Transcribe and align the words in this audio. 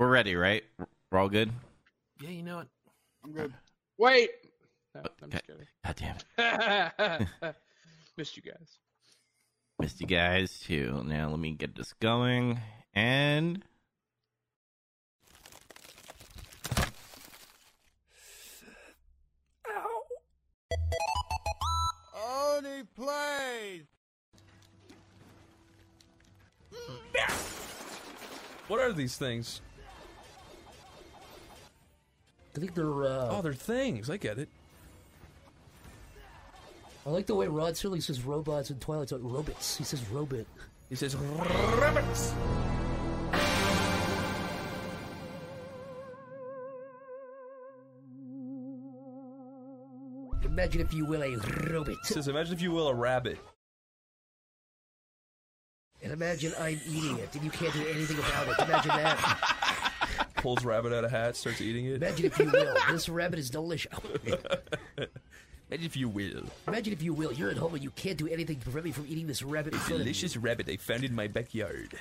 We're 0.00 0.08
ready, 0.08 0.34
right? 0.34 0.64
We're 1.12 1.18
all 1.18 1.28
good. 1.28 1.50
Yeah, 2.22 2.30
you 2.30 2.42
know 2.42 2.56
what? 2.56 2.68
I'm 3.22 3.32
good. 3.32 3.52
Wait. 3.98 4.30
No, 4.94 5.02
I'm 5.22 5.30
just 5.30 5.46
kidding. 5.46 5.66
God 5.84 6.16
damn 6.38 7.26
it. 7.38 7.54
Missed 8.16 8.34
you 8.34 8.42
guys. 8.42 8.78
Missed 9.78 10.00
you 10.00 10.06
guys 10.06 10.58
too. 10.60 11.02
Now 11.04 11.28
let 11.28 11.38
me 11.38 11.50
get 11.50 11.76
this 11.76 11.92
going. 12.00 12.58
And 12.94 13.62
Only 22.26 22.84
plays. 22.96 23.84
What 28.66 28.80
are 28.80 28.94
these 28.94 29.18
things? 29.18 29.60
I 32.56 32.60
think 32.60 32.74
they're. 32.74 33.04
Uh, 33.04 33.28
Oh, 33.30 33.42
they're 33.42 33.52
things. 33.54 34.10
I 34.10 34.16
get 34.16 34.38
it. 34.38 34.48
I 37.06 37.10
like 37.10 37.26
the 37.26 37.34
way 37.34 37.46
Rod 37.46 37.74
Serling 37.74 38.02
says 38.02 38.22
robots 38.22 38.70
in 38.70 38.78
Twilight 38.78 39.08
Zone. 39.08 39.22
Robots. 39.22 39.76
He 39.76 39.84
says 39.84 40.06
robot. 40.10 40.44
He 40.88 40.96
says 40.96 41.16
rabbits. 41.16 42.34
Imagine, 50.44 50.80
if 50.80 50.92
you 50.92 51.04
will, 51.06 51.22
a 51.22 51.36
robot. 51.70 51.96
He 52.06 52.14
says, 52.14 52.28
imagine 52.28 52.54
if 52.54 52.60
you 52.62 52.70
will, 52.72 52.88
a 52.88 52.94
rabbit. 52.94 53.38
And 56.02 56.12
imagine 56.12 56.52
I'm 56.58 56.80
eating 56.88 57.18
it, 57.18 57.34
and 57.34 57.44
you 57.44 57.50
can't 57.50 57.72
do 57.74 57.86
anything 57.86 58.18
about 58.18 58.48
it. 58.48 58.58
Imagine 58.64 58.88
that. 58.88 59.56
Pulls 60.40 60.64
rabbit 60.64 60.92
out 60.92 61.04
of 61.04 61.10
hat, 61.10 61.36
starts 61.36 61.60
eating 61.60 61.86
it. 61.86 61.96
Imagine, 61.96 62.26
if 62.26 62.38
you 62.38 62.50
will, 62.50 62.74
this 62.90 63.08
rabbit 63.08 63.38
is 63.38 63.50
delicious. 63.50 63.92
Oh, 63.94 65.04
Imagine 65.70 65.86
if 65.86 65.96
you 65.96 66.08
will. 66.08 66.44
Imagine, 66.66 66.92
if 66.92 67.02
you 67.02 67.12
will, 67.12 67.32
you're 67.32 67.50
at 67.50 67.56
home 67.56 67.74
and 67.74 67.84
you 67.84 67.90
can't 67.90 68.16
do 68.16 68.26
anything 68.26 68.56
to 68.56 68.62
prevent 68.62 68.86
me 68.86 68.90
from 68.90 69.06
eating 69.08 69.26
this 69.26 69.42
rabbit 69.42 69.74
in 69.74 69.78
front 69.78 69.92
of 69.92 69.98
you. 69.98 70.04
Delicious 70.04 70.36
rabbit 70.36 70.68
I 70.68 70.76
found 70.76 71.04
in 71.04 71.14
my 71.14 71.28
backyard. 71.28 71.94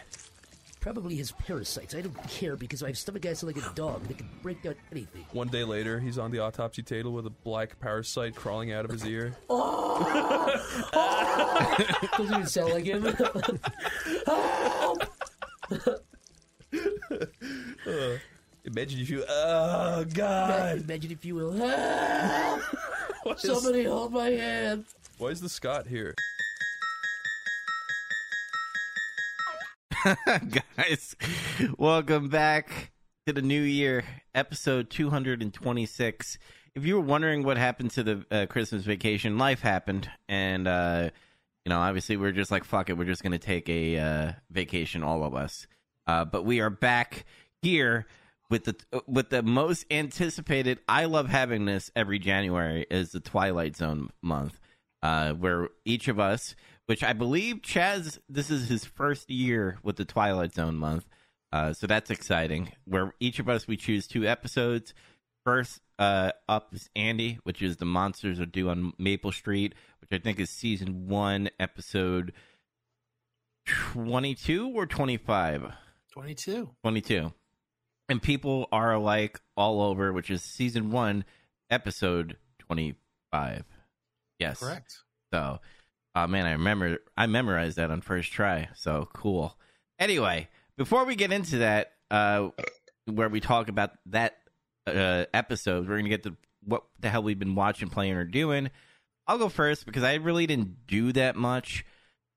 Probably 0.79 1.15
his 1.15 1.33
parasites. 1.33 1.93
I 1.93 2.01
don't 2.01 2.15
care 2.29 2.55
because 2.55 2.81
I 2.81 2.87
have 2.87 2.97
stomach 2.97 3.25
acid 3.25 3.47
like 3.47 3.57
a 3.57 3.73
dog 3.75 4.07
that 4.07 4.17
can 4.17 4.29
break 4.41 4.63
down 4.63 4.75
anything. 4.91 5.25
One 5.33 5.49
day 5.49 5.65
later, 5.65 5.99
he's 5.99 6.17
on 6.17 6.31
the 6.31 6.39
autopsy 6.39 6.81
table 6.81 7.11
with 7.11 7.27
a 7.27 7.31
black 7.31 7.77
parasite 7.81 8.35
crawling 8.35 8.71
out 8.71 8.85
of 8.85 8.91
his 8.91 9.05
ear. 9.05 9.35
Oh! 10.01 10.87
Oh! 10.93 11.75
Doesn't 12.17 12.33
even 12.33 12.47
sound 12.47 12.71
like 12.71 12.85
him. 12.85 13.03
Imagine 18.65 18.99
if 18.99 19.09
you. 19.09 19.23
Oh, 19.27 20.05
God. 20.13 20.79
Imagine, 20.83 21.11
if 21.11 21.23
you 21.23 21.35
will. 21.35 21.53
Help! 21.53 22.61
Why 23.23 23.33
is, 23.33 23.41
Somebody 23.41 23.85
hold 23.85 24.11
my 24.11 24.29
hand. 24.29 24.85
why 25.17 25.29
is 25.29 25.39
the 25.41 25.49
Scott 25.49 25.87
here? 25.87 26.13
guys, 30.77 31.15
welcome 31.77 32.29
back 32.29 32.91
to 33.27 33.33
the 33.33 33.41
new 33.41 33.61
year, 33.61 34.03
episode 34.33 34.89
226. 34.89 36.37
If 36.75 36.85
you 36.85 36.95
were 36.95 37.01
wondering 37.01 37.43
what 37.43 37.57
happened 37.57 37.91
to 37.91 38.03
the 38.03 38.25
uh, 38.31 38.45
Christmas 38.45 38.83
vacation, 38.83 39.37
life 39.37 39.61
happened, 39.61 40.09
and 40.27 40.67
uh, 40.67 41.09
you 41.65 41.69
know, 41.69 41.79
obviously, 41.79 42.17
we're 42.17 42.31
just 42.31 42.51
like, 42.51 42.63
fuck 42.63 42.89
it, 42.89 42.97
we're 42.97 43.05
just 43.05 43.23
gonna 43.23 43.37
take 43.39 43.69
a 43.69 43.97
uh, 43.97 44.31
vacation, 44.51 45.03
all 45.03 45.23
of 45.23 45.33
us. 45.33 45.67
Uh, 46.07 46.25
but 46.25 46.43
we 46.45 46.59
are 46.59 46.69
back 46.69 47.25
here 47.61 48.05
with 48.49 48.65
the 48.65 48.75
with 49.07 49.29
the 49.29 49.43
most 49.43 49.85
anticipated. 49.91 50.79
I 50.87 51.05
love 51.05 51.29
having 51.29 51.65
this 51.65 51.91
every 51.95 52.19
January 52.19 52.85
is 52.89 53.11
the 53.11 53.19
Twilight 53.19 53.75
Zone 53.75 54.09
month, 54.21 54.59
uh, 55.03 55.33
where 55.33 55.69
each 55.85 56.07
of 56.07 56.19
us, 56.19 56.55
which 56.87 57.03
I 57.03 57.13
believe 57.13 57.57
Chaz, 57.57 58.19
this 58.27 58.49
is 58.49 58.69
his 58.69 58.85
first 58.85 59.29
year 59.29 59.77
with 59.83 59.97
the 59.97 60.05
Twilight 60.05 60.55
Zone 60.55 60.75
month, 60.75 61.05
uh, 61.51 61.73
so 61.73 61.87
that's 61.87 62.09
exciting. 62.09 62.71
Where 62.85 63.13
each 63.19 63.39
of 63.39 63.49
us 63.49 63.67
we 63.67 63.77
choose 63.77 64.07
two 64.07 64.25
episodes. 64.25 64.93
First 65.45 65.81
uh, 65.97 66.31
up 66.47 66.73
is 66.73 66.89
Andy, 66.95 67.39
which 67.43 67.61
is 67.61 67.77
the 67.77 67.85
monsters 67.85 68.39
are 68.39 68.45
due 68.45 68.69
on 68.69 68.93
Maple 68.97 69.31
Street, 69.31 69.73
which 70.01 70.09
I 70.11 70.21
think 70.21 70.39
is 70.39 70.49
season 70.49 71.07
one, 71.07 71.49
episode 71.59 72.33
twenty-two 73.65 74.71
or 74.75 74.85
twenty-five. 74.85 75.73
22. 76.11 76.71
22. 76.81 77.31
And 78.09 78.21
people 78.21 78.67
are 78.71 78.93
alike 78.93 79.39
all 79.55 79.81
over, 79.81 80.11
which 80.11 80.31
is 80.31 80.41
season 80.41 80.91
one, 80.91 81.25
episode 81.69 82.37
25. 82.59 83.63
Yes. 84.39 84.59
Correct. 84.59 84.97
So, 85.31 85.59
oh 86.15 86.27
man, 86.27 86.45
I 86.45 86.53
remember, 86.53 86.97
I 87.15 87.27
memorized 87.27 87.77
that 87.77 87.91
on 87.91 88.01
first 88.01 88.31
try. 88.31 88.69
So 88.75 89.07
cool. 89.13 89.55
Anyway, 89.99 90.49
before 90.77 91.05
we 91.05 91.15
get 91.15 91.31
into 91.31 91.59
that, 91.59 91.93
uh, 92.09 92.49
where 93.05 93.29
we 93.29 93.39
talk 93.39 93.69
about 93.69 93.91
that 94.07 94.37
uh, 94.87 95.25
episode, 95.33 95.87
we're 95.87 95.95
going 95.95 96.05
to 96.05 96.09
get 96.09 96.23
to 96.23 96.35
what 96.63 96.83
the 96.99 97.09
hell 97.09 97.23
we've 97.23 97.39
been 97.39 97.55
watching, 97.55 97.89
playing, 97.89 98.13
or 98.13 98.25
doing. 98.25 98.69
I'll 99.27 99.37
go 99.37 99.49
first 99.49 99.85
because 99.85 100.03
I 100.03 100.15
really 100.15 100.47
didn't 100.47 100.87
do 100.87 101.11
that 101.13 101.35
much. 101.35 101.85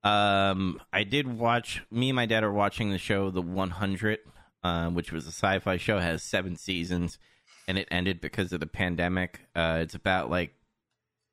Um, 0.04 0.80
I 0.92 1.04
did 1.04 1.26
watch. 1.26 1.82
Me 1.90 2.10
and 2.10 2.16
my 2.16 2.26
dad 2.26 2.44
are 2.44 2.52
watching 2.52 2.90
the 2.90 2.98
show 2.98 3.30
The 3.30 3.40
100, 3.40 4.18
uh, 4.62 4.88
which 4.88 5.12
was 5.12 5.24
a 5.24 5.32
sci-fi 5.32 5.76
show. 5.76 5.98
Has 5.98 6.22
seven 6.22 6.56
seasons, 6.56 7.18
and 7.68 7.78
it 7.78 7.88
ended 7.90 8.20
because 8.20 8.52
of 8.52 8.60
the 8.60 8.66
pandemic. 8.66 9.40
Uh, 9.54 9.78
it's 9.80 9.94
about 9.94 10.30
like 10.30 10.54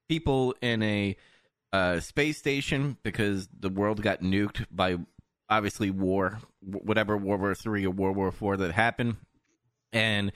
people 0.08 0.56
in 0.62 0.82
a 0.84 1.16
uh, 1.72 2.00
space 2.00 2.38
station 2.38 2.98
because 3.04 3.48
the 3.58 3.70
world 3.70 4.02
got 4.02 4.22
nuked 4.22 4.66
by 4.72 4.98
obviously 5.50 5.90
war, 5.90 6.40
whatever 6.62 7.18
World 7.18 7.42
War 7.42 7.56
Three 7.56 7.86
or 7.86 7.92
World 7.92 8.18
War 8.18 8.32
Four 8.32 8.58
that 8.58 8.72
happened, 8.72 9.18
and 9.94 10.32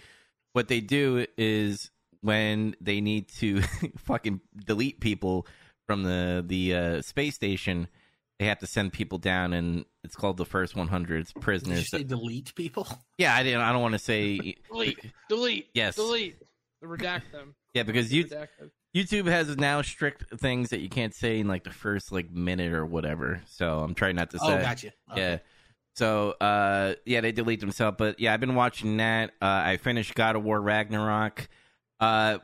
what 0.54 0.68
they 0.68 0.80
do 0.80 1.26
is 1.38 1.92
when 2.22 2.76
they 2.80 3.02
need 3.02 3.28
to 3.28 3.62
fucking 3.98 4.42
delete 4.66 5.00
people 5.00 5.46
from 5.86 6.04
the 6.04 6.44
the 6.46 6.76
uh, 6.76 7.02
space 7.02 7.36
station, 7.36 7.88
they 8.40 8.46
have 8.46 8.60
to 8.60 8.68
send 8.68 8.94
people 8.94 9.18
down, 9.18 9.54
and 9.54 9.86
it's 10.04 10.16
called 10.16 10.38
the 10.38 10.46
first 10.46 10.76
100 10.76 11.22
It's 11.22 11.32
Did 11.32 11.38
you 11.38 11.42
prisoners. 11.42 11.90
say 11.90 12.04
delete 12.04 12.54
people? 12.56 12.88
yeah, 13.18 13.36
I 13.36 13.44
didn't. 13.44 13.62
I 13.62 13.72
don't 13.72 13.82
want 13.82 13.94
to 13.94 14.00
say. 14.00 14.56
Delete. 14.72 15.00
Delete. 15.30 15.68
Yes. 15.74 15.96
Delete. 15.96 16.38
Redact 16.84 17.32
them. 17.32 17.56
Yeah, 17.74 17.82
because 17.82 18.14
you 18.14 18.26
YouTube 18.96 19.26
has 19.26 19.58
now 19.58 19.82
strict 19.82 20.40
things 20.40 20.70
that 20.70 20.80
you 20.80 20.90
can't 20.90 21.16
say 21.16 21.40
in 21.40 21.48
like 21.48 21.64
the 21.64 21.72
first 21.72 22.12
like 22.12 22.30
minute 22.30 22.72
or 22.72 22.86
whatever. 22.86 23.42
So 23.48 23.80
I'm 23.80 23.96
trying 23.96 24.16
not 24.16 24.30
to 24.30 24.38
say. 24.38 24.46
Oh, 24.46 24.62
gotcha. 24.62 24.92
Okay. 25.12 25.22
Yeah. 25.22 25.38
So 25.96 26.36
uh 26.40 26.94
yeah, 27.04 27.22
they 27.22 27.32
delete 27.32 27.62
themselves. 27.62 27.96
But 27.98 28.20
yeah, 28.20 28.32
I've 28.32 28.40
been 28.40 28.54
watching 28.54 28.98
that. 28.98 29.32
Uh 29.42 29.46
I 29.66 29.78
finished 29.78 30.14
God 30.14 30.36
of 30.36 30.44
War 30.44 30.62
Ragnarok. 30.62 31.48
Uh 32.00 32.38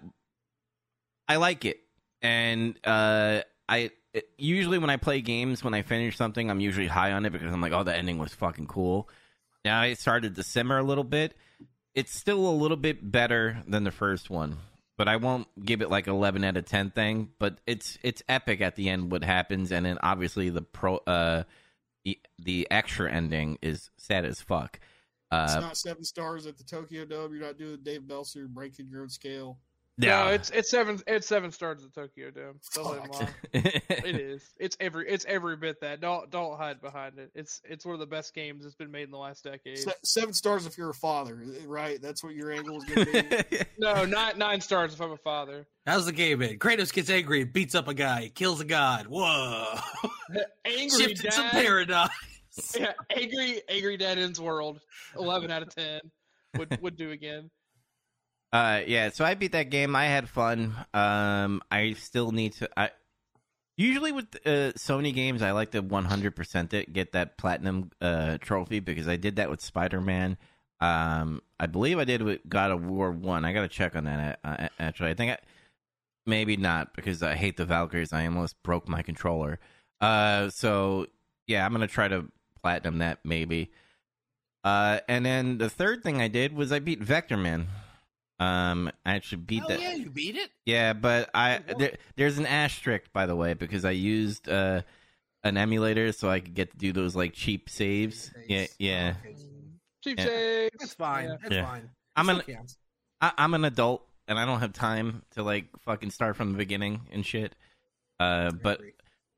I 1.28 1.35
like 1.35 1.66
it. 1.66 1.78
And 2.23 2.75
uh 2.83 3.41
I 3.67 3.91
it, 4.14 4.30
usually 4.38 4.78
when 4.78 4.90
I 4.90 4.97
play 4.97 5.22
games, 5.22 5.64
when 5.64 5.74
I 5.74 5.81
finish 5.81 6.18
something, 6.18 6.50
I'm 6.50 6.59
usually 6.59 6.88
high 6.88 7.12
on 7.12 7.25
it 7.25 7.31
because 7.31 7.52
I'm 7.53 7.62
like, 7.62 7.74
oh, 7.74 7.84
the 7.84 7.96
ending 7.96 8.18
was 8.18 8.34
fucking 8.34 8.68
cool. 8.68 9.09
Now 9.66 9.84
it 9.84 10.00
started 10.00 10.36
to 10.36 10.44
simmer 10.44 10.78
a 10.78 10.84
little 10.84 11.03
bit. 11.03 11.36
It's 11.96 12.14
still 12.14 12.47
a 12.47 12.52
little 12.52 12.78
bit 12.78 13.12
better 13.12 13.62
than 13.68 13.84
the 13.84 13.92
first 13.92 14.30
one, 14.30 14.58
but 14.97 15.08
I 15.08 15.18
won't 15.18 15.47
give 15.64 15.81
it 15.81 15.90
like 15.90 16.08
11 16.08 16.44
out 16.44 16.58
of 16.58 16.66
10 16.66 16.92
thing. 16.92 17.30
But 17.40 17.59
it's 17.68 17.97
it's 18.03 18.24
epic 18.30 18.62
at 18.62 18.75
the 18.75 18.90
end 18.90 19.12
what 19.12 19.24
happens, 19.24 19.72
and 19.72 19.86
then 19.86 19.97
obviously 20.02 20.50
the 20.50 20.62
pro 20.62 20.97
uh 20.97 21.44
the 22.06 22.20
the 22.38 22.68
extra 22.72 23.12
ending 23.12 23.58
is 23.62 23.90
sad 23.97 24.26
as 24.26 24.40
fuck. 24.41 24.80
Uh, 25.31 25.46
It's 25.47 25.62
not 25.62 25.78
seven 25.78 26.03
stars 26.03 26.47
at 26.47 26.58
the 26.58 26.64
Tokyo 26.64 27.06
Dome. 27.06 27.34
You're 27.34 27.46
not 27.46 27.58
doing 27.58 27.79
Dave 27.84 28.08
Meltzer 28.08 28.47
breaking 28.47 28.88
your 28.90 29.02
own 29.02 29.09
scale. 29.09 29.59
No, 30.01 30.28
it's 30.29 30.49
it's 30.51 30.69
seven 30.69 30.99
it's 31.07 31.28
seven 31.28 31.51
stars 31.51 31.84
at 31.84 31.93
Tokyo 31.93 32.31
Dome. 32.31 32.59
Don't 32.73 32.85
let 32.91 33.01
him 33.03 33.11
Fuck. 33.11 33.22
lie. 33.53 33.81
It 34.09 34.16
is. 34.16 34.43
It's 34.57 34.78
every 34.79 35.09
it's 35.09 35.25
every 35.28 35.57
bit 35.57 35.81
that. 35.81 35.99
Don't 35.99 36.29
don't 36.31 36.57
hide 36.57 36.81
behind 36.81 37.19
it. 37.19 37.31
It's 37.35 37.61
it's 37.66 37.85
one 37.85 37.93
of 37.96 37.99
the 37.99 38.05
best 38.07 38.34
games 38.34 38.63
that's 38.63 38.75
been 38.75 38.91
made 38.91 39.03
in 39.03 39.11
the 39.11 39.17
last 39.17 39.43
decade. 39.43 39.78
Se- 39.79 39.91
seven 40.03 40.34
stars 40.34 40.66
if 40.66 40.78
you're 40.78 40.90
a 40.91 40.93
father, 40.93 41.43
right? 41.66 42.01
That's 42.01 42.23
what 42.23 42.34
your 42.34 42.51
angle 42.51 42.78
is 42.78 42.85
going 42.85 43.05
to 43.07 43.46
be. 43.49 43.57
No, 43.78 44.05
nine 44.05 44.37
nine 44.37 44.61
stars 44.61 44.93
if 44.93 45.01
I'm 45.01 45.11
a 45.11 45.17
father. 45.17 45.67
How's 45.85 46.05
the 46.05 46.11
game 46.13 46.41
end? 46.41 46.59
Kratos 46.59 46.93
gets 46.93 47.09
angry, 47.09 47.43
beats 47.43 47.75
up 47.75 47.87
a 47.87 47.93
guy, 47.93 48.31
kills 48.34 48.61
a 48.61 48.66
god. 48.66 49.07
Whoa! 49.07 49.66
Angry 50.66 50.90
Shifted 50.90 51.34
some 51.34 51.45
dad. 51.45 51.52
paradigm. 51.52 52.09
Yeah, 52.78 52.93
angry 53.16 53.61
angry 53.69 53.97
dad 53.97 54.17
ends 54.17 54.40
world. 54.40 54.79
Eleven 55.17 55.49
out 55.52 55.61
of 55.61 55.73
ten 55.73 55.99
would 56.57 56.78
would 56.81 56.95
do 56.97 57.11
again. 57.11 57.49
Uh, 58.51 58.81
yeah, 58.87 59.09
so 59.09 59.23
I 59.23 59.35
beat 59.35 59.51
that 59.51 59.69
game. 59.69 59.96
I 59.96 60.05
had 60.05 60.28
fun. 60.28 60.75
Um, 60.93 61.61
I 61.69 61.93
still 61.93 62.31
need 62.31 62.53
to. 62.53 62.69
I 62.75 62.91
usually 63.78 64.11
with 64.11 64.35
uh, 64.46 64.73
Sony 64.75 65.13
games, 65.13 65.41
I 65.41 65.51
like 65.51 65.72
to 65.72 65.84
100% 65.84 66.73
it, 66.73 66.91
get 66.91 67.11
that 67.11 67.37
platinum 67.37 67.91
uh 68.01 68.37
trophy 68.40 68.79
because 68.79 69.07
I 69.07 69.17
did 69.17 69.35
that 69.37 69.49
with 69.49 69.61
Spider 69.61 70.01
Man. 70.01 70.37
Um, 70.81 71.41
I 71.59 71.67
believe 71.67 71.99
I 71.99 72.05
did 72.05 72.22
with 72.22 72.40
God 72.47 72.72
of 72.72 72.85
War 72.85 73.11
One. 73.11 73.46
I 73.46 73.53
got 73.53 73.61
to 73.61 73.67
check 73.67 73.96
on 73.96 74.05
that. 74.05 74.40
Uh, 74.43 74.67
actually, 74.79 75.11
I 75.11 75.13
think 75.13 75.31
I, 75.34 75.37
maybe 76.25 76.57
not 76.57 76.95
because 76.95 77.22
I 77.22 77.35
hate 77.35 77.57
the 77.57 77.66
Valkyries. 77.66 78.13
I 78.13 78.25
almost 78.25 78.61
broke 78.63 78.87
my 78.87 79.02
controller. 79.02 79.59
Uh, 80.02 80.49
so 80.49 81.07
yeah, 81.47 81.66
I'm 81.66 81.72
gonna 81.72 81.87
try 81.87 82.07
to 82.07 82.25
platinum 82.61 82.99
that 82.99 83.19
maybe. 83.23 83.72
Uh, 84.63 84.99
and 85.07 85.25
then 85.25 85.57
the 85.57 85.69
third 85.69 86.03
thing 86.03 86.22
I 86.22 86.28
did 86.28 86.53
was 86.53 86.72
I 86.72 86.79
beat 86.79 87.02
Vectorman. 87.02 87.66
Um, 88.40 88.90
I 89.06 89.16
actually 89.16 89.41
beat 89.41 89.59
Hell 89.59 89.68
that. 89.70 89.82
yeah, 89.82 89.94
you 89.94 90.09
beat 90.09 90.36
it. 90.36 90.50
Yeah, 90.66 90.94
but 90.94 91.30
I 91.34 91.59
there, 91.78 91.97
there's 92.16 92.38
an 92.38 92.46
asterisk 92.46 93.12
by 93.12 93.26
the 93.26 93.36
way 93.36 93.53
because 93.53 93.84
I 93.84 93.91
used 93.91 94.47
uh 94.47 94.82
an 95.44 95.58
emulator 95.58 96.12
so 96.12 96.30
I 96.30 96.40
could 96.40 96.53
get 96.53 96.72
to 96.72 96.78
do 96.78 96.94
those 96.94 97.16
like 97.16 97.34
cheap 97.34 97.70
saves. 97.70 98.32
Yeah, 98.47 98.68
yeah. 98.78 99.16
Cheap 100.03 100.20
Yeah. 100.20 100.26
saves. 100.26 100.76
That's 100.80 100.94
fine. 100.94 101.26
Yeah. 101.30 101.36
That's 101.41 101.56
Yeah. 101.56 101.66
fine. 101.66 101.90
I'm 102.16 102.30
an. 102.30 102.41
I, 103.22 103.32
I'm 103.38 103.53
an 103.53 103.66
adult 103.66 104.06
and 104.28 104.40
I 104.40 104.46
don't 104.46 104.59
have 104.62 104.74
time 104.74 105.24
to 105.32 105.44
like 105.44 105.66
fucking 105.80 106.12
start 106.12 106.36
from 106.38 106.52
the 106.53 106.58
beginning 106.58 107.02
and 107.12 107.26
shit. 107.26 107.56
Uh, 108.20 108.52
but 108.52 108.82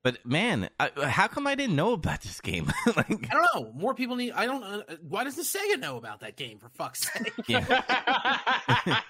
but 0.03 0.23
man, 0.25 0.69
I, 0.79 0.91
how 1.07 1.27
come 1.27 1.47
I 1.47 1.55
didn't 1.55 1.75
know 1.75 1.93
about 1.93 2.21
this 2.21 2.39
game? 2.41 2.71
like, 2.85 3.09
I 3.09 3.33
don't 3.33 3.45
know. 3.55 3.71
More 3.73 3.93
people 3.93 4.15
need. 4.15 4.31
I 4.31 4.45
don't. 4.45 4.63
Uh, 4.63 4.83
why 5.07 5.23
doesn't 5.23 5.43
Sega 5.43 5.79
know 5.79 5.97
about 5.97 6.21
that 6.21 6.37
game? 6.37 6.59
For 6.59 6.69
fuck's 6.69 7.11
sake! 7.11 7.33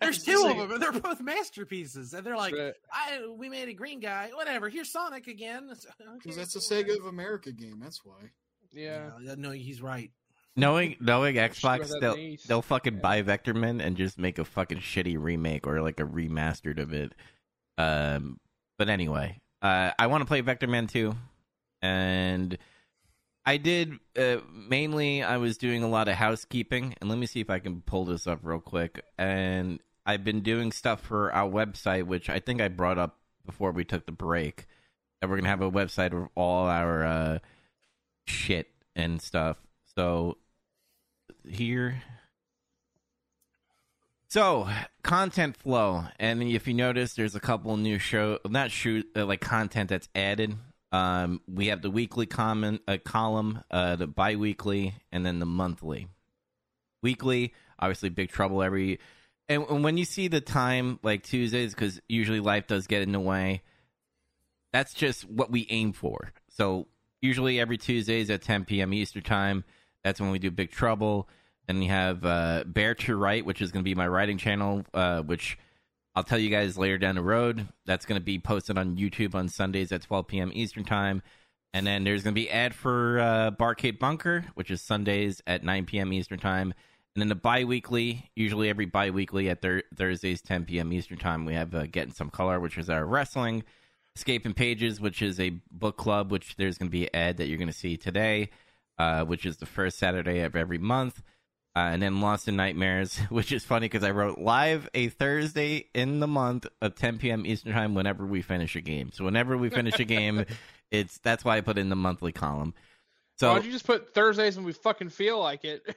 There's 0.00 0.22
two 0.24 0.44
of 0.46 0.56
them, 0.56 0.72
and 0.72 0.82
they're 0.82 0.92
both 0.92 1.20
masterpieces, 1.20 2.14
and 2.14 2.26
they're 2.26 2.36
like, 2.36 2.54
Right. 2.54 2.74
"I 2.92 3.26
we 3.36 3.48
made 3.48 3.68
a 3.68 3.74
green 3.74 4.00
guy, 4.00 4.30
whatever. 4.34 4.68
Here's 4.68 4.90
Sonic 4.90 5.26
again." 5.26 5.70
Because 6.14 6.36
that's 6.36 6.56
a. 6.56 6.60
Sega 6.60 6.98
of 6.98 7.06
America 7.06 7.52
game. 7.52 7.78
That's 7.80 8.04
why. 8.04 8.30
Yeah. 8.72 9.10
Yeah, 9.22 9.34
no, 9.38 9.50
he's 9.50 9.80
right. 9.80 10.10
knowing 10.56 10.96
knowing 11.00 11.36
Xbox, 11.36 11.88
that 11.88 12.00
they'll 12.00 12.16
niece. 12.16 12.44
they'll 12.44 12.62
fucking 12.62 12.96
Yeah. 12.96 13.00
buy 13.00 13.22
Vectorman 13.22 13.82
and 13.82 13.96
just 13.96 14.18
make 14.18 14.38
a 14.38 14.44
fucking 14.44 14.78
shitty 14.78 15.16
remake 15.18 15.66
or 15.66 15.80
like 15.80 16.00
a 16.00 16.04
remastered 16.04 16.78
of 16.78 16.92
it. 16.92 17.14
Um, 17.78 18.38
but 18.76 18.88
anyway, 18.88 19.40
uh, 19.62 19.90
I 19.98 20.06
want 20.06 20.22
to 20.22 20.26
play 20.26 20.42
Vectorman 20.42 20.88
2, 20.88 21.14
and 21.82 22.56
I 23.44 23.56
did 23.56 23.94
uh, 24.16 24.38
mainly. 24.52 25.22
I 25.22 25.38
was 25.38 25.58
doing 25.58 25.82
a 25.82 25.88
lot 25.88 26.08
of 26.08 26.14
housekeeping, 26.14 26.94
and 27.00 27.08
let 27.08 27.18
me 27.18 27.26
see 27.26 27.40
if 27.40 27.50
I 27.50 27.58
can 27.58 27.80
pull 27.80 28.04
this 28.04 28.26
up 28.26 28.40
real 28.42 28.60
quick. 28.60 29.02
And 29.16 29.80
I've 30.04 30.24
been 30.24 30.40
doing 30.40 30.70
stuff 30.70 31.00
for 31.00 31.32
our 31.32 31.48
website, 31.48 32.04
which 32.04 32.28
I 32.28 32.40
think 32.40 32.60
I 32.60 32.68
brought 32.68 32.98
up 32.98 33.18
before 33.46 33.72
we 33.72 33.84
took 33.84 34.06
the 34.06 34.12
break. 34.12 34.66
That 35.20 35.28
we're 35.28 35.36
gonna 35.36 35.48
have 35.48 35.62
a 35.62 35.70
website 35.70 36.12
of 36.12 36.28
all 36.36 36.66
our 36.66 37.04
uh, 37.04 37.38
shit 38.26 38.68
and 38.94 39.20
stuff. 39.20 39.56
So 39.96 40.36
here. 41.48 42.02
So 44.28 44.68
content 45.02 45.56
flow, 45.56 46.04
and 46.18 46.42
if 46.42 46.68
you 46.68 46.74
notice, 46.74 47.14
there's 47.14 47.34
a 47.34 47.40
couple 47.40 47.74
new 47.78 47.98
show, 47.98 48.38
not 48.46 48.70
shoot 48.70 49.08
uh, 49.16 49.24
like 49.24 49.40
content 49.40 49.88
that's 49.88 50.08
added. 50.14 50.54
Um, 50.92 51.40
we 51.48 51.68
have 51.68 51.80
the 51.80 51.90
weekly 51.90 52.26
comment 52.26 52.82
uh, 52.86 52.98
column, 53.02 53.62
uh, 53.70 53.96
the 53.96 54.06
biweekly, 54.06 54.92
and 55.10 55.24
then 55.24 55.38
the 55.38 55.46
monthly. 55.46 56.08
Weekly, 57.02 57.54
obviously, 57.78 58.10
Big 58.10 58.30
Trouble 58.30 58.62
every, 58.62 58.98
and, 59.48 59.64
and 59.70 59.82
when 59.82 59.96
you 59.96 60.04
see 60.04 60.28
the 60.28 60.42
time 60.42 60.98
like 61.02 61.22
Tuesdays, 61.22 61.72
because 61.74 61.98
usually 62.06 62.40
life 62.40 62.66
does 62.66 62.86
get 62.86 63.00
in 63.00 63.12
the 63.12 63.20
way. 63.20 63.62
That's 64.74 64.92
just 64.92 65.24
what 65.24 65.50
we 65.50 65.66
aim 65.70 65.94
for. 65.94 66.32
So 66.50 66.88
usually 67.22 67.58
every 67.58 67.78
Tuesdays 67.78 68.28
at 68.28 68.42
10 68.42 68.66
p.m. 68.66 68.92
Eastern 68.92 69.22
time. 69.22 69.64
That's 70.04 70.20
when 70.20 70.30
we 70.30 70.38
do 70.38 70.50
Big 70.50 70.70
Trouble. 70.70 71.30
Then 71.68 71.78
we 71.78 71.86
have 71.86 72.24
uh, 72.24 72.64
Bear 72.66 72.94
to 72.94 73.16
Write, 73.16 73.44
which 73.44 73.60
is 73.60 73.70
going 73.70 73.84
to 73.84 73.88
be 73.88 73.94
my 73.94 74.08
writing 74.08 74.38
channel, 74.38 74.84
uh, 74.94 75.22
which 75.22 75.58
I'll 76.14 76.24
tell 76.24 76.38
you 76.38 76.50
guys 76.50 76.78
later 76.78 76.98
down 76.98 77.14
the 77.14 77.22
road. 77.22 77.68
That's 77.86 78.06
going 78.06 78.18
to 78.18 78.24
be 78.24 78.38
posted 78.38 78.78
on 78.78 78.96
YouTube 78.96 79.34
on 79.34 79.48
Sundays 79.48 79.92
at 79.92 80.02
12 80.02 80.26
p.m. 80.26 80.50
Eastern 80.54 80.84
time. 80.84 81.22
And 81.74 81.86
then 81.86 82.04
there's 82.04 82.22
going 82.22 82.34
to 82.34 82.40
be 82.40 82.50
ad 82.50 82.74
for 82.74 83.20
uh, 83.20 83.50
Barcade 83.50 83.98
Bunker, 83.98 84.46
which 84.54 84.70
is 84.70 84.80
Sundays 84.80 85.42
at 85.46 85.62
9 85.62 85.84
p.m. 85.84 86.12
Eastern 86.12 86.38
time. 86.38 86.72
And 87.14 87.20
then 87.20 87.28
the 87.28 87.34
bi-weekly, 87.34 88.30
usually 88.34 88.70
every 88.70 88.86
bi-weekly 88.86 89.50
at 89.50 89.60
thir- 89.60 89.82
Thursdays 89.94 90.40
10 90.40 90.64
p.m. 90.64 90.92
Eastern 90.92 91.18
time, 91.18 91.44
we 91.44 91.54
have 91.54 91.74
uh, 91.74 91.86
Getting 91.86 92.14
Some 92.14 92.30
Color, 92.30 92.60
which 92.60 92.78
is 92.78 92.88
our 92.88 93.04
wrestling. 93.04 93.64
Escaping 94.16 94.54
Pages, 94.54 95.00
which 95.00 95.20
is 95.20 95.38
a 95.38 95.50
book 95.70 95.96
club, 95.96 96.32
which 96.32 96.56
there's 96.56 96.78
going 96.78 96.88
to 96.88 96.92
be 96.92 97.04
an 97.04 97.14
ad 97.14 97.36
that 97.36 97.46
you're 97.46 97.58
going 97.58 97.68
to 97.68 97.72
see 97.72 97.96
today, 97.96 98.50
uh, 98.98 99.24
which 99.24 99.44
is 99.44 99.58
the 99.58 99.66
first 99.66 99.98
Saturday 99.98 100.40
of 100.40 100.56
every 100.56 100.78
month. 100.78 101.22
Uh, 101.78 101.90
and 101.92 102.02
then 102.02 102.20
Lost 102.20 102.48
in 102.48 102.56
Nightmares, 102.56 103.18
which 103.28 103.52
is 103.52 103.64
funny 103.64 103.84
because 103.84 104.02
I 104.02 104.10
wrote 104.10 104.38
live 104.38 104.88
a 104.94 105.08
Thursday 105.10 105.86
in 105.94 106.18
the 106.18 106.26
month 106.26 106.66
of 106.82 106.96
10 106.96 107.18
p.m. 107.18 107.46
Eastern 107.46 107.72
time 107.72 107.94
whenever 107.94 108.26
we 108.26 108.42
finish 108.42 108.74
a 108.74 108.80
game. 108.80 109.12
So 109.12 109.24
whenever 109.24 109.56
we 109.56 109.70
finish 109.70 110.00
a 110.00 110.04
game, 110.04 110.44
it's 110.90 111.18
that's 111.18 111.44
why 111.44 111.56
I 111.56 111.60
put 111.60 111.78
in 111.78 111.88
the 111.88 111.94
monthly 111.96 112.32
column. 112.32 112.74
So 113.36 113.46
Why 113.48 113.54
So 113.54 113.58
don't 113.60 113.66
you 113.66 113.72
just 113.72 113.86
put 113.86 114.12
Thursdays 114.12 114.56
when 114.56 114.66
we 114.66 114.72
fucking 114.72 115.10
feel 115.10 115.38
like 115.38 115.64
it? 115.64 115.94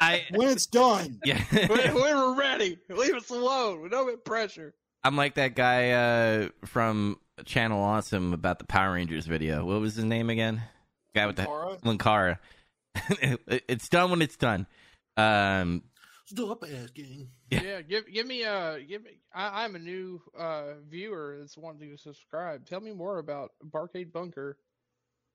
I 0.00 0.24
When 0.30 0.48
it's 0.48 0.66
done. 0.66 1.20
yeah. 1.24 1.42
when, 1.52 1.68
when 1.68 1.94
we're 1.94 2.38
ready. 2.38 2.78
Leave 2.88 3.14
us 3.14 3.28
alone. 3.28 3.82
We 3.82 3.90
don't 3.90 4.08
get 4.08 4.24
pressure. 4.24 4.72
I'm 5.02 5.16
like 5.16 5.34
that 5.34 5.54
guy 5.54 5.90
uh, 5.90 6.48
from 6.64 7.18
Channel 7.44 7.82
Awesome 7.82 8.32
about 8.32 8.58
the 8.58 8.64
Power 8.64 8.94
Rangers 8.94 9.26
video. 9.26 9.66
What 9.66 9.80
was 9.82 9.96
his 9.96 10.04
name 10.06 10.30
again? 10.30 10.62
Guy 11.14 11.26
with 11.26 11.36
the 11.36 11.42
Linkara? 11.42 12.38
Linkara. 12.98 13.58
it's 13.68 13.90
done 13.90 14.10
when 14.10 14.22
it's 14.22 14.38
done. 14.38 14.66
Um, 15.16 15.82
Stop 16.26 16.64
asking. 16.64 17.28
Yeah. 17.50 17.62
Yeah, 17.62 17.82
give 17.82 18.10
give 18.12 18.26
me 18.26 18.44
uh 18.44 18.78
give 18.88 19.04
me. 19.04 19.10
I, 19.34 19.64
I'm 19.64 19.74
a 19.76 19.78
new 19.78 20.22
uh 20.36 20.74
viewer 20.88 21.36
that's 21.38 21.56
wanting 21.56 21.90
to 21.90 21.96
subscribe. 21.98 22.66
Tell 22.66 22.80
me 22.80 22.92
more 22.92 23.18
about 23.18 23.52
Barcade 23.64 24.10
Bunker. 24.12 24.56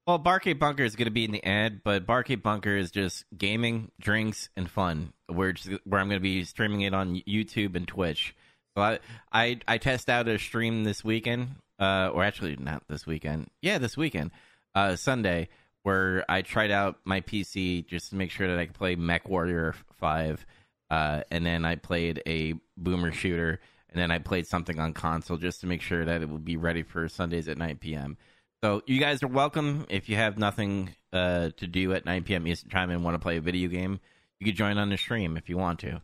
well, 0.08 0.18
Barcade 0.20 0.58
Bunker 0.58 0.84
is 0.84 0.96
going 0.96 1.06
to 1.06 1.12
be 1.12 1.26
in 1.26 1.32
the 1.32 1.44
ad, 1.46 1.82
but 1.84 2.08
Barcade 2.08 2.42
Bunker 2.42 2.76
is 2.76 2.90
just 2.90 3.24
gaming, 3.38 3.92
drinks, 4.02 4.50
and 4.58 4.70
fun. 4.70 5.14
Where 5.28 5.50
it's, 5.50 5.70
where 5.84 6.02
I'm 6.02 6.10
going 6.10 6.20
to 6.20 6.24
be 6.24 6.44
streaming 6.44 6.82
it 6.82 6.94
on 6.96 7.22
YouTube 7.28 7.76
and 7.76 7.88
Twitch. 7.88 8.36
So 8.76 8.82
I 8.82 9.00
I, 9.32 9.60
I 9.68 9.78
test 9.78 10.10
out 10.10 10.28
a 10.28 10.40
stream 10.40 10.84
this 10.84 11.04
weekend, 11.04 11.50
uh, 11.80 12.10
or 12.12 12.24
actually 12.24 12.56
not 12.56 12.84
this 12.90 13.06
weekend. 13.06 13.50
Yeah, 13.62 13.78
this 13.78 13.96
weekend, 13.96 14.32
uh, 14.74 14.96
Sunday, 14.96 15.50
where 15.84 16.26
I 16.30 16.42
tried 16.42 16.72
out 16.72 16.98
my 17.06 17.22
PC 17.22 17.86
just 17.88 18.10
to 18.10 18.16
make 18.16 18.32
sure 18.32 18.48
that 18.48 18.60
I 18.60 18.66
could 18.66 18.76
play 18.76 18.96
MechWarrior 18.96 19.76
Five, 19.98 20.46
uh, 20.90 21.22
and 21.32 21.46
then 21.46 21.66
I 21.66 21.76
played 21.76 22.22
a 22.26 22.56
Boomer 22.78 23.12
Shooter, 23.12 23.60
and 23.90 24.02
then 24.02 24.12
I 24.12 24.20
played 24.20 24.48
something 24.48 24.80
on 24.80 24.94
console 24.94 25.38
just 25.38 25.62
to 25.62 25.68
make 25.68 25.82
sure 25.82 26.06
that 26.06 26.22
it 26.22 26.30
would 26.30 26.46
be 26.46 26.58
ready 26.58 26.84
for 26.84 27.08
Sundays 27.08 27.48
at 27.48 27.58
9 27.58 27.78
p.m. 27.78 28.18
So 28.64 28.82
you 28.88 29.00
guys 29.00 29.24
are 29.24 29.28
welcome. 29.28 29.86
If 29.90 30.10
you 30.10 30.16
have 30.18 30.38
nothing 30.38 30.94
uh, 31.14 31.52
to 31.58 31.68
do 31.68 31.94
at 31.94 32.06
9 32.06 32.24
p.m. 32.24 32.46
Eastern 32.46 32.70
time 32.70 32.90
and 32.90 33.04
want 33.04 33.16
to 33.16 33.20
play 33.20 33.38
a 33.38 33.42
video 33.42 33.70
game, 33.70 34.00
you 34.40 34.46
could 34.46 34.56
join 34.56 34.78
on 34.78 34.90
the 34.90 34.98
stream 34.98 35.38
if 35.38 35.50
you 35.50 35.58
want 35.58 35.80
to. 35.80 36.02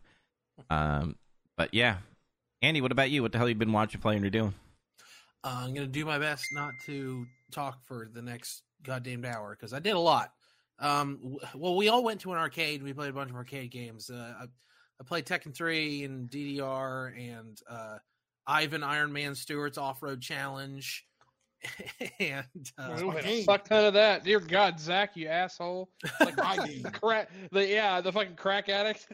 Um, 0.70 1.16
but 1.56 1.74
yeah, 1.74 1.98
Andy, 2.62 2.80
what 2.80 2.92
about 2.92 3.10
you? 3.10 3.22
What 3.22 3.32
the 3.32 3.38
hell 3.38 3.48
you 3.48 3.54
been 3.54 3.72
watching, 3.72 4.00
playing, 4.00 4.24
or 4.24 4.30
doing? 4.30 4.54
Uh, 5.44 5.64
I'm 5.64 5.74
gonna 5.74 5.86
do 5.86 6.04
my 6.04 6.18
best 6.18 6.44
not 6.52 6.72
to 6.86 7.26
talk 7.52 7.84
for 7.84 8.08
the 8.12 8.22
next 8.22 8.62
goddamn 8.84 9.24
hour 9.24 9.56
because 9.58 9.72
I 9.72 9.78
did 9.78 9.94
a 9.94 10.00
lot. 10.00 10.32
Um, 10.78 11.38
well, 11.54 11.76
we 11.76 11.88
all 11.88 12.04
went 12.04 12.20
to 12.22 12.32
an 12.32 12.38
arcade. 12.38 12.82
We 12.82 12.92
played 12.92 13.10
a 13.10 13.14
bunch 13.14 13.30
of 13.30 13.36
arcade 13.36 13.70
games. 13.70 14.10
Uh, 14.10 14.34
I, 14.40 14.44
I 15.00 15.04
played 15.04 15.26
Tekken 15.26 15.54
3 15.54 16.04
and 16.04 16.30
DDR 16.30 17.16
and 17.18 17.58
uh, 17.68 17.98
Ivan 18.46 18.82
Iron 18.82 19.12
Man 19.12 19.34
Stewart's 19.34 19.78
Off 19.78 20.02
Road 20.02 20.20
Challenge. 20.20 21.04
and 22.20 22.44
uh, 22.78 22.94
We 22.98 23.04
my 23.04 23.14
had 23.14 23.24
a 23.24 23.26
game. 23.28 23.44
fuck 23.44 23.64
ton 23.64 23.84
of 23.84 23.94
that. 23.94 24.24
Dear 24.24 24.40
God, 24.40 24.78
Zach, 24.78 25.16
you 25.16 25.26
asshole! 25.28 25.88
Like 26.20 26.36
My 26.38 26.56
the 26.56 26.90
crack, 26.90 27.30
the 27.50 27.66
yeah, 27.66 28.00
the 28.00 28.12
fucking 28.12 28.36
crack 28.36 28.68
addict. 28.68 29.08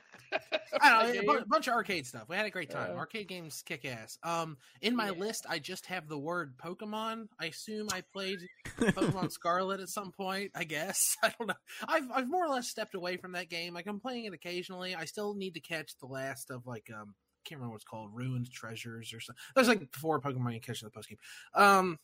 I 0.81 1.13
don't 1.13 1.27
know, 1.27 1.35
a 1.37 1.41
bu- 1.41 1.45
bunch 1.47 1.69
of 1.69 1.75
arcade 1.75 2.07
stuff. 2.07 2.29
We 2.29 2.37
had 2.37 2.47
a 2.47 2.51
great 2.51 2.71
time. 2.71 2.91
Yeah. 2.93 2.97
arcade 2.99 3.29
games 3.29 3.63
kick 3.65 3.85
ass. 3.85 4.19
Um, 4.23 4.57
in 4.81 4.97
my 4.97 5.07
Yeah. 5.11 5.19
list, 5.21 5.47
I 5.49 5.59
just 5.59 5.87
have 5.87 6.09
the 6.09 6.19
word 6.19 6.55
Pokemon. 6.59 7.29
I 7.39 7.47
assume 7.47 7.89
I 7.93 8.03
played 8.13 8.39
Pokemon 8.79 9.31
Scarlet 9.33 9.81
at 9.81 9.89
some 9.89 10.11
point. 10.13 10.51
I 10.55 10.65
guess 10.65 11.17
I 11.23 11.33
don't 11.39 11.49
know. 11.49 11.55
I've 11.87 12.11
I've 12.13 12.29
more 12.29 12.45
or 12.47 12.49
less 12.51 12.69
stepped 12.69 12.95
away 12.95 13.17
from 13.17 13.33
that 13.33 13.49
game. 13.51 13.75
Like 13.75 13.87
I'm 13.87 14.01
playing 14.01 14.25
it 14.25 14.35
occasionally. 14.35 14.95
I 14.95 15.05
still 15.05 15.35
need 15.35 15.55
to 15.55 15.61
catch 15.61 15.97
the 15.99 16.07
last 16.07 16.51
of 16.51 16.67
like 16.67 16.91
um. 16.95 17.15
I 17.15 17.49
can't 17.49 17.59
remember 17.59 17.73
what's 17.73 17.83
called 17.83 18.11
ruined 18.15 18.53
treasures 18.53 19.13
or 19.13 19.19
something. 19.19 19.41
There's 19.57 19.67
like 19.67 19.93
four 19.97 20.21
Pokemon 20.21 20.55
you 20.55 20.61
can 20.61 20.75
catch 20.75 20.81
in 20.81 20.87
the 20.87 20.93
post 20.93 21.09
game. 21.09 21.19
Um, 21.57 21.99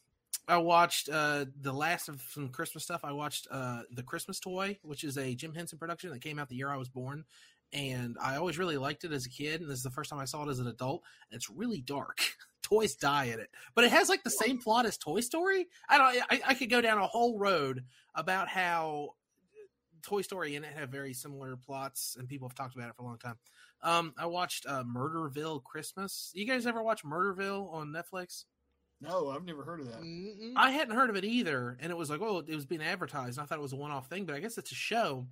I 0.49 0.57
watched 0.59 1.09
uh 1.09 1.45
the 1.61 1.73
last 1.73 2.09
of 2.09 2.23
some 2.31 2.49
Christmas 2.49 2.85
stuff. 2.85 3.03
I 3.05 3.13
watched 3.13 3.47
uh 3.51 3.83
the 3.91 4.03
Christmas 4.03 4.41
Toy, 4.41 4.79
which 4.83 5.05
is 5.05 5.19
a 5.19 5.35
Jim 5.35 5.55
Henson 5.55 5.79
production 5.79 6.11
that 6.11 6.23
came 6.23 6.39
out 6.39 6.49
the 6.49 6.57
year 6.57 6.71
I 6.71 6.77
was 6.77 6.89
born 6.89 7.25
and 7.73 8.17
I 8.23 8.37
always 8.37 8.59
really 8.59 8.77
liked 8.77 9.05
it 9.05 9.13
as 9.13 9.27
a 9.27 9.31
kid, 9.31 9.61
and 9.61 9.71
this 9.71 9.79
is 9.79 9.83
the 9.83 9.91
first 9.91 10.11
time 10.11 10.19
I 10.19 10.25
saw 10.25 10.45
it 10.45 10.51
as 10.51 10.59
an 10.59 10.67
adult. 10.67 11.03
It's 11.31 11.51
really 11.51 11.81
dark. 11.81 12.21
Toys 12.63 12.95
die 12.95 13.25
in 13.25 13.41
it, 13.41 13.49
but 13.75 13.85
it 13.85 13.91
has 13.93 14.11
like 14.11 14.23
the 14.25 14.31
same 14.31 14.59
plot 14.59 14.85
as 14.85 14.99
Toy 14.99 15.21
Story. 15.21 15.69
I 15.89 15.97
don't. 15.97 16.25
I, 16.31 16.41
I 16.49 16.55
could 16.55 16.69
go 16.69 16.83
down 16.83 16.99
a 16.99 17.07
whole 17.07 17.39
road 17.39 17.85
about 18.15 18.49
how 18.49 19.15
Toy 20.03 20.21
Story 20.21 20.55
and 20.55 20.67
it 20.67 20.73
have 20.75 20.91
very 20.91 21.15
similar 21.15 21.57
plots, 21.57 22.17
and 22.19 22.29
people 22.29 22.47
have 22.47 22.55
talked 22.55 22.75
about 22.75 22.91
it 22.91 22.97
for 22.97 23.03
a 23.03 23.07
long 23.07 23.19
time. 23.19 23.37
Um, 23.83 24.13
I 24.19 24.27
watched 24.27 24.67
uh, 24.67 24.85
Murderville 24.85 25.63
Christmas. 25.63 26.31
You 26.35 26.47
guys 26.47 26.67
ever 26.67 26.83
watch 26.83 27.05
Murderville 27.05 27.73
on 27.73 27.89
Netflix? 27.89 28.45
No, 29.01 29.31
I've 29.31 29.45
never 29.45 29.63
heard 29.63 29.81
of 29.81 29.87
that. 29.87 30.03
Mm-mm. 30.03 30.55
I 30.57 30.73
hadn't 30.73 30.97
heard 30.97 31.11
of 31.11 31.17
it 31.17 31.25
either, 31.25 31.77
and 31.81 31.93
it 31.93 31.97
was 31.97 32.11
like, 32.11 32.21
oh, 32.21 32.39
it 32.39 32.55
was 32.55 32.67
being 32.67 32.83
advertised. 32.83 33.39
And 33.39 33.45
I 33.45 33.47
thought 33.47 33.59
it 33.59 33.63
was 33.63 33.73
a 33.73 33.77
one-off 33.77 34.09
thing, 34.09 34.25
but 34.25 34.35
I 34.35 34.41
guess 34.41 34.59
it's 34.59 34.73
a 34.73 34.77
show. 34.77 35.27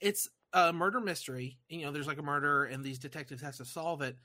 It's 0.00 0.28
a 0.54 0.72
murder 0.72 1.00
mystery. 1.00 1.58
You 1.68 1.84
know, 1.84 1.92
there's 1.92 2.06
like 2.06 2.18
a 2.18 2.22
murder, 2.22 2.64
and 2.64 2.82
these 2.82 2.98
detectives 2.98 3.42
have 3.42 3.56
to 3.56 3.64
solve 3.64 4.00
it. 4.02 4.16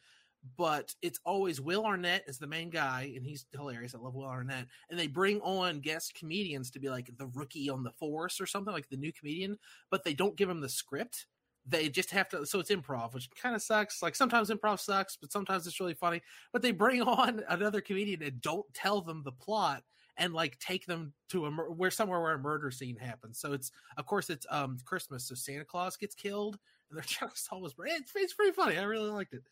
But 0.55 0.93
it's 1.01 1.19
always 1.25 1.59
Will 1.59 1.85
Arnett 1.85 2.23
is 2.27 2.37
the 2.37 2.47
main 2.47 2.69
guy, 2.69 3.11
and 3.15 3.25
he's 3.25 3.45
hilarious. 3.51 3.93
I 3.93 3.97
love 3.97 4.15
Will 4.15 4.25
Arnett, 4.25 4.67
and 4.89 4.97
they 4.97 5.07
bring 5.07 5.41
on 5.41 5.81
guest 5.81 6.13
comedians 6.13 6.71
to 6.71 6.79
be 6.79 6.89
like 6.89 7.09
the 7.17 7.27
rookie 7.27 7.69
on 7.69 7.83
the 7.83 7.91
force 7.91 8.39
or 8.39 8.45
something 8.45 8.73
like 8.73 8.87
the 8.87 8.97
new 8.97 9.11
comedian, 9.11 9.57
but 9.89 10.03
they 10.05 10.13
don't 10.13 10.37
give 10.37 10.49
him 10.49 10.61
the 10.61 10.69
script. 10.69 11.25
They 11.69 11.89
just 11.89 12.11
have 12.11 12.29
to, 12.29 12.45
so 12.45 12.59
it's 12.59 12.71
improv, 12.71 13.13
which 13.13 13.29
kind 13.41 13.55
of 13.55 13.61
sucks. 13.61 14.01
Like 14.01 14.15
sometimes 14.15 14.49
improv 14.49 14.79
sucks, 14.79 15.17
but 15.17 15.31
sometimes 15.31 15.67
it's 15.67 15.79
really 15.79 15.93
funny. 15.93 16.21
But 16.53 16.61
they 16.61 16.71
bring 16.71 17.01
on 17.03 17.43
another 17.49 17.81
comedian 17.81 18.23
and 18.23 18.41
don't 18.41 18.65
tell 18.73 19.01
them 19.01 19.23
the 19.23 19.31
plot 19.31 19.83
and 20.17 20.33
like 20.33 20.57
take 20.59 20.85
them 20.85 21.13
to 21.29 21.45
a 21.45 21.51
mur- 21.51 21.69
where 21.71 21.91
somewhere 21.91 22.21
where 22.21 22.33
a 22.33 22.39
murder 22.39 22.71
scene 22.71 22.95
happens. 22.95 23.39
So 23.39 23.53
it's 23.53 23.71
of 23.97 24.05
course 24.05 24.29
it's 24.29 24.45
um 24.49 24.77
Christmas, 24.85 25.27
so 25.27 25.35
Santa 25.35 25.65
Claus 25.65 25.97
gets 25.97 26.15
killed 26.15 26.57
and 26.89 26.97
they're 26.97 27.03
trying 27.07 27.31
to 27.31 27.37
solve 27.37 27.63
his 27.63 27.77
murder. 27.77 27.91
It's, 27.93 28.11
it's 28.15 28.33
pretty 28.33 28.53
funny. 28.53 28.77
I 28.77 28.83
really 28.83 29.09
liked 29.09 29.33
it. 29.33 29.43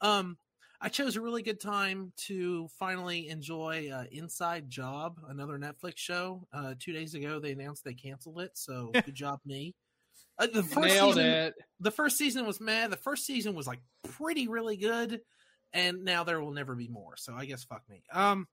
Um, 0.00 0.38
I 0.82 0.88
chose 0.88 1.16
a 1.16 1.20
really 1.20 1.42
good 1.42 1.60
time 1.60 2.12
to 2.28 2.66
finally 2.78 3.28
enjoy 3.28 3.90
uh, 3.92 4.04
Inside 4.10 4.70
Job, 4.70 5.20
another 5.28 5.58
Netflix 5.58 5.98
show. 5.98 6.46
Uh, 6.54 6.74
two 6.78 6.94
days 6.94 7.14
ago, 7.14 7.38
they 7.38 7.52
announced 7.52 7.84
they 7.84 7.92
canceled 7.92 8.40
it, 8.40 8.52
so 8.54 8.90
good 9.04 9.14
job 9.14 9.40
me. 9.44 9.74
Uh, 10.40 10.46
the 10.52 10.62
first 10.62 10.88
Nailed 10.88 11.14
season, 11.14 11.26
it. 11.26 11.54
the 11.80 11.90
first 11.90 12.16
season 12.16 12.46
was 12.46 12.60
mad. 12.60 12.90
The 12.90 12.96
first 12.96 13.26
season 13.26 13.54
was 13.54 13.66
like 13.66 13.80
pretty 14.16 14.48
really 14.48 14.76
good, 14.76 15.20
and 15.72 16.04
now 16.04 16.24
there 16.24 16.40
will 16.40 16.52
never 16.52 16.74
be 16.74 16.88
more. 16.88 17.16
So 17.16 17.34
I 17.34 17.44
guess 17.44 17.62
fuck 17.64 17.82
me. 17.88 18.02
Um. 18.12 18.48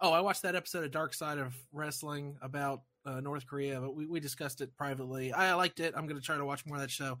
Oh, 0.00 0.10
I 0.12 0.20
watched 0.20 0.42
that 0.42 0.56
episode 0.56 0.82
of 0.84 0.90
Dark 0.90 1.14
Side 1.14 1.38
of 1.38 1.54
Wrestling 1.72 2.36
about 2.42 2.82
uh, 3.06 3.20
North 3.20 3.46
Korea, 3.46 3.80
but 3.80 3.94
we, 3.94 4.04
we 4.06 4.18
discussed 4.18 4.60
it 4.60 4.76
privately. 4.76 5.32
I 5.32 5.54
liked 5.54 5.78
it. 5.78 5.94
I'm 5.96 6.08
going 6.08 6.18
to 6.20 6.26
try 6.26 6.36
to 6.36 6.44
watch 6.44 6.66
more 6.66 6.76
of 6.76 6.82
that 6.82 6.90
show. 6.90 7.18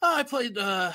Uh, 0.00 0.14
I 0.16 0.22
played. 0.22 0.56
uh 0.56 0.92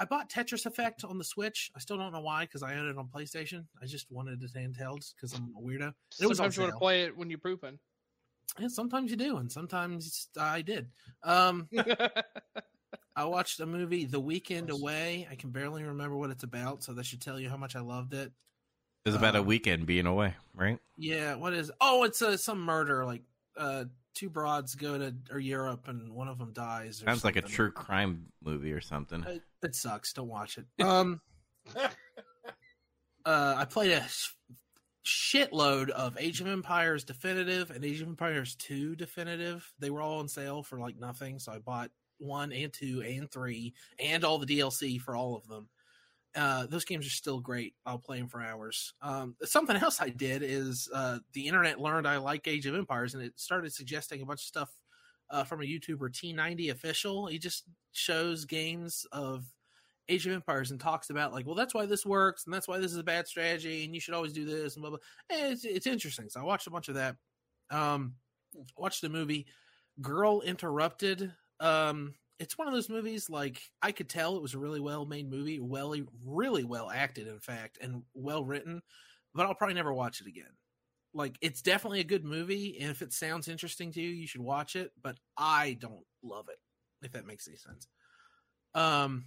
I 0.00 0.04
bought 0.04 0.30
Tetris 0.30 0.64
Effect 0.64 1.02
on 1.04 1.18
the 1.18 1.24
Switch. 1.24 1.70
I 1.74 1.80
still 1.80 1.96
don't 1.96 2.12
know 2.12 2.20
why 2.20 2.44
because 2.44 2.62
I 2.62 2.76
own 2.76 2.88
it 2.88 2.96
on 2.96 3.08
PlayStation. 3.08 3.64
I 3.82 3.86
just 3.86 4.06
wanted 4.10 4.42
it 4.42 4.52
handheld 4.54 5.12
because 5.14 5.34
I'm 5.34 5.52
a 5.58 5.60
weirdo. 5.60 5.92
It 6.20 6.26
was 6.26 6.38
Sometimes 6.38 6.56
you 6.56 6.62
want 6.62 6.74
to 6.74 6.78
play 6.78 7.02
it 7.02 7.16
when 7.16 7.30
you're 7.30 7.40
pooping. 7.40 7.80
Yeah, 8.58 8.68
sometimes 8.68 9.10
you 9.10 9.16
do, 9.16 9.36
and 9.36 9.50
sometimes 9.50 10.28
I 10.38 10.62
did. 10.62 10.88
Um, 11.22 11.68
I 13.16 13.24
watched 13.24 13.60
a 13.60 13.66
movie, 13.66 14.04
The 14.04 14.20
Weekend 14.20 14.70
Away. 14.70 15.26
I 15.30 15.34
can 15.34 15.50
barely 15.50 15.82
remember 15.84 16.16
what 16.16 16.30
it's 16.30 16.44
about, 16.44 16.82
so 16.82 16.92
that 16.94 17.04
should 17.04 17.20
tell 17.20 17.38
you 17.38 17.48
how 17.48 17.56
much 17.56 17.76
I 17.76 17.80
loved 17.80 18.14
it. 18.14 18.32
It's 19.04 19.12
was 19.12 19.14
about 19.14 19.36
a 19.36 19.40
Um, 19.40 19.46
weekend 19.46 19.86
being 19.86 20.06
away, 20.06 20.34
right? 20.54 20.78
Yeah, 20.96 21.34
what 21.36 21.52
is? 21.54 21.70
Oh, 21.80 22.04
it's 22.04 22.20
uh, 22.20 22.36
some 22.36 22.60
murder. 22.60 23.04
Like 23.04 23.22
uh, 23.56 23.84
two 24.14 24.28
broads 24.28 24.74
go 24.74 24.98
to 24.98 25.14
or 25.30 25.38
Europe, 25.38 25.88
and 25.88 26.12
one 26.12 26.28
of 26.28 26.38
them 26.38 26.52
dies. 26.52 27.02
Or 27.02 27.06
Sounds 27.06 27.24
like 27.24 27.36
a 27.36 27.42
true 27.42 27.70
crime 27.70 28.26
movie 28.42 28.72
or 28.72 28.80
something. 28.80 29.24
It, 29.24 29.42
it 29.62 29.74
sucks. 29.74 30.12
Don't 30.12 30.28
watch 30.28 30.58
it. 30.58 30.66
Um, 30.84 31.20
uh, 31.76 31.88
I 33.24 33.64
played 33.64 33.92
a 33.92 34.06
sh- 34.08 34.30
shitload 35.08 35.88
of 35.90 36.18
Age 36.18 36.40
of 36.40 36.46
Empires 36.46 37.02
Definitive 37.02 37.70
and 37.70 37.84
Age 37.84 38.02
of 38.02 38.08
Empires 38.08 38.54
Two 38.56 38.94
Definitive. 38.94 39.66
They 39.78 39.90
were 39.90 40.02
all 40.02 40.18
on 40.18 40.28
sale 40.28 40.62
for 40.62 40.78
like 40.78 40.98
nothing, 40.98 41.38
so 41.38 41.52
I 41.52 41.58
bought 41.58 41.90
one 42.18 42.52
and 42.52 42.72
two 42.72 43.02
and 43.02 43.30
three 43.30 43.74
and 43.98 44.24
all 44.24 44.38
the 44.38 44.46
DLC 44.46 45.00
for 45.00 45.16
all 45.16 45.34
of 45.36 45.46
them. 45.48 45.68
Uh, 46.36 46.66
those 46.66 46.84
games 46.84 47.06
are 47.06 47.10
still 47.10 47.40
great. 47.40 47.74
I'll 47.86 47.98
play 47.98 48.18
them 48.18 48.28
for 48.28 48.42
hours. 48.42 48.92
Um, 49.00 49.34
something 49.44 49.76
else 49.76 50.00
I 50.00 50.10
did 50.10 50.42
is 50.42 50.88
uh, 50.94 51.18
the 51.32 51.46
internet 51.46 51.80
learned 51.80 52.06
I 52.06 52.18
like 52.18 52.46
Age 52.46 52.66
of 52.66 52.74
Empires, 52.74 53.14
and 53.14 53.22
it 53.22 53.40
started 53.40 53.72
suggesting 53.72 54.20
a 54.20 54.26
bunch 54.26 54.40
of 54.40 54.46
stuff 54.46 54.70
uh, 55.30 55.44
from 55.44 55.62
a 55.62 55.64
YouTuber 55.64 56.10
T90 56.10 56.70
official. 56.70 57.26
He 57.26 57.38
just 57.38 57.64
shows 57.92 58.44
games 58.44 59.06
of 59.10 59.46
Age 60.08 60.26
of 60.26 60.32
Empires 60.32 60.70
and 60.70 60.80
talks 60.80 61.10
about 61.10 61.32
like, 61.32 61.46
well, 61.46 61.54
that's 61.54 61.74
why 61.74 61.86
this 61.86 62.06
works, 62.06 62.44
and 62.44 62.54
that's 62.54 62.68
why 62.68 62.78
this 62.78 62.92
is 62.92 62.98
a 62.98 63.04
bad 63.04 63.26
strategy, 63.26 63.84
and 63.84 63.94
you 63.94 64.00
should 64.00 64.14
always 64.14 64.32
do 64.32 64.44
this, 64.44 64.74
and 64.74 64.82
blah 64.82 64.90
blah. 64.90 64.98
And 65.30 65.52
it's 65.52 65.64
it's 65.64 65.86
interesting. 65.86 66.28
So 66.28 66.40
I 66.40 66.44
watched 66.44 66.66
a 66.66 66.70
bunch 66.70 66.88
of 66.88 66.94
that. 66.94 67.16
Um, 67.70 68.14
watched 68.76 69.02
the 69.02 69.08
movie 69.08 69.46
Girl 70.00 70.40
Interrupted. 70.40 71.32
Um, 71.60 72.14
it's 72.38 72.56
one 72.56 72.68
of 72.68 72.74
those 72.74 72.88
movies 72.88 73.28
like 73.28 73.60
I 73.82 73.92
could 73.92 74.08
tell 74.08 74.36
it 74.36 74.42
was 74.42 74.54
a 74.54 74.58
really 74.58 74.80
well 74.80 75.04
made 75.06 75.28
movie, 75.28 75.60
well, 75.60 75.94
really 76.24 76.64
well 76.64 76.90
acted, 76.90 77.26
in 77.26 77.40
fact, 77.40 77.78
and 77.80 78.02
well 78.14 78.44
written. 78.44 78.80
But 79.34 79.46
I'll 79.46 79.54
probably 79.54 79.74
never 79.74 79.92
watch 79.92 80.20
it 80.20 80.26
again. 80.26 80.56
Like 81.14 81.36
it's 81.40 81.62
definitely 81.62 82.00
a 82.00 82.04
good 82.04 82.24
movie, 82.24 82.78
and 82.80 82.90
if 82.90 83.02
it 83.02 83.12
sounds 83.12 83.48
interesting 83.48 83.92
to 83.92 84.00
you, 84.00 84.10
you 84.10 84.26
should 84.26 84.40
watch 84.40 84.76
it. 84.76 84.92
But 85.02 85.16
I 85.36 85.76
don't 85.80 86.04
love 86.22 86.46
it, 86.48 86.58
if 87.04 87.12
that 87.12 87.26
makes 87.26 87.48
any 87.48 87.56
sense. 87.56 87.88
Um, 88.74 89.24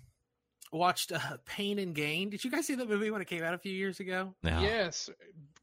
watched 0.72 1.12
uh, 1.12 1.20
Pain 1.46 1.80
and 1.80 1.94
Gain. 1.96 2.30
Did 2.30 2.44
you 2.44 2.52
guys 2.52 2.68
see 2.68 2.76
that 2.76 2.88
movie 2.90 3.12
when 3.12 3.22
it 3.22 3.28
came 3.28 3.44
out 3.44 3.54
a 3.54 3.58
few 3.58 3.74
years 3.74 4.00
ago? 4.00 4.34
No. 4.44 4.62
Yes, 4.62 5.10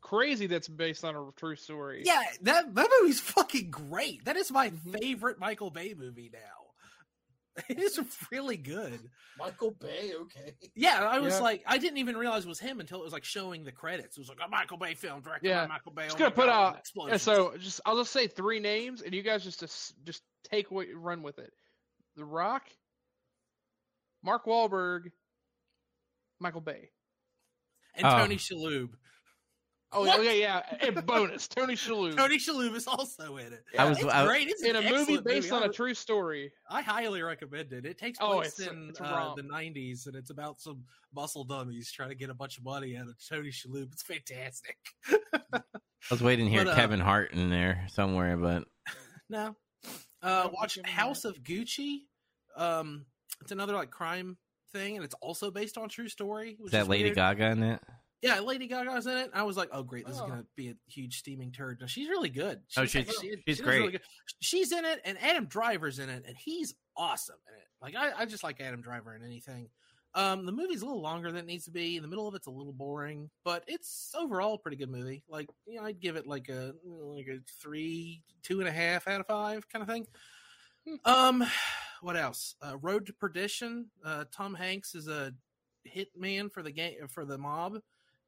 crazy. 0.01 0.47
That's 0.47 0.69
based 0.69 1.05
on 1.05 1.17
a 1.17 1.29
true 1.37 1.57
story. 1.57 2.03
Yeah, 2.05 2.23
that 2.43 2.75
that 2.75 2.89
movie's 3.01 3.21
fucking 3.21 3.71
great. 3.71 4.25
That 4.25 4.37
is 4.37 4.51
my 4.51 4.71
favorite 5.01 5.39
Michael 5.39 5.71
Bay 5.71 5.95
movie 5.97 6.31
now. 6.33 6.39
It 7.69 7.81
is 7.81 7.99
really 8.31 8.57
good. 8.57 9.01
Michael 9.37 9.73
Bay, 9.73 10.13
okay. 10.21 10.55
Yeah, 10.77 11.03
I 11.03 11.19
was 11.19 11.35
Yeah. 11.35 11.41
like, 11.41 11.65
I 11.67 11.79
didn't 11.79 11.99
even 11.99 12.17
realize 12.17 12.45
it 12.45 12.49
was 12.49 12.61
him 12.61 12.79
until 12.79 13.01
it 13.01 13.03
was 13.05 13.13
like 13.13 13.25
showing 13.25 13.65
the 13.65 13.73
credits. 13.73 14.17
It 14.17 14.21
was 14.21 14.29
like 14.29 14.39
a 14.47 14.49
Michael 14.49 14.77
Bay 14.79 14.95
film 14.95 15.23
directed 15.23 15.49
Yeah. 15.49 15.63
by 15.63 15.75
Michael 15.75 15.91
Bay. 15.91 16.05
Just 16.05 16.15
Oh 16.15 16.19
gonna 16.21 16.31
put 16.31 16.47
God, 16.47 16.77
out. 16.77 17.09
Yeah, 17.09 17.17
so 17.17 17.57
just 17.59 17.81
I'll 17.85 17.97
just 17.97 18.13
say 18.13 18.29
three 18.29 18.61
names, 18.61 19.03
and 19.03 19.13
you 19.13 19.23
guys 19.25 19.43
just 19.43 19.59
just, 19.59 19.93
just 20.05 20.23
take 20.45 20.71
what 20.71 20.87
run 20.95 21.25
with 21.25 21.41
it. 21.41 21.53
The 22.15 22.25
Rock, 22.25 22.63
Mark 24.23 24.47
Wahlberg, 24.47 25.11
Michael 26.41 26.61
Bay. 26.61 26.91
and 27.95 28.07
Oh. 28.07 28.11
Tony 28.19 28.37
Shalhoub. 28.37 28.91
Oh 29.91 30.05
What? 30.05 30.23
yeah, 30.23 30.33
yeah. 30.33 30.77
And 30.83 31.07
bonus, 31.07 31.49
Tony 31.49 31.75
Shalhoub. 31.75 32.15
Tony 32.15 32.37
Shalhoub 32.37 32.75
is 32.75 32.87
also 32.87 33.39
in 33.39 33.53
it. 33.55 33.65
I 33.79 33.89
was 33.89 33.99
It's 33.99 34.07
I, 34.13 34.27
great. 34.27 34.49
It's 34.49 34.63
in 34.63 34.77
a 34.77 34.83
movie 34.83 34.95
excellent 35.15 35.25
based 35.25 35.51
on 35.51 35.63
a 35.63 35.69
true 35.73 35.95
story. 35.95 36.53
I 36.69 36.83
highly 36.83 37.23
recommend 37.23 37.73
it. 37.73 37.87
It 37.87 37.97
takes 37.97 38.19
Oh, 38.21 38.35
place 38.35 38.59
it's 38.59 38.69
in 38.69 38.91
it's 38.91 39.01
uh, 39.01 39.33
the 39.35 39.43
'90s, 39.43 40.07
and 40.07 40.15
it's 40.15 40.29
about 40.31 40.61
some 40.61 40.85
muscle 41.15 41.43
dummies 41.45 41.91
trying 41.91 42.11
to 42.11 42.15
get 42.15 42.29
a 42.29 42.35
bunch 42.35 42.59
of 42.59 42.65
money 42.65 42.97
out 42.99 43.09
of 43.09 43.15
Tony 43.27 43.49
Shalhoub. 43.49 43.91
It's 43.93 44.03
fantastic. 44.03 44.77
I 45.51 45.63
was 46.11 46.21
waiting 46.23 46.45
to 46.47 46.51
hear 46.51 46.65
But, 46.67 46.73
uh, 46.73 46.77
Kevin 46.77 47.01
Hart 47.01 47.33
in 47.33 47.49
there 47.51 47.87
somewhere, 47.89 48.37
but 48.37 48.65
No. 49.31 49.57
Uh, 50.23 50.49
watch 50.53 50.79
House 50.85 51.25
of 51.25 51.43
Gucci. 51.43 52.01
Um, 52.57 53.07
it's 53.41 53.53
another 53.53 53.75
like 53.75 53.91
crime 53.91 54.37
thing, 54.73 54.97
and 54.97 55.05
it's 55.05 55.15
also 55.21 55.51
based 55.51 55.79
on 55.79 55.89
true 55.89 56.09
story. 56.09 56.53
is 56.53 56.59
Which 56.61 56.73
that 56.73 56.83
is 56.83 56.89
Lady 56.89 57.05
weird. 57.05 57.17
Gaga 57.17 57.45
in 57.51 57.63
it? 57.63 57.81
Yeah, 58.21 58.41
Lady 58.41 58.67
Gaga's 58.67 59.07
in 59.07 59.17
it. 59.17 59.31
I 59.33 59.45
was 59.45 59.57
like, 59.57 59.69
oh 59.73 59.83
great, 59.85 60.05
this 60.07 60.19
Oh. 60.19 60.25
is 60.25 60.31
gonna 60.31 60.45
be 60.57 60.71
a 60.71 60.75
huge 60.89 61.19
steaming 61.19 61.53
turd. 61.53 61.79
No, 61.81 61.87
she's 61.87 62.09
really 62.09 62.29
good. 62.29 62.61
Oh, 62.77 62.81
like- 62.81 62.91
she's- 62.91 63.15
she- 63.21 63.37
she's 63.47 63.57
she 63.59 63.63
great. 63.63 63.79
really 63.79 63.93
good. 63.93 64.01
She's 64.41 64.73
in 64.73 64.85
it, 64.85 65.01
and 65.05 65.17
Adam 65.23 65.47
Driver's 65.47 65.99
in 66.01 66.09
it, 66.09 66.25
and 66.27 66.37
he's 66.37 66.75
awesome 66.97 67.37
in 67.49 67.55
it. 67.55 67.69
Like 67.81 67.95
I, 67.95 68.23
I 68.23 68.27
just 68.27 68.43
like 68.43 68.61
Adam 68.61 68.81
Driver 68.81 69.15
in 69.15 69.23
anything. 69.25 69.69
Um, 70.15 70.47
the 70.47 70.53
movie's 70.53 70.83
a 70.83 70.87
little 70.87 71.03
longer 71.03 71.31
than 71.31 71.37
it 71.41 71.47
needs 71.47 71.67
to 71.67 71.71
be. 71.71 71.95
In 71.97 72.03
the 72.03 72.09
middle 72.09 72.27
of 72.27 72.35
it's 72.35 72.47
a 72.49 72.51
little 72.51 72.73
boring, 72.73 73.31
but 73.45 73.63
it's 73.69 74.13
overall 74.19 74.55
a 74.55 74.59
pretty 74.59 74.79
good 74.79 74.91
movie. 74.91 75.23
Like, 75.29 75.49
you 75.67 75.77
know, 75.77 75.85
I'd 75.87 76.01
give 76.01 76.17
it 76.17 76.27
like 76.27 76.49
a 76.49 76.73
like 76.85 77.29
a 77.29 77.39
three, 77.63 78.23
two 78.43 78.59
and 78.59 78.69
a 78.69 78.73
half 78.73 79.07
out 79.07 79.21
of 79.21 79.27
five 79.29 79.69
kind 79.69 79.83
of 79.83 79.89
thing. 79.89 80.07
Um, 81.05 81.45
what 82.01 82.17
else? 82.17 82.55
Uh, 82.63 82.77
Road 82.79 83.07
to 83.07 83.13
Perdition. 83.13 83.87
Uh, 84.05 84.25
Tom 84.33 84.55
Hanks 84.55 84.95
is 84.95 85.09
a 85.09 85.33
hitman 85.87 86.53
for 86.53 86.63
the 86.63 86.71
game 86.71 86.95
for 87.09 87.25
the 87.25 87.39
mob, 87.39 87.79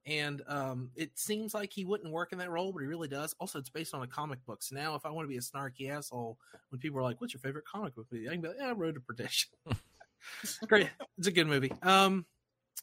and 0.07 0.43
um, 0.47 0.91
it 0.95 1.19
seems 1.19 1.55
like 1.55 1.73
he 1.73 1.85
wouldn't 1.85 2.13
work 2.13 2.33
in 2.33 2.39
that 2.39 2.51
role, 2.51 2.73
but 2.73 2.81
he 2.81 2.87
really 2.87 3.09
does. 3.09 3.35
Also, 3.39 3.59
it's 3.59 3.69
based 3.69 3.95
on 3.95 4.03
a 4.03 4.07
comic 4.07 4.45
book. 4.47 4.63
So 4.63 4.75
now, 4.75 4.95
if 4.95 5.05
I 5.05 5.11
want 5.11 5.25
to 5.25 5.29
be 5.29 5.37
a 5.37 5.41
snarky 5.41 5.91
asshole, 5.91 6.39
when 6.71 6.81
people 6.81 6.99
are 6.99 7.03
like, 7.03 7.21
"What's 7.21 7.35
your 7.35 7.41
favorite 7.41 7.67
comic 7.67 7.95
book 7.95 8.07
movie?" 8.11 8.29
I 8.29 8.33
can 8.33 8.41
be 8.41 8.49
like, 8.49 8.57
"Yeah, 8.59 8.75
Road 8.77 8.95
to 8.95 9.01
Perdition." 9.01 9.51
Great, 10.67 10.89
it's 11.19 11.27
a 11.27 11.33
good 11.33 11.47
movie. 11.47 11.73
Um, 11.83 12.27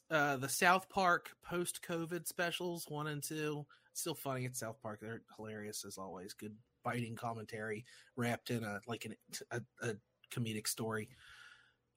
uh, 0.09 0.37
the 0.37 0.49
South 0.49 0.89
Park 0.89 1.31
post 1.43 1.81
COVID 1.87 2.27
specials 2.27 2.85
one 2.87 3.07
and 3.07 3.23
two. 3.23 3.65
Still 3.93 4.15
funny 4.15 4.45
at 4.45 4.55
South 4.55 4.81
Park. 4.81 4.99
They're 5.01 5.21
hilarious 5.37 5.83
as 5.85 5.97
always. 5.97 6.33
Good 6.33 6.55
biting 6.83 7.15
commentary 7.15 7.83
wrapped 8.15 8.49
in 8.49 8.63
a 8.63 8.79
like 8.87 9.05
an, 9.05 9.15
a, 9.51 9.61
a 9.81 9.95
comedic 10.31 10.67
story. 10.67 11.09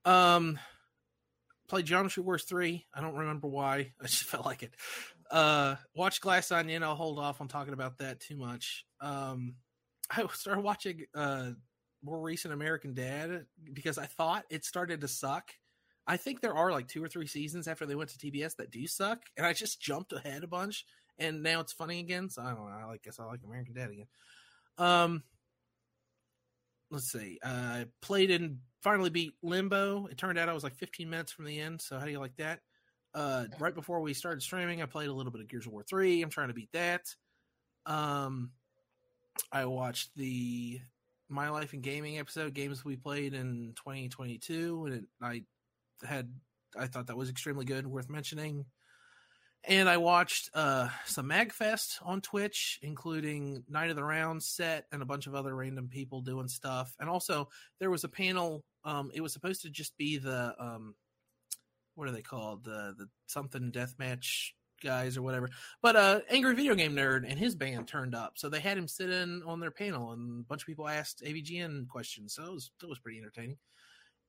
Um, 0.04 0.58
played 1.68 1.86
Geometry 1.86 2.22
Wars 2.22 2.44
three. 2.44 2.86
I 2.94 3.00
don't 3.00 3.16
remember 3.16 3.48
why. 3.48 3.92
I 4.00 4.06
just 4.06 4.24
felt 4.24 4.46
like 4.46 4.62
it. 4.62 4.74
Uh, 5.30 5.76
watch 5.94 6.20
Glass 6.20 6.50
Onion. 6.50 6.82
I'll 6.82 6.96
hold 6.96 7.18
off 7.18 7.40
on 7.40 7.48
talking 7.48 7.72
about 7.74 7.98
that 7.98 8.20
too 8.20 8.36
much. 8.36 8.84
Um, 9.00 9.54
I 10.10 10.26
started 10.32 10.62
watching 10.62 11.04
uh 11.14 11.50
more 12.02 12.20
recent 12.20 12.54
American 12.54 12.94
Dad 12.94 13.46
because 13.72 13.98
I 13.98 14.06
thought 14.06 14.44
it 14.50 14.64
started 14.64 15.02
to 15.02 15.08
suck. 15.08 15.52
I 16.06 16.16
think 16.16 16.40
there 16.40 16.54
are 16.54 16.72
like 16.72 16.88
two 16.88 17.04
or 17.04 17.08
three 17.08 17.26
seasons 17.26 17.68
after 17.68 17.86
they 17.86 17.94
went 17.94 18.10
to 18.10 18.18
TBS 18.18 18.56
that 18.56 18.70
do 18.70 18.86
suck, 18.86 19.20
and 19.36 19.46
I 19.46 19.52
just 19.52 19.80
jumped 19.80 20.12
ahead 20.12 20.42
a 20.42 20.48
bunch, 20.48 20.84
and 21.18 21.42
now 21.42 21.60
it's 21.60 21.72
funny 21.72 22.00
again. 22.00 22.30
So 22.30 22.42
I 22.42 22.50
don't 22.50 22.68
know. 22.68 22.90
I 22.90 22.96
guess 23.04 23.20
I 23.20 23.24
like 23.24 23.40
American 23.44 23.74
Dad 23.74 23.90
again. 23.90 24.06
Um, 24.78 25.22
let's 26.90 27.10
see. 27.10 27.38
Uh, 27.42 27.48
I 27.48 27.84
played 28.02 28.30
and 28.30 28.58
finally 28.82 29.10
beat 29.10 29.34
Limbo. 29.42 30.06
It 30.06 30.18
turned 30.18 30.38
out 30.38 30.48
I 30.48 30.52
was 30.52 30.64
like 30.64 30.76
15 30.76 31.08
minutes 31.08 31.32
from 31.32 31.44
the 31.44 31.60
end. 31.60 31.80
So 31.80 31.98
how 31.98 32.04
do 32.04 32.10
you 32.10 32.18
like 32.18 32.36
that? 32.36 32.60
Uh, 33.14 33.46
right 33.58 33.74
before 33.74 34.00
we 34.00 34.14
started 34.14 34.42
streaming, 34.42 34.82
I 34.82 34.86
played 34.86 35.08
a 35.08 35.12
little 35.12 35.32
bit 35.32 35.40
of 35.40 35.48
Gears 35.48 35.66
of 35.66 35.72
War 35.72 35.82
3. 35.82 36.22
I'm 36.22 36.30
trying 36.30 36.48
to 36.48 36.54
beat 36.54 36.72
that. 36.72 37.02
Um, 37.86 38.50
I 39.52 39.64
watched 39.64 40.10
the 40.16 40.80
My 41.28 41.48
Life 41.50 41.74
in 41.74 41.80
Gaming 41.80 42.18
episode, 42.18 42.54
games 42.54 42.84
we 42.84 42.96
played 42.96 43.34
in 43.34 43.72
2022, 43.76 44.86
and 44.86 44.94
it, 44.94 45.04
I 45.20 45.42
had 46.06 46.32
I 46.78 46.86
thought 46.86 47.08
that 47.08 47.16
was 47.16 47.30
extremely 47.30 47.64
good, 47.64 47.86
worth 47.86 48.08
mentioning. 48.08 48.64
And 49.64 49.88
I 49.88 49.98
watched 49.98 50.48
uh, 50.54 50.88
some 51.04 51.28
MagFest 51.28 51.98
on 52.02 52.22
Twitch, 52.22 52.78
including 52.82 53.62
Night 53.68 53.90
of 53.90 53.96
the 53.96 54.04
Round 54.04 54.42
set 54.42 54.86
and 54.90 55.02
a 55.02 55.06
bunch 55.06 55.26
of 55.26 55.34
other 55.34 55.54
random 55.54 55.88
people 55.88 56.22
doing 56.22 56.48
stuff. 56.48 56.94
And 56.98 57.10
also, 57.10 57.48
there 57.78 57.90
was 57.90 58.04
a 58.04 58.08
panel. 58.08 58.64
Um, 58.84 59.10
it 59.12 59.20
was 59.20 59.34
supposed 59.34 59.62
to 59.62 59.70
just 59.70 59.96
be 59.98 60.16
the 60.16 60.54
um, 60.58 60.94
what 61.94 62.08
are 62.08 62.12
they 62.12 62.22
called? 62.22 62.64
The 62.64 62.94
the 62.96 63.08
something 63.26 63.70
deathmatch 63.70 64.52
guys 64.82 65.18
or 65.18 65.22
whatever. 65.22 65.50
But 65.82 65.96
uh, 65.96 66.20
Angry 66.30 66.54
Video 66.54 66.74
Game 66.74 66.96
Nerd 66.96 67.28
and 67.28 67.38
his 67.38 67.54
band 67.54 67.86
turned 67.86 68.14
up, 68.14 68.32
so 68.36 68.48
they 68.48 68.60
had 68.60 68.78
him 68.78 68.88
sit 68.88 69.10
in 69.10 69.42
on 69.46 69.60
their 69.60 69.70
panel, 69.70 70.12
and 70.12 70.40
a 70.40 70.44
bunch 70.44 70.62
of 70.62 70.66
people 70.66 70.88
asked 70.88 71.22
AVGN 71.22 71.88
questions. 71.88 72.34
So 72.34 72.44
it 72.44 72.52
was 72.52 72.70
that 72.80 72.88
was 72.88 72.98
pretty 72.98 73.18
entertaining. 73.18 73.58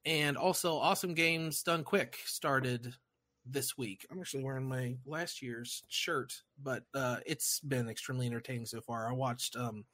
And 0.04 0.36
also, 0.36 0.78
Awesome 0.78 1.14
Games 1.14 1.64
Done 1.64 1.84
Quick 1.84 2.18
started 2.26 2.94
this 3.46 3.78
week. 3.78 4.06
I'm 4.12 4.20
actually 4.20 4.44
wearing 4.44 4.68
my 4.68 4.96
last 5.06 5.42
year's 5.42 5.84
shirt, 5.88 6.34
but 6.62 6.84
uh, 6.94 7.18
it's 7.26 7.60
been 7.62 7.90
extremely 7.90 8.28
entertaining 8.28 8.66
so 8.66 8.82
far. 8.82 9.10
I 9.10 9.14
watched 9.14 9.56
um, 9.56 9.86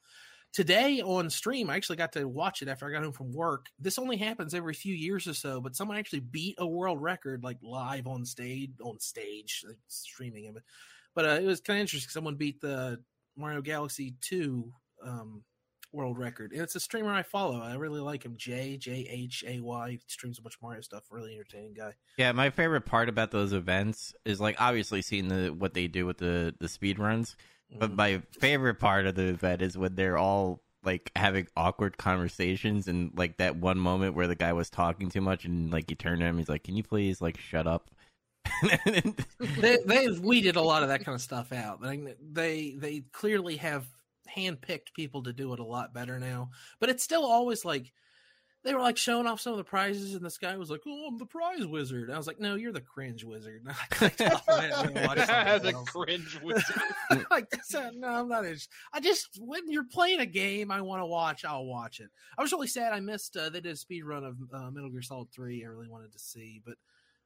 today 0.54 1.01
on 1.01 1.30
stream. 1.30 1.70
I 1.70 1.75
actually 1.75 1.98
got 1.98 2.12
to 2.13 2.27
watch 2.27 2.62
it 2.62 2.68
after 2.68 2.88
I 2.88 2.92
got 2.92 3.04
home 3.04 3.13
from 3.13 3.34
work. 3.34 3.68
This 3.80 4.00
only 4.00 4.18
happens 4.18 4.54
every 4.54 4.74
few 4.74 4.94
years 4.94 5.27
or 5.27 5.34
so, 5.34 5.62
but 5.62 5.75
someone 5.75 5.98
actually 5.98 6.22
beat 6.22 6.56
a 6.58 6.68
world 6.68 7.01
record 7.01 7.44
like 7.44 7.58
live 7.62 8.08
on 8.08 8.25
stage 8.25 8.72
on 8.82 9.00
stage 9.00 9.63
like, 9.68 9.77
streaming 9.88 10.46
it. 10.46 10.63
But 11.16 11.25
uh, 11.25 11.39
it 11.42 11.46
was 11.46 11.62
kind 11.62 11.77
of 11.77 11.82
interesting. 11.82 12.10
Someone 12.10 12.36
beat 12.36 12.62
the 12.62 13.00
Mario 13.36 13.62
Galaxy 13.62 14.16
Two 14.22 14.72
um, 15.06 15.44
world 15.91 16.17
record, 16.17 16.51
and 16.51 16.62
it's 16.62 16.75
a 16.75 16.79
streamer 16.79 17.12
I 17.12 17.24
follow. 17.24 17.62
I 17.62 17.75
really 17.75 18.00
like 18.00 18.24
him. 18.24 18.36
J 18.38 18.77
J 18.77 19.08
H 19.10 19.44
A 19.48 19.60
Y 19.60 20.00
streams 20.08 20.39
a 20.39 20.41
bunch 20.41 20.56
of 20.56 20.62
Mario 20.62 20.82
stuff. 20.82 21.03
Really 21.10 21.34
entertaining 21.34 21.74
guy. 21.74 21.94
Yeah, 22.17 22.32
my 22.32 22.50
favorite 22.50 22.86
part 22.86 23.10
about 23.10 23.32
those 23.32 23.53
events 23.53 24.13
is 24.25 24.39
like 24.39 24.56
obviously 24.60 25.01
seeing 25.01 25.27
the 25.27 25.50
what 25.50 25.74
they 25.74 25.88
do 25.88 26.06
with 26.06 26.17
the 26.17 26.53
the 26.60 26.70
speed 26.70 27.00
runs. 27.00 27.36
But 27.70 27.89
mm-hmm. 27.89 27.98
my 27.98 28.22
favorite 28.39 28.79
part 28.79 29.08
of 29.08 29.15
the 29.15 29.27
event 29.27 29.62
is 29.62 29.77
when 29.77 29.96
they're 29.96 30.17
all 30.17 30.62
like 30.84 31.12
having 31.15 31.48
awkward 31.58 31.98
conversations 31.98 32.88
and 32.88 33.12
like 33.15 33.38
that 33.38 33.58
one 33.58 33.77
moment 33.77 34.15
where 34.15 34.27
the 34.27 34.36
guy 34.36 34.53
was 34.53 34.70
talking 34.70 35.10
too 35.10 35.22
much 35.22 35.44
and 35.44 35.72
like 35.72 35.89
you 35.89 35.96
turn 35.96 36.20
to 36.20 36.25
him, 36.25 36.38
he's 36.38 36.50
like, 36.50 36.63
"Can 36.63 36.77
you 36.77 36.84
please 36.84 37.22
like 37.22 37.38
shut 37.38 37.67
up?" 37.67 37.91
they 39.60 39.77
they've 39.86 40.20
weeded 40.20 40.56
a 40.56 40.62
lot 40.62 40.84
of 40.84 40.89
that 40.89 41.03
kind 41.03 41.15
of 41.15 41.22
stuff 41.22 41.51
out. 41.51 41.82
They 41.82 42.15
they, 42.22 42.75
they 42.77 43.03
clearly 43.12 43.58
have 43.58 43.86
handpicked 44.36 44.94
people 44.96 45.24
to 45.24 45.34
do 45.34 45.54
it 45.54 45.60
a 45.60 45.66
lot 45.66 45.94
better 45.94 46.20
now. 46.20 46.50
But 46.80 46.90
it's 46.90 47.04
still 47.04 47.26
always 47.26 47.66
like 47.66 47.92
they 48.64 48.74
were 48.74 48.82
like 48.82 48.98
showing 48.98 49.28
off 49.28 49.40
some 49.40 49.54
of 49.54 49.58
the 49.58 49.64
prizes, 49.64 50.14
and 50.14 50.26
this 50.26 50.38
guy 50.38 50.58
was 50.58 50.70
like, 50.70 50.82
"Oh, 50.86 51.08
I'm 51.08 51.18
the 51.18 51.26
prize 51.26 51.66
wizard." 51.66 52.04
And 52.06 52.14
I 52.14 52.18
was 52.18 52.28
like, 52.28 52.40
"No, 52.40 52.56
you're 52.56 52.74
the 52.74 52.82
cringe 52.82 53.24
wizard." 53.24 53.64
like, 54.02 54.18
the 54.18 55.84
cringe 55.86 56.40
wizard. 56.42 56.82
like, 57.32 57.50
that's 57.50 57.74
a, 57.74 57.92
no, 57.96 58.08
I'm 58.08 58.28
not 58.28 58.44
interested. 58.44 58.74
I 58.92 59.00
just 59.00 59.40
when 59.40 59.72
you're 59.72 59.86
playing 59.86 60.20
a 60.20 60.26
game 60.26 60.70
I 60.70 60.82
want 60.82 61.02
to 61.02 61.06
watch, 61.06 61.46
I'll 61.46 61.66
watch 61.66 62.02
it. 62.02 62.10
I 62.38 62.42
was 62.42 62.52
really 62.52 62.68
sad 62.68 62.92
I 62.92 63.00
missed. 63.00 63.38
Uh, 63.38 63.50
they 63.50 63.62
did 63.62 63.74
a 63.74 63.78
speed 63.78 64.04
run 64.04 64.26
of 64.26 64.36
uh, 64.54 64.70
Metal 64.70 64.90
Gear 64.90 65.02
Solid 65.02 65.32
Three. 65.32 65.63
I 65.63 65.68
really 65.68 65.88
wanted 65.88 66.12
to 66.12 66.20
see, 66.20 66.62
but 66.66 66.76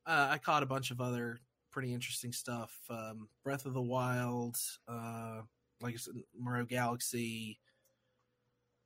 uh, 0.06 0.28
I 0.32 0.38
caught 0.38 0.64
a 0.64 0.68
bunch 0.68 0.92
of 0.92 1.02
other 1.02 1.40
pretty 1.72 1.94
interesting 1.94 2.34
stuff. 2.34 2.78
Um, 2.90 3.30
Breath 3.44 3.66
of 3.66 3.74
the 3.74 3.82
Wild, 3.82 4.58
uh, 4.88 5.42
like 5.82 5.94
I 5.94 5.98
said, 5.98 6.16
Mario 6.38 6.66
Galaxy. 6.66 7.60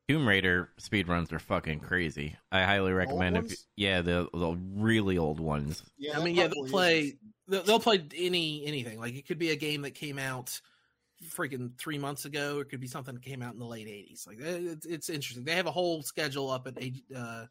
Tomb 0.08 0.28
Raider 0.28 0.70
speedruns 0.80 1.32
are 1.32 1.40
fucking 1.40 1.80
crazy. 1.80 2.36
I 2.52 2.64
highly 2.64 2.94
recommend 2.94 3.38
if 3.38 3.44
ones? 3.44 3.68
yeah, 3.76 4.02
the 4.02 4.28
the 4.34 4.58
really 4.76 5.18
old 5.18 5.40
ones. 5.40 5.84
Yeah, 5.98 6.20
I 6.20 6.24
mean, 6.24 6.36
yeah, 6.36 6.48
they'll 6.48 6.70
play. 6.70 7.18
They'll, 7.48 7.64
they'll 7.64 7.80
play 7.80 8.06
any 8.16 8.66
anything. 8.66 9.00
Like 9.00 9.16
it 9.16 9.28
could 9.28 9.40
be 9.40 9.50
a 9.50 9.56
game 9.56 9.82
that 9.82 9.96
came 9.96 10.20
out 10.20 10.60
freaking 11.32 11.76
three 11.80 11.98
months 11.98 12.26
ago. 12.26 12.60
It 12.60 12.70
could 12.70 12.80
be 12.80 12.88
something 12.88 13.16
that 13.16 13.24
came 13.24 13.42
out 13.42 13.54
in 13.54 13.60
the 13.60 13.66
late 13.66 13.88
'80s. 13.88 14.28
Like 14.28 14.38
it's, 14.40 14.86
it's 14.86 15.10
interesting. 15.10 15.44
They 15.44 15.56
have 15.56 15.66
a 15.66 15.72
whole 15.72 16.04
schedule 16.04 16.52
up 16.52 16.68
at 16.68 16.78
uh, 17.16 17.46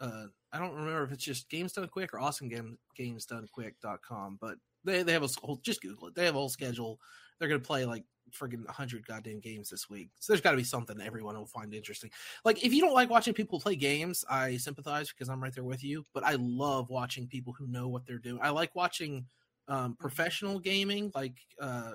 uh, 0.00 0.26
I 0.52 0.58
don't 0.58 0.74
remember 0.74 1.04
if 1.04 1.12
it's 1.12 1.24
just 1.24 1.50
Games 1.50 1.72
Done 1.72 1.88
Quick 1.88 2.14
or 2.14 2.20
Awesome 2.20 2.48
Game, 2.48 2.78
GamesDoneQuick.com, 2.98 4.38
but 4.40 4.56
they 4.84 5.02
they 5.02 5.12
have 5.12 5.22
a 5.22 5.28
whole. 5.42 5.56
Just 5.62 5.82
Google 5.82 6.08
it. 6.08 6.14
They 6.14 6.24
have 6.24 6.34
a 6.34 6.38
whole 6.38 6.48
schedule. 6.48 6.98
They're 7.38 7.48
gonna 7.48 7.60
play 7.60 7.84
like 7.84 8.04
friggin' 8.32 8.66
hundred 8.68 9.06
goddamn 9.06 9.40
games 9.40 9.70
this 9.70 9.88
week. 9.88 10.10
So 10.18 10.32
there's 10.32 10.40
got 10.40 10.52
to 10.52 10.56
be 10.56 10.64
something 10.64 11.00
everyone 11.00 11.36
will 11.36 11.46
find 11.46 11.74
interesting. 11.74 12.10
Like 12.44 12.64
if 12.64 12.72
you 12.72 12.80
don't 12.80 12.94
like 12.94 13.10
watching 13.10 13.34
people 13.34 13.60
play 13.60 13.76
games, 13.76 14.24
I 14.28 14.56
sympathize 14.56 15.10
because 15.10 15.28
I'm 15.28 15.42
right 15.42 15.54
there 15.54 15.64
with 15.64 15.84
you. 15.84 16.04
But 16.12 16.24
I 16.24 16.36
love 16.38 16.90
watching 16.90 17.26
people 17.26 17.52
who 17.52 17.66
know 17.66 17.88
what 17.88 18.06
they're 18.06 18.18
doing. 18.18 18.40
I 18.42 18.50
like 18.50 18.74
watching 18.74 19.26
um, 19.68 19.96
professional 19.98 20.58
gaming, 20.58 21.12
like 21.14 21.36
uh, 21.60 21.92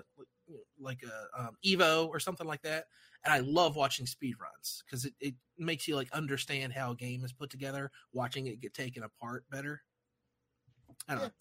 like 0.80 1.02
a 1.04 1.42
um, 1.42 1.58
Evo 1.66 2.08
or 2.08 2.20
something 2.20 2.48
like 2.48 2.62
that. 2.64 2.86
And 3.24 3.34
I 3.34 3.40
love 3.40 3.76
watching 3.76 4.06
speed 4.06 4.36
runs 4.40 4.84
because 4.86 5.06
it, 5.06 5.14
it 5.20 5.36
makes 5.58 5.88
you 5.88 5.96
like 5.96 6.12
understand 6.12 6.74
how 6.74 6.92
a 6.92 6.96
game 6.96 7.24
is 7.24 7.34
put 7.34 7.50
together, 7.50 7.92
watching 8.14 8.48
it 8.48 8.62
get 8.62 8.74
taken 8.74 9.04
apart 9.04 9.46
better. 9.50 9.82
I 11.08 11.14
don't 11.14 11.24
know. 11.24 11.32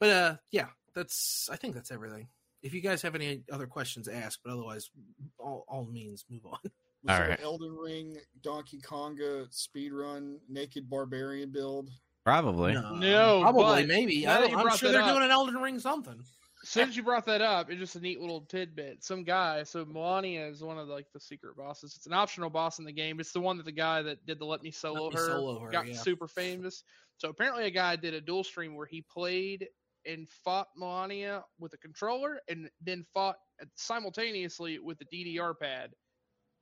But 0.00 0.10
uh 0.10 0.36
yeah, 0.50 0.68
that's 0.94 1.48
I 1.50 1.56
think 1.56 1.74
that's 1.74 1.90
everything. 1.90 2.28
If 2.64 2.74
you 2.74 2.80
guys 2.80 3.02
have 3.02 3.14
any 3.14 3.42
other 3.52 3.66
questions, 3.68 4.08
ask. 4.08 4.40
But 4.42 4.54
otherwise, 4.54 4.90
all, 5.38 5.64
all 5.68 5.84
means 5.84 6.24
move 6.28 6.46
on. 6.46 6.58
Was 6.62 6.72
All 7.08 7.18
there 7.18 7.28
right. 7.28 7.40
Elden 7.42 7.76
Ring, 7.76 8.16
Donkey 8.42 8.80
Konga 8.80 9.46
speedrun, 9.50 10.38
Naked 10.48 10.88
Barbarian 10.88 11.52
build. 11.52 11.90
Probably. 12.24 12.72
No, 12.72 13.40
probably 13.42 13.82
but 13.82 13.86
maybe. 13.86 14.26
I 14.26 14.40
don't, 14.40 14.56
I'm 14.56 14.76
sure 14.76 14.90
they're 14.90 15.02
up- 15.02 15.10
doing 15.10 15.22
an 15.22 15.30
Elden 15.30 15.56
Ring 15.56 15.78
something. 15.78 16.18
As 16.62 16.70
soon 16.70 16.88
as 16.88 16.96
you 16.96 17.02
brought 17.02 17.26
that 17.26 17.42
up, 17.42 17.70
it's 17.70 17.78
just 17.78 17.96
a 17.96 18.00
neat 18.00 18.18
little 18.18 18.40
tidbit. 18.40 19.04
Some 19.04 19.22
guy, 19.22 19.64
so 19.64 19.84
Malenia 19.84 20.50
is 20.50 20.62
one 20.62 20.78
of 20.78 20.88
the, 20.88 20.94
like 20.94 21.04
the 21.12 21.20
secret 21.20 21.58
bosses. 21.58 21.92
It's 21.94 22.06
an 22.06 22.14
optional 22.14 22.48
boss 22.48 22.78
in 22.78 22.86
the 22.86 22.92
game. 22.92 23.20
It's 23.20 23.32
the 23.32 23.40
one 23.40 23.58
that 23.58 23.66
the 23.66 23.72
guy 23.72 24.00
that 24.00 24.24
did 24.24 24.38
the 24.38 24.46
Let 24.46 24.62
Me 24.62 24.70
Solo 24.70 25.04
Let 25.04 25.12
Me 25.12 25.20
Her 25.20 25.26
Solo 25.26 25.58
Her, 25.58 25.70
got 25.70 25.86
yeah. 25.86 25.98
super 25.98 26.26
famous. 26.26 26.82
So 27.18 27.28
apparently, 27.28 27.66
a 27.66 27.70
guy 27.70 27.96
did 27.96 28.14
a 28.14 28.20
dual 28.22 28.44
stream 28.44 28.74
where 28.74 28.86
he 28.86 29.02
played 29.02 29.68
and 30.06 30.28
fought 30.44 30.68
Malenia 30.80 31.42
with 31.58 31.72
a 31.74 31.78
controller, 31.78 32.40
and 32.48 32.68
then 32.80 33.04
fought 33.14 33.36
simultaneously 33.76 34.78
with 34.78 34.98
the 34.98 35.04
DDR 35.06 35.54
pad 35.58 35.90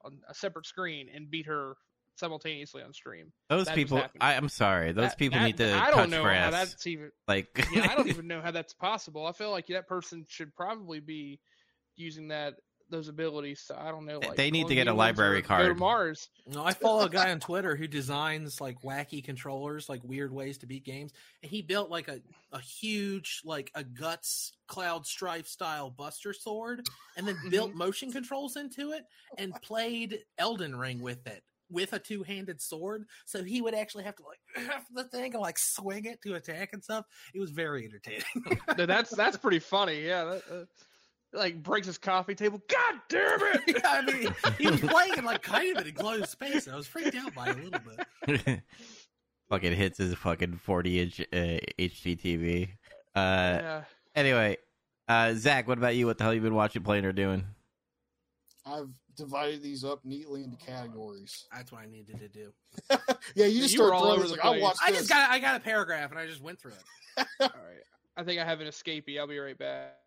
on 0.04 0.18
a 0.28 0.34
separate 0.34 0.66
screen 0.66 1.08
and 1.14 1.30
beat 1.30 1.46
her 1.46 1.74
simultaneously 2.16 2.82
on 2.82 2.92
stream. 2.92 3.32
Those 3.48 3.66
That 3.66 3.74
people. 3.74 4.02
I, 4.20 4.34
I'm 4.34 4.48
sorry. 4.48 4.92
Those 4.92 5.10
That- 5.10 5.18
people 5.18 5.38
that- 5.38 5.46
need 5.46 5.56
to 5.58 5.74
I 5.74 5.90
don't 5.90 6.10
know 6.10 6.24
how 6.24 6.50
that's 6.50 6.86
even 6.86 7.10
like, 7.26 7.48
yeah, 7.72 7.88
I 7.90 7.94
don't 7.94 8.08
even 8.08 8.26
know 8.26 8.40
how 8.40 8.50
that's 8.50 8.74
possible. 8.74 9.26
I 9.26 9.32
feel 9.32 9.50
like 9.50 9.66
that 9.68 9.88
person 9.88 10.24
should 10.28 10.54
probably 10.54 11.00
be 11.00 11.40
using 11.96 12.28
that 12.28 12.54
those 12.92 13.08
abilities. 13.08 13.60
So 13.66 13.76
I 13.76 13.90
don't 13.90 14.04
know. 14.06 14.20
They- 14.20 14.28
Like 14.28 14.36
they 14.36 14.50
need 14.52 14.68
to 14.68 14.74
get 14.76 14.86
a 14.86 14.92
library 14.94 15.38
or 15.38 15.40
Go 15.42 15.48
card. 15.48 15.66
to 15.66 15.74
Mars. 15.74 16.28
No, 16.46 16.64
I 16.64 16.72
follow 16.72 17.04
a 17.06 17.10
guy 17.10 17.32
on 17.32 17.40
Twitter 17.40 17.74
who 17.74 17.88
designs 17.88 18.60
like 18.60 18.80
wacky 18.82 19.24
controllers, 19.24 19.88
like 19.88 20.04
weird 20.04 20.32
ways 20.32 20.58
to 20.58 20.66
beat 20.66 20.84
games, 20.84 21.12
and 21.42 21.50
he 21.50 21.60
built 21.62 21.90
like 21.90 22.06
a, 22.06 22.20
a 22.52 22.60
huge 22.60 23.40
like 23.44 23.70
a 23.74 23.82
guts 23.82 24.52
cloud 24.68 25.06
strife 25.06 25.48
style 25.48 25.90
buster 25.90 26.32
sword, 26.32 26.86
and 27.16 27.26
then 27.26 27.36
built 27.50 27.74
motion 27.74 28.12
controls 28.12 28.56
into 28.56 28.92
it 28.92 29.04
and 29.38 29.52
played 29.62 30.20
Elden 30.38 30.76
Ring 30.76 31.00
with 31.00 31.26
it 31.26 31.42
with 31.70 31.94
a 31.94 31.98
two 31.98 32.22
handed 32.22 32.60
sword. 32.60 33.06
So 33.24 33.42
he 33.42 33.62
would 33.62 33.74
actually 33.74 34.04
have 34.04 34.16
to 34.16 34.22
like 34.24 34.66
have 34.70 34.84
the 34.92 35.04
thing 35.04 35.32
and 35.32 35.40
like 35.40 35.58
swing 35.58 36.04
it 36.04 36.20
to 36.22 36.34
attack 36.34 36.70
and 36.74 36.84
stuff. 36.84 37.06
It 37.34 37.40
was 37.40 37.50
very 37.50 37.84
entertaining. 37.86 38.60
That's 38.76 39.10
that's 39.10 39.36
pretty 39.38 39.58
funny. 39.60 40.04
Yeah, 40.04 40.24
that, 40.24 40.42
uh, 40.50 40.64
like 41.32 41.62
breaks 41.62 41.86
his 41.86 41.98
coffee 41.98 42.34
table. 42.34 42.62
God 42.68 42.94
damn 43.08 43.40
it! 43.40 43.80
I 43.84 44.02
mean, 44.02 44.34
he 44.58 44.70
was 44.70 44.80
playing 44.80 45.14
in 45.18 45.24
like 45.24 45.42
kind 45.42 45.76
of 45.76 45.82
an 45.82 45.88
enclosed 45.88 46.28
space. 46.28 46.66
And 46.66 46.74
I 46.74 46.76
was 46.76 46.86
freaked 46.86 47.16
out 47.16 47.34
by 47.34 47.50
it 47.50 47.58
a 47.58 47.62
little 47.62 47.80
bit. 48.26 48.62
fucking 49.52 49.74
hits 49.74 49.98
his 49.98 50.14
fucking 50.14 50.56
40 50.56 51.00
inch 51.00 51.20
uh, 51.20 51.58
HD 51.78 52.18
TV. 52.18 52.68
Uh, 53.14 53.60
yeah. 53.60 53.82
anyway, 54.14 54.56
uh, 55.08 55.34
Zach, 55.34 55.68
what 55.68 55.76
about 55.76 55.94
you? 55.94 56.06
What 56.06 56.16
the 56.16 56.24
hell 56.24 56.32
you 56.32 56.40
been 56.40 56.54
watching, 56.54 56.82
playing, 56.82 57.04
or 57.04 57.12
doing? 57.12 57.44
I've 58.64 58.88
divided 59.14 59.62
these 59.62 59.84
up 59.84 60.00
neatly 60.04 60.44
into 60.44 60.56
categories. 60.56 61.46
That's 61.52 61.70
what 61.70 61.82
I 61.82 61.86
needed 61.86 62.18
to 62.18 62.28
do. 62.28 62.52
yeah, 63.34 63.46
you 63.46 63.60
just 63.60 63.74
you 63.74 63.82
were 63.82 63.88
start 63.88 63.92
all 63.92 64.14
throwing 64.14 64.20
over 64.20 64.28
like 64.28 64.44
I 64.44 64.58
watched 64.58 64.80
I 64.82 64.90
this. 64.90 65.00
just 65.00 65.10
got 65.10 65.30
I 65.30 65.38
got 65.38 65.56
a 65.56 65.60
paragraph 65.60 66.10
and 66.10 66.18
I 66.18 66.26
just 66.26 66.40
went 66.40 66.58
through 66.58 66.72
it. 66.72 67.26
All 67.40 67.48
right. 67.48 67.82
I 68.16 68.22
think 68.22 68.40
I 68.40 68.44
have 68.44 68.60
an 68.60 68.68
escapee. 68.68 69.18
I'll 69.18 69.26
be 69.26 69.38
right 69.38 69.58
back. 69.58 70.01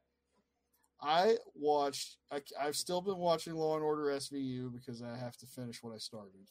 I 1.05 1.35
watched. 1.53 2.17
I, 2.31 2.41
I've 2.59 2.75
still 2.75 2.99
been 2.99 3.17
watching 3.17 3.53
Law 3.53 3.75
and 3.75 3.83
Order 3.83 4.05
SVU 4.05 4.73
because 4.73 5.03
I 5.03 5.15
have 5.15 5.37
to 5.37 5.45
finish 5.45 5.83
what 5.83 5.93
I 5.93 5.97
started. 5.97 6.49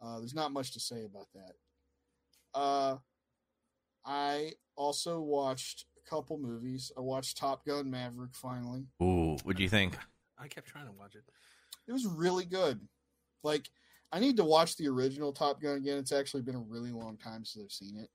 Uh, 0.00 0.18
there's 0.18 0.34
not 0.34 0.52
much 0.52 0.72
to 0.72 0.80
say 0.80 1.04
about 1.04 1.28
that. 1.34 2.58
Uh, 2.58 2.96
I 4.04 4.52
also 4.74 5.20
watched 5.20 5.86
a 5.96 6.10
couple 6.10 6.38
movies. 6.38 6.90
I 6.98 7.00
watched 7.00 7.38
Top 7.38 7.64
Gun 7.64 7.88
Maverick 7.88 8.34
finally. 8.34 8.86
Ooh, 9.00 9.36
what 9.44 9.56
do 9.56 9.62
you 9.62 9.68
think? 9.68 9.96
I 10.38 10.48
kept 10.48 10.66
trying 10.66 10.86
to 10.86 10.92
watch 10.92 11.14
it. 11.14 11.22
It 11.86 11.92
was 11.92 12.06
really 12.06 12.44
good. 12.44 12.80
Like 13.44 13.70
I 14.10 14.18
need 14.18 14.36
to 14.38 14.44
watch 14.44 14.76
the 14.76 14.88
original 14.88 15.32
Top 15.32 15.62
Gun 15.62 15.76
again. 15.76 15.98
It's 15.98 16.12
actually 16.12 16.42
been 16.42 16.56
a 16.56 16.60
really 16.60 16.90
long 16.90 17.16
time 17.16 17.44
since 17.44 17.64
I've 17.64 17.70
seen 17.70 17.96
it. 17.96 18.10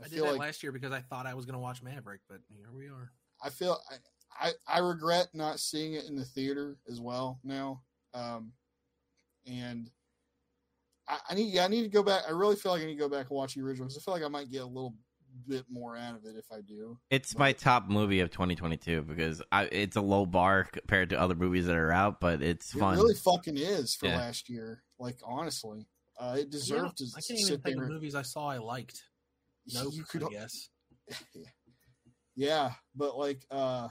I, 0.00 0.06
I, 0.06 0.08
did 0.08 0.14
feel 0.14 0.24
that 0.24 0.32
like 0.32 0.40
last 0.40 0.64
year 0.64 0.72
because 0.72 0.90
I 0.90 1.00
thought 1.00 1.26
I 1.26 1.34
was 1.34 1.44
going 1.46 1.54
to 1.54 1.60
watch 1.60 1.80
Maverick, 1.80 2.20
but 2.28 2.40
here 2.48 2.72
we 2.76 2.88
are. 2.88 3.12
I 3.42 3.50
feel 3.50 3.78
I, 3.90 3.96
I 4.40 4.52
I 4.66 4.78
regret 4.78 5.28
not 5.34 5.60
seeing 5.60 5.94
it 5.94 6.04
in 6.06 6.16
the 6.16 6.24
theater 6.24 6.76
as 6.90 7.00
well 7.00 7.40
now. 7.44 7.82
Um, 8.14 8.52
and 9.46 9.90
I, 11.08 11.18
I 11.30 11.34
need 11.34 11.52
yeah 11.52 11.64
I 11.64 11.68
need 11.68 11.82
to 11.82 11.88
go 11.88 12.02
back. 12.02 12.24
I 12.26 12.32
really 12.32 12.56
feel 12.56 12.72
like 12.72 12.82
I 12.82 12.86
need 12.86 12.94
to 12.94 12.98
go 12.98 13.08
back 13.08 13.28
and 13.30 13.36
watch 13.36 13.54
the 13.54 13.62
original 13.62 13.86
because 13.86 13.98
I 13.98 14.04
feel 14.04 14.14
like 14.14 14.24
I 14.24 14.28
might 14.28 14.50
get 14.50 14.62
a 14.62 14.66
little 14.66 14.94
bit 15.48 15.64
more 15.68 15.96
out 15.96 16.16
of 16.16 16.24
it 16.24 16.36
if 16.36 16.46
I 16.52 16.60
do. 16.60 16.98
It's 17.10 17.36
my 17.36 17.52
top 17.52 17.88
movie 17.88 18.20
of 18.20 18.30
2022 18.30 19.02
because 19.02 19.42
I, 19.52 19.64
it's 19.64 19.96
a 19.96 20.00
low 20.00 20.26
bar 20.26 20.64
compared 20.64 21.10
to 21.10 21.20
other 21.20 21.34
movies 21.34 21.66
that 21.66 21.76
are 21.76 21.92
out, 21.92 22.20
but 22.20 22.40
it's 22.42 22.72
fun. 22.72 22.94
It 22.94 23.02
really 23.02 23.14
fucking 23.14 23.56
is 23.58 23.94
for 23.94 24.06
Yeah. 24.08 24.16
last 24.16 24.48
year. 24.48 24.82
Like 24.98 25.18
honestly, 25.24 25.86
uh, 26.18 26.36
it 26.38 26.46
Yeah, 26.46 26.50
deserved 26.50 26.98
to 26.98 27.06
I 27.16 27.20
can't 27.20 27.40
even 27.40 27.60
think 27.60 27.76
there. 27.76 27.84
of 27.84 27.90
movies 27.90 28.14
I 28.14 28.22
saw 28.22 28.48
I 28.48 28.58
liked. 28.58 29.02
No, 29.72 29.90
you 29.90 30.04
could 30.04 30.24
I 30.24 30.28
guess. 30.28 30.68
yeah 32.36 32.72
but 32.96 33.16
like 33.16 33.44
uh 33.50 33.88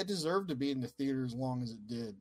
it 0.00 0.06
deserved 0.06 0.48
to 0.48 0.54
be 0.54 0.70
in 0.70 0.80
the 0.80 0.88
theater 0.88 1.24
as 1.24 1.34
long 1.34 1.62
as 1.62 1.70
it 1.70 1.86
did 1.86 2.16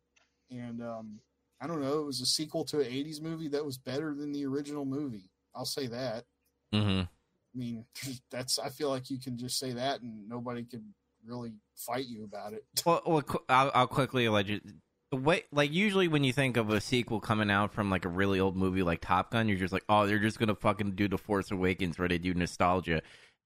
and 0.50 0.82
um 0.82 1.20
i 1.62 1.68
don't 1.68 1.82
know 1.82 2.00
it 2.00 2.06
was 2.06 2.22
a 2.22 2.26
sequel 2.26 2.64
to 2.66 2.80
an 2.80 2.86
80s 2.86 3.22
movie 3.22 3.48
that 3.50 3.66
was 3.66 3.78
better 3.78 4.14
than 4.14 4.32
the 4.32 4.46
original 4.46 4.86
movie 4.86 5.30
i'll 5.56 5.66
say 5.66 5.88
that 5.88 6.26
hmm 6.74 7.02
i 7.02 7.58
mean 7.58 7.86
that's 8.32 8.60
i 8.60 8.70
feel 8.70 8.90
like 8.90 9.10
you 9.10 9.20
can 9.20 9.38
just 9.38 9.58
say 9.60 9.72
that 9.72 10.02
and 10.02 10.28
nobody 10.28 10.64
could 10.64 10.84
really 11.26 11.54
fight 11.76 12.08
you 12.08 12.24
about 12.24 12.54
it 12.54 12.64
Well, 12.86 13.02
well 13.06 13.24
I'll, 13.50 13.72
I'll 13.74 13.88
quickly 13.88 14.26
allege 14.26 14.50
it. 14.50 14.64
The 15.12 15.18
way, 15.18 15.44
like, 15.52 15.74
usually 15.74 16.08
when 16.08 16.24
you 16.24 16.32
think 16.32 16.56
of 16.56 16.70
a 16.70 16.80
sequel 16.80 17.20
coming 17.20 17.52
out 17.52 17.74
from 17.74 17.90
like 17.90 18.06
a 18.06 18.10
really 18.10 18.40
old 18.40 18.56
movie 18.56 18.82
like 18.82 19.02
Top 19.02 19.32
Gun, 19.32 19.50
you're 19.50 19.58
just 19.58 19.74
like, 19.74 19.84
oh, 19.90 20.08
they're 20.08 20.20
just 20.20 20.40
gonna 20.40 20.56
fucking 20.56 20.92
do 20.92 21.10
the 21.10 21.18
Force 21.18 21.52
Awakens 21.52 22.00
where 22.00 22.08
they 22.08 22.18
do 22.18 22.34
nostalgia. 22.34 23.02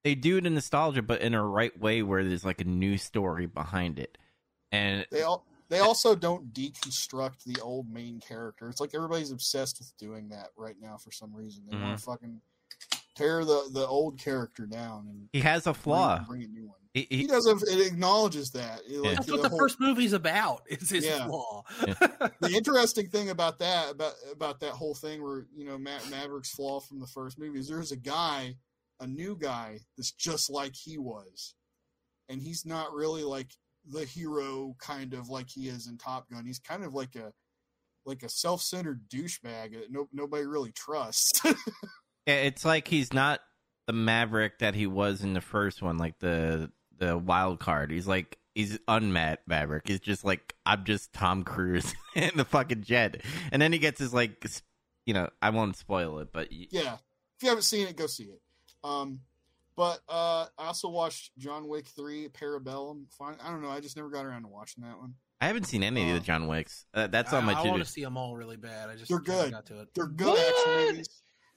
They 0.05 0.15
do 0.15 0.37
it 0.37 0.45
in 0.45 0.53
nostalgia, 0.53 1.01
but 1.01 1.19
in 1.21 1.33
a 1.33 1.43
right 1.43 1.77
way 1.77 2.03
where 2.03 2.23
there's 2.23 2.45
like 2.45 2.61
a 2.61 2.65
new 2.65 2.97
story 2.97 3.47
behind 3.47 3.99
it. 3.99 4.17
And 4.71 5.05
they 5.11 5.23
all 5.23 5.45
they 5.69 5.79
also 5.79 6.15
don't 6.15 6.53
deconstruct 6.53 7.43
the 7.45 7.59
old 7.61 7.89
main 7.89 8.19
character 8.19 8.69
it's 8.69 8.79
like 8.79 8.91
everybody's 8.93 9.31
obsessed 9.31 9.79
with 9.79 9.91
doing 9.97 10.29
that 10.29 10.49
right 10.55 10.75
now 10.79 10.95
for 10.97 11.11
some 11.11 11.35
reason 11.35 11.63
they 11.67 11.75
want 11.75 11.97
to 11.97 12.03
mm-hmm. 12.03 12.11
fucking 12.11 12.41
tear 13.15 13.43
the 13.43 13.63
the 13.71 13.85
old 13.87 14.19
character 14.19 14.65
down 14.65 15.07
and 15.09 15.27
he 15.33 15.41
has 15.41 15.65
a 15.65 15.73
flaw. 15.73 16.17
bring, 16.27 16.39
bring 16.39 16.43
a 16.43 16.47
new 16.53 16.67
one 16.67 16.77
He, 16.93 17.07
he 17.09 17.17
he, 17.17 17.27
doesn't 17.27 17.63
it 17.63 17.87
acknowledges 17.87 18.51
that 18.51 18.81
It, 18.87 18.99
like, 18.99 19.15
That's 19.15 19.25
the 19.27 19.33
what 19.33 19.41
the 19.41 19.49
whole- 19.49 19.57
first 19.57 19.79
movie's 19.79 20.13
about. 20.13 20.63
Is 20.67 20.89
his 20.89 21.05
Yeah. 21.05 21.25
flaw. 21.25 21.63
the 21.79 22.51
interesting 22.53 23.07
thing 23.07 23.29
about 23.29 23.59
that 23.59 23.91
about 23.91 24.13
about 24.31 24.59
that 24.59 24.71
whole 24.73 24.93
thing 24.93 25.23
where 25.23 25.47
you 25.55 25.65
know 25.65 25.77
Ma- 25.77 26.05
Maverick's 26.11 26.53
flaw 26.53 26.79
from 26.79 26.99
the 26.99 27.07
first 27.07 27.39
movie 27.39 27.59
is 27.59 27.67
there's 27.67 27.91
a 27.91 27.97
guy, 27.97 28.55
a 28.99 29.07
new 29.07 29.37
guy 29.37 29.79
that's 29.97 30.11
just 30.11 30.49
like 30.49 30.73
he 30.75 30.97
was, 30.97 31.55
and 32.29 32.41
he's 32.41 32.65
not 32.65 32.93
really 32.93 33.23
like 33.23 33.51
the 33.87 34.05
hero 34.05 34.75
kind 34.79 35.13
of 35.13 35.29
like 35.29 35.49
he 35.49 35.67
is 35.67 35.87
in 35.87 35.97
Top 35.97 36.29
Gun. 36.29 36.45
He's 36.45 36.59
kind 36.59 36.83
of 36.83 36.93
like 36.93 37.15
a 37.15 37.31
like 38.05 38.23
a 38.23 38.29
self-centered 38.29 39.09
douchebag 39.09 39.73
that 39.73 39.91
no, 39.91 40.07
nobody 40.13 40.45
really 40.45 40.71
trusts. 40.71 41.41
Yeah, 42.27 42.35
it's 42.35 42.65
like 42.65 42.87
he's 42.87 43.13
not 43.13 43.39
the 43.85 43.93
Maverick 43.93 44.59
that 44.59 44.73
he 44.73 44.87
was 44.87 45.21
in 45.21 45.33
the 45.33 45.41
first 45.41 45.81
one, 45.81 45.97
like 45.97 46.17
the 46.19 46.71
the 46.97 47.17
wild 47.17 47.59
card. 47.59 47.91
He's 47.91 48.07
like 48.07 48.39
he's 48.55 48.79
unmet 48.87 49.41
Maverick. 49.45 49.87
He's 49.87 49.99
just 49.99 50.25
like 50.25 50.55
I'm 50.65 50.85
just 50.85 51.13
Tom 51.13 51.43
Cruise 51.43 51.93
in 52.15 52.31
the 52.35 52.45
fucking 52.45 52.83
jet, 52.83 53.21
and 53.51 53.61
then 53.61 53.71
he 53.71 53.79
gets 53.79 53.99
his 53.99 54.13
like, 54.13 54.43
you 55.05 55.13
know, 55.13 55.29
I 55.41 55.51
won't 55.51 55.75
spoil 55.75 56.19
it, 56.19 56.29
but 56.33 56.51
yeah, 56.51 56.93
if 56.93 57.43
you 57.43 57.49
haven't 57.49 57.63
seen 57.63 57.87
it, 57.87 57.95
go 57.95 58.07
see 58.07 58.23
it. 58.23 58.41
Um, 58.85 59.19
but 59.75 59.99
uh, 60.07 60.45
I 60.57 60.67
also 60.67 60.89
watched 60.89 61.37
John 61.37 61.67
Wick 61.67 61.87
three 61.87 62.29
Parabellum. 62.29 63.05
Fine, 63.17 63.37
I 63.43 63.49
don't 63.49 63.61
know. 63.61 63.69
I 63.69 63.79
just 63.81 63.97
never 63.97 64.09
got 64.09 64.25
around 64.25 64.43
to 64.43 64.47
watching 64.47 64.83
that 64.83 64.97
one. 64.97 65.15
I 65.41 65.47
haven't 65.47 65.65
seen 65.65 65.83
any 65.83 66.03
of 66.09 66.15
Uh, 66.15 66.19
the 66.19 66.25
John 66.25 66.47
Wicks. 66.47 66.85
Uh, 66.93 67.07
that's 67.07 67.33
on 67.33 67.43
I, 67.43 67.53
my 67.53 67.59
I 67.59 67.63
to 67.63 67.67
want 67.69 67.79
do. 67.79 67.83
to 67.83 67.89
see 67.89 68.03
them 68.03 68.15
all 68.15 68.35
really 68.37 68.55
bad. 68.57 68.89
I 68.89 68.95
just 68.95 69.09
They're 69.09 69.19
good. 69.19 69.51
got 69.51 69.65
to 69.67 69.81
it. 69.81 69.89
They're 69.93 70.07
good 70.07 70.27
What? 70.27 70.39
action 70.79 70.91
movies. 70.93 71.09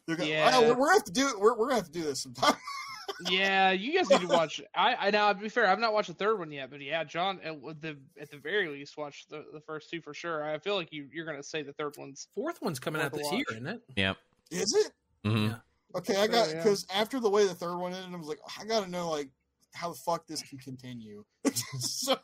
They're 0.06 0.16
good. 0.16 0.26
Yeah. 0.26 0.50
Oh, 0.54 0.62
we're, 0.62 0.68
we're 0.74 0.86
gonna 0.86 0.92
have 0.94 1.04
to 1.04 1.12
do 1.12 1.28
it. 1.28 1.38
We're, 1.38 1.56
we're 1.56 1.66
gonna 1.68 1.76
have 1.76 1.86
to 1.86 1.92
do 1.92 2.02
this 2.02 2.22
sometime. 2.22 2.54
yeah, 3.30 3.70
you 3.70 3.96
guys 3.96 4.10
need 4.10 4.22
to 4.22 4.26
watch. 4.26 4.60
I, 4.74 4.94
I 4.98 5.10
now 5.10 5.32
to 5.32 5.38
be 5.38 5.48
fair, 5.48 5.66
I've 5.68 5.78
not 5.78 5.92
watched 5.92 6.08
the 6.08 6.14
third 6.14 6.38
one 6.38 6.50
yet, 6.50 6.70
but 6.70 6.80
yeah, 6.80 7.04
John 7.04 7.38
at 7.44 7.60
the 7.80 7.96
at 8.20 8.30
the 8.30 8.38
very 8.38 8.68
least 8.68 8.96
watch 8.96 9.26
the, 9.30 9.44
the 9.52 9.60
first 9.60 9.90
two 9.90 10.00
for 10.00 10.12
sure. 10.12 10.44
I 10.44 10.58
feel 10.58 10.74
like 10.74 10.92
you 10.92 11.08
you're 11.12 11.24
gonna 11.26 11.42
say 11.42 11.62
the 11.62 11.72
third 11.74 11.94
one's 11.98 12.26
Fourth 12.34 12.60
one's 12.62 12.78
coming 12.80 13.00
out 13.00 13.12
this 13.12 13.24
watch. 13.26 13.34
year, 13.34 13.44
isn't 13.52 13.66
it? 13.66 13.80
Yep. 13.96 14.16
Is 14.50 14.74
it? 14.74 15.28
Mm-hmm. 15.28 15.46
Yeah. 15.46 15.54
Okay, 15.96 16.16
I 16.16 16.27
got 16.27 16.48
Oh, 16.48 16.51
yeah. 16.51 16.57
because 16.57 16.87
after 16.94 17.18
the 17.20 17.31
way 17.31 17.46
the 17.46 17.55
third 17.55 17.77
one 17.79 17.94
ended, 17.94 18.12
I 18.12 18.16
was 18.16 18.29
like, 18.29 18.40
I 18.61 18.64
gotta 18.64 18.90
know 18.90 19.11
like 19.11 19.31
how 19.74 19.90
the 19.90 19.98
fuck 19.98 20.27
this 20.27 20.42
can 20.42 20.59
continue. 20.59 21.24
so, 21.79 22.16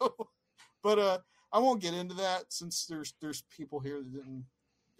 but 0.82 0.98
uh, 0.98 1.18
I 1.52 1.58
won't 1.58 1.80
get 1.80 1.94
into 1.94 2.14
that 2.16 2.44
since 2.52 2.86
there's 2.86 3.14
there's 3.20 3.42
people 3.56 3.80
here 3.80 3.98
that 4.02 4.12
didn't 4.12 4.44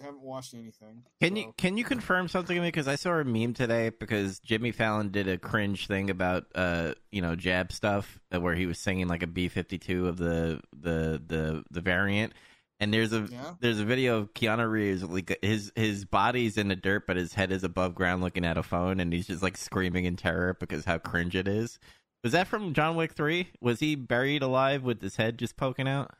haven't 0.00 0.22
watched 0.22 0.54
anything. 0.54 1.04
Can 1.20 1.36
So, 1.36 1.40
you 1.42 1.54
can 1.56 1.76
you 1.76 1.84
confirm 1.84 2.28
something 2.28 2.56
to 2.56 2.60
me? 2.60 2.68
Because 2.68 2.88
I 2.88 2.96
saw 2.96 3.12
a 3.12 3.24
meme 3.24 3.54
today 3.54 3.90
because 3.90 4.40
Jimmy 4.40 4.72
Fallon 4.72 5.10
did 5.10 5.28
a 5.28 5.38
cringe 5.38 5.86
thing 5.86 6.10
about 6.10 6.44
uh 6.54 6.94
you 7.12 7.22
know 7.22 7.36
jab 7.36 7.70
stuff 7.70 8.18
uh, 8.34 8.40
where 8.40 8.54
he 8.54 8.66
was 8.66 8.78
singing 8.78 9.08
like 9.08 9.22
a 9.22 9.26
B 9.28 9.48
fifty 9.48 9.78
two 9.78 10.08
of 10.08 10.16
the 10.16 10.60
the 10.72 11.22
the 11.26 11.64
the 11.70 11.80
variant, 11.80 12.32
and 12.80 12.92
there's 12.92 13.12
a 13.12 13.28
Yeah. 13.30 13.54
there's 13.60 13.78
a 13.80 13.84
video 13.84 14.18
of 14.18 14.34
Keanu 14.34 14.70
Reeves 14.70 15.02
like 15.04 15.38
his 15.42 15.72
his 15.76 16.04
body's 16.04 16.56
in 16.58 16.68
the 16.68 16.76
dirt 16.76 17.06
but 17.06 17.16
his 17.16 17.34
head 17.34 17.52
is 17.52 17.64
above 17.64 17.94
ground 17.94 18.22
looking 18.22 18.44
at 18.44 18.58
a 18.58 18.62
phone 18.62 19.00
and 19.00 19.12
he's 19.12 19.26
just 19.26 19.42
like 19.42 19.56
screaming 19.56 20.04
in 20.04 20.16
terror 20.16 20.56
because 20.58 20.84
how 20.84 20.98
cringe 20.98 21.36
it 21.36 21.46
is. 21.48 21.78
Was 22.22 22.32
that 22.32 22.46
from 22.48 22.72
John 22.74 22.96
Wick 22.96 23.12
three? 23.12 23.48
Was 23.60 23.80
he 23.80 23.94
buried 23.94 24.42
alive 24.42 24.82
with 24.82 25.00
his 25.02 25.16
head 25.16 25.38
just 25.38 25.56
poking 25.56 25.86
out? 25.88 26.10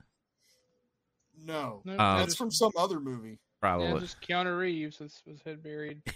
No, 1.37 1.83
No, 1.85 1.97
Uh, 1.97 2.19
that's 2.19 2.35
from 2.37 2.51
some 2.51 2.71
other 2.77 3.01
movie. 3.01 3.38
Probably. 3.61 3.88
yeah, 3.88 3.99
just 3.99 4.21
Keanu 4.21 4.59
Reeves 4.59 4.99
with 5.01 5.21
his 5.27 5.43
head 5.43 5.62
buried. 5.62 6.03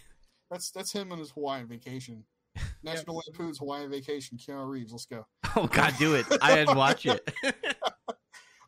That's 0.51 0.71
that's 0.71 0.93
him 0.93 1.13
on 1.13 1.19
his 1.19 1.31
Hawaiian 1.33 1.67
vacation. 1.67 2.25
National 2.83 3.17
Lampoon's 3.27 3.59
Hawaiian 3.59 3.91
Vacation. 3.91 4.39
Keanu 4.39 4.67
Reeves. 4.67 4.93
Let's 4.93 5.05
go. 5.05 5.27
oh 5.57 5.67
God, 5.67 5.93
do 5.99 6.15
it! 6.15 6.25
I 6.41 6.55
didn't 6.57 6.75
watch 6.75 7.05
it. 7.05 7.31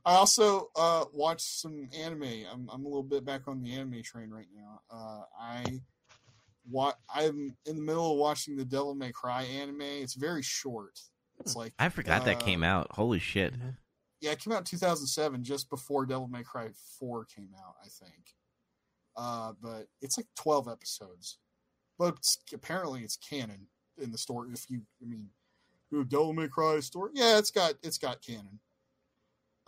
I 0.04 0.14
also 0.14 0.70
uh, 0.76 1.04
watched 1.12 1.60
some 1.60 1.88
anime. 1.96 2.44
I'm 2.50 2.68
I'm 2.72 2.84
a 2.84 2.88
little 2.88 3.02
bit 3.02 3.24
back 3.24 3.48
on 3.48 3.62
the 3.62 3.72
anime 3.72 4.02
train 4.02 4.30
right 4.30 4.48
now. 4.54 4.80
Uh, 4.90 5.22
I 5.38 5.80
wa- 6.68 6.94
I'm 7.14 7.54
in 7.66 7.76
the 7.76 7.82
middle 7.82 8.12
of 8.12 8.18
watching 8.18 8.56
the 8.56 8.64
Devil 8.64 8.94
May 8.94 9.12
Cry 9.12 9.42
anime. 9.42 9.82
It's 9.82 10.14
very 10.14 10.42
short. 10.42 10.98
It's 11.40 11.56
like 11.56 11.74
I 11.78 11.88
forgot 11.88 12.24
that 12.24 12.42
uh, 12.42 12.44
came 12.44 12.62
out. 12.62 12.88
Holy 12.92 13.18
shit! 13.18 13.54
Yeah, 14.20 14.32
it 14.32 14.38
came 14.40 14.52
out 14.52 14.58
in 14.58 14.64
2007, 14.64 15.42
just 15.44 15.70
before 15.70 16.04
Devil 16.04 16.28
May 16.28 16.42
Cry 16.42 16.68
4 16.98 17.24
came 17.24 17.48
out, 17.58 17.74
I 17.82 17.88
think. 17.88 18.34
Uh, 19.16 19.52
but 19.62 19.86
it's 20.02 20.18
like 20.18 20.26
12 20.36 20.68
episodes. 20.68 21.38
But 21.98 22.16
it's, 22.18 22.38
apparently 22.52 23.00
it's 23.00 23.16
canon 23.16 23.66
in 24.00 24.12
the 24.12 24.18
story. 24.18 24.50
If 24.52 24.68
you, 24.68 24.82
I 25.02 25.06
mean, 25.06 25.28
the 25.90 26.04
Devil 26.04 26.34
May 26.34 26.48
Cry 26.48 26.80
story, 26.80 27.12
yeah, 27.14 27.38
it's 27.38 27.50
got 27.50 27.74
it's 27.82 27.98
got 27.98 28.22
canon. 28.22 28.60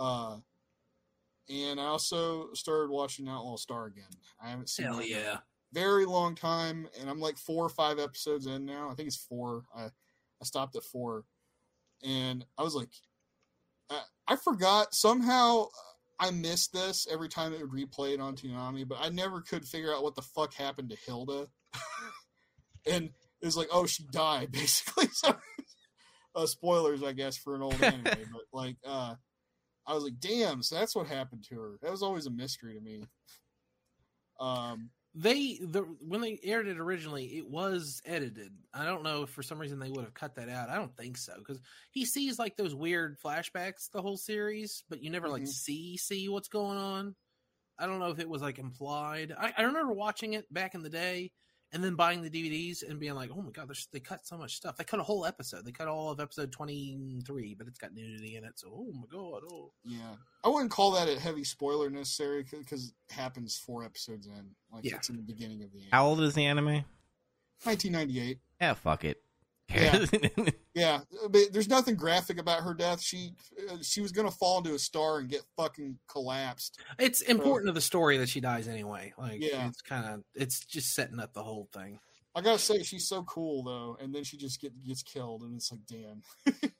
Uh, 0.02 0.36
and 1.48 1.80
I 1.80 1.84
also 1.84 2.52
started 2.54 2.90
watching 2.90 3.28
Outlaw 3.28 3.56
Star 3.56 3.86
again. 3.86 4.04
I 4.42 4.50
haven't 4.50 4.68
seen 4.68 4.86
Hell 4.86 4.98
it 4.98 5.06
in 5.06 5.16
a 5.16 5.20
yeah. 5.20 5.36
very 5.72 6.06
long 6.06 6.34
time, 6.34 6.88
and 7.00 7.08
I'm 7.08 7.20
like 7.20 7.38
four 7.38 7.64
or 7.64 7.68
five 7.68 8.00
episodes 8.00 8.46
in 8.46 8.64
now. 8.64 8.90
I 8.90 8.94
think 8.94 9.06
it's 9.06 9.16
four. 9.16 9.62
I 9.76 9.84
I 9.84 10.44
stopped 10.44 10.74
at 10.74 10.82
four, 10.82 11.24
and 12.02 12.44
I 12.58 12.64
was 12.64 12.74
like, 12.74 12.90
I, 13.90 14.00
I 14.26 14.36
forgot 14.36 14.92
somehow. 14.92 15.66
I 16.18 16.30
missed 16.30 16.72
this 16.72 17.08
every 17.10 17.28
time 17.28 17.52
it 17.52 17.60
would 17.60 17.70
replay 17.70 18.14
it 18.14 18.20
on 18.20 18.36
Toonami, 18.36 18.86
but 18.86 18.98
I 19.00 19.08
never 19.08 19.40
could 19.40 19.64
figure 19.64 19.92
out 19.92 20.04
what 20.04 20.14
the 20.14 20.22
fuck 20.22 20.54
happened 20.54 20.90
to 20.90 20.96
Hilda. 21.04 21.48
and 22.86 23.10
it 23.40 23.44
was 23.44 23.56
like, 23.56 23.68
oh, 23.72 23.86
she 23.86 24.04
died 24.12 24.52
basically. 24.52 25.08
So, 25.12 25.34
uh, 26.36 26.46
spoilers, 26.46 27.02
I 27.02 27.12
guess, 27.12 27.36
for 27.36 27.56
an 27.56 27.62
old 27.62 27.82
anime, 27.82 28.04
but 28.04 28.42
like, 28.52 28.76
uh, 28.86 29.14
I 29.86 29.94
was 29.94 30.04
like, 30.04 30.20
damn, 30.20 30.62
so 30.62 30.76
that's 30.76 30.94
what 30.94 31.06
happened 31.08 31.44
to 31.44 31.60
her. 31.60 31.78
That 31.82 31.90
was 31.90 32.02
always 32.02 32.26
a 32.26 32.30
mystery 32.30 32.74
to 32.74 32.80
me. 32.80 33.08
Um, 34.38 34.90
They 35.14 35.58
the 35.58 35.82
when 35.82 36.22
they 36.22 36.40
aired 36.42 36.66
it 36.66 36.78
originally, 36.80 37.36
it 37.36 37.46
was 37.46 38.00
edited. 38.06 38.56
I 38.72 38.86
don't 38.86 39.02
know 39.02 39.24
if 39.24 39.30
for 39.30 39.42
some 39.42 39.58
reason 39.58 39.78
they 39.78 39.90
would 39.90 40.04
have 40.04 40.14
cut 40.14 40.34
that 40.36 40.48
out. 40.48 40.70
I 40.70 40.76
don't 40.76 40.96
think 40.96 41.18
so 41.18 41.36
because 41.36 41.60
he 41.90 42.06
sees 42.06 42.38
like 42.38 42.56
those 42.56 42.74
weird 42.74 43.20
flashbacks 43.20 43.90
the 43.90 44.00
whole 44.00 44.16
series, 44.16 44.84
but 44.88 45.02
you 45.02 45.10
never 45.10 45.28
like 45.28 45.42
Mhm. 45.42 45.46
see 45.46 45.98
see 45.98 46.30
what's 46.30 46.48
going 46.48 46.78
on. 46.78 47.14
I 47.78 47.86
don't 47.86 48.00
know 48.00 48.10
if 48.10 48.20
it 48.20 48.28
was 48.28 48.42
like 48.42 48.58
implied. 48.58 49.32
I, 49.32 49.54
I 49.58 49.62
remember 49.64 49.92
watching 49.94 50.34
it 50.34 50.52
back 50.52 50.74
in 50.74 50.82
the 50.82 50.90
day 50.90 51.32
and 51.72 51.82
then 51.82 51.94
buying 51.94 52.22
the 52.22 52.28
DVDs 52.30 52.88
and 52.88 53.00
being 53.00 53.14
like, 53.14 53.30
"Oh 53.34 53.40
my 53.42 53.50
god, 53.50 53.70
they 53.92 54.00
cut 54.00 54.26
so 54.26 54.36
much 54.36 54.56
stuff. 54.56 54.76
They 54.76 54.84
cut 54.84 55.00
a 55.00 55.02
whole 55.02 55.24
episode. 55.26 55.64
They 55.64 55.72
cut 55.72 55.88
all 55.88 56.10
of 56.10 56.20
episode 56.20 56.52
twenty 56.52 57.20
three, 57.26 57.54
but 57.54 57.66
it's 57.66 57.78
got 57.78 57.94
nudity 57.94 58.36
in 58.36 58.44
it. 58.44 58.58
So, 58.58 58.68
oh 58.72 58.92
my 58.92 59.06
god, 59.10 59.42
oh 59.50 59.72
yeah, 59.84 60.14
I 60.44 60.48
wouldn't 60.48 60.70
call 60.70 60.90
that 60.92 61.08
a 61.08 61.18
heavy 61.18 61.44
spoiler 61.44 61.88
necessary 61.90 62.44
because 62.44 62.88
it 63.08 63.14
happens 63.14 63.56
four 63.56 63.84
episodes 63.84 64.26
in. 64.26 64.50
Like 64.72 64.84
Yeah. 64.84 64.96
it's 64.96 65.08
in 65.08 65.16
the 65.16 65.22
beginning 65.22 65.62
of 65.62 65.72
the 65.72 65.80
How 65.90 66.06
old 66.06 66.20
is 66.20 66.34
the 66.34 66.44
anime? 66.44 66.84
1998. 67.64 68.38
Yeah, 68.60 68.74
fuck 68.74 69.04
it. 69.04 69.22
Yeah. 69.68 70.04
Yeah, 70.74 71.00
but 71.28 71.52
there's 71.52 71.68
nothing 71.68 71.96
graphic 71.96 72.38
about 72.38 72.60
her 72.62 72.72
death. 72.72 73.02
She 73.02 73.34
uh, 73.70 73.76
she 73.82 74.00
was 74.00 74.10
gonna 74.10 74.30
fall 74.30 74.56
into 74.56 74.72
a 74.74 74.78
star 74.78 75.18
and 75.18 75.28
get 75.28 75.42
fucking 75.54 75.98
collapsed. 76.08 76.80
It's 76.98 77.20
important 77.20 77.68
to 77.68 77.72
the 77.74 77.82
story 77.82 78.16
that 78.16 78.30
she 78.30 78.40
dies 78.40 78.68
anyway. 78.68 79.12
Like, 79.18 79.42
Yeah. 79.42 79.68
it's 79.68 79.82
kind 79.82 80.06
of 80.06 80.24
it's 80.34 80.64
just 80.64 80.94
setting 80.94 81.20
up 81.20 81.34
the 81.34 81.42
whole 81.42 81.68
thing. 81.74 82.00
I 82.34 82.40
gotta 82.40 82.58
say 82.58 82.82
she's 82.84 83.06
so 83.06 83.22
cool 83.24 83.62
though, 83.64 83.98
and 84.00 84.14
then 84.14 84.24
she 84.24 84.38
just 84.38 84.62
get 84.62 84.72
gets 84.82 85.02
killed, 85.02 85.42
and 85.42 85.56
it's 85.56 85.70
like 85.70 85.82
damn. 85.86 86.22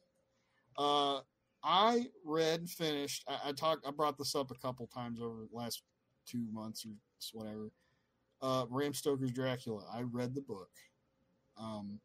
uh, 0.79 1.21
I 1.63 2.07
read 2.25 2.61
and 2.61 2.71
finished. 2.71 3.25
I, 3.29 3.51
I 3.51 3.53
talked. 3.53 3.87
I 3.87 3.91
brought 3.91 4.17
this 4.17 4.35
up 4.35 4.51
a 4.51 4.55
couple 4.55 4.87
times 4.87 5.21
over 5.21 5.43
the 5.51 5.55
last 5.57 5.83
two 6.27 6.47
months 6.51 6.87
or 6.87 6.93
whatever. 7.39 7.71
Uh, 8.41 8.65
Bram 8.65 8.95
Stoker's 8.95 9.33
Dracula. 9.33 9.85
I 9.93 10.01
read 10.01 10.35
the 10.35 10.41
book, 10.41 10.71
um, 11.59 12.01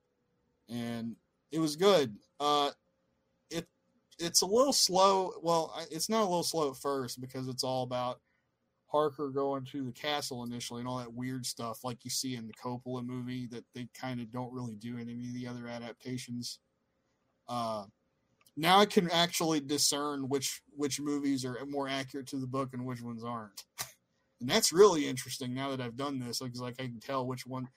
and 0.69 1.15
it 1.51 1.59
was 1.59 1.75
good. 1.75 2.15
Uh, 2.39 2.71
it 3.49 3.67
it's 4.19 4.41
a 4.41 4.45
little 4.45 4.73
slow. 4.73 5.33
Well, 5.41 5.73
it's 5.91 6.09
not 6.09 6.21
a 6.21 6.29
little 6.29 6.43
slow 6.43 6.71
at 6.71 6.77
first 6.77 7.21
because 7.21 7.47
it's 7.47 7.63
all 7.63 7.83
about 7.83 8.19
Harker 8.87 9.29
going 9.29 9.65
to 9.65 9.83
the 9.83 9.91
castle 9.91 10.43
initially 10.43 10.79
and 10.79 10.87
all 10.87 10.97
that 10.97 11.13
weird 11.13 11.45
stuff 11.45 11.83
like 11.83 12.03
you 12.03 12.09
see 12.09 12.35
in 12.35 12.47
the 12.47 12.53
Coppola 12.53 13.05
movie 13.05 13.47
that 13.47 13.65
they 13.75 13.87
kind 13.93 14.21
of 14.21 14.31
don't 14.31 14.53
really 14.53 14.75
do 14.75 14.97
in 14.97 15.09
any 15.09 15.27
of 15.27 15.33
the 15.33 15.47
other 15.47 15.67
adaptations. 15.67 16.59
Uh, 17.49 17.85
now 18.55 18.79
I 18.79 18.85
can 18.85 19.09
actually 19.11 19.59
discern 19.59 20.29
which 20.29 20.61
which 20.75 20.99
movies 20.99 21.45
are 21.45 21.57
more 21.65 21.87
accurate 21.87 22.27
to 22.27 22.37
the 22.37 22.47
book 22.47 22.73
and 22.73 22.85
which 22.85 23.01
ones 23.01 23.23
aren't, 23.23 23.63
and 24.41 24.49
that's 24.49 24.73
really 24.73 25.07
interesting. 25.07 25.53
Now 25.53 25.69
that 25.71 25.81
I've 25.81 25.97
done 25.97 26.19
this, 26.19 26.39
because 26.39 26.61
like 26.61 26.75
I 26.79 26.83
can 26.83 26.99
tell 26.99 27.25
which 27.25 27.45
one. 27.45 27.67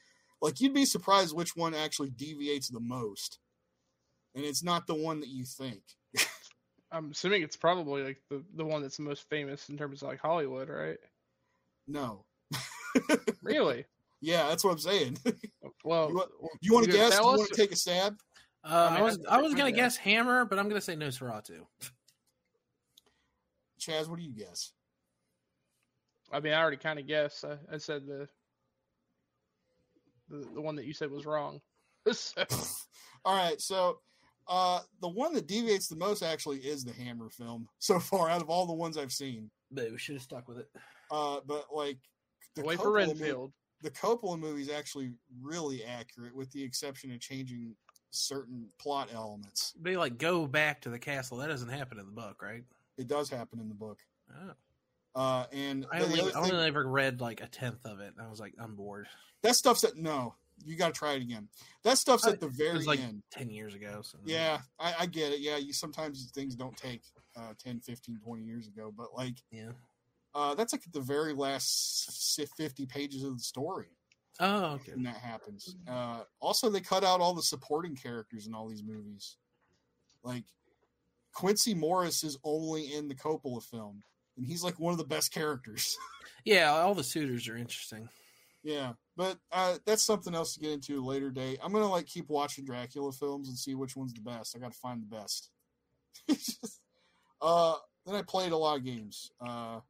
Like 0.43 0.61
you'd 0.61 0.75
be 0.75 0.85
surprised 0.87 1.35
which 1.37 1.55
one 1.57 1.75
actually 1.75 2.11
deviates 2.11 2.69
the 2.69 2.81
most, 2.81 3.39
and 4.35 4.45
it's 4.45 4.63
not 4.63 4.87
the 4.87 4.95
one 4.95 5.21
that 5.21 5.29
you 5.29 5.45
think. 5.45 5.83
I'm 6.93 7.11
assuming 7.13 7.43
it's 7.43 7.57
probably 7.57 8.03
like 8.03 8.21
the, 8.31 8.43
the 8.57 8.65
one 8.65 8.83
that's 8.83 8.97
the 8.97 9.03
most 9.05 9.29
famous 9.29 9.69
in 9.69 9.77
terms 9.77 10.03
of 10.03 10.09
like 10.09 10.19
Hollywood, 10.21 10.69
right? 10.69 10.99
No, 11.87 12.25
Really? 13.43 13.85
yeah, 14.21 14.49
that's 14.49 14.65
what 14.65 14.73
I'm 14.73 14.79
saying. 14.79 15.19
Well, 15.85 16.09
You 16.11 16.15
want- 16.17 16.31
you 16.61 16.75
want 16.75 16.87
to 16.87 16.93
guess? 16.93 17.17
You 17.19 17.25
want 17.25 17.49
to 17.49 17.55
take 17.55 17.73
a 17.73 17.77
stab? 17.77 18.19
Uh, 18.63 18.89
I 18.91 18.99
I, 18.99 19.03
was 19.03 19.19
I- 19.29 19.37
I 19.39 19.41
was 19.41 19.55
gonna 19.55 19.73
guess 19.73 19.97
Hammer, 19.97 20.45
but 20.45 20.59
I'm 20.59 20.69
gonna 20.69 20.81
say 20.81 20.95
Nosferatu. 20.95 21.65
Chaz, 23.81 24.09
what 24.09 24.19
do 24.19 24.25
you 24.25 24.33
guess? 24.35 24.73
I 26.33 26.41
mean, 26.41 26.53
I 26.53 26.61
already 26.61 26.77
kind 26.77 26.99
of 26.99 27.07
guessed. 27.07 27.45
I, 27.45 27.57
I 27.73 27.79
said 27.79 28.07
the, 28.07 28.29
the 30.31 30.47
the 30.55 30.61
one 30.61 30.77
that 30.77 30.87
you 30.87 30.95
said 30.95 31.11
was 31.11 31.27
wrong. 31.27 31.61
So- 32.13 32.45
All 33.27 33.37
right, 33.37 33.61
so 33.61 33.99
uh, 34.49 34.81
the 35.03 35.09
one 35.09 35.35
that 35.35 35.47
deviates 35.47 35.87
the 35.87 35.97
most 35.97 36.23
actually 36.23 36.59
is 36.61 36.83
the 36.83 36.93
Hammer 36.95 37.29
film 37.29 37.69
so 37.79 38.01
far 38.01 38.31
out 38.31 38.41
of 38.41 38.49
all 38.49 38.65
the 38.67 38.73
ones 38.73 38.97
I've 38.97 39.13
seen. 39.13 39.51
But 39.71 39.91
we 39.93 39.99
should 39.99 40.15
have 40.15 40.23
stuck 40.23 40.49
with 40.49 40.59
it. 40.59 40.71
Uh, 41.11 41.41
but 41.47 41.67
like 41.75 41.99
the 42.57 42.63
Wait 42.63 42.79
for 42.79 42.87
Coppola 42.87 42.93
mo- 42.93 42.93
Renfield. 42.95 43.53
the 43.83 43.91
Coppola 43.91 44.39
movie 44.39 44.63
is 44.63 44.71
actually 44.71 45.13
really 45.43 45.85
accurate, 45.85 46.35
with 46.35 46.51
the 46.53 46.63
exception 46.65 47.13
of 47.13 47.21
changing 47.21 47.77
certain 48.11 48.67
plot 48.81 49.11
elements. 49.15 49.75
They 49.81 49.97
like 49.99 50.17
go 50.19 50.47
back 50.47 50.81
to 50.83 50.89
the 50.91 50.99
castle. 50.99 51.37
That 51.37 51.49
doesn't 51.49 51.69
happen 51.69 51.99
in 51.99 52.07
the 52.07 52.13
book, 52.13 52.43
right? 52.43 52.65
It 52.97 53.07
does 53.09 53.29
happen 53.29 53.61
in 53.61 53.69
the 53.69 53.75
book. 53.75 53.99
Oh. 54.35 54.53
Uh, 55.15 55.45
and 55.53 55.87
I 55.93 56.01
only, 56.03 56.21
I 56.21 56.31
only 56.37 56.51
thing- 56.51 56.61
ever 56.61 56.87
read 56.87 57.21
like 57.21 57.41
a 57.43 57.47
tenth 57.49 57.85
of 57.85 58.01
it. 58.01 58.13
And 58.17 58.25
I 58.25 58.31
was 58.31 58.39
like, 58.41 58.55
I'm 58.59 58.77
bored. 58.77 59.07
that 59.43 59.57
stuff's 59.57 59.85
at 59.85 59.97
no. 59.97 60.35
You 60.63 60.77
got 60.77 60.89
to 60.89 60.99
try 60.99 61.13
it 61.15 61.23
again. 61.23 61.49
That 61.85 61.97
stuff's 61.99 62.27
I- 62.27 62.33
at 62.33 62.41
the 62.41 62.47
It 62.47 62.53
very 62.57 62.77
was 62.77 62.87
like 62.87 63.01
end. 63.01 63.23
ten 63.33 63.51
years 63.51 63.75
ago. 63.75 64.03
So 64.03 64.19
Yeah, 64.25 64.59
I, 64.79 64.95
I 65.01 65.07
get 65.07 65.33
it. 65.33 65.41
Yeah, 65.41 65.57
you 65.57 65.73
sometimes 65.73 66.31
things 66.35 66.55
don't 66.55 66.77
take 66.77 67.03
uh, 67.37 67.55
10, 67.59 67.81
15, 67.81 68.19
20 68.23 68.43
years 68.45 68.69
ago, 68.69 68.93
but 68.97 69.09
like 69.17 69.37
yeah. 69.51 69.71
uh, 70.35 70.55
that's 70.55 70.73
like 70.75 70.83
the 70.93 71.01
very 71.01 71.33
last 71.33 72.39
50 72.57 72.87
pages 72.87 73.23
of 73.25 73.37
the 73.39 73.43
story 73.43 73.89
Oh, 74.39 74.73
okay. 74.75 74.93
when 74.93 75.05
that 75.05 75.17
happens. 75.17 75.77
Uh, 75.89 76.21
also, 76.41 76.69
they 76.71 76.81
cut 76.81 77.05
out 77.05 77.21
all 77.21 77.35
the 77.35 77.43
supporting 77.43 77.97
characters 77.97 78.47
in 78.47 78.55
all 78.55 78.69
these 78.69 78.83
movies. 78.85 79.37
Like 80.23 80.45
Quincey 81.35 81.73
Morris 81.75 82.23
is 82.23 82.37
only 82.45 82.93
in 82.95 83.09
the 83.09 83.15
Coppola 83.15 83.63
film, 83.63 84.03
and 84.41 84.49
he's 84.49 84.65
like 84.65 84.81
one 84.81 84.93
of 84.93 84.99
the 84.99 85.05
best 85.05 85.33
characters. 85.33 85.97
Yeah, 86.43 86.71
all 86.71 86.95
the 86.95 87.05
suitors 87.05 87.49
are 87.49 87.57
interesting. 87.59 88.09
yeah, 88.63 88.95
but 89.15 89.37
uh, 89.53 89.77
that's 89.85 90.03
something 90.03 90.35
else 90.35 90.55
to 90.55 90.61
get 90.61 90.73
into 90.73 90.99
a 90.99 91.05
later 91.05 91.31
day. 91.31 91.59
I'm 91.63 91.71
gonna 91.71 91.87
like 91.87 92.07
keep 92.07 92.31
watching 92.31 92.65
Dracula 92.65 93.13
films 93.13 93.49
and 93.49 93.59
see 93.59 93.75
which 93.75 93.95
one's 93.95 94.15
the 94.15 94.23
best. 94.23 94.57
I 94.57 94.59
got 94.59 94.73
to 94.73 94.79
find 94.79 95.03
the 95.03 95.15
best. 95.15 95.51
uh, 97.43 97.75
then 98.07 98.15
I 98.15 98.23
played 98.23 98.53
a 98.53 98.57
lot 98.57 98.79
of 98.79 98.87
games. 98.87 99.31
Uh, 99.39 99.81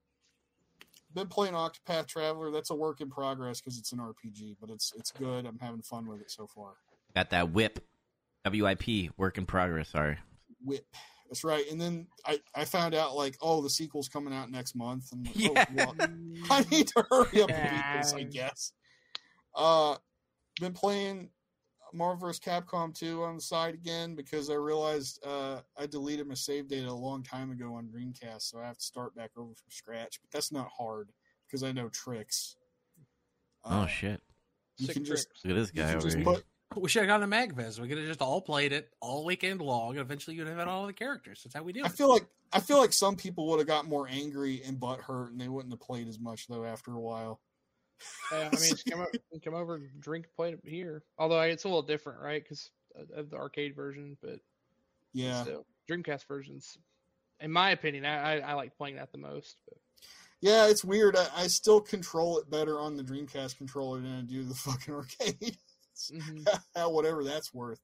been 1.15 1.29
playing 1.29 1.55
Octopath 1.55 2.09
Traveler. 2.09 2.51
That's 2.51 2.71
a 2.71 2.75
work 2.75 3.01
in 3.01 3.11
progress 3.11 3.61
because 3.61 3.79
it's 3.79 3.93
an 3.93 4.01
RPG, 4.01 4.57
but 4.61 4.71
it's 4.71 4.93
it's 4.99 5.13
good. 5.13 5.47
I'm 5.47 5.61
having 5.61 5.83
fun 5.83 6.09
with 6.09 6.21
it 6.21 6.33
so 6.33 6.49
far. 6.49 6.73
Got 7.15 7.31
that 7.31 7.53
whip. 7.53 7.79
WIP, 8.45 9.11
work 9.17 9.39
in 9.39 9.47
progress. 9.47 9.91
Sorry. 9.91 10.19
Whip. 10.65 10.85
That's 11.31 11.45
right. 11.45 11.65
And 11.71 11.81
then 11.81 12.09
I, 12.27 12.41
I 12.57 12.65
found 12.65 12.93
out 12.95 13.15
like, 13.15 13.37
oh, 13.41 13.63
the 13.63 13.71
sequel's 13.71 14.09
coming 14.09 14.35
out 14.35 14.51
next 14.51 14.75
month. 14.75 15.13
And 15.13 15.27
I'm 15.29 15.33
like, 15.55 15.69
Yeah. 15.73 15.87
oh, 15.89 15.95
well, 15.99 16.11
I 16.51 16.65
need 16.71 16.89
to 16.89 17.07
hurry 17.09 17.43
up 17.43 17.51
and 17.51 17.71
beat 17.71 17.99
this, 18.03 18.13
I 18.13 18.23
guess. 18.25 18.73
Uh, 19.55 19.95
been 20.61 20.73
playing 20.73 21.31
Marvel 21.95 22.27
vs. 22.29 22.41
Capcom 22.41 22.93
2 22.93 23.23
on 23.23 23.37
the 23.37 23.41
side 23.41 23.75
again 23.75 24.17
because 24.17 24.51
I 24.51 24.55
realized 24.55 25.25
uh, 25.25 25.61
I 25.79 25.87
deleted 25.87 26.27
my 26.27 26.35
save 26.35 26.67
data 26.67 26.89
a 26.89 26.93
long 26.93 27.23
time 27.23 27.53
ago 27.53 27.75
on 27.75 27.87
Dreamcast, 27.87 28.43
so 28.43 28.59
I 28.59 28.67
have 28.67 28.79
to 28.79 28.85
start 28.85 29.15
back 29.15 29.31
over 29.37 29.51
from 29.55 29.71
scratch. 29.71 30.21
But 30.21 30.31
that's 30.33 30.51
not 30.51 30.69
hard 30.77 31.11
because 31.47 31.63
I 31.63 31.71
know 31.71 31.89
tricks. 31.91 32.57
Oh 33.65 33.81
Uh, 33.83 33.87
shit! 33.87 34.21
You 34.79 34.87
Sick 34.87 34.95
can 34.97 35.05
just. 35.05 35.29
Look 35.45 35.51
at 35.57 35.61
this 35.61 35.71
guy 35.71 35.95
over 35.95 36.09
here. 36.09 36.25
put 36.25 36.45
We 36.77 36.89
should 36.89 37.03
have 37.03 37.09
gone 37.09 37.29
to 37.29 37.37
Magfest. 37.37 37.81
We 37.81 37.89
could 37.89 37.99
have 37.99 38.07
just 38.07 38.23
all 38.23 38.41
played 38.41 38.73
it 38.73 38.93
all 39.01 39.25
weekend 39.25 39.61
long, 39.61 39.91
and 39.91 40.01
eventually 40.01 40.37
you'd 40.37 40.47
have 40.47 40.57
had 40.57 40.69
all 40.69 40.87
the 40.87 40.93
characters. 40.93 41.43
That's 41.43 41.55
how 41.55 41.65
we 41.65 41.73
do 41.73 41.83
I 41.83 41.87
it. 41.87 41.93
feel 41.93 42.09
like 42.09 42.27
I 42.53 42.61
feel 42.61 42.79
like 42.79 42.93
some 42.93 43.17
people 43.17 43.49
would 43.49 43.59
have 43.59 43.67
got 43.67 43.89
more 43.89 44.07
angry 44.09 44.63
and 44.65 44.79
butt 44.79 45.01
hurt, 45.01 45.33
and 45.33 45.41
they 45.41 45.49
wouldn't 45.49 45.73
have 45.73 45.81
played 45.81 46.07
as 46.07 46.21
much 46.21 46.47
though 46.47 46.65
after 46.65 46.93
a 46.93 47.01
while. 47.01 47.41
Yeah, 48.33 48.51
I 48.53 48.61
mean, 48.61 48.75
come 48.91 49.01
over, 49.01 49.11
come 49.45 49.55
over 49.55 49.83
drink, 49.99 50.27
play 50.37 50.53
it 50.53 50.61
here. 50.65 51.03
Although 51.19 51.41
it's 51.41 51.65
a 51.65 51.69
little 51.69 51.83
different, 51.83 52.21
right? 52.21 52.43
Because 52.43 52.71
of 53.15 53.31
the 53.31 53.37
arcade 53.37 53.75
version, 53.75 54.17
but 54.23 54.39
Yeah, 55.13 55.43
still, 55.43 55.67
Dreamcast 55.91 56.27
versions, 56.27 56.79
in 57.41 57.51
my 57.51 57.71
opinion, 57.71 58.05
I, 58.05 58.37
I, 58.37 58.51
I 58.51 58.53
like 58.55 58.77
playing 58.77 58.97
that 58.97 59.13
the 59.13 59.19
most. 59.19 59.57
But 59.69 59.79
yeah, 60.41 60.69
it's 60.69 60.85
weird. 60.85 61.17
I, 61.17 61.27
I 61.37 61.47
still 61.49 61.81
control 61.81 62.39
it 62.39 62.49
better 62.49 62.79
on 62.81 62.97
the 62.97 63.03
Dreamcast 63.05 63.59
controller 63.59 64.01
than 64.01 64.19
I 64.19 64.23
do 64.23 64.45
the 64.45 64.55
fucking 64.67 64.95
arcade. 64.95 65.57
Mhm. 66.15 66.91
Whatever 66.93 67.25
that's 67.25 67.53
worth. 67.53 67.81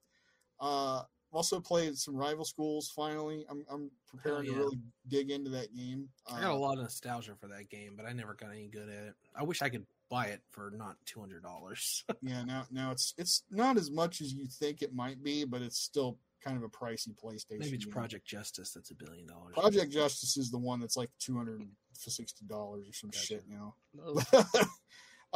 Uh, 0.61 1.03
also 1.33 1.61
played 1.61 1.97
some 1.99 2.17
Rival 2.17 2.45
Schools. 2.45 2.91
Finally, 2.95 3.45
I'm 3.51 3.65
I'm 3.71 3.91
preparing 4.09 4.47
Hell 4.47 4.55
to 4.55 4.59
really 4.61 4.79
dig 5.09 5.31
into 5.31 5.51
that 5.51 5.75
game. 5.75 6.09
I 6.27 6.41
got 6.41 6.51
a 6.51 6.55
Uh, 6.55 6.59
lot 6.59 6.79
of 6.79 6.85
nostalgia 6.85 7.35
for 7.39 7.49
that 7.49 7.69
game, 7.69 7.95
but 7.97 8.07
I 8.07 8.13
never 8.13 8.35
got 8.35 8.51
any 8.53 8.69
good 8.69 8.89
at 8.89 9.05
it. 9.09 9.15
I 9.35 9.43
wish 9.43 9.61
I 9.61 9.69
could 9.69 9.85
buy 10.09 10.27
it 10.27 10.41
for 10.51 10.71
not 10.71 10.97
two 11.05 11.21
hundred 11.21 11.43
dollars. 11.43 12.05
yeah, 12.23 12.43
now 12.45 12.67
now 12.71 12.91
it's 12.93 13.13
it's 13.19 13.43
not 13.51 13.77
as 13.77 13.91
much 13.91 14.21
as 14.21 14.33
you 14.33 14.47
think 14.47 14.81
it 14.83 14.95
might 14.95 15.23
be, 15.23 15.45
but 15.45 15.61
it's 15.63 15.79
still 15.79 16.19
kind 16.43 16.57
of 16.57 16.63
a 16.63 16.69
pricey 16.69 17.09
PlayStation. 17.15 17.59
Maybe 17.59 17.75
it's 17.77 17.85
game. 17.85 17.93
Project 17.93 18.25
Justice 18.27 18.73
that's 18.73 18.91
a 18.93 18.95
billion 18.95 19.27
dollars. 19.27 19.53
Project 19.55 19.93
Justice 19.93 20.37
is 20.37 20.51
the 20.51 20.59
one 20.59 20.81
that's 20.81 20.97
like 20.97 21.11
two 21.19 21.37
hundred 21.37 21.61
and 21.61 21.71
sixty 21.93 22.47
dollars 22.47 22.89
or 22.89 22.93
some 22.93 23.11
Gotcha. 23.11 23.27
shit 23.27 23.45
now. 23.49 23.75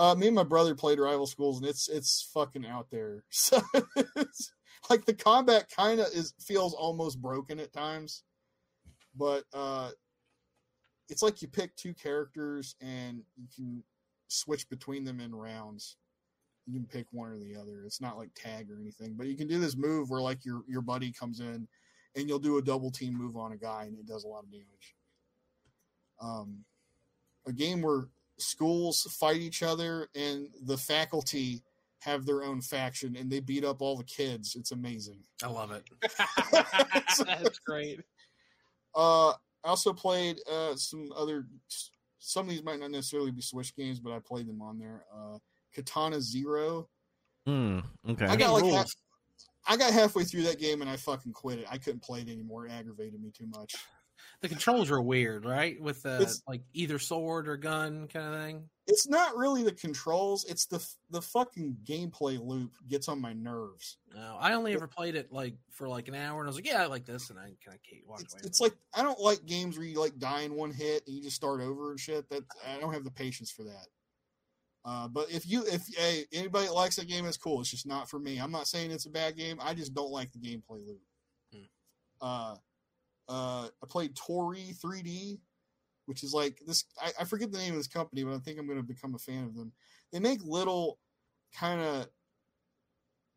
Uh, 0.00 0.14
me 0.14 0.28
and 0.28 0.34
my 0.34 0.42
brother 0.42 0.74
played 0.74 0.98
Rival 0.98 1.26
Schools, 1.26 1.58
and 1.58 1.68
it's 1.68 1.86
it's 1.90 2.30
fucking 2.32 2.64
out 2.66 2.90
there. 2.90 3.22
So 3.30 3.60
like 4.88 5.04
the 5.04 5.12
combat 5.12 5.66
kind 5.76 6.00
of 6.00 6.06
is 6.14 6.32
feels 6.40 6.72
almost 6.72 7.20
broken 7.20 7.60
at 7.60 7.72
times. 7.74 8.24
but 9.14 9.44
uh, 9.52 9.90
it's 11.10 11.22
like 11.22 11.42
you 11.42 11.48
pick 11.48 11.76
two 11.76 11.92
characters 11.92 12.76
and 12.80 13.22
you 13.36 13.46
can 13.54 13.82
switch 14.28 14.68
between 14.70 15.04
them 15.04 15.20
in 15.20 15.34
rounds. 15.34 15.96
You 16.66 16.72
can 16.72 16.86
pick 16.86 17.06
one 17.10 17.30
or 17.30 17.38
the 17.38 17.54
other. 17.54 17.82
It's 17.84 18.00
not 18.00 18.16
like 18.16 18.30
tag 18.34 18.70
or 18.70 18.80
anything, 18.80 19.16
but 19.18 19.26
you 19.26 19.36
can 19.36 19.48
do 19.48 19.58
this 19.60 19.76
move 19.76 20.08
where 20.08 20.22
like 20.22 20.46
your 20.46 20.62
your 20.66 20.82
buddy 20.82 21.12
comes 21.12 21.40
in 21.40 21.68
and 22.16 22.26
you'll 22.26 22.38
do 22.38 22.56
a 22.56 22.62
double 22.62 22.90
team 22.90 23.14
move 23.14 23.36
on 23.36 23.52
a 23.52 23.56
guy 23.58 23.84
and 23.84 23.98
it 23.98 24.06
does 24.06 24.24
a 24.24 24.28
lot 24.28 24.44
of 24.44 24.50
damage. 24.50 24.96
Um, 26.22 26.64
a 27.46 27.52
game 27.52 27.82
where 27.82 28.08
schools 28.40 29.02
fight 29.18 29.36
each 29.36 29.62
other 29.62 30.08
and 30.14 30.48
the 30.64 30.76
faculty 30.76 31.62
have 32.00 32.24
their 32.24 32.42
own 32.42 32.60
faction 32.60 33.16
and 33.16 33.30
they 33.30 33.40
beat 33.40 33.64
up 33.64 33.82
all 33.82 33.96
the 33.96 34.04
kids. 34.04 34.56
It's 34.56 34.72
amazing. 34.72 35.18
I 35.42 35.48
love 35.48 35.70
it. 35.72 35.84
That's 37.26 37.58
great. 37.58 38.00
Uh, 38.94 39.30
I 39.30 39.68
also 39.68 39.92
played 39.92 40.40
uh, 40.50 40.74
some 40.76 41.10
other. 41.16 41.46
Some 42.18 42.46
of 42.46 42.50
these 42.50 42.62
might 42.62 42.78
not 42.78 42.90
necessarily 42.90 43.30
be 43.30 43.40
Switch 43.40 43.74
games, 43.74 43.98
but 43.98 44.12
I 44.12 44.18
played 44.18 44.46
them 44.46 44.60
on 44.60 44.78
there. 44.78 45.04
Uh, 45.14 45.38
Katana 45.74 46.20
Zero. 46.20 46.88
Hmm. 47.46 47.80
Okay. 48.08 48.26
I 48.26 48.36
got 48.36 48.52
like 48.52 48.64
half, 48.72 48.90
I 49.66 49.76
got 49.76 49.92
halfway 49.92 50.24
through 50.24 50.42
that 50.42 50.58
game 50.58 50.82
and 50.82 50.90
I 50.90 50.96
fucking 50.96 51.32
quit 51.32 51.60
it. 51.60 51.66
I 51.70 51.78
couldn't 51.78 52.02
play 52.02 52.20
it 52.20 52.28
anymore. 52.28 52.66
It 52.66 52.72
aggravated 52.72 53.22
me 53.22 53.30
too 53.30 53.46
much. 53.46 53.74
The 54.42 54.48
controls 54.48 54.90
are 54.90 55.02
weird, 55.02 55.44
right? 55.44 55.78
With 55.80 56.02
the 56.02 56.14
It's- 56.16 56.42
like 56.48 56.62
either 56.72 56.98
sword 56.98 57.46
or 57.46 57.56
gun 57.58 58.08
kind 58.08 58.34
of 58.34 58.40
thing. 58.40 58.70
It's 58.86 59.06
not 59.06 59.36
really 59.36 59.62
the 59.62 59.72
controls. 59.72 60.44
It's 60.46 60.66
the 60.66 60.84
the 61.10 61.20
fucking 61.22 61.76
gameplay 61.84 62.44
loop 62.44 62.72
gets 62.88 63.06
on 63.08 63.20
my 63.20 63.32
nerves. 63.34 63.98
No, 64.14 64.36
I 64.40 64.54
only 64.54 64.72
ever 64.72 64.88
played 64.88 65.14
it 65.14 65.30
like 65.30 65.54
for 65.70 65.88
like 65.88 66.08
an 66.08 66.14
hour, 66.14 66.40
and 66.40 66.48
I 66.48 66.50
was 66.50 66.56
like, 66.56 66.66
"Yeah, 66.66 66.82
I 66.82 66.86
like 66.86 67.04
this," 67.04 67.30
and 67.30 67.38
I 67.38 67.54
kind 67.64 67.76
of 67.78 68.08
walked 68.08 68.22
It's, 68.22 68.34
away. 68.34 68.40
it's 68.44 68.60
like 68.60 68.74
I 68.94 69.02
don't 69.02 69.20
like 69.20 69.44
games 69.46 69.76
where 69.76 69.86
you 69.86 70.00
like 70.00 70.18
die 70.18 70.40
in 70.40 70.54
one 70.54 70.72
hit 70.72 71.06
and 71.06 71.14
you 71.14 71.22
just 71.22 71.36
start 71.36 71.60
over 71.60 71.90
and 71.90 72.00
shit. 72.00 72.28
That 72.30 72.42
I 72.66 72.80
don't 72.80 72.92
have 72.94 73.04
the 73.04 73.10
patience 73.12 73.50
for 73.50 73.62
that. 73.64 73.86
Uh, 74.84 75.06
but 75.06 75.30
if 75.30 75.46
you 75.46 75.64
if 75.66 75.86
hey, 75.94 76.24
anybody 76.32 76.66
that 76.66 76.72
likes 76.72 76.96
that 76.96 77.06
game, 77.06 77.26
it's 77.26 77.36
cool. 77.36 77.60
It's 77.60 77.70
just 77.70 77.86
not 77.86 78.08
for 78.08 78.18
me. 78.18 78.38
I'm 78.38 78.50
not 78.50 78.66
saying 78.66 78.90
it's 78.90 79.06
a 79.06 79.10
bad 79.10 79.36
game. 79.36 79.58
I 79.60 79.74
just 79.74 79.94
don't 79.94 80.10
like 80.10 80.32
the 80.32 80.38
gameplay 80.38 80.84
loop. 80.84 81.02
Hmm. 81.52 81.62
Uh, 82.20 82.56
uh, 83.30 83.68
I 83.82 83.86
played 83.88 84.16
Toree 84.16 84.76
3D, 84.76 85.38
which 86.06 86.24
is 86.24 86.34
like 86.34 86.60
this. 86.66 86.84
I, 87.00 87.12
I 87.20 87.24
forget 87.24 87.52
the 87.52 87.58
name 87.58 87.72
of 87.72 87.78
this 87.78 87.86
company, 87.86 88.24
but 88.24 88.34
I 88.34 88.38
think 88.38 88.58
I'm 88.58 88.66
going 88.66 88.78
to 88.78 88.84
become 88.84 89.14
a 89.14 89.18
fan 89.18 89.44
of 89.44 89.54
them. 89.54 89.72
They 90.12 90.18
make 90.18 90.40
little 90.42 90.98
kind 91.56 91.80
of 91.80 92.08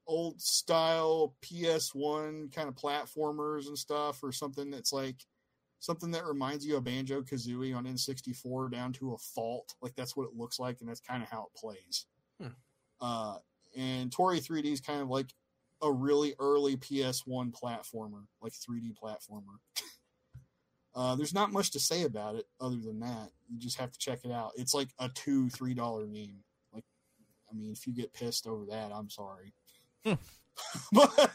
old 0.07 0.41
style 0.41 1.35
PS1 1.45 2.53
kind 2.53 2.67
of 2.67 2.75
platformers 2.75 3.67
and 3.67 3.77
stuff, 3.77 4.23
or 4.23 4.31
something 4.31 4.71
that's 4.71 4.91
like 4.91 5.17
something 5.79 6.09
that 6.11 6.25
reminds 6.25 6.65
you 6.65 6.75
of 6.75 6.85
Banjo 6.85 7.21
Kazooie 7.21 7.75
on 7.75 7.85
N64 7.85 8.71
down 8.71 8.93
to 8.93 9.13
a 9.13 9.17
fault. 9.17 9.75
Like 9.79 9.93
that's 9.95 10.15
what 10.15 10.25
it 10.25 10.35
looks 10.35 10.57
like, 10.59 10.77
and 10.79 10.89
that's 10.89 11.01
kind 11.01 11.21
of 11.21 11.29
how 11.29 11.45
it 11.53 11.59
plays. 11.59 12.07
Hmm. 12.41 12.47
Uh, 12.99 13.35
and 13.77 14.09
Toree 14.09 14.43
3D 14.43 14.73
is 14.73 14.81
kind 14.81 15.01
of 15.01 15.09
like 15.09 15.27
a 15.83 15.91
really 15.91 16.33
early 16.39 16.77
PS1 16.77 17.51
platformer, 17.51 18.23
like 18.41 18.53
3D 18.53 18.95
platformer. 18.95 19.59
uh, 20.95 21.15
there's 21.15 21.33
not 21.33 21.51
much 21.51 21.71
to 21.71 21.79
say 21.79 22.03
about 22.03 22.35
it 22.35 22.45
other 22.59 22.77
than 22.77 23.01
that. 23.01 23.29
You 23.49 23.59
just 23.59 23.77
have 23.79 23.91
to 23.91 23.99
check 23.99 24.19
it 24.23 24.31
out. 24.31 24.51
It's 24.55 24.73
like 24.73 24.89
a 24.97 25.09
two, 25.09 25.49
three 25.49 25.73
dollar 25.73 26.07
game. 26.07 26.37
Like, 26.73 26.85
I 27.51 27.55
mean, 27.55 27.71
if 27.71 27.85
you 27.85 27.93
get 27.93 28.13
pissed 28.13 28.47
over 28.47 28.65
that, 28.67 28.91
I'm 28.91 29.09
sorry. 29.09 29.53
Hmm. 30.05 30.13
but 30.93 31.31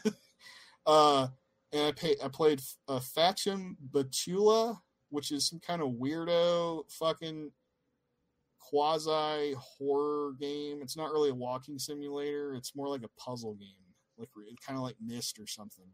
uh, 0.85 1.27
and 1.71 1.87
I 1.87 1.91
pay, 1.91 2.15
I 2.23 2.27
played 2.27 2.61
uh, 2.87 2.99
Faction 2.99 3.77
Batula, 3.91 4.77
which 5.09 5.31
is 5.31 5.47
some 5.47 5.59
kind 5.59 5.81
of 5.81 5.89
weirdo 5.89 6.83
fucking 6.89 7.51
quasi 8.59 9.53
horror 9.57 10.33
game. 10.39 10.79
It's 10.81 10.97
not 10.97 11.11
really 11.11 11.29
a 11.29 11.35
walking 11.35 11.77
simulator. 11.77 12.55
It's 12.55 12.75
more 12.75 12.87
like 12.87 13.03
a 13.03 13.21
puzzle 13.21 13.55
game, 13.55 13.88
like 14.19 14.29
kind 14.65 14.77
of 14.77 14.83
like 14.83 14.95
Myst 15.03 15.39
or 15.39 15.47
something. 15.47 15.89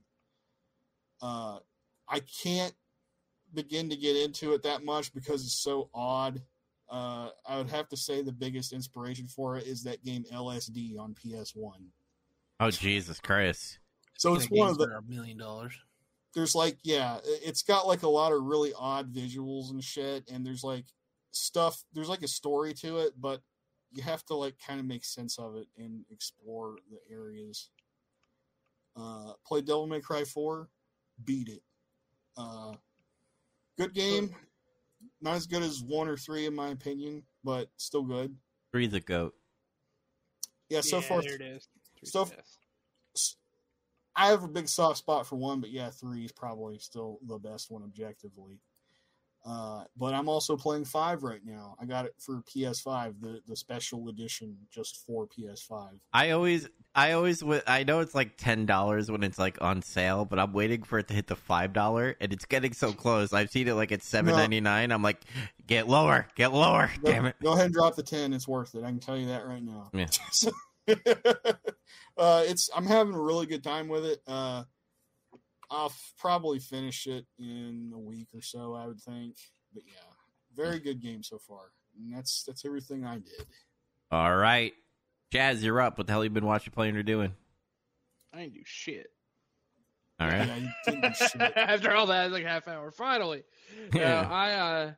Uh, 1.22 1.60
I 2.10 2.20
can't 2.44 2.74
begin 3.54 3.90
to 3.90 3.96
get 3.96 4.16
into 4.16 4.54
it 4.54 4.64
that 4.64 4.84
much 4.84 5.14
because 5.14 5.44
it's 5.44 5.62
so 5.62 5.90
odd. 5.94 6.42
Uh, 6.90 7.30
I 7.48 7.58
would 7.58 7.70
have 7.70 7.88
to 7.90 7.98
say 7.98 8.22
the 8.22 8.32
biggest 8.32 8.74
inspiration 8.74 9.28
for 9.28 9.58
it 9.58 9.66
is 9.66 9.84
that 9.84 10.04
game 10.04 10.24
LSD 10.32 11.00
on 11.00 11.16
PS1. 11.16 11.72
Oh 12.60 12.72
Jesus 12.72 13.20
Christ! 13.20 13.80
So 14.18 14.36
it's 14.36 14.46
one 14.46 14.70
of 14.70 14.78
the 14.78 14.86
a 14.86 15.02
million 15.08 15.38
dollars. 15.38 15.74
there's 16.34 16.56
like 16.56 16.78
yeah 16.84 17.18
it's 17.24 17.64
got 17.64 17.88
like 17.88 18.04
a 18.04 18.08
lot 18.10 18.32
of 18.32 18.44
really 18.44 18.72
odd 18.78 19.12
visuals 19.12 19.72
and 19.72 19.84
shit 19.84 20.30
and 20.32 20.46
there's 20.46 20.64
like 20.64 20.86
stuff 21.32 21.84
there's 21.94 22.10
like 22.10 22.22
a 22.22 22.28
story 22.28 22.74
to 22.74 23.00
it 23.00 23.14
but 23.20 23.42
you 23.92 24.04
have 24.04 24.24
to 24.26 24.36
like 24.36 24.56
kind 24.66 24.80
of 24.80 24.86
make 24.86 25.04
sense 25.04 25.38
of 25.40 25.56
it 25.56 25.68
and 25.78 26.06
explore 26.12 26.76
the 26.92 27.00
areas 27.14 27.70
uh 28.96 29.34
play 29.46 29.62
devil 29.62 29.88
may 29.88 30.00
cry 30.00 30.24
4 30.24 30.70
beat 31.24 31.48
it 31.50 31.62
uh 32.38 32.74
good 33.78 33.94
game 33.94 34.34
not 35.22 35.36
as 35.36 35.46
good 35.48 35.64
as 35.64 35.82
one 35.84 36.08
or 36.08 36.18
three 36.18 36.46
in 36.46 36.56
my 36.56 36.70
opinion 36.70 37.24
but 37.44 37.70
still 37.78 38.04
good 38.04 38.36
Three's 38.72 38.92
the 38.92 39.00
goat. 39.00 39.34
yeah 40.70 40.82
so 40.82 40.98
Yeah, 40.98 41.02
far 41.04 41.22
there 41.22 41.36
it 41.36 41.42
is. 41.42 41.68
Three's 42.00 42.12
so- 42.12 42.26
the 42.26 42.36
best. 42.36 43.38
I 44.18 44.28
have 44.28 44.44
a 44.44 44.48
big 44.48 44.70
soft 44.70 44.98
spot 45.00 45.28
for 45.28 45.36
one, 45.36 45.60
but 45.60 45.72
yeah, 45.72 45.90
three 45.90 46.24
is 46.24 46.32
probably 46.32 46.80
still 46.80 47.20
the 47.28 47.38
best 47.38 47.70
one 47.70 47.84
objectively. 47.84 48.62
Uh, 49.46 49.84
but 49.96 50.16
I'm 50.16 50.28
also 50.28 50.58
playing 50.58 50.86
five 50.86 51.22
right 51.22 51.42
now. 51.46 51.76
I 51.80 51.86
got 51.86 52.06
it 52.06 52.16
for 52.18 52.42
PS5, 52.42 53.22
the 53.22 53.42
the 53.48 53.56
special 53.56 54.10
edition, 54.10 54.58
just 54.72 55.06
for 55.06 55.28
PS5. 55.28 56.00
I 56.12 56.32
always, 56.32 56.68
I 56.96 57.12
always, 57.12 57.44
I 57.68 57.84
know 57.84 58.00
it's 58.00 58.16
like 58.16 58.38
ten 58.38 58.66
dollars 58.66 59.12
when 59.12 59.22
it's 59.24 59.38
like 59.38 59.62
on 59.62 59.84
sale, 59.84 60.26
but 60.26 60.40
I'm 60.40 60.52
waiting 60.52 60.82
for 60.82 60.98
it 60.98 61.10
to 61.10 61.14
hit 61.14 61.28
the 61.28 61.36
five 61.36 61.74
dollar, 61.74 62.16
and 62.20 62.34
it's 62.34 62.46
getting 62.46 62.74
so 62.74 62.92
close. 62.92 63.34
I've 63.34 63.52
seen 63.52 63.68
it 63.68 63.76
like 63.76 63.92
at 63.92 64.02
seven 64.02 64.36
ninety 64.36 64.62
nine. 64.62 64.92
I'm 64.92 65.04
like, 65.04 65.22
get 65.68 65.88
lower, 65.88 66.28
get 66.36 66.52
lower, 66.52 66.90
Go, 67.04 67.12
damn 67.12 67.26
it. 67.28 67.36
go 67.44 67.54
ahead 67.54 67.66
and 67.66 67.74
drop 67.74 67.96
the 67.96 68.02
ten; 68.04 68.34
it's 68.34 68.48
worth 68.48 68.74
it. 68.74 68.84
I 68.84 68.88
can 68.88 69.00
tell 69.00 69.16
you 69.16 69.28
that 69.28 69.46
right 69.46 69.64
now. 69.64 69.92
Yeah. 69.94 70.08
So- 70.32 70.52
uh, 72.18 72.44
it's 72.46 72.70
I'm 72.76 72.86
having 72.86 73.14
a 73.14 73.22
really 73.22 73.46
good 73.46 73.64
time 73.64 73.88
with 73.88 74.06
it. 74.06 74.22
Uh, 74.28 74.64
I'll 75.70 75.88
f- 75.88 76.14
probably 76.18 76.60
finish 76.60 77.08
it 77.08 77.26
in 77.40 77.92
a 77.94 78.00
week 78.00 78.28
or 78.34 78.42
so, 78.42 78.74
I 78.74 78.88
would 78.88 79.00
think. 79.02 79.36
But 79.74 79.84
yeah, 79.86 79.94
very 80.56 80.80
good 80.80 81.02
game 81.02 81.24
so 81.24 81.38
far. 81.38 81.72
And 81.98 82.14
that's 82.14 82.44
that's 82.44 82.66
everything 82.66 83.06
I 83.06 83.16
did. 83.16 83.46
All 84.12 84.36
right, 84.36 84.74
Jazz, 85.32 85.64
you're 85.64 85.82
up. 85.82 85.98
What 85.98 86.08
the 86.08 86.14
hell 86.14 86.24
you 86.24 86.30
been 86.30 86.46
watching, 86.46 86.72
playing, 86.74 86.96
or 86.96 87.04
doing? 87.04 87.34
I 88.34 88.40
didn't 88.42 88.54
do 88.54 88.62
shit. 88.66 89.08
All 90.20 90.28
right. 90.28 90.48
Yeah, 90.48 90.56
you 90.58 90.70
didn't 90.86 91.02
do 91.02 91.14
shit. 91.14 91.42
After 91.58 91.94
all 91.94 92.06
that, 92.08 92.32
like 92.32 92.46
half 92.46 92.68
hour. 92.68 92.92
Finally, 92.92 93.44
Yeah. 93.94 94.22
yeah. 94.22 94.30
I 94.30 94.52
uh, 94.54 94.92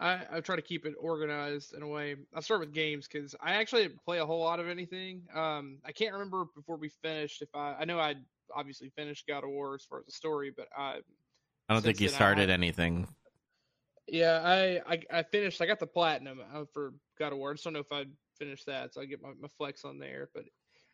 I 0.00 0.36
I 0.36 0.40
try 0.40 0.56
to 0.56 0.62
keep 0.62 0.86
it 0.86 0.94
organized 0.98 1.74
in 1.74 1.82
a 1.82 1.88
way. 1.88 2.16
I'll 2.34 2.42
start 2.42 2.60
with 2.60 2.72
games 2.72 3.06
because 3.06 3.34
I 3.40 3.54
actually 3.54 3.82
didn't 3.82 4.02
play 4.04 4.18
a 4.18 4.26
whole 4.26 4.40
lot 4.40 4.58
of 4.60 4.68
anything. 4.68 5.22
Um, 5.34 5.78
I 5.84 5.92
can't 5.92 6.12
remember 6.12 6.44
before 6.56 6.76
we 6.76 6.88
finished 6.88 7.42
if 7.42 7.48
I 7.54 7.76
I 7.80 7.84
know 7.84 7.98
I 8.00 8.14
obviously 8.54 8.90
finished 8.90 9.26
God 9.26 9.44
of 9.44 9.50
War 9.50 9.74
as 9.74 9.84
far 9.84 10.00
as 10.00 10.06
the 10.06 10.12
story, 10.12 10.50
but 10.56 10.68
I 10.76 11.00
I 11.68 11.74
don't 11.74 11.82
think 11.82 12.00
you 12.00 12.08
then, 12.08 12.14
I 12.14 12.16
started 12.16 12.50
anything. 12.50 13.06
yeah 14.06 14.40
I 14.42 14.80
I, 14.94 15.02
I 15.18 15.22
finished. 15.22 15.60
I 15.60 15.66
got 15.66 15.78
the 15.80 15.86
platinum 15.86 16.40
uh, 16.54 16.64
for 16.72 16.94
God 17.18 17.32
of 17.32 17.38
War. 17.38 17.50
I 17.50 17.54
just 17.54 17.64
don't 17.64 17.72
know 17.74 17.80
if 17.80 17.92
I 17.92 18.04
finished 18.38 18.66
that, 18.66 18.94
so 18.94 19.00
I 19.00 19.06
get 19.06 19.22
my, 19.22 19.30
my 19.40 19.48
flex 19.56 19.84
on 19.84 19.98
there. 19.98 20.28
But 20.34 20.44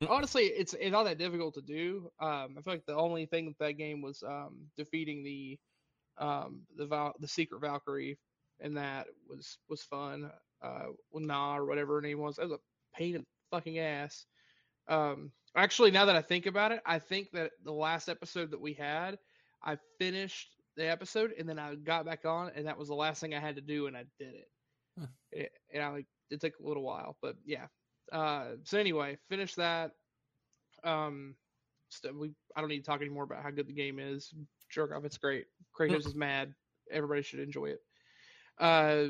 Mm. 0.03 0.11
honestly, 0.11 0.47
it's 0.47 0.75
it's 0.75 0.90
not 0.90 1.05
that 1.05 1.19
difficult 1.19 1.55
to 1.55 1.62
do. 1.62 2.11
Um, 2.21 2.57
I 2.59 2.62
feel 2.62 2.75
like 2.75 2.85
the 2.85 2.97
only 2.97 3.27
thing 3.27 3.47
with 3.47 3.59
that 3.59 3.75
game 3.75 4.03
was 4.03 4.23
um 4.25 4.67
defeating 4.77 5.23
the 5.23 5.59
um 6.19 6.62
the 6.77 6.87
Val- 6.87 7.14
the 7.21 7.29
secret 7.29 7.61
Valkyrie, 7.61 8.19
and 8.61 8.77
that 8.77 9.07
was 9.29 9.59
was 9.69 9.83
fun. 9.83 10.31
Uh, 10.62 10.87
with 11.13 11.25
Gná 11.25 11.57
or 11.59 11.67
whatever 11.67 11.94
her 11.94 12.00
name 12.00 12.19
was, 12.19 12.37
that 12.37 12.48
was 12.48 12.59
a 12.59 12.96
pain 12.98 13.15
in 13.15 13.21
the 13.21 13.27
fucking 13.52 13.79
ass. 13.79 14.27
Um, 14.88 15.31
actually, 15.57 15.90
now 15.90 16.07
that 16.07 16.17
I 16.17 16.23
think 16.23 16.46
about 16.46 16.73
it, 16.73 16.81
I 16.87 16.98
think 16.98 17.31
that 17.33 17.52
the 17.65 17.73
last 17.73 18.09
episode 18.09 18.50
that 18.52 18.61
we 18.61 18.75
had, 18.75 19.19
I 19.63 19.79
finished 19.98 20.48
the 20.77 20.90
episode 20.90 21.33
and 21.38 21.48
then 21.48 21.59
I 21.59 21.75
got 21.77 22.05
back 22.05 22.25
on, 22.25 22.50
and 22.55 22.67
that 22.67 22.79
was 22.79 22.88
the 22.88 22.94
last 22.94 23.21
thing 23.21 23.35
I 23.35 23.40
had 23.40 23.57
to 23.57 23.63
do, 23.63 23.87
and 23.87 23.96
I 23.96 24.05
did 24.19 24.35
it. 24.35 24.48
Huh. 24.98 25.07
It- 25.33 25.52
and 25.73 25.83
I 25.83 25.88
like 25.88 26.07
it 26.31 26.40
took 26.40 26.55
a 26.59 26.67
little 26.67 26.83
while, 26.83 27.17
but 27.23 27.37
yeah. 27.44 27.67
Uh, 28.13 28.57
so 28.65 28.79
anyway, 28.79 29.19
finished 29.29 29.57
that. 29.57 29.92
Um, 30.83 31.35
st- 31.88 32.15
we 32.19 32.33
I 32.55 32.61
don't 32.61 32.69
need 32.69 32.81
to 32.81 32.85
talk 32.85 33.00
anymore 33.00 33.25
about 33.25 33.42
how 33.42 33.50
good 33.50 33.67
the 33.67 33.73
game 33.73 33.98
is. 33.98 34.33
Jerk 34.71 34.92
off, 34.94 35.05
it's 35.05 35.19
great. 35.19 35.46
Kratos 35.79 36.07
is 36.07 36.15
mad. 36.15 36.55
Everybody 36.90 37.23
should 37.23 37.40
enjoy 37.40 37.67
it. 37.67 37.81
Uh, 38.59 39.09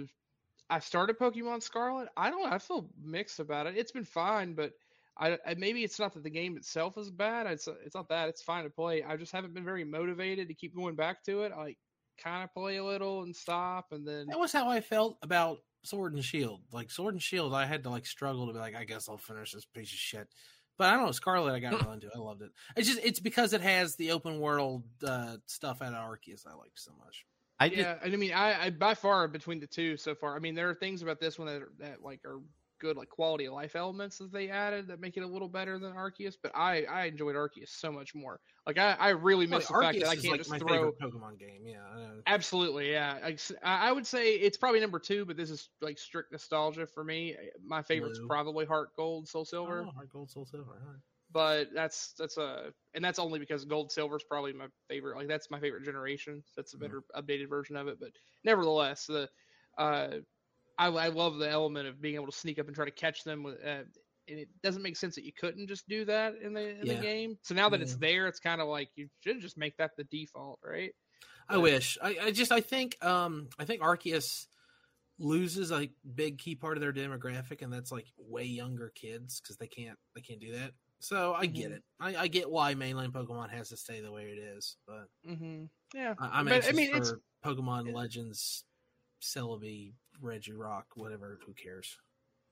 I 0.70 0.78
started 0.78 1.18
Pokemon 1.18 1.62
Scarlet. 1.62 2.08
I 2.16 2.30
don't. 2.30 2.50
I 2.52 2.58
feel 2.58 2.88
mixed 3.02 3.40
about 3.40 3.66
it. 3.66 3.76
It's 3.76 3.92
been 3.92 4.04
fine, 4.04 4.54
but 4.54 4.72
I, 5.16 5.38
I 5.46 5.54
maybe 5.54 5.84
it's 5.84 5.98
not 5.98 6.14
that 6.14 6.24
the 6.24 6.30
game 6.30 6.56
itself 6.56 6.98
is 6.98 7.10
bad. 7.10 7.46
It's 7.46 7.68
it's 7.84 7.94
not 7.94 8.08
that. 8.08 8.28
It's 8.28 8.42
fine 8.42 8.64
to 8.64 8.70
play. 8.70 9.02
I 9.02 9.16
just 9.16 9.32
haven't 9.32 9.54
been 9.54 9.64
very 9.64 9.84
motivated 9.84 10.48
to 10.48 10.54
keep 10.54 10.74
going 10.74 10.96
back 10.96 11.22
to 11.24 11.42
it. 11.42 11.52
Like 11.56 11.78
kind 12.22 12.44
of 12.44 12.52
play 12.52 12.76
a 12.76 12.84
little 12.84 13.22
and 13.22 13.34
stop, 13.34 13.86
and 13.92 14.06
then 14.06 14.26
That 14.28 14.38
was 14.38 14.52
how 14.52 14.68
I 14.68 14.80
felt 14.80 15.18
about 15.22 15.58
Sword 15.84 16.14
and 16.14 16.24
Shield. 16.24 16.62
Like 16.72 16.90
Sword 16.90 17.14
and 17.14 17.22
Shield, 17.22 17.54
I 17.54 17.66
had 17.66 17.84
to 17.84 17.90
like 17.90 18.06
struggle 18.06 18.46
to 18.46 18.52
be 18.52 18.58
like, 18.58 18.74
I 18.74 18.84
guess 18.84 19.08
I'll 19.08 19.18
finish 19.18 19.52
this 19.52 19.64
piece 19.64 19.92
of 19.92 19.98
shit. 19.98 20.28
But 20.76 20.88
I 20.88 20.96
don't 20.96 21.06
know, 21.06 21.12
Scarlet, 21.12 21.54
I 21.54 21.60
got 21.60 21.80
real 21.80 21.92
into. 21.92 22.10
I 22.12 22.18
loved 22.18 22.42
it. 22.42 22.50
It's 22.76 22.88
just 22.88 23.00
it's 23.04 23.20
because 23.20 23.52
it 23.52 23.60
has 23.60 23.94
the 23.94 24.10
open 24.10 24.40
world 24.40 24.82
uh, 25.06 25.36
stuff 25.46 25.80
out 25.80 25.94
of 25.94 26.10
Arceus 26.10 26.46
I 26.46 26.54
liked 26.56 26.80
so 26.80 26.92
much. 26.98 27.24
I 27.60 27.68
just, 27.68 27.80
yeah, 27.80 27.94
and 28.02 28.12
I 28.12 28.16
mean, 28.16 28.32
I, 28.32 28.64
I 28.64 28.70
by 28.70 28.94
far 28.94 29.28
between 29.28 29.60
the 29.60 29.68
two 29.68 29.96
so 29.96 30.16
far. 30.16 30.34
I 30.34 30.40
mean, 30.40 30.56
there 30.56 30.68
are 30.68 30.74
things 30.74 31.02
about 31.02 31.20
this 31.20 31.38
one 31.38 31.46
that 31.46 31.62
are, 31.62 31.72
that 31.78 32.02
like 32.02 32.24
are 32.24 32.40
good, 32.80 32.96
like 32.96 33.08
quality 33.08 33.46
of 33.46 33.52
life 33.54 33.76
elements 33.76 34.18
that 34.18 34.32
they 34.32 34.48
added 34.50 34.88
that 34.88 35.00
make 35.00 35.16
it 35.16 35.22
a 35.22 35.26
little 35.26 35.48
better 35.48 35.78
than 35.78 35.92
Arceus. 35.92 36.34
But 36.42 36.52
I 36.54 36.84
I 36.84 37.04
enjoyed 37.06 37.36
Arceus 37.36 37.68
so 37.68 37.90
much 37.92 38.14
more. 38.14 38.40
Like 38.66 38.78
I, 38.78 38.92
I 38.98 39.08
really 39.10 39.46
miss 39.46 39.68
the 39.68 39.74
fact 39.74 39.98
that 40.00 40.08
I 40.08 40.14
can't 40.16 40.28
like 40.28 40.40
just 40.40 40.50
my 40.50 40.58
throw. 40.58 40.92
Pokemon 40.92 41.38
game. 41.38 41.62
Yeah, 41.66 41.78
I. 41.96 42.08
Absolutely, 42.26 42.90
yeah. 42.92 43.18
Like, 43.22 43.40
I 43.62 43.88
I 43.88 43.92
would 43.92 44.06
say 44.06 44.34
it's 44.34 44.56
probably 44.56 44.80
number 44.80 44.98
two, 44.98 45.24
but 45.24 45.36
this 45.36 45.50
is 45.50 45.68
like 45.80 45.98
strict 45.98 46.32
nostalgia 46.32 46.86
for 46.86 47.04
me. 47.04 47.36
My 47.64 47.82
favorite's 47.82 48.18
Blue. 48.18 48.28
probably 48.28 48.64
Heart 48.66 48.90
Gold, 48.96 49.28
Soul 49.28 49.44
Silver, 49.44 49.84
Oh, 49.86 49.90
Heart 49.92 50.10
Gold, 50.12 50.30
Soul 50.30 50.46
Silver. 50.46 50.70
right. 50.72 50.98
but 51.32 51.68
that's 51.74 52.12
that's 52.18 52.36
a 52.38 52.72
and 52.94 53.04
that's 53.04 53.18
only 53.18 53.38
because 53.38 53.64
Gold 53.64 53.90
Silver 53.92 54.16
is 54.16 54.24
probably 54.24 54.52
my 54.52 54.66
favorite. 54.88 55.16
Like 55.16 55.28
that's 55.28 55.50
my 55.50 55.60
favorite 55.60 55.84
generation. 55.84 56.42
That's 56.56 56.74
a 56.74 56.78
better 56.78 57.02
updated 57.16 57.48
version 57.48 57.76
of 57.76 57.88
it, 57.88 57.98
but 58.00 58.10
nevertheless, 58.44 59.06
the 59.06 59.28
uh, 59.76 60.08
I 60.78 60.86
I 60.88 61.08
love 61.08 61.38
the 61.38 61.50
element 61.50 61.86
of 61.88 62.00
being 62.00 62.14
able 62.16 62.26
to 62.26 62.32
sneak 62.32 62.58
up 62.58 62.66
and 62.66 62.74
try 62.74 62.84
to 62.84 62.90
catch 62.90 63.24
them 63.24 63.42
with. 63.42 63.56
Uh, 63.64 63.84
and 64.26 64.38
it 64.38 64.48
doesn't 64.62 64.82
make 64.82 64.96
sense 64.96 65.14
that 65.16 65.24
you 65.24 65.32
couldn't 65.38 65.68
just 65.68 65.86
do 65.86 66.04
that 66.06 66.34
in 66.42 66.54
the 66.54 66.80
in 66.80 66.86
Yeah. 66.86 66.94
the 66.94 67.00
game. 67.00 67.38
So 67.42 67.54
now 67.54 67.68
that 67.68 67.80
it's 67.82 67.96
there, 67.96 68.26
it's 68.26 68.40
kind 68.40 68.60
of 68.60 68.68
like 68.68 68.88
you 68.96 69.08
should 69.20 69.40
just 69.40 69.58
make 69.58 69.76
that 69.76 69.90
the 69.98 70.04
default, 70.04 70.60
right? 70.64 70.92
I 71.48 71.58
wish. 71.58 71.98
I, 72.02 72.16
I 72.22 72.30
just 72.30 72.50
I 72.50 72.60
think 72.62 72.96
um 73.04 73.48
I 73.58 73.64
think 73.66 73.82
Arceus 73.82 74.46
loses 75.18 75.70
a 75.70 75.88
big 76.14 76.38
key 76.38 76.54
part 76.54 76.76
of 76.76 76.80
their 76.80 76.92
demographic, 76.92 77.62
and 77.62 77.72
that's 77.72 77.92
like 77.92 78.06
way 78.16 78.44
younger 78.44 78.90
kids 78.94 79.40
because 79.40 79.56
they 79.58 79.66
can't 79.68 79.98
they 80.14 80.22
can't 80.22 80.40
do 80.40 80.52
that. 80.52 80.72
So 81.00 81.34
I 81.34 81.44
get 81.44 81.70
Mhm. 81.70 81.74
it. 81.74 81.82
I, 82.00 82.16
I 82.16 82.28
get 82.28 82.50
why 82.50 82.74
mainline 82.74 83.12
Pokemon 83.12 83.50
has 83.50 83.68
to 83.68 83.76
stay 83.76 84.00
the 84.00 84.10
way 84.10 84.24
it 84.24 84.38
is, 84.38 84.76
but 84.86 85.08
hmm 85.26 85.66
Yeah, 85.94 86.14
I, 86.18 86.38
I'm 86.38 86.46
But, 86.46 86.52
I 86.54 86.56
anxious 86.56 86.76
mean, 86.76 86.90
for 86.90 86.96
it's- 86.96 87.14
Pokemon 87.44 87.92
Legends, 87.92 88.64
Celebi, 89.20 89.92
Regirock, 90.22 90.84
whatever. 90.94 91.38
Who 91.46 91.52
cares? 91.52 91.98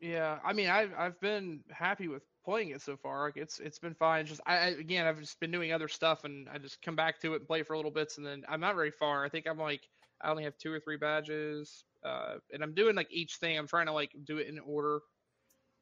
Yeah, 0.01 0.39
I 0.45 0.53
mean, 0.53 0.69
I've 0.69 0.93
I've 0.99 1.21
been 1.21 1.61
happy 1.71 2.09
with 2.09 2.23
playing 2.45 2.71
it 2.71 2.83
so 2.83 2.97
far. 2.97 3.25
Like 3.27 3.37
it's 3.37 3.61
it's 3.61 3.79
been 3.79 3.95
fine. 3.95 4.27
Just 4.27 4.41
I, 4.47 4.57
I 4.57 4.67
again, 4.69 5.07
I've 5.07 5.21
just 5.21 5.39
been 5.39 5.53
doing 5.53 5.73
other 5.73 5.89
stuff, 5.89 6.25
and 6.25 6.49
I 6.49 6.59
just 6.59 6.83
come 6.83 6.97
back 6.97 7.21
to 7.21 7.35
it 7.35 7.37
and 7.37 7.47
play 7.47 7.63
for 7.63 7.75
a 7.75 7.77
little 7.77 7.91
bits, 7.91 8.19
and 8.19 8.27
then 8.27 8.43
I'm 8.49 8.61
not 8.61 8.75
very 8.75 8.91
far. 8.91 9.25
I 9.25 9.29
think 9.29 9.47
I'm 9.47 9.59
like 9.59 9.83
I 10.21 10.31
only 10.31 10.45
have 10.45 10.59
two 10.59 10.73
or 10.73 10.81
three 10.81 10.97
badges, 10.97 11.85
uh, 12.05 12.35
and 12.53 12.63
I'm 12.63 12.75
doing 12.75 12.97
like 12.97 13.09
each 13.11 13.37
thing. 13.37 13.57
I'm 13.59 13.69
trying 13.69 13.87
to 13.87 13.93
like 13.93 14.11
do 14.25 14.39
it 14.39 14.49
in 14.49 14.59
order 14.59 15.01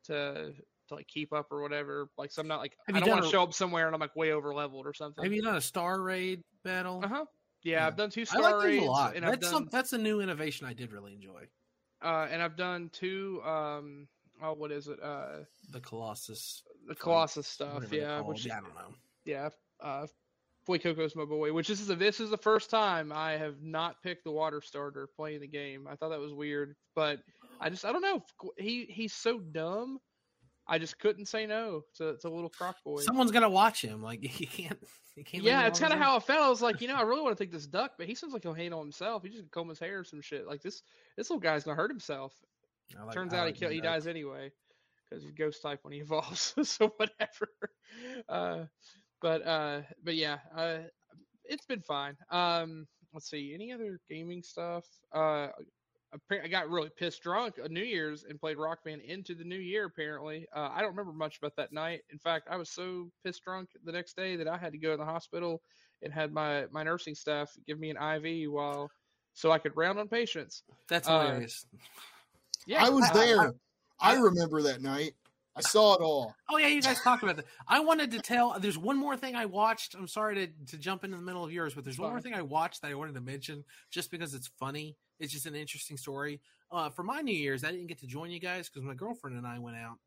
to 0.05 0.53
to 0.89 0.95
like 0.95 1.07
keep 1.09 1.33
up 1.33 1.51
or 1.51 1.63
whatever. 1.63 2.09
Like 2.19 2.31
so 2.31 2.43
I'm 2.43 2.49
not 2.49 2.61
like 2.61 2.77
Have 2.87 2.97
I 2.97 2.99
you 2.99 3.05
don't 3.05 3.15
want 3.15 3.25
to 3.25 3.31
show 3.31 3.43
up 3.43 3.55
somewhere 3.55 3.87
and 3.87 3.95
I'm 3.95 4.01
like 4.01 4.17
way 4.17 4.33
over 4.33 4.53
leveled 4.53 4.87
or 4.87 4.93
something. 4.93 5.25
Have 5.25 5.33
you 5.33 5.43
done 5.43 5.57
a 5.57 5.61
Star 5.61 6.03
Raid 6.03 6.43
battle? 6.63 7.01
Uh 7.03 7.09
huh. 7.09 7.25
Yeah, 7.63 7.79
Yeah. 7.79 7.87
I've 7.87 7.97
done 7.97 8.11
two 8.11 8.23
I 8.23 8.25
star 8.25 8.43
like 8.43 8.55
those 8.55 8.65
raids, 8.65 8.85
a 8.85 8.91
lot. 8.91 9.17
and 9.17 9.25
I've 9.25 9.33
That's 9.33 9.51
done 9.51 9.53
some, 9.53 9.69
that's 9.71 9.93
a 9.93 9.99
new 9.99 10.21
innovation 10.21 10.67
I 10.67 10.75
did 10.75 10.93
really 10.93 11.15
enjoy. 11.15 11.47
Uh, 12.03 12.27
and 12.31 12.43
I've 12.43 12.57
done 12.57 12.91
two. 12.93 13.43
Um, 13.45 14.09
oh, 14.43 14.53
what 14.55 14.73
is 14.73 14.89
it? 14.89 14.99
Uh, 15.03 15.45
The 15.71 15.81
Colossus. 15.81 16.63
the 16.89 16.95
Colossus 16.95 17.47
stuff. 17.47 17.93
Yeah, 17.93 18.21
which 18.23 18.47
yeah, 18.47 18.59
I 18.59 18.61
don't 18.61 18.75
know. 18.75 18.95
yeah, 19.25 19.49
uh, 19.83 20.07
Fuecoco's 20.67 21.15
my 21.17 21.25
boy. 21.25 21.53
Which 21.53 21.69
this 21.69 21.81
is 21.81 21.87
the, 21.89 21.97
this 21.97 22.21
is 22.21 22.31
the 22.31 22.37
first 22.39 22.71
time 22.71 23.13
I 23.13 23.33
have 23.33 23.63
not 23.63 24.03
picked 24.03 24.25
the 24.25 24.31
water 24.33 24.61
starter 24.61 25.09
playing 25.17 25.41
the 25.41 25.47
game. 25.49 25.87
I 25.91 25.97
thought 25.97 26.11
that 26.11 26.21
was 26.21 26.33
weird, 26.33 26.75
but 26.95 27.21
I 27.61 27.71
just 27.71 27.85
I 27.85 27.93
don't 27.93 28.03
know. 28.03 28.23
He 28.59 28.87
he's 28.89 29.13
so 29.13 29.39
dumb. 29.39 29.99
I 30.71 30.79
just 30.79 31.01
couldn't 31.01 31.27
say 31.27 31.47
no 31.47 31.83
to, 31.97 32.17
to 32.19 32.29
little 32.31 32.49
croc 32.49 32.77
boy. 32.85 33.01
Someone's 33.03 33.33
gonna 33.33 33.51
watch 33.51 33.83
him. 33.83 34.03
Like 34.03 34.23
you 34.41 34.47
can't. 34.47 34.79
You 35.17 35.25
can't. 35.25 35.43
yeah, 35.43 35.67
it's 35.67 35.81
kind 35.81 35.93
of 35.93 35.99
how 35.99 36.17
I 36.17 36.21
felt. 36.21 36.41
I 36.41 36.49
was 36.49 36.63
like, 36.63 36.81
you 36.81 36.87
know, 36.87 36.95
I 36.95 37.03
really 37.03 37.23
want 37.23 37.37
to 37.37 37.45
take 37.45 37.53
this 37.53 37.67
duck, 37.67 37.93
but 37.99 38.07
he 38.07 38.15
seems 38.15 38.33
like 38.33 38.45
he'll 38.45 38.53
on 38.53 38.81
himself. 38.85 39.25
He 39.25 39.29
just 39.29 39.51
comb 39.51 39.69
his 39.69 39.81
hair 39.81 39.99
or 39.99 40.05
some 40.05 40.21
shit. 40.23 40.47
Like 40.47 40.63
this, 40.63 40.83
this 41.17 41.29
little 41.29 41.41
guy's 41.41 41.65
gonna 41.65 41.77
hurt 41.77 41.91
himself. 41.91 42.33
Like- 43.05 43.15
Turns 43.15 43.35
I 43.35 43.39
out 43.39 43.47
like 43.47 43.55
he 43.55 43.61
kill, 43.61 43.71
he 43.71 43.81
dies 43.81 44.07
anyway 44.07 44.53
because 45.11 45.25
he's 45.25 45.33
ghost 45.33 45.61
type 45.61 45.81
when 45.83 45.93
he 45.93 45.99
evolves. 46.01 46.55
so 46.63 46.93
whatever. 46.97 47.49
Uh, 48.29 48.65
but 49.21 49.47
uh, 49.47 49.81
but 50.05 50.15
yeah, 50.15 50.39
uh, 50.57 50.79
it's 51.45 51.67
been 51.67 51.81
fine. 51.81 52.17
Um, 52.31 52.87
let's 53.13 53.29
see, 53.29 53.53
any 53.55 53.73
other 53.73 53.99
gaming 54.09 54.43
stuff? 54.43 54.85
Uh, 55.13 55.49
I 56.31 56.49
got 56.49 56.69
really 56.69 56.89
pissed 56.89 57.23
drunk 57.23 57.57
on 57.63 57.73
New 57.73 57.85
Year's 57.85 58.25
and 58.29 58.41
played 58.41 58.57
Rock 58.57 58.83
Band 58.85 59.01
into 59.03 59.35
the 59.35 59.45
new 59.45 59.59
year. 59.59 59.85
Apparently, 59.85 60.47
uh, 60.55 60.71
I 60.73 60.81
don't 60.81 60.91
remember 60.91 61.13
much 61.13 61.39
about 61.39 61.55
that 61.57 61.73
night. 61.73 62.01
In 62.11 62.19
fact, 62.19 62.49
I 62.51 62.57
was 62.57 62.69
so 62.69 63.11
pissed 63.25 63.45
drunk 63.45 63.69
the 63.85 63.93
next 63.93 64.17
day 64.17 64.37
that 64.37 64.49
I 64.49 64.57
had 64.57 64.73
to 64.73 64.79
go 64.79 64.91
to 64.91 64.97
the 64.97 65.05
hospital 65.05 65.63
and 66.03 66.13
had 66.13 66.33
my 66.33 66.67
my 66.73 66.83
nursing 66.83 67.15
staff 67.15 67.53
give 67.67 67.79
me 67.79 67.91
an 67.91 67.97
IV 67.97 68.51
while 68.51 68.91
so 69.35 69.53
I 69.53 69.59
could 69.59 69.77
round 69.77 69.99
on 69.99 70.09
patients. 70.09 70.65
That's 70.89 71.09
uh, 71.09 71.21
hilarious. 71.21 71.65
Yeah, 72.67 72.85
I 72.85 72.89
was 72.89 73.05
I- 73.11 73.15
there. 73.15 73.55
I, 74.01 74.15
I- 74.15 74.21
remember 74.21 74.63
that 74.63 74.83
night. 74.83 75.13
I 75.57 75.63
saw 75.63 75.95
it 75.95 76.01
all. 76.01 76.35
Oh 76.49 76.59
yeah, 76.59 76.69
you 76.69 76.81
guys 76.81 77.01
talked 77.01 77.25
about 77.25 77.37
that. 77.37 77.45
I 77.67 77.81
wanted 77.81 78.13
to 78.13 78.21
tell. 78.21 78.57
There's 78.59 78.79
one 78.79 78.97
more 78.97 79.17
thing 79.17 79.35
I 79.35 79.47
watched. 79.47 79.95
I'm 79.95 80.07
sorry 80.07 80.35
to 80.37 80.47
to 80.69 80.79
jump 80.79 81.05
into 81.05 81.17
the 81.17 81.23
middle 81.23 81.45
of 81.45 81.53
yours, 81.53 81.75
but 81.75 81.85
there's 81.85 81.99
one 81.99 82.11
more 82.11 82.21
thing 82.21 82.35
I 82.35 82.43
watched 82.43 82.83
that 82.83 82.91
I 82.91 82.95
wanted 82.95 83.15
to 83.17 83.21
mention 83.21 83.65
just 83.91 84.11
because 84.11 84.33
it's 84.33 84.49
funny. 84.59 84.97
It's 85.21 85.33
just 85.33 85.47
an 85.47 85.55
interesting 85.55 85.97
story. 85.97 86.41
Uh, 86.73 86.89
for 86.89 87.03
my 87.03 87.21
New 87.21 87.35
Year's, 87.35 87.63
I 87.63 87.71
didn't 87.71 87.89
get 87.89 87.99
to 88.01 88.07
join 88.07 88.31
you 88.31 88.41
guys 88.41 88.69
because 88.69 88.83
my 88.83 88.95
girlfriend 88.95 89.37
and 89.37 89.47
I 89.47 89.59
went 89.59 89.77
out. 89.77 89.99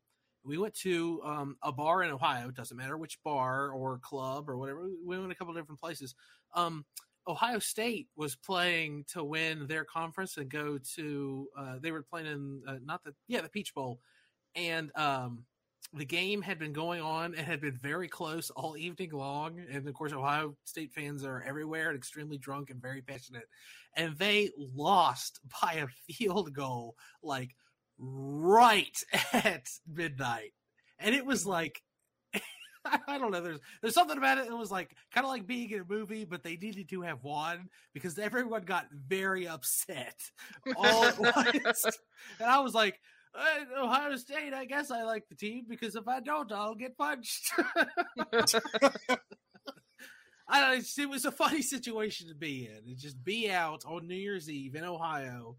We 0.44 0.58
went 0.58 0.74
to 0.80 1.22
um, 1.24 1.56
a 1.62 1.72
bar 1.72 2.02
in 2.02 2.10
Ohio. 2.10 2.48
It 2.48 2.54
doesn't 2.54 2.76
matter 2.76 2.98
which 2.98 3.22
bar 3.22 3.70
or 3.70 3.98
club 3.98 4.50
or 4.50 4.58
whatever. 4.58 4.88
We 5.06 5.18
went 5.18 5.32
a 5.32 5.34
couple 5.34 5.54
different 5.54 5.80
places. 5.80 6.14
Um, 6.54 6.84
Ohio 7.26 7.58
State 7.58 8.08
was 8.16 8.36
playing 8.36 9.04
to 9.08 9.24
win 9.24 9.66
their 9.66 9.84
conference 9.84 10.36
and 10.36 10.50
go 10.50 10.78
to. 10.96 11.48
Uh, 11.56 11.76
they 11.80 11.90
were 11.90 12.02
playing 12.02 12.26
in 12.26 12.62
uh, 12.68 12.76
not 12.84 13.02
the 13.04 13.14
yeah 13.28 13.40
the 13.40 13.48
Peach 13.48 13.74
Bowl, 13.74 14.00
and 14.54 14.90
um, 14.96 15.44
the 15.92 16.04
game 16.04 16.42
had 16.42 16.58
been 16.58 16.72
going 16.72 17.00
on 17.00 17.34
and 17.34 17.46
had 17.46 17.60
been 17.60 17.76
very 17.76 18.08
close 18.08 18.50
all 18.50 18.76
evening 18.76 19.12
long. 19.12 19.60
And 19.70 19.86
of 19.86 19.94
course, 19.94 20.12
Ohio 20.12 20.56
State 20.64 20.92
fans 20.92 21.24
are 21.24 21.44
everywhere 21.46 21.88
and 21.88 21.96
extremely 21.96 22.38
drunk 22.38 22.70
and 22.70 22.82
very 22.82 23.02
passionate. 23.02 23.48
And 23.96 24.16
they 24.18 24.50
lost 24.56 25.40
by 25.62 25.74
a 25.74 26.12
field 26.12 26.52
goal, 26.52 26.96
like 27.22 27.54
right 27.98 28.98
at 29.32 29.68
midnight. 29.86 30.52
And 30.98 31.14
it 31.14 31.24
was 31.24 31.46
like, 31.46 31.82
I 33.06 33.18
don't 33.18 33.30
know. 33.30 33.40
There's 33.40 33.60
there's 33.80 33.94
something 33.94 34.18
about 34.18 34.38
it. 34.38 34.46
It 34.46 34.56
was 34.56 34.70
like 34.70 34.94
kind 35.12 35.24
of 35.24 35.30
like 35.30 35.46
being 35.46 35.70
in 35.70 35.80
a 35.80 35.84
movie, 35.88 36.24
but 36.24 36.42
they 36.42 36.56
needed 36.56 36.88
to 36.90 37.00
have 37.02 37.22
one 37.22 37.68
because 37.92 38.18
everyone 38.18 38.62
got 38.64 38.86
very 38.92 39.48
upset 39.48 40.18
all 40.76 41.04
at 41.04 41.18
once. 41.18 41.84
And 42.40 42.50
I 42.50 42.58
was 42.58 42.74
like, 42.74 43.00
uh, 43.34 43.82
Ohio 43.84 44.16
State, 44.16 44.54
I 44.54 44.64
guess 44.64 44.90
I 44.90 45.02
like 45.02 45.28
the 45.28 45.34
team 45.34 45.64
because 45.68 45.96
if 45.96 46.06
I 46.08 46.20
don't, 46.20 46.50
I'll 46.52 46.74
get 46.74 46.96
punched. 46.96 47.52
I. 50.48 50.82
It 50.98 51.08
was 51.08 51.24
a 51.24 51.32
funny 51.32 51.62
situation 51.62 52.28
to 52.28 52.34
be 52.34 52.66
in. 52.66 52.90
It 52.90 52.98
just 52.98 53.22
be 53.24 53.50
out 53.50 53.84
on 53.86 54.06
New 54.06 54.14
Year's 54.14 54.50
Eve 54.50 54.74
in 54.74 54.84
Ohio, 54.84 55.56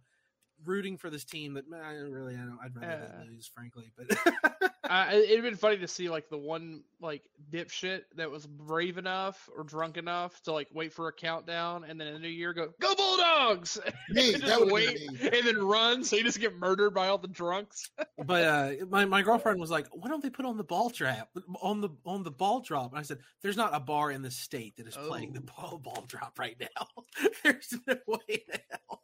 rooting 0.64 0.98
for 0.98 1.10
this 1.10 1.24
team 1.26 1.54
that 1.56 1.70
man, 1.70 1.82
I 1.82 1.94
don't 1.94 2.12
really. 2.12 2.34
I 2.36 2.40
don't, 2.40 2.60
I'd 2.64 2.76
rather 2.76 3.12
Uh. 3.22 3.26
lose, 3.26 3.48
frankly. 3.48 3.92
But 3.98 4.18
uh, 4.84 5.08
it- 5.12 5.30
it'd 5.30 5.44
been 5.44 5.56
funny 5.56 5.78
to 5.78 5.88
see 5.88 6.10
like 6.10 6.30
the 6.30 6.38
one 6.38 6.84
like 7.02 7.22
dipshit 7.52 8.02
that 8.16 8.30
was 8.32 8.46
brave 8.48 8.98
enough 8.98 9.50
or 9.56 9.64
drunk 9.64 9.98
enough 9.98 10.42
to 10.44 10.52
like 10.54 10.68
wait 10.74 10.94
for 10.94 11.08
a 11.08 11.14
countdown 11.14 11.84
and 11.84 12.00
then 12.00 12.08
in 12.08 12.14
the 12.14 12.20
new 12.20 12.28
year 12.30 12.54
go 12.54 12.70
go 12.80 12.96
Bulldogs 12.96 13.78
Me, 14.10 14.34
and 14.34 14.44
that 14.44 14.66
wait 14.68 15.00
and 15.22 15.46
then 15.48 15.58
run 15.62 16.04
so 16.04 16.16
you 16.16 16.24
just 16.24 16.40
get 16.40 16.56
murdered 16.56 16.94
by 16.94 17.08
all 17.10 17.18
the 17.18 17.28
drunks. 17.28 17.90
but 18.26 18.44
uh, 18.44 18.72
my 18.90 19.06
my 19.06 19.22
girlfriend 19.22 19.60
was 19.60 19.70
like, 19.70 19.88
"Why 19.92 20.08
don't 20.10 20.24
they 20.24 20.30
put 20.30 20.46
on 20.46 20.58
the 20.58 20.64
ball 20.64 20.90
trap 20.90 21.30
on 21.62 21.82
the 21.82 21.90
on 22.06 22.24
the 22.24 22.32
ball 22.32 22.62
drop?" 22.62 22.92
And 22.92 23.00
I 23.00 23.04
said, 23.04 23.20
"There's 23.42 23.58
not 23.58 23.76
a 23.76 23.80
bar 23.80 24.12
in 24.12 24.22
the 24.22 24.32
state 24.32 24.78
that 24.78 24.88
is 24.88 24.96
playing 24.98 25.34
the 25.34 25.42
Oh. 25.58 25.62
ball 25.70 25.78
ball 25.80 26.06
drop 26.08 26.40
right 26.40 26.56
now. 26.60 27.30
There's 27.44 27.74
no 27.88 27.96
way 28.08 28.20
in 28.30 28.60
hell." 28.72 29.02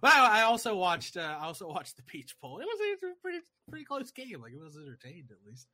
But 0.00 0.12
I 0.12 0.40
I 0.40 0.42
also 0.42 0.76
watched. 0.76 1.16
Uh, 1.16 1.36
I 1.40 1.44
also 1.46 1.66
watched 1.68 1.96
the 1.96 2.02
Peach 2.02 2.34
Bowl. 2.40 2.58
It 2.58 2.64
was, 2.66 2.78
it 2.80 2.98
was 3.02 3.12
a 3.12 3.20
pretty 3.22 3.38
pretty 3.68 3.84
close 3.84 4.10
game. 4.10 4.40
Like 4.42 4.52
it 4.52 4.60
was 4.60 4.76
entertained 4.76 5.30
at 5.30 5.38
least. 5.48 5.66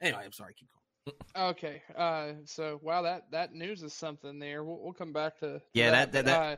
Anyway, 0.00 0.22
I'm 0.24 0.32
sorry. 0.32 0.54
Keep 0.54 0.68
going. 0.70 1.48
Okay, 1.50 1.82
uh, 1.96 2.32
so 2.44 2.78
wow 2.82 3.02
that 3.02 3.30
that 3.30 3.54
news 3.54 3.82
is 3.82 3.94
something 3.94 4.38
there. 4.38 4.62
We'll, 4.62 4.78
we'll 4.82 4.92
come 4.92 5.12
back 5.12 5.38
to, 5.40 5.46
to 5.58 5.62
Yeah, 5.72 5.90
that- 5.92 6.12
but, 6.12 6.24
that- 6.26 6.52
uh, 6.52 6.56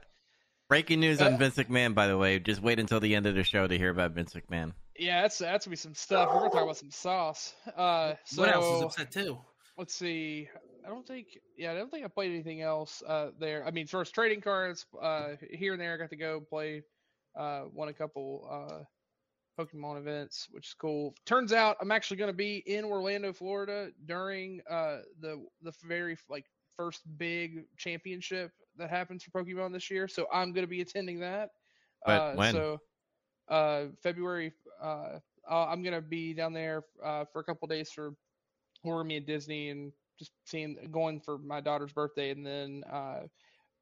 Breaking 0.69 1.01
news 1.01 1.21
Uh, 1.21 1.27
on 1.27 1.39
Vince 1.39 1.57
McMahon, 1.57 1.95
by 1.97 2.07
the 2.07 2.17
way. 2.17 2.39
Just 2.39 2.63
wait 2.63 2.79
until 2.79 3.01
the 3.01 3.17
end 3.17 3.27
of 3.27 3.35
the 3.35 3.43
show 3.43 3.67
to 3.67 3.77
hear 3.77 3.91
about 3.91 4.13
Vince 4.13 4.35
McMahon. 4.35 4.73
yeah, 4.97 5.23
that's 5.23 5.39
that's 5.39 5.67
gonna 5.67 5.73
be 5.73 5.77
some 5.77 5.95
stuff. 5.97 6.29
We're 6.33 6.39
gonna 6.41 6.51
talk 6.51 6.63
about 6.63 6.77
some 6.77 6.91
sauce. 6.93 7.55
Uh, 7.77 8.15
so 8.25 8.43
what 8.43 8.53
else 8.55 8.77
is 8.77 8.83
upset 8.83 9.11
too? 9.11 9.39
let's 9.77 9.95
see. 9.95 10.49
I 10.85 10.89
don't 10.89 11.07
think. 11.07 11.39
Yeah, 11.57 11.73
I 11.73 11.75
don't 11.75 11.91
think 11.91 12.05
I 12.05 12.09
played 12.09 12.33
anything 12.33 12.63
else 12.63 13.03
uh, 13.07 13.31
there. 13.39 13.67
I 13.67 13.71
mean, 13.71 13.85
as 13.85 13.91
far 13.91 14.01
as 14.01 14.11
trading 14.11 14.41
cards, 14.41 14.87
uh, 15.01 15.31
here 15.51 15.73
and 15.73 15.81
there, 15.81 15.95
I 15.95 15.97
got 15.97 16.11
to 16.11 16.17
go 16.17 16.41
play. 16.41 16.83
Uh, 17.39 17.63
won 17.73 17.89
a 17.89 17.93
couple 17.93 18.49
uh, 18.51 19.63
Pokemon 19.63 19.99
events, 19.99 20.49
which 20.51 20.69
is 20.69 20.75
cool. 20.75 21.15
Turns 21.27 21.53
out 21.53 21.77
I'm 21.81 21.93
actually 21.93 22.17
going 22.17 22.31
to 22.31 22.37
be 22.37 22.59
in 22.67 22.85
Orlando, 22.85 23.33
Florida 23.33 23.91
during 24.07 24.61
uh, 24.69 24.99
the 25.21 25.45
the 25.63 25.73
very 25.85 26.17
like 26.29 26.47
first 26.77 27.03
big 27.19 27.65
championship 27.77 28.53
that 28.77 28.91
happens 28.91 29.23
for 29.23 29.45
Pokemon 29.45 29.73
this 29.73 29.91
year. 29.91 30.09
So 30.09 30.27
I'm 30.33 30.53
going 30.53 30.65
to 30.65 30.71
be 30.71 30.81
attending 30.81 31.21
that. 31.21 31.51
But 32.05 32.21
uh, 32.21 32.35
when? 32.35 32.53
So 32.53 32.79
uh, 33.49 33.85
February. 34.03 34.53
Uh, 34.83 35.19
I'm 35.49 35.83
going 35.83 35.95
to 35.95 36.01
be 36.01 36.33
down 36.33 36.53
there 36.53 36.85
uh, 37.05 37.25
for 37.33 37.41
a 37.41 37.45
couple 37.45 37.67
days 37.67 37.91
for 37.91 38.15
horror 38.85 39.05
me 39.05 39.17
at 39.17 39.27
Disney 39.27 39.71
and 39.71 39.93
just 40.21 40.31
seeing 40.45 40.77
going 40.93 41.21
for 41.21 41.39
my 41.39 41.61
daughter's 41.61 41.93
birthday, 41.93 42.31
and 42.31 42.47
then 42.47 42.85
uh, 42.91 43.23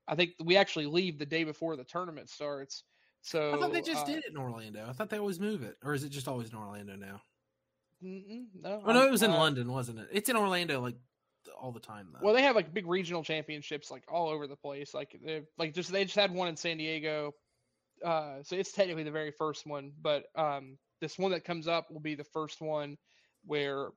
I 0.07 0.14
think 0.14 0.30
we 0.43 0.57
actually 0.57 0.86
leave 0.86 1.18
the 1.18 1.26
day 1.26 1.45
before 1.45 1.76
the 1.76 1.84
tournament 1.84 2.30
starts. 2.30 2.84
So 3.20 3.55
I 3.55 3.59
thought 3.59 3.72
they 3.72 3.82
just 3.82 4.05
uh, 4.05 4.07
did 4.07 4.18
it 4.18 4.30
in 4.30 4.39
Orlando. 4.39 4.86
I 4.89 4.93
thought 4.93 5.11
they 5.11 5.18
always 5.18 5.41
move 5.41 5.62
it, 5.62 5.76
or 5.84 5.93
is 5.93 6.05
it 6.05 6.11
just 6.11 6.28
always 6.28 6.49
in 6.49 6.57
Orlando 6.57 6.97
now? 6.97 7.20
no, 8.01 8.82
Oh 8.86 8.93
no, 8.93 9.07
it 9.07 9.11
was 9.11 9.22
in 9.22 9.32
uh, 9.32 9.36
London, 9.36 9.70
wasn't 9.70 9.99
it? 9.99 10.09
It's 10.12 10.28
in 10.30 10.36
Orlando 10.36 10.80
like 10.80 10.95
all 11.61 11.72
the 11.72 11.80
time 11.80 12.09
though. 12.12 12.20
Well, 12.22 12.34
they 12.34 12.43
have 12.43 12.57
like 12.57 12.72
big 12.72 12.86
regional 12.86 13.22
championships 13.22 13.91
like 13.91 14.05
all 14.09 14.28
over 14.28 14.47
the 14.47 14.57
place. 14.57 14.95
Like 14.95 15.18
they 15.24 15.43
like 15.59 15.74
just 15.74 15.93
they 15.93 16.05
just 16.05 16.16
had 16.16 16.32
one 16.32 16.49
in 16.49 16.57
San 16.57 16.78
Diego, 16.78 17.34
uh, 18.05 18.36
so 18.43 18.57
it's 18.57 18.72
technically 18.72 19.03
the 19.03 19.11
very 19.11 19.32
first 19.32 19.66
one. 19.66 19.93
But 20.01 20.26
um, 20.36 20.78
this 21.01 21.18
one 21.18 21.32
that 21.32 21.45
comes 21.45 21.68
up 21.68 21.91
will 21.91 22.01
be 22.01 22.14
the 22.14 22.24
first 22.24 22.61
one 22.61 22.97
where 23.45 23.89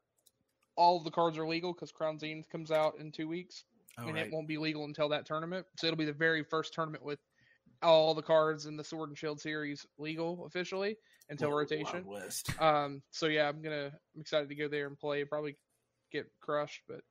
all 0.81 0.99
the 0.99 1.11
cards 1.11 1.37
are 1.37 1.47
legal 1.47 1.73
because 1.73 1.91
Crown 1.91 2.17
Zenith 2.17 2.49
comes 2.49 2.71
out 2.71 2.95
in 2.99 3.11
two 3.11 3.27
weeks. 3.27 3.65
oh, 3.99 4.07
and 4.07 4.15
right. 4.15 4.25
it 4.25 4.33
won't 4.33 4.47
be 4.47 4.57
legal 4.57 4.85
until 4.85 5.07
that 5.09 5.27
tournament. 5.27 5.63
So 5.77 5.85
it'll 5.85 5.97
be 5.97 6.05
the 6.05 6.11
very 6.11 6.43
first 6.43 6.73
tournament 6.73 7.05
with 7.05 7.19
all 7.83 8.15
the 8.15 8.23
cards 8.23 8.65
in 8.65 8.77
the 8.77 8.83
Sword 8.83 9.09
and 9.09 9.17
Shield 9.17 9.39
series 9.39 9.85
legal 9.99 10.43
officially 10.47 10.97
until 11.29 11.49
Wild- 11.49 11.59
rotation. 11.59 12.03
Um, 12.59 13.03
so 13.11 13.27
yeah, 13.27 13.47
I'm 13.47 13.61
gonna 13.61 13.91
I'm 14.15 14.21
excited 14.21 14.49
to 14.49 14.55
go 14.55 14.67
there 14.67 14.87
and 14.87 14.97
play. 14.97 15.23
Probably 15.23 15.55
get 16.11 16.25
crushed, 16.41 16.81
but 16.87 17.01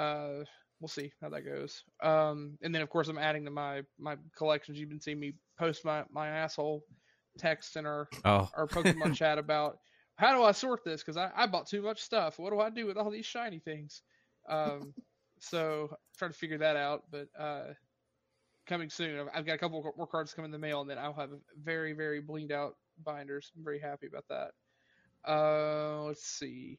uh, 0.00 0.44
we'll 0.80 0.88
see 0.88 1.10
how 1.20 1.28
that 1.30 1.42
goes. 1.42 1.82
Um, 2.04 2.56
and 2.62 2.72
then 2.72 2.82
of 2.82 2.90
course 2.90 3.08
I'm 3.08 3.18
adding 3.18 3.44
to 3.46 3.50
my 3.50 3.82
my 3.98 4.16
collections. 4.38 4.78
You've 4.78 4.88
been 4.88 5.00
seeing 5.00 5.18
me 5.18 5.32
post 5.58 5.84
my 5.84 6.04
my 6.12 6.28
asshole 6.28 6.84
text 7.38 7.76
in 7.76 7.86
our 7.86 8.08
Oh, 8.24 8.48
our 8.56 8.68
Pokemon 8.68 9.14
chat 9.16 9.38
about 9.38 9.78
how 10.16 10.34
do 10.34 10.42
I 10.42 10.52
sort 10.52 10.84
this 10.84 11.02
because 11.02 11.16
I, 11.16 11.30
I 11.36 11.46
bought 11.46 11.66
too 11.66 11.82
much 11.82 12.00
stuff. 12.00 12.38
What 12.38 12.50
do 12.50 12.60
I 12.60 12.70
do 12.70 12.86
with 12.86 12.96
all 12.96 13.10
these 13.10 13.26
shiny 13.26 13.58
things? 13.58 14.02
Um, 14.48 14.94
so 15.40 15.94
trying 16.18 16.32
to 16.32 16.38
figure 16.38 16.58
that 16.58 16.76
out, 16.76 17.04
but 17.10 17.28
uh, 17.38 17.74
coming 18.66 18.90
soon. 18.90 19.20
I've, 19.20 19.28
I've 19.34 19.46
got 19.46 19.54
a 19.54 19.58
couple 19.58 19.82
more 19.96 20.06
cards 20.06 20.34
coming 20.34 20.48
in 20.48 20.52
the 20.52 20.58
mail, 20.58 20.80
and 20.80 20.90
then 20.90 20.98
I'll 20.98 21.14
have 21.14 21.30
very 21.62 21.92
very 21.92 22.22
blinged 22.22 22.52
out 22.52 22.76
binders. 23.04 23.52
I'm 23.56 23.64
very 23.64 23.80
happy 23.80 24.06
about 24.06 24.24
that. 24.28 24.50
Uh, 25.30 26.04
let's 26.04 26.24
see. 26.26 26.78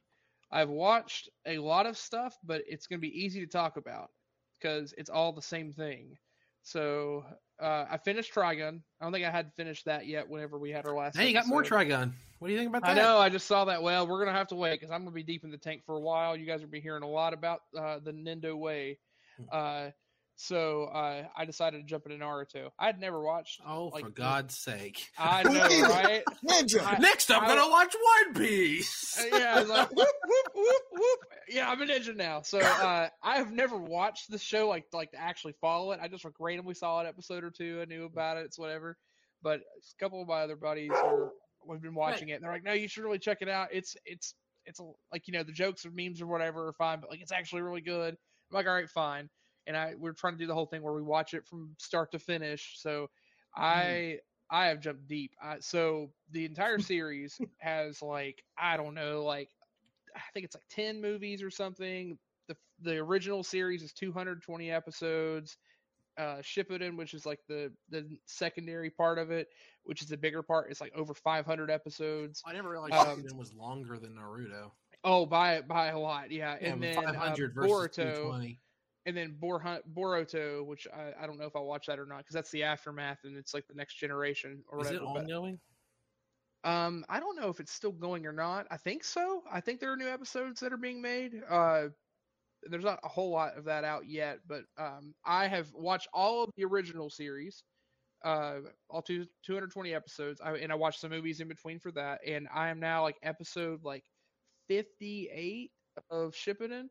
I've 0.50 0.70
watched 0.70 1.28
a 1.46 1.58
lot 1.58 1.86
of 1.86 1.96
stuff, 1.96 2.36
but 2.42 2.62
it's 2.66 2.86
going 2.86 2.98
to 2.98 3.06
be 3.06 3.24
easy 3.24 3.40
to 3.40 3.46
talk 3.46 3.76
about 3.76 4.10
because 4.58 4.94
it's 4.96 5.10
all 5.10 5.32
the 5.32 5.42
same 5.42 5.72
thing. 5.72 6.16
So 6.62 7.24
uh, 7.60 7.84
I 7.90 7.96
finished 7.98 8.34
Trigun. 8.34 8.80
I 9.00 9.04
don't 9.04 9.12
think 9.12 9.24
I 9.26 9.30
had 9.30 9.52
finished 9.54 9.84
that 9.86 10.06
yet. 10.06 10.28
Whenever 10.28 10.58
we 10.58 10.70
had 10.70 10.86
our 10.86 10.94
last, 10.94 11.16
Hey, 11.16 11.28
you 11.28 11.32
got 11.34 11.46
more 11.46 11.60
episode. 11.60 11.74
Trigun. 11.88 12.12
What 12.38 12.48
do 12.48 12.52
you 12.54 12.58
think 12.58 12.68
about 12.70 12.82
that? 12.82 12.90
I 12.90 12.94
know. 12.94 13.18
I 13.18 13.28
just 13.30 13.46
saw 13.46 13.64
that. 13.66 13.82
Well, 13.82 14.06
we're 14.06 14.24
gonna 14.24 14.36
have 14.36 14.48
to 14.48 14.54
wait 14.54 14.78
because 14.78 14.92
I'm 14.92 15.00
gonna 15.02 15.10
be 15.10 15.22
deep 15.24 15.42
in 15.44 15.50
the 15.50 15.58
tank 15.58 15.82
for 15.86 15.96
a 15.96 16.00
while. 16.00 16.36
You 16.36 16.46
guys 16.46 16.60
will 16.60 16.68
be 16.68 16.80
hearing 16.80 17.02
a 17.02 17.08
lot 17.08 17.32
about 17.34 17.60
uh, 17.76 17.98
the 17.98 18.12
Nintendo 18.12 18.56
Way. 18.56 18.98
Hmm. 19.38 19.44
Uh, 19.50 19.90
so 20.40 20.84
uh, 20.84 21.24
I 21.36 21.44
decided 21.46 21.78
to 21.78 21.82
jump 21.84 22.06
into 22.06 22.24
Naruto. 22.24 22.68
I 22.78 22.86
had 22.86 23.00
never 23.00 23.20
watched. 23.20 23.60
Oh, 23.66 23.86
like, 23.86 24.04
for 24.04 24.10
God's 24.10 24.56
sake! 24.56 25.04
I 25.18 25.42
know, 25.42 25.52
right? 25.88 26.22
Ninja. 26.48 26.86
I- 26.86 26.98
Next, 26.98 27.28
I'm 27.32 27.42
I- 27.42 27.48
gonna 27.48 27.68
watch 27.68 27.92
One 28.24 28.34
Piece. 28.34 29.18
Uh, 29.20 29.36
yeah, 29.36 29.54
I 29.56 29.60
was 29.60 29.68
like, 29.68 29.90
whoop, 29.96 30.06
whoop, 30.24 30.52
whoop, 30.54 30.82
whoop. 30.92 31.18
Yeah, 31.50 31.70
I'm 31.70 31.80
a 31.80 31.86
ninja 31.86 32.14
now. 32.14 32.42
So 32.42 32.58
uh, 32.60 33.08
I 33.22 33.36
have 33.36 33.52
never 33.52 33.76
watched 33.76 34.30
the 34.30 34.38
show 34.38 34.68
like 34.68 34.86
like 34.92 35.12
to 35.12 35.20
actually 35.20 35.54
follow 35.60 35.92
it. 35.92 36.00
I 36.02 36.08
just 36.08 36.24
like 36.24 36.34
randomly 36.38 36.74
saw 36.74 37.00
an 37.00 37.06
episode 37.06 37.44
or 37.44 37.50
two. 37.50 37.80
I 37.82 37.84
knew 37.86 38.04
about 38.04 38.36
it. 38.36 38.44
It's 38.46 38.58
whatever. 38.58 38.96
But 39.42 39.60
a 39.60 40.02
couple 40.02 40.20
of 40.20 40.28
my 40.28 40.42
other 40.42 40.56
buddies 40.56 40.90
are 40.92 41.30
we've 41.66 41.82
been 41.82 41.94
watching 41.94 42.30
it. 42.30 42.34
And 42.34 42.44
they're 42.44 42.52
like, 42.52 42.64
no, 42.64 42.72
you 42.72 42.88
should 42.88 43.04
really 43.04 43.18
check 43.18 43.38
it 43.40 43.48
out. 43.48 43.68
It's 43.72 43.96
it's 44.04 44.34
it's 44.64 44.80
a, 44.80 44.84
like 45.12 45.26
you 45.26 45.32
know 45.32 45.42
the 45.42 45.52
jokes 45.52 45.86
or 45.86 45.90
memes 45.90 46.20
or 46.20 46.26
whatever 46.26 46.68
are 46.68 46.72
fine, 46.72 47.00
but 47.00 47.10
like 47.10 47.20
it's 47.20 47.32
actually 47.32 47.62
really 47.62 47.80
good. 47.80 48.14
I'm 48.14 48.54
like, 48.54 48.66
all 48.66 48.74
right, 48.74 48.88
fine. 48.88 49.28
And 49.66 49.76
I 49.76 49.94
we're 49.98 50.12
trying 50.12 50.34
to 50.34 50.38
do 50.38 50.46
the 50.46 50.54
whole 50.54 50.66
thing 50.66 50.82
where 50.82 50.94
we 50.94 51.02
watch 51.02 51.34
it 51.34 51.46
from 51.46 51.74
start 51.78 52.12
to 52.12 52.18
finish. 52.18 52.76
So 52.78 53.08
I 53.56 54.18
I 54.50 54.66
have 54.66 54.80
jumped 54.80 55.06
deep. 55.08 55.32
I, 55.42 55.58
so 55.60 56.10
the 56.32 56.44
entire 56.44 56.78
series 56.78 57.38
has 57.58 58.02
like 58.02 58.42
I 58.58 58.76
don't 58.76 58.94
know, 58.94 59.24
like 59.24 59.50
I 60.18 60.30
think 60.32 60.44
it's 60.44 60.54
like 60.56 60.68
ten 60.68 61.00
movies 61.00 61.42
or 61.42 61.50
something. 61.50 62.18
The 62.48 62.56
the 62.80 62.96
original 62.98 63.42
series 63.42 63.82
is 63.82 63.92
220 63.92 64.70
episodes. 64.70 65.56
Uh, 66.16 66.38
Shippuden, 66.42 66.96
which 66.96 67.14
is 67.14 67.24
like 67.24 67.38
the 67.48 67.72
the 67.90 68.04
secondary 68.26 68.90
part 68.90 69.18
of 69.18 69.30
it, 69.30 69.48
which 69.84 70.02
is 70.02 70.08
the 70.08 70.16
bigger 70.16 70.42
part, 70.42 70.70
is 70.72 70.80
like 70.80 70.92
over 70.96 71.14
500 71.14 71.70
episodes. 71.70 72.42
I 72.44 72.52
never 72.54 72.70
realized 72.70 72.94
Um, 72.94 73.22
Shippuden 73.22 73.36
was 73.36 73.52
longer 73.54 73.98
than 73.98 74.16
Naruto. 74.16 74.72
Oh, 75.04 75.26
by 75.26 75.60
by 75.60 75.88
a 75.88 75.98
lot, 75.98 76.32
yeah. 76.32 76.56
Yeah, 76.60 76.70
and 76.72 76.80
but 76.80 76.86
then 76.94 77.04
500 77.04 77.50
uh, 77.50 77.54
versus 77.54 77.70
Boruto, 77.70 77.94
220. 78.16 78.58
and 79.06 79.16
then 79.16 79.36
Bor- 79.38 79.80
Boruto, 79.94 80.66
which 80.66 80.88
I, 80.92 81.12
I 81.22 81.26
don't 81.26 81.38
know 81.38 81.46
if 81.46 81.54
I'll 81.54 81.66
watch 81.66 81.86
that 81.86 82.00
or 82.00 82.06
not 82.06 82.18
because 82.18 82.34
that's 82.34 82.50
the 82.50 82.64
aftermath 82.64 83.18
and 83.22 83.36
it's 83.36 83.54
like 83.54 83.68
the 83.68 83.74
next 83.74 83.94
generation 83.94 84.64
or 84.68 84.80
Is 84.80 84.86
whatever. 84.86 85.04
it 85.04 85.08
but- 85.14 85.20
ongoing? 85.22 85.60
Um, 86.64 87.04
I 87.08 87.20
don't 87.20 87.36
know 87.40 87.48
if 87.48 87.60
it's 87.60 87.72
still 87.72 87.92
going 87.92 88.26
or 88.26 88.32
not. 88.32 88.66
I 88.70 88.76
think 88.76 89.04
so. 89.04 89.42
I 89.50 89.60
think 89.60 89.80
there 89.80 89.92
are 89.92 89.96
new 89.96 90.08
episodes 90.08 90.60
that 90.60 90.72
are 90.72 90.76
being 90.78 91.00
made. 91.00 91.40
Uh, 91.48 91.88
there's 92.64 92.84
not 92.84 93.00
a 93.04 93.08
whole 93.08 93.30
lot 93.30 93.56
of 93.56 93.64
that 93.64 93.84
out 93.84 94.06
yet, 94.08 94.40
but 94.46 94.64
um, 94.78 95.14
I 95.24 95.48
have 95.48 95.72
watched 95.74 96.08
all 96.14 96.44
of 96.44 96.50
the 96.56 96.64
original 96.64 97.10
series, 97.10 97.64
uh, 98.24 98.60
all 98.90 99.02
two 99.02 99.26
220 99.44 99.94
episodes, 99.94 100.40
I, 100.42 100.56
and 100.56 100.72
I 100.72 100.76
watched 100.76 101.00
some 101.00 101.10
movies 101.10 101.40
in 101.40 101.48
between 101.48 101.80
for 101.80 101.92
that. 101.92 102.20
And 102.26 102.48
I 102.54 102.68
am 102.70 102.80
now 102.80 103.02
like 103.02 103.18
episode 103.22 103.84
like 103.84 104.04
58 104.68 105.72
of 106.10 106.34
Shippuden. 106.34 106.86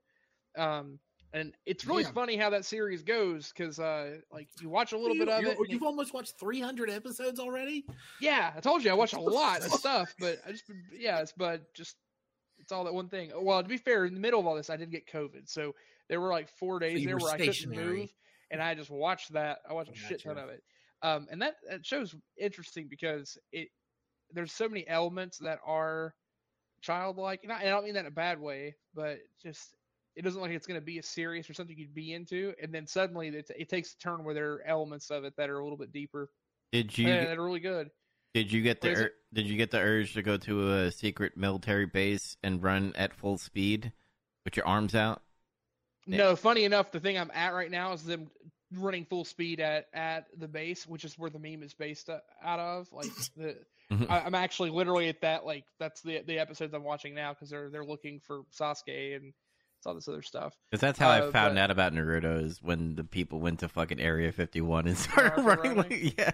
Um, 0.57 0.99
and 1.33 1.53
it's 1.65 1.85
really 1.85 2.03
Damn. 2.03 2.13
funny 2.13 2.35
how 2.37 2.49
that 2.51 2.65
series 2.65 3.03
goes 3.03 3.51
because 3.55 3.79
uh, 3.79 4.17
like 4.31 4.47
you 4.61 4.69
watch 4.69 4.93
a 4.93 4.97
little 4.97 5.15
You- 5.15 5.25
bit 5.25 5.29
of 5.33 5.43
it. 5.43 5.57
You've 5.69 5.83
almost 5.83 6.13
watched 6.13 6.39
300 6.39 6.89
episodes 6.89 7.39
already. 7.39 7.85
yeah, 8.21 8.53
I 8.55 8.59
told 8.59 8.83
you 8.83 8.91
I 8.91 8.93
watch 8.93 9.13
a 9.13 9.19
lot 9.19 9.57
of 9.65 9.71
stuff, 9.71 10.13
but 10.19 10.39
I 10.47 10.51
just 10.51 10.63
yeah, 10.97 11.19
it's 11.19 11.33
but 11.35 11.73
just 11.73 11.95
it's 12.59 12.71
all 12.71 12.83
that 12.85 12.93
one 12.93 13.09
thing. 13.09 13.31
Well, 13.35 13.61
to 13.61 13.69
be 13.69 13.77
fair, 13.77 14.05
in 14.05 14.13
the 14.13 14.19
middle 14.19 14.39
of 14.39 14.47
all 14.47 14.55
this, 14.55 14.69
I 14.69 14.77
did 14.77 14.89
get 14.91 15.07
COVID, 15.07 15.47
so 15.49 15.73
there 16.09 16.19
were 16.21 16.29
like 16.31 16.49
four 16.49 16.79
days 16.79 17.01
you 17.01 17.07
there 17.07 17.17
were 17.17 17.23
where 17.23 17.33
I 17.33 17.37
couldn't 17.37 17.69
move, 17.75 18.09
and 18.51 18.61
I 18.61 18.73
just 18.75 18.89
watched 18.89 19.33
that. 19.33 19.59
I 19.69 19.73
watched 19.73 19.91
a 19.91 19.95
shit 19.95 20.23
ton 20.23 20.37
of 20.37 20.49
it, 20.49 20.63
um, 21.01 21.27
and 21.29 21.41
that 21.41 21.55
that 21.69 21.85
show's 21.85 22.15
interesting 22.39 22.87
because 22.89 23.37
it 23.51 23.67
there's 24.33 24.51
so 24.53 24.67
many 24.67 24.87
elements 24.87 25.37
that 25.39 25.59
are 25.65 26.13
childlike, 26.81 27.41
and 27.43 27.51
I, 27.51 27.59
and 27.59 27.67
I 27.69 27.71
don't 27.71 27.85
mean 27.85 27.93
that 27.95 28.01
in 28.01 28.05
a 28.07 28.11
bad 28.11 28.39
way, 28.39 28.75
but 28.93 29.19
just 29.41 29.73
it 30.17 30.23
doesn't 30.23 30.41
look 30.41 30.49
like 30.49 30.55
it's 30.57 30.67
going 30.67 30.79
to 30.79 30.85
be 30.85 30.97
a 30.99 31.03
serious 31.03 31.49
or 31.49 31.53
something 31.53 31.77
you'd 31.77 31.93
be 31.93 32.13
into, 32.13 32.53
and 32.61 32.73
then 32.73 32.87
suddenly 32.87 33.27
it, 33.29 33.49
it 33.57 33.69
takes 33.69 33.93
a 33.93 33.97
turn 33.99 34.23
where 34.23 34.33
there 34.33 34.53
are 34.53 34.61
elements 34.65 35.11
of 35.11 35.23
it 35.23 35.35
that 35.37 35.49
are 35.49 35.59
a 35.59 35.63
little 35.63 35.77
bit 35.77 35.91
deeper 35.93 36.29
did 36.71 36.97
you 36.97 37.07
and 37.07 37.27
that 37.27 37.37
are 37.37 37.43
really 37.45 37.59
good. 37.61 37.89
did 38.33 38.51
you 38.51 38.61
get 38.61 38.81
the 38.81 38.93
ur- 38.93 39.11
did 39.33 39.45
you 39.45 39.55
get 39.55 39.71
the 39.71 39.79
urge 39.79 40.13
to 40.15 40.21
go 40.21 40.35
to 40.37 40.73
a 40.73 40.91
secret 40.91 41.37
military 41.37 41.85
base 41.85 42.35
and 42.43 42.61
run 42.61 42.91
at 42.95 43.13
full 43.13 43.37
speed 43.37 43.93
with 44.43 44.57
your 44.57 44.67
arms 44.67 44.93
out? 44.95 45.21
Yeah. 46.05 46.17
No, 46.17 46.35
funny 46.35 46.63
enough, 46.63 46.91
the 46.91 46.99
thing 46.99 47.17
I'm 47.17 47.31
at 47.33 47.53
right 47.53 47.71
now 47.71 47.93
is 47.93 48.03
them 48.03 48.29
running 48.73 49.05
full 49.05 49.23
speed 49.23 49.59
at 49.59 49.87
at 49.93 50.27
the 50.37 50.47
base, 50.47 50.85
which 50.87 51.05
is 51.05 51.17
where 51.17 51.29
the 51.29 51.39
meme 51.39 51.63
is 51.63 51.73
based 51.73 52.09
out 52.09 52.59
of. 52.59 52.91
Like 52.91 53.11
the, 53.35 53.57
Mhm. 53.91 54.09
I, 54.09 54.19
I'm 54.19 54.35
actually 54.35 54.69
literally 54.69 55.07
at 55.07 55.21
that. 55.21 55.45
Like 55.45 55.63
that's 55.79 56.01
the 56.01 56.21
the 56.21 56.39
episodes 56.39 56.73
I'm 56.73 56.83
watching 56.83 57.15
now 57.15 57.33
because 57.33 57.49
they're 57.49 57.69
they're 57.69 57.85
looking 57.85 58.19
for 58.19 58.41
Sasuke 58.53 59.15
and 59.15 59.33
all 59.87 59.95
this 59.95 60.07
other 60.07 60.21
stuff. 60.21 60.55
Because 60.69 60.81
that's 60.81 60.99
how 60.99 61.09
I 61.09 61.21
Uh, 61.21 61.31
found 61.31 61.55
but- 61.55 61.61
out 61.61 61.71
about 61.71 61.93
Naruto 61.93 62.43
is 62.43 62.61
when 62.61 62.95
the 62.95 63.03
people 63.03 63.39
went 63.39 63.59
to 63.61 63.69
fucking 63.69 63.99
Area 63.99 64.31
51 64.31 64.87
and 64.87 64.97
started 64.97 65.41
running. 65.41 65.75
running? 65.75 65.77
Like, 65.77 66.17
yeah, 66.17 66.31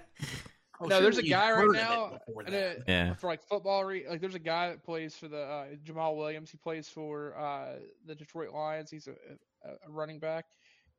Oh, 0.81 0.87
No, 0.87 0.99
there's 1.01 1.19
a 1.19 1.23
guy 1.23 1.51
right 1.51 1.71
now, 1.71 2.07
it 2.15 2.25
before 2.25 2.41
and, 2.41 2.53
that. 2.53 2.77
yeah. 2.87 3.13
for 3.13 3.27
like 3.27 3.41
football. 3.43 3.85
Re- 3.85 4.05
like 4.09 4.19
there's 4.19 4.35
a 4.35 4.39
guy 4.39 4.69
that 4.69 4.83
plays 4.83 5.15
for 5.15 5.27
the 5.29 5.41
uh, 5.41 5.65
Jamaal 5.85 6.17
Williams. 6.17 6.49
He 6.51 6.57
plays 6.57 6.89
for 6.89 7.37
uh, 7.37 7.75
the 8.05 8.15
Detroit 8.15 8.51
Lions. 8.53 8.89
He's 8.89 9.07
a, 9.07 9.11
a, 9.63 9.69
a 9.87 9.89
running 9.91 10.19
back, 10.19 10.45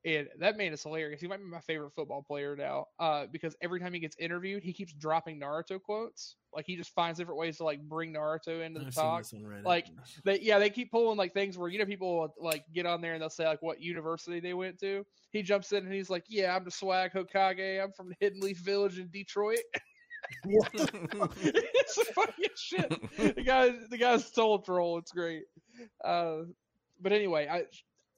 and 0.05 0.28
that 0.38 0.57
man 0.57 0.72
is 0.72 0.82
hilarious. 0.82 1.20
He 1.20 1.26
might 1.26 1.38
be 1.38 1.44
my 1.44 1.61
favorite 1.61 1.92
football 1.94 2.22
player 2.22 2.55
now, 2.57 2.86
uh, 2.98 3.26
because 3.32 3.57
every 3.62 3.80
time 3.80 3.92
he 3.94 4.00
gets 4.00 4.16
interviewed, 4.18 4.62
he 4.62 4.72
keeps 4.72 4.92
dropping 4.92 5.40
Naruto 5.40 5.80
quotes. 5.80 6.36
Like 6.55 6.66
he 6.66 6.76
just 6.76 6.90
finds 6.94 7.18
different 7.18 7.38
ways 7.38 7.57
to 7.59 7.64
like 7.64 7.80
bring 7.82 8.12
Naruto 8.12 8.64
into 8.64 8.80
the 8.80 8.86
I've 8.86 8.94
talk. 8.94 9.22
Reddit. 9.24 9.64
Like, 9.64 9.86
They, 10.24 10.40
yeah, 10.40 10.59
they 10.59 10.70
keep 10.70 10.90
pulling 10.90 11.16
like 11.16 11.32
things 11.32 11.57
where 11.57 11.68
you 11.68 11.78
know 11.78 11.86
people 11.86 12.16
will, 12.20 12.34
like 12.38 12.64
get 12.74 12.86
on 12.86 13.00
there 13.00 13.14
and 13.14 13.22
they'll 13.22 13.30
say 13.30 13.46
like 13.46 13.62
what 13.62 13.80
university 13.80 14.40
they 14.40 14.55
went 14.55 14.78
to. 14.80 15.05
He 15.30 15.42
jumps 15.42 15.72
in 15.72 15.84
and 15.84 15.92
he's 15.92 16.11
like, 16.11 16.24
"Yeah, 16.28 16.55
I'm 16.55 16.64
the 16.64 16.70
Swag 16.70 17.12
Hokage. 17.12 17.82
I'm 17.82 17.92
from 17.92 18.12
Hidden 18.20 18.40
Leaf 18.40 18.59
Village 18.59 18.98
in 18.98 19.09
Detroit." 19.09 19.59
it's 20.44 21.96
the 21.96 22.05
funniest 22.14 22.59
shit. 22.59 23.36
The 23.36 23.42
guy, 23.42 23.74
the 23.90 23.98
guy's 23.98 24.32
soul 24.32 24.61
troll. 24.61 24.98
It's 24.98 25.12
great. 25.12 25.42
Uh, 26.05 26.42
but 27.00 27.12
anyway, 27.12 27.48
I, 27.50 27.64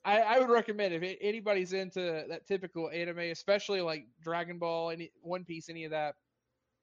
I, 0.06 0.20
I 0.20 0.38
would 0.38 0.50
recommend 0.50 0.94
if 0.94 1.16
anybody's 1.20 1.72
into 1.72 2.24
that 2.28 2.46
typical 2.46 2.88
anime, 2.90 3.18
especially 3.18 3.80
like 3.80 4.06
Dragon 4.22 4.58
Ball, 4.58 4.90
any 4.90 5.10
One 5.20 5.44
Piece, 5.44 5.68
any 5.68 5.84
of 5.84 5.90
that, 5.90 6.14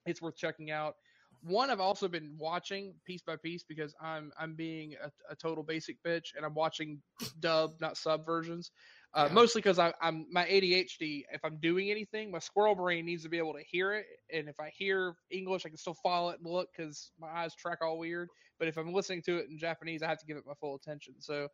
it's 0.06 0.22
worth 0.22 0.36
checking 0.36 0.72
out. 0.72 0.96
One 1.42 1.70
I've 1.70 1.80
also 1.82 2.08
been 2.08 2.36
watching 2.38 2.94
piece 3.06 3.22
by 3.22 3.36
piece 3.38 3.64
because 3.64 3.94
I'm 4.02 4.32
I'm 4.38 4.56
being 4.56 4.96
a, 5.04 5.12
a 5.32 5.36
total 5.36 5.64
basic 5.64 6.02
bitch 6.04 6.36
and 6.36 6.46
I'm 6.46 6.54
watching 6.54 7.02
dub, 7.40 7.72
not 7.82 7.98
sub 7.98 8.26
versions. 8.26 8.72
Uh, 9.14 9.26
Yeah. 9.28 9.34
Mostly 9.34 9.62
because 9.62 9.80
I'm 9.80 10.26
my 10.32 10.46
ADHD. 10.46 11.24
If 11.32 11.44
I'm 11.46 11.58
doing 11.60 11.92
anything, 11.92 12.32
my 12.32 12.40
squirrel 12.40 12.76
brain 12.76 13.06
needs 13.06 13.24
to 13.24 13.30
be 13.30 13.38
able 13.38 13.54
to 13.54 13.64
hear 13.70 13.94
it, 13.94 14.06
and 14.34 14.48
if 14.50 14.60
I 14.60 14.70
hear 14.76 15.16
English, 15.32 15.66
I 15.66 15.70
can 15.70 15.78
still 15.78 15.96
follow 15.96 16.30
it 16.32 16.40
and 16.44 16.52
look 16.52 16.70
because 16.76 17.12
my 17.20 17.28
eyes 17.28 17.56
track 17.56 17.80
all 17.82 17.98
weird. 18.00 18.30
But 18.60 18.68
if 18.70 18.78
I'm 18.78 18.94
listening 18.94 19.22
to 19.24 19.38
it 19.38 19.48
in 19.50 19.58
Japanese, 19.58 20.02
I 20.04 20.08
have 20.08 20.20
to 20.20 20.26
give 20.26 20.38
it 20.38 20.44
my 20.48 20.54
full 20.60 20.76
attention. 20.76 21.16
So, 21.20 21.48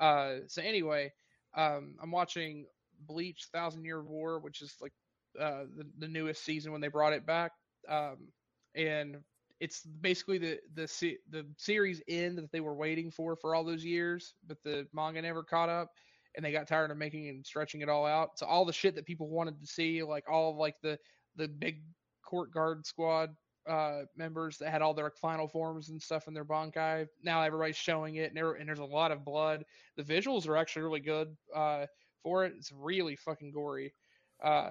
uh, 0.00 0.36
so 0.48 0.62
anyway, 0.62 1.12
um, 1.56 1.96
I'm 2.02 2.10
watching 2.10 2.66
Bleach: 3.06 3.48
Thousand 3.52 3.84
Year 3.84 4.02
War, 4.02 4.40
which 4.40 4.62
is 4.62 4.74
like 4.80 4.92
uh, 5.38 5.64
the 5.76 5.86
the 5.98 6.08
newest 6.08 6.44
season 6.44 6.72
when 6.72 6.80
they 6.80 6.88
brought 6.88 7.12
it 7.12 7.26
back, 7.26 7.52
um, 7.88 8.28
and 8.74 9.18
it's 9.60 9.82
basically 9.82 10.38
the 10.38 10.58
the 10.74 11.16
the 11.30 11.46
series 11.58 12.02
end 12.08 12.38
that 12.38 12.50
they 12.50 12.60
were 12.60 12.74
waiting 12.74 13.10
for 13.10 13.36
for 13.36 13.54
all 13.54 13.64
those 13.64 13.84
years, 13.84 14.34
but 14.46 14.56
the 14.64 14.86
manga 14.92 15.20
never 15.20 15.42
caught 15.42 15.68
up, 15.68 15.90
and 16.34 16.44
they 16.44 16.52
got 16.52 16.66
tired 16.66 16.90
of 16.90 16.96
making 16.96 17.28
and 17.28 17.46
stretching 17.46 17.82
it 17.82 17.88
all 17.88 18.06
out. 18.06 18.38
So 18.38 18.46
all 18.46 18.64
the 18.64 18.72
shit 18.72 18.94
that 18.94 19.06
people 19.06 19.28
wanted 19.28 19.60
to 19.60 19.66
see, 19.66 20.02
like 20.02 20.24
all 20.30 20.56
like 20.56 20.76
the 20.82 20.98
the 21.36 21.46
big 21.48 21.82
court 22.24 22.52
guard 22.52 22.86
squad 22.86 23.30
uh 23.68 24.02
members 24.16 24.56
that 24.58 24.70
had 24.70 24.80
all 24.82 24.94
their 24.94 25.10
final 25.10 25.46
forms 25.48 25.90
and 25.90 26.00
stuff 26.02 26.28
in 26.28 26.34
their 26.34 26.44
bankai. 26.44 27.06
Now 27.22 27.42
everybody's 27.42 27.76
showing 27.76 28.16
it, 28.16 28.28
and, 28.28 28.36
there, 28.36 28.52
and 28.52 28.68
there's 28.68 28.78
a 28.78 28.84
lot 28.84 29.12
of 29.12 29.24
blood. 29.24 29.64
The 29.96 30.02
visuals 30.02 30.48
are 30.48 30.56
actually 30.56 30.82
really 30.82 31.00
good 31.00 31.36
uh 31.54 31.86
for 32.22 32.44
it. 32.44 32.54
It's 32.56 32.72
really 32.72 33.16
fucking 33.16 33.52
gory, 33.52 33.94
uh, 34.42 34.70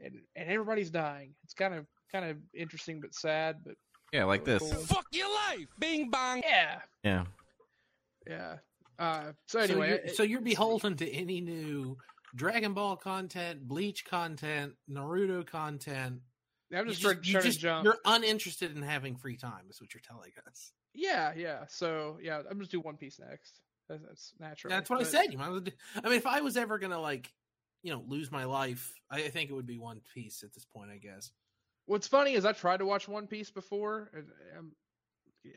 and 0.00 0.14
and 0.36 0.48
everybody's 0.50 0.90
dying. 0.90 1.34
It's 1.44 1.54
kind 1.54 1.74
of 1.74 1.86
kind 2.10 2.24
of 2.24 2.36
interesting 2.54 3.00
but 3.00 3.14
sad, 3.14 3.56
but 3.64 3.74
yeah, 4.12 4.24
like 4.24 4.44
this. 4.44 4.60
cool. 4.60 4.70
Fuck 4.72 5.06
your 5.12 5.28
life. 5.32 5.66
Bing 5.78 6.10
bong. 6.10 6.42
yeah, 6.44 6.80
Yeah. 7.02 7.24
yeah. 8.28 8.56
Uh, 8.98 9.32
so 9.46 9.58
so, 9.58 9.60
anyway, 9.60 9.88
you're, 9.88 9.96
it- 9.98 10.16
so 10.16 10.22
you're 10.22 10.40
beholden 10.42 10.96
to 10.96 11.10
any 11.10 11.40
new 11.40 11.96
Dragon 12.36 12.72
Ball 12.74 12.96
content, 12.96 13.66
Bleach 13.66 14.04
content, 14.04 14.74
Naruto 14.90 15.46
content. 15.46 16.20
I'm 16.74 16.88
just, 16.88 17.02
trying, 17.02 17.16
you 17.22 17.34
just- 17.34 17.54
to 17.54 17.58
jump. 17.58 17.84
You're 17.84 17.98
uninterested 18.04 18.74
in 18.76 18.82
having 18.82 19.16
free 19.16 19.36
time, 19.36 19.64
is 19.70 19.80
what 19.80 19.92
you're 19.94 20.00
telling 20.06 20.30
us. 20.48 20.72
Yeah, 20.94 21.32
yeah. 21.36 21.64
So 21.68 22.18
yeah, 22.22 22.42
I'm 22.50 22.58
just 22.58 22.70
do 22.70 22.80
One 22.80 22.96
Piece 22.96 23.18
next. 23.18 23.60
That's, 23.88 24.02
that's 24.02 24.32
natural. 24.38 24.70
That's 24.70 24.88
what 24.90 25.00
I 25.00 25.04
said. 25.04 25.32
You 25.32 25.38
might 25.38 25.50
well 25.50 25.60
do- 25.60 25.72
I 26.02 26.08
mean, 26.08 26.18
if 26.18 26.26
I 26.26 26.40
was 26.40 26.56
ever 26.56 26.78
gonna 26.78 27.00
like, 27.00 27.32
you 27.82 27.92
know, 27.92 28.02
lose 28.06 28.30
my 28.30 28.44
life, 28.44 28.92
I, 29.10 29.24
I 29.24 29.28
think 29.28 29.50
it 29.50 29.54
would 29.54 29.66
be 29.66 29.78
One 29.78 30.00
Piece 30.14 30.42
at 30.42 30.52
this 30.54 30.64
point. 30.64 30.90
I 30.90 30.98
guess. 30.98 31.30
What's 31.86 32.06
funny 32.06 32.34
is 32.34 32.44
I 32.44 32.52
tried 32.52 32.78
to 32.78 32.86
watch 32.86 33.08
One 33.08 33.26
Piece 33.26 33.50
before, 33.50 34.10
and 34.14 34.26
I'm 34.56 34.72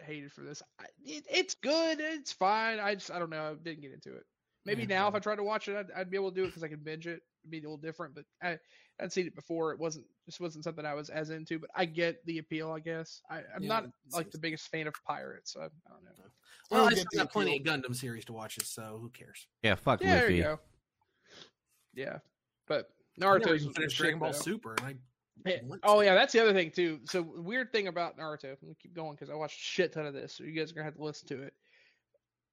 hated 0.06 0.32
for 0.32 0.42
this. 0.42 0.64
I, 0.80 0.86
it, 1.04 1.26
it's 1.30 1.54
good. 1.56 2.00
It's 2.00 2.32
fine. 2.32 2.80
I 2.80 2.96
just 2.96 3.12
I 3.12 3.20
don't 3.20 3.30
know. 3.30 3.52
I 3.52 3.54
didn't 3.64 3.82
get 3.82 3.92
into 3.94 4.16
it. 4.16 4.24
Maybe 4.66 4.82
Yeah, 4.84 5.00
now 5.00 5.08
if. 5.10 5.16
I 5.16 5.20
tried 5.20 5.36
to 5.36 5.44
watch 5.44 5.68
it, 5.68 5.76
I'd, 5.78 5.92
I'd 5.96 6.10
be 6.10 6.18
able 6.18 6.32
to 6.32 6.36
do 6.36 6.44
it 6.44 6.48
because 6.48 6.64
I 6.64 6.68
could 6.68 6.84
binge 6.84 7.06
it. 7.06 7.22
It'd 7.44 7.52
be 7.52 7.60
a 7.60 7.62
little 7.62 7.78
different. 7.78 8.16
But 8.16 8.26
I 8.42 8.58
I'd 9.00 9.12
seen 9.12 9.28
it 9.28 9.36
before. 9.36 9.72
It 9.74 9.80
wasn't 9.80 10.06
just 10.26 10.40
wasn't 10.40 10.64
something 10.64 10.86
I 10.86 10.94
was 10.94 11.10
as 11.10 11.30
into. 11.30 11.60
But 11.60 11.70
I 11.76 11.86
get 11.86 12.26
the 12.26 12.38
appeal. 12.38 12.72
I 12.72 12.80
guess 12.80 13.22
I, 13.30 13.40
I'm 13.56 13.64
Yeah, 13.64 13.68
not 13.70 13.90
like 14.14 14.32
the 14.32 14.38
biggest 14.38 14.70
fan 14.70 14.88
of 14.88 14.94
pirates. 15.06 15.54
So 15.54 15.62
I, 15.62 15.66
I 15.66 15.68
don't 15.90 16.04
know. 16.06 16.12
I 16.72 16.76
Well, 16.76 16.88
I 16.88 16.94
still 16.94 17.06
the 17.12 17.18
got 17.18 17.32
plenty 17.32 17.58
of. 17.58 17.64
Gundam 17.64 17.96
series 17.96 18.26
to 18.26 18.34
watch, 18.34 18.58
so 18.64 19.00
who 19.02 19.10
cares? 19.10 19.48
Yeah, 19.64 19.76
fuck 19.76 20.02
Yeah, 20.02 20.16
there 20.16 20.22
Luffy. 20.24 20.36
you 20.36 20.44
go. 20.44 20.60
Yeah, 21.94 22.18
but 22.68 22.90
I 23.22 23.26
never 23.38 23.40
Naruto's 23.40 23.68
finished 23.76 23.98
Dragon 23.98 24.20
Ball 24.20 24.32
though. 24.32 24.38
Super, 24.38 24.76
and 24.76 24.86
I 24.86 24.96
Yeah. 25.46 25.60
Oh 25.84 26.02
yeah, 26.02 26.16
that's 26.16 26.34
the 26.34 26.42
other 26.42 26.54
thing 26.54 26.72
too. 26.72 27.00
So 27.06 27.22
weird 27.22 27.72
thing 27.72 27.88
about 27.88 28.18
Naruto. 28.18 28.44
Let 28.50 28.64
me 28.64 28.76
keep 28.82 28.94
going 28.94 29.12
because 29.12 29.30
I 29.30 29.36
watched 29.36 29.60
a 29.60 29.64
shit 29.64 29.94
ton 29.94 30.06
of 30.06 30.14
this, 30.14 30.34
so 30.34 30.44
you 30.44 30.52
guys 30.54 30.72
are 30.72 30.76
gonna 30.76 30.86
have 30.86 30.96
to 30.96 31.04
listen 31.04 31.28
to 31.30 31.44
it. 31.44 31.54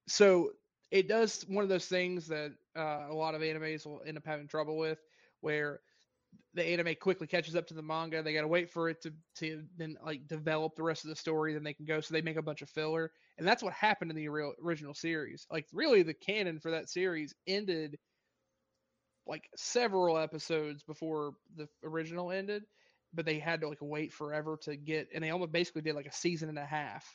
So 0.08 0.52
it 0.90 1.08
does 1.08 1.44
one 1.48 1.62
of 1.62 1.68
those 1.70 1.86
things 1.86 2.26
that 2.28 2.52
uh, 2.76 3.06
a 3.08 3.14
lot 3.14 3.34
of 3.34 3.40
animes 3.40 3.86
will 3.86 4.02
end 4.06 4.16
up 4.18 4.26
having 4.26 4.46
trouble 4.46 4.76
with, 4.76 4.98
where 5.40 5.80
the 6.54 6.64
anime 6.64 6.94
quickly 7.00 7.26
catches 7.26 7.56
up 7.56 7.66
to 7.68 7.74
the 7.74 7.82
manga. 7.82 8.22
They 8.22 8.34
got 8.34 8.42
to 8.42 8.48
wait 8.48 8.70
for 8.70 8.88
it 8.88 9.02
to 9.02 9.12
to 9.36 9.62
then 9.76 9.96
like 10.04 10.26
develop 10.26 10.74
the 10.76 10.82
rest 10.82 11.04
of 11.04 11.10
the 11.10 11.16
story, 11.16 11.54
then 11.54 11.64
they 11.64 11.74
can 11.74 11.86
go. 11.86 12.00
So 12.00 12.12
they 12.12 12.22
make 12.22 12.36
a 12.36 12.42
bunch 12.42 12.62
of 12.62 12.70
filler, 12.70 13.10
and 13.38 13.46
that's 13.46 13.62
what 13.62 13.72
happened 13.72 14.10
in 14.10 14.16
the 14.16 14.28
real, 14.28 14.52
original 14.62 14.94
series. 14.94 15.46
Like 15.50 15.66
really, 15.72 16.02
the 16.02 16.14
canon 16.14 16.60
for 16.60 16.72
that 16.72 16.90
series 16.90 17.34
ended 17.46 17.98
like 19.26 19.48
several 19.56 20.18
episodes 20.18 20.82
before 20.82 21.32
the 21.56 21.68
original 21.84 22.30
ended, 22.30 22.64
but 23.14 23.24
they 23.24 23.38
had 23.38 23.60
to 23.60 23.68
like 23.68 23.78
wait 23.80 24.12
forever 24.12 24.58
to 24.62 24.76
get, 24.76 25.08
and 25.14 25.24
they 25.24 25.30
almost 25.30 25.52
basically 25.52 25.82
did 25.82 25.94
like 25.94 26.06
a 26.06 26.12
season 26.12 26.48
and 26.48 26.58
a 26.58 26.66
half 26.66 27.06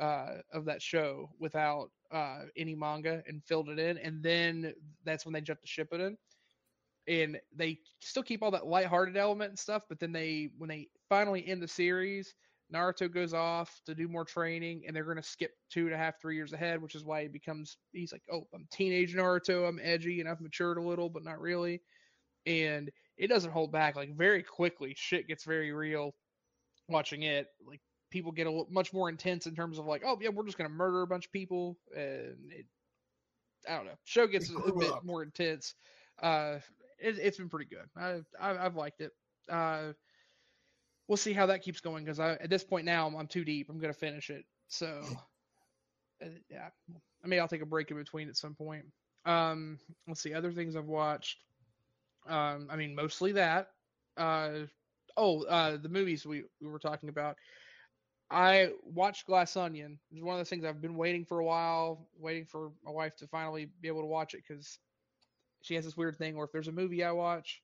uh, 0.00 0.38
of 0.52 0.66
that 0.66 0.82
show 0.82 1.30
without 1.38 1.90
uh, 2.12 2.40
any 2.56 2.74
manga 2.74 3.22
and 3.26 3.44
filled 3.44 3.68
it 3.68 3.78
in, 3.78 3.96
and 3.98 4.22
then 4.22 4.74
that's 5.04 5.24
when 5.24 5.32
they 5.32 5.40
jumped 5.40 5.64
to 5.64 5.68
Shippuden. 5.68 6.16
And 7.06 7.38
they 7.54 7.80
still 8.00 8.22
keep 8.22 8.42
all 8.42 8.50
that 8.52 8.66
lighthearted 8.66 9.16
element 9.16 9.50
and 9.50 9.58
stuff, 9.58 9.82
but 9.88 10.00
then 10.00 10.12
they, 10.12 10.50
when 10.56 10.68
they 10.68 10.88
finally 11.08 11.46
end 11.46 11.62
the 11.62 11.68
series, 11.68 12.34
Naruto 12.72 13.12
goes 13.12 13.34
off 13.34 13.80
to 13.86 13.94
do 13.94 14.08
more 14.08 14.24
training, 14.24 14.84
and 14.86 14.96
they're 14.96 15.04
going 15.04 15.16
to 15.16 15.22
skip 15.22 15.52
two 15.70 15.84
and 15.84 15.94
a 15.94 15.98
half, 15.98 16.20
three 16.20 16.34
years 16.34 16.52
ahead, 16.52 16.80
which 16.80 16.94
is 16.94 17.04
why 17.04 17.22
he 17.22 17.28
becomes. 17.28 17.76
He's 17.92 18.12
like, 18.12 18.22
"Oh, 18.32 18.46
I'm 18.54 18.66
teenage 18.72 19.14
Naruto. 19.14 19.68
I'm 19.68 19.80
edgy, 19.82 20.20
and 20.20 20.28
I've 20.28 20.40
matured 20.40 20.78
a 20.78 20.82
little, 20.82 21.08
but 21.08 21.24
not 21.24 21.40
really." 21.40 21.82
And 22.46 22.90
it 23.16 23.28
doesn't 23.28 23.52
hold 23.52 23.70
back. 23.70 23.96
Like 23.96 24.16
very 24.16 24.42
quickly, 24.42 24.94
shit 24.96 25.28
gets 25.28 25.44
very 25.44 25.72
real. 25.72 26.14
Watching 26.88 27.22
it, 27.22 27.46
like 27.66 27.80
people 28.10 28.32
get 28.32 28.46
a 28.46 28.50
little, 28.50 28.68
much 28.70 28.92
more 28.92 29.08
intense 29.08 29.46
in 29.46 29.54
terms 29.54 29.78
of 29.78 29.86
like, 29.86 30.02
"Oh 30.04 30.18
yeah, 30.20 30.30
we're 30.30 30.44
just 30.46 30.58
going 30.58 30.68
to 30.68 30.74
murder 30.74 31.02
a 31.02 31.06
bunch 31.06 31.26
of 31.26 31.32
people," 31.32 31.78
and 31.94 32.50
it, 32.50 32.66
I 33.68 33.76
don't 33.76 33.86
know. 33.86 33.98
Show 34.04 34.26
gets 34.26 34.50
a, 34.50 34.56
a 34.56 34.78
bit 34.78 34.92
more 35.04 35.22
intense. 35.22 35.74
Uh, 36.22 36.58
it, 36.98 37.18
it's 37.18 37.38
been 37.38 37.48
pretty 37.48 37.66
good. 37.70 37.88
I, 37.96 38.20
I 38.40 38.64
I've 38.64 38.76
liked 38.76 39.00
it. 39.00 39.12
Uh, 39.48 39.92
we'll 41.08 41.16
see 41.16 41.32
how 41.32 41.46
that 41.46 41.62
keeps 41.62 41.80
going 41.80 42.04
because 42.04 42.20
at 42.20 42.50
this 42.50 42.64
point 42.64 42.86
now 42.86 43.06
I'm, 43.06 43.14
I'm 43.16 43.26
too 43.26 43.44
deep. 43.44 43.68
I'm 43.68 43.78
gonna 43.78 43.92
finish 43.92 44.30
it. 44.30 44.44
So 44.68 45.02
uh, 46.22 46.28
yeah, 46.50 46.68
I 47.24 47.28
mean 47.28 47.40
I'll 47.40 47.48
take 47.48 47.62
a 47.62 47.66
break 47.66 47.90
in 47.90 47.96
between 47.96 48.28
at 48.28 48.36
some 48.36 48.54
point. 48.54 48.84
Um, 49.26 49.78
let's 50.06 50.22
see 50.22 50.34
other 50.34 50.52
things 50.52 50.76
I've 50.76 50.86
watched. 50.86 51.38
Um, 52.28 52.68
I 52.70 52.76
mean 52.76 52.94
mostly 52.94 53.32
that. 53.32 53.68
Uh, 54.16 54.66
oh, 55.16 55.44
uh, 55.44 55.76
the 55.76 55.88
movies 55.88 56.26
we 56.26 56.44
we 56.60 56.68
were 56.68 56.78
talking 56.78 57.08
about. 57.08 57.36
I 58.30 58.70
watched 58.82 59.26
Glass 59.26 59.56
Onion. 59.56 59.98
It's 60.10 60.22
one 60.22 60.34
of 60.34 60.40
those 60.40 60.48
things 60.48 60.64
I've 60.64 60.80
been 60.80 60.96
waiting 60.96 61.24
for 61.24 61.40
a 61.40 61.44
while, 61.44 62.08
waiting 62.18 62.46
for 62.46 62.72
my 62.82 62.90
wife 62.90 63.14
to 63.16 63.26
finally 63.28 63.68
be 63.80 63.88
able 63.88 64.00
to 64.00 64.06
watch 64.06 64.34
it 64.34 64.42
because 64.48 64.78
she 65.64 65.74
has 65.74 65.84
this 65.84 65.96
weird 65.96 66.16
thing 66.16 66.36
where 66.36 66.44
if 66.44 66.52
there's 66.52 66.68
a 66.68 66.72
movie 66.72 67.02
I 67.02 67.12
watch, 67.12 67.62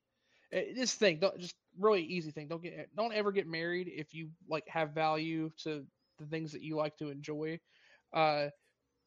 eh, 0.53 0.72
this 0.74 0.94
thing, 0.94 1.18
don't, 1.20 1.38
just 1.38 1.55
really 1.78 2.03
easy 2.03 2.30
thing. 2.30 2.48
Don't 2.48 2.62
get, 2.62 2.88
don't 2.96 3.12
ever 3.12 3.30
get 3.30 3.46
married 3.46 3.90
if 3.94 4.14
you 4.14 4.30
like 4.48 4.66
have 4.68 4.92
value 4.92 5.51
to 5.64 5.84
the 6.18 6.26
things 6.26 6.53
that 6.53 6.62
you 6.62 6.76
like 6.76 6.96
to 6.96 7.11
enjoy, 7.11 7.61
uh, 8.14 8.46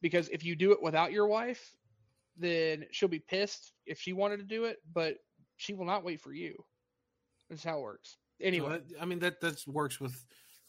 because 0.00 0.28
if 0.28 0.44
you 0.44 0.54
do 0.54 0.70
it 0.72 0.82
without 0.82 1.12
your 1.12 1.26
wife, 1.26 1.76
then 2.36 2.84
she'll 2.92 3.08
be 3.08 3.18
pissed 3.18 3.72
if 3.84 4.00
she 4.00 4.12
wanted 4.12 4.36
to 4.38 4.44
do 4.44 4.64
it, 4.64 4.78
but 4.92 5.16
she 5.56 5.74
will 5.74 5.84
not 5.84 6.04
wait 6.04 6.20
for 6.20 6.32
you. 6.32 6.54
That's 7.50 7.64
how 7.64 7.78
it 7.78 7.82
works. 7.82 8.16
Anyway, 8.40 8.80
I 9.00 9.04
mean 9.04 9.18
that 9.20 9.40
that 9.40 9.66
works 9.66 10.00
with 10.00 10.24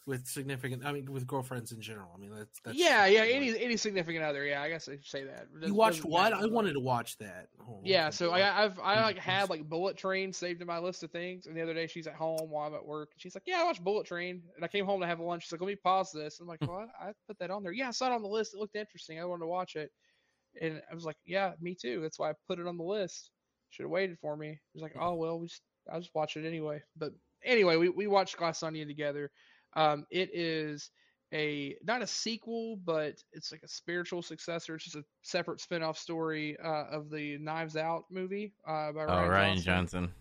with 0.06 0.26
significant. 0.26 0.84
I 0.84 0.92
mean, 0.92 1.10
with 1.10 1.26
girlfriends 1.26 1.72
in 1.72 1.80
general. 1.80 2.10
I 2.14 2.18
mean, 2.18 2.30
that's, 2.30 2.60
that's 2.64 2.76
yeah, 2.76 3.06
yeah, 3.06 3.22
any 3.22 3.58
any 3.58 3.76
significant 3.76 4.24
other. 4.24 4.44
Yeah, 4.44 4.62
I 4.62 4.68
guess 4.68 4.88
I 4.88 4.92
should 4.92 5.06
say 5.06 5.24
that. 5.24 5.48
You 5.60 5.74
watched 5.74 6.04
what? 6.04 6.32
I 6.32 6.46
wanted 6.46 6.74
to 6.74 6.80
watch 6.80 7.18
that. 7.18 7.48
Oh, 7.60 7.80
Yeah, 7.84 8.10
so 8.10 8.30
I, 8.30 8.64
I've 8.64 8.78
I 8.78 9.00
like 9.02 9.18
had 9.18 9.50
like 9.50 9.68
Bullet 9.68 9.96
Train 9.96 10.32
saved 10.32 10.60
in 10.60 10.66
my 10.66 10.78
list 10.78 11.02
of 11.02 11.10
things, 11.10 11.46
and 11.46 11.56
the 11.56 11.62
other 11.62 11.74
day 11.74 11.86
she's 11.86 12.06
at 12.06 12.14
home 12.14 12.50
while 12.50 12.68
I'm 12.68 12.74
at 12.74 12.84
work, 12.84 13.10
and 13.12 13.20
she's 13.20 13.34
like, 13.34 13.44
"Yeah, 13.46 13.60
I 13.60 13.64
watched 13.64 13.82
Bullet 13.84 14.06
Train," 14.06 14.42
and 14.54 14.64
I 14.64 14.68
came 14.68 14.86
home 14.86 15.00
to 15.00 15.06
have 15.06 15.20
lunch. 15.20 15.44
She's 15.44 15.52
like, 15.52 15.60
"Let 15.60 15.68
me 15.68 15.76
pause 15.76 16.12
this." 16.12 16.40
I'm 16.40 16.46
like, 16.46 16.60
"Well, 16.68 16.88
I, 17.00 17.08
I 17.08 17.12
put 17.26 17.38
that 17.40 17.50
on 17.50 17.62
there. 17.62 17.72
Yeah, 17.72 17.88
I 17.88 17.92
saw 17.92 18.06
it 18.06 18.14
on 18.14 18.22
the 18.22 18.28
list. 18.28 18.54
It 18.54 18.60
looked 18.60 18.76
interesting. 18.76 19.20
I 19.20 19.24
wanted 19.24 19.42
to 19.42 19.48
watch 19.48 19.76
it." 19.76 19.90
And 20.60 20.80
I 20.90 20.94
was 20.94 21.04
like, 21.04 21.16
"Yeah, 21.26 21.52
me 21.60 21.74
too. 21.74 22.00
That's 22.00 22.18
why 22.18 22.30
I 22.30 22.34
put 22.46 22.58
it 22.58 22.66
on 22.66 22.76
the 22.76 22.84
list." 22.84 23.30
should 23.70 23.82
have 23.82 23.90
waited 23.90 24.18
for 24.18 24.36
me. 24.36 24.58
He's 24.72 24.82
like, 24.82 24.96
oh 24.98 25.14
well, 25.14 25.38
we 25.38 25.48
just, 25.48 25.62
I'll 25.92 26.00
just 26.00 26.14
watch 26.14 26.36
it 26.36 26.46
anyway. 26.46 26.82
But 26.96 27.12
anyway, 27.44 27.76
we 27.76 27.88
we 27.88 28.06
watched 28.06 28.36
Glass 28.36 28.62
Onion 28.62 28.88
together. 28.88 29.30
Um, 29.76 30.06
it 30.10 30.30
is 30.34 30.90
a 31.32 31.76
not 31.84 32.02
a 32.02 32.06
sequel, 32.06 32.76
but 32.84 33.22
it's 33.32 33.52
like 33.52 33.62
a 33.62 33.68
spiritual 33.68 34.22
successor. 34.22 34.74
It's 34.76 34.84
just 34.84 34.96
a 34.96 35.04
separate 35.22 35.60
spin-off 35.60 35.98
story 35.98 36.56
uh, 36.58 36.86
of 36.90 37.10
the 37.10 37.38
Knives 37.38 37.76
Out 37.76 38.04
movie 38.10 38.54
uh, 38.66 38.92
by 38.92 39.04
Oh, 39.06 39.28
Rian, 39.28 39.30
Rian 39.30 39.62
Johnson. 39.62 39.62
Johnson. 39.62 40.14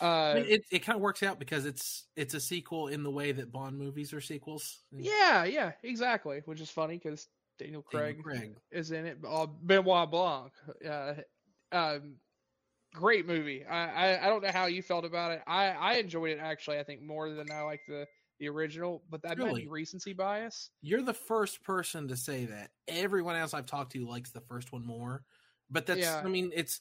I 0.00 0.04
Uh, 0.04 0.34
mean, 0.34 0.46
it, 0.48 0.64
it 0.70 0.78
kind 0.80 0.96
of 0.96 1.02
works 1.02 1.22
out 1.22 1.38
because 1.38 1.64
it's 1.64 2.08
it's 2.16 2.34
a 2.34 2.40
sequel 2.40 2.88
in 2.88 3.02
the 3.02 3.10
way 3.10 3.32
that 3.32 3.52
Bond 3.52 3.78
movies 3.78 4.12
are 4.12 4.20
sequels. 4.20 4.80
yeah, 4.90 5.44
yeah, 5.44 5.72
exactly. 5.82 6.42
Which 6.46 6.60
is 6.60 6.70
funny 6.70 6.98
because 6.98 7.28
Daniel 7.58 7.82
Daniel 7.90 8.14
Craig, 8.14 8.22
Craig. 8.22 8.56
is 8.70 8.90
in 8.90 9.06
it. 9.06 9.18
Uh, 9.26 9.46
Benoit 9.46 10.10
Blanc. 10.10 10.52
Uh, 10.88 11.14
um, 11.70 12.16
great 12.94 13.26
movie. 13.26 13.64
I, 13.64 14.14
I 14.14 14.26
I 14.26 14.28
don't 14.28 14.42
know 14.42 14.50
how 14.52 14.66
you 14.66 14.82
felt 14.82 15.04
about 15.04 15.32
it. 15.32 15.42
I 15.46 15.68
I 15.68 15.92
enjoyed 15.94 16.30
it 16.32 16.40
actually. 16.40 16.78
I 16.78 16.84
think 16.84 17.02
more 17.02 17.30
than 17.30 17.50
I 17.52 17.62
like 17.62 17.82
the 17.86 18.06
the 18.42 18.50
original, 18.50 19.04
but 19.08 19.22
that 19.22 19.38
might 19.38 19.56
be 19.56 19.68
recency 19.68 20.12
bias. 20.14 20.72
You're 20.80 21.02
the 21.02 21.14
first 21.14 21.62
person 21.62 22.08
to 22.08 22.16
say 22.16 22.46
that. 22.46 22.72
Everyone 22.88 23.36
else 23.36 23.54
I've 23.54 23.66
talked 23.66 23.92
to 23.92 24.06
likes 24.06 24.32
the 24.32 24.40
first 24.40 24.72
one 24.72 24.84
more. 24.84 25.24
But 25.70 25.86
that's 25.86 26.16
Yeah. 26.16 26.24
I 26.24 26.28
mean, 26.28 26.50
it's 26.54 26.80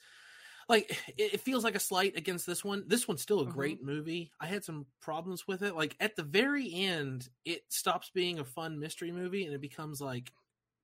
like 0.70 0.91
it, 1.18 1.36
it 1.36 1.41
feels 1.41 1.64
like 1.64 1.76
a 1.76 1.80
slight 1.80 2.18
against 2.18 2.45
this 2.47 2.64
one. 2.66 2.88
This 2.88 3.07
one's 3.07 3.22
still 3.22 3.41
a 3.41 3.45
Mhm. 3.45 3.76
great 3.76 3.84
movie. 3.84 4.32
I 4.39 4.47
had 4.47 4.66
some 4.66 4.88
problems 5.01 5.47
with 5.47 5.64
it. 5.64 5.76
Like 5.76 5.97
at 5.99 6.16
the 6.16 6.24
very 6.24 6.74
end, 6.74 7.30
it 7.45 7.64
stops 7.72 8.12
being 8.12 8.39
a 8.39 8.45
fun 8.45 8.80
mystery 8.80 9.12
movie 9.12 9.45
and 9.45 9.55
it 9.55 9.62
becomes 9.62 10.01
like 10.01 10.34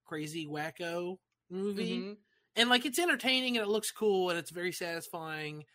crazy 0.05 0.47
wacko 0.47 1.17
movie. 1.49 2.07
Mhm, 2.07 2.17
And 2.55 2.69
like 2.69 2.85
it's 2.85 2.99
entertaining 2.99 3.57
and 3.57 3.65
it 3.65 3.69
looks 3.69 3.91
cool 3.91 4.29
and 4.31 4.39
it's 4.39 4.51
very 4.51 4.73
satisfying. 4.73 5.65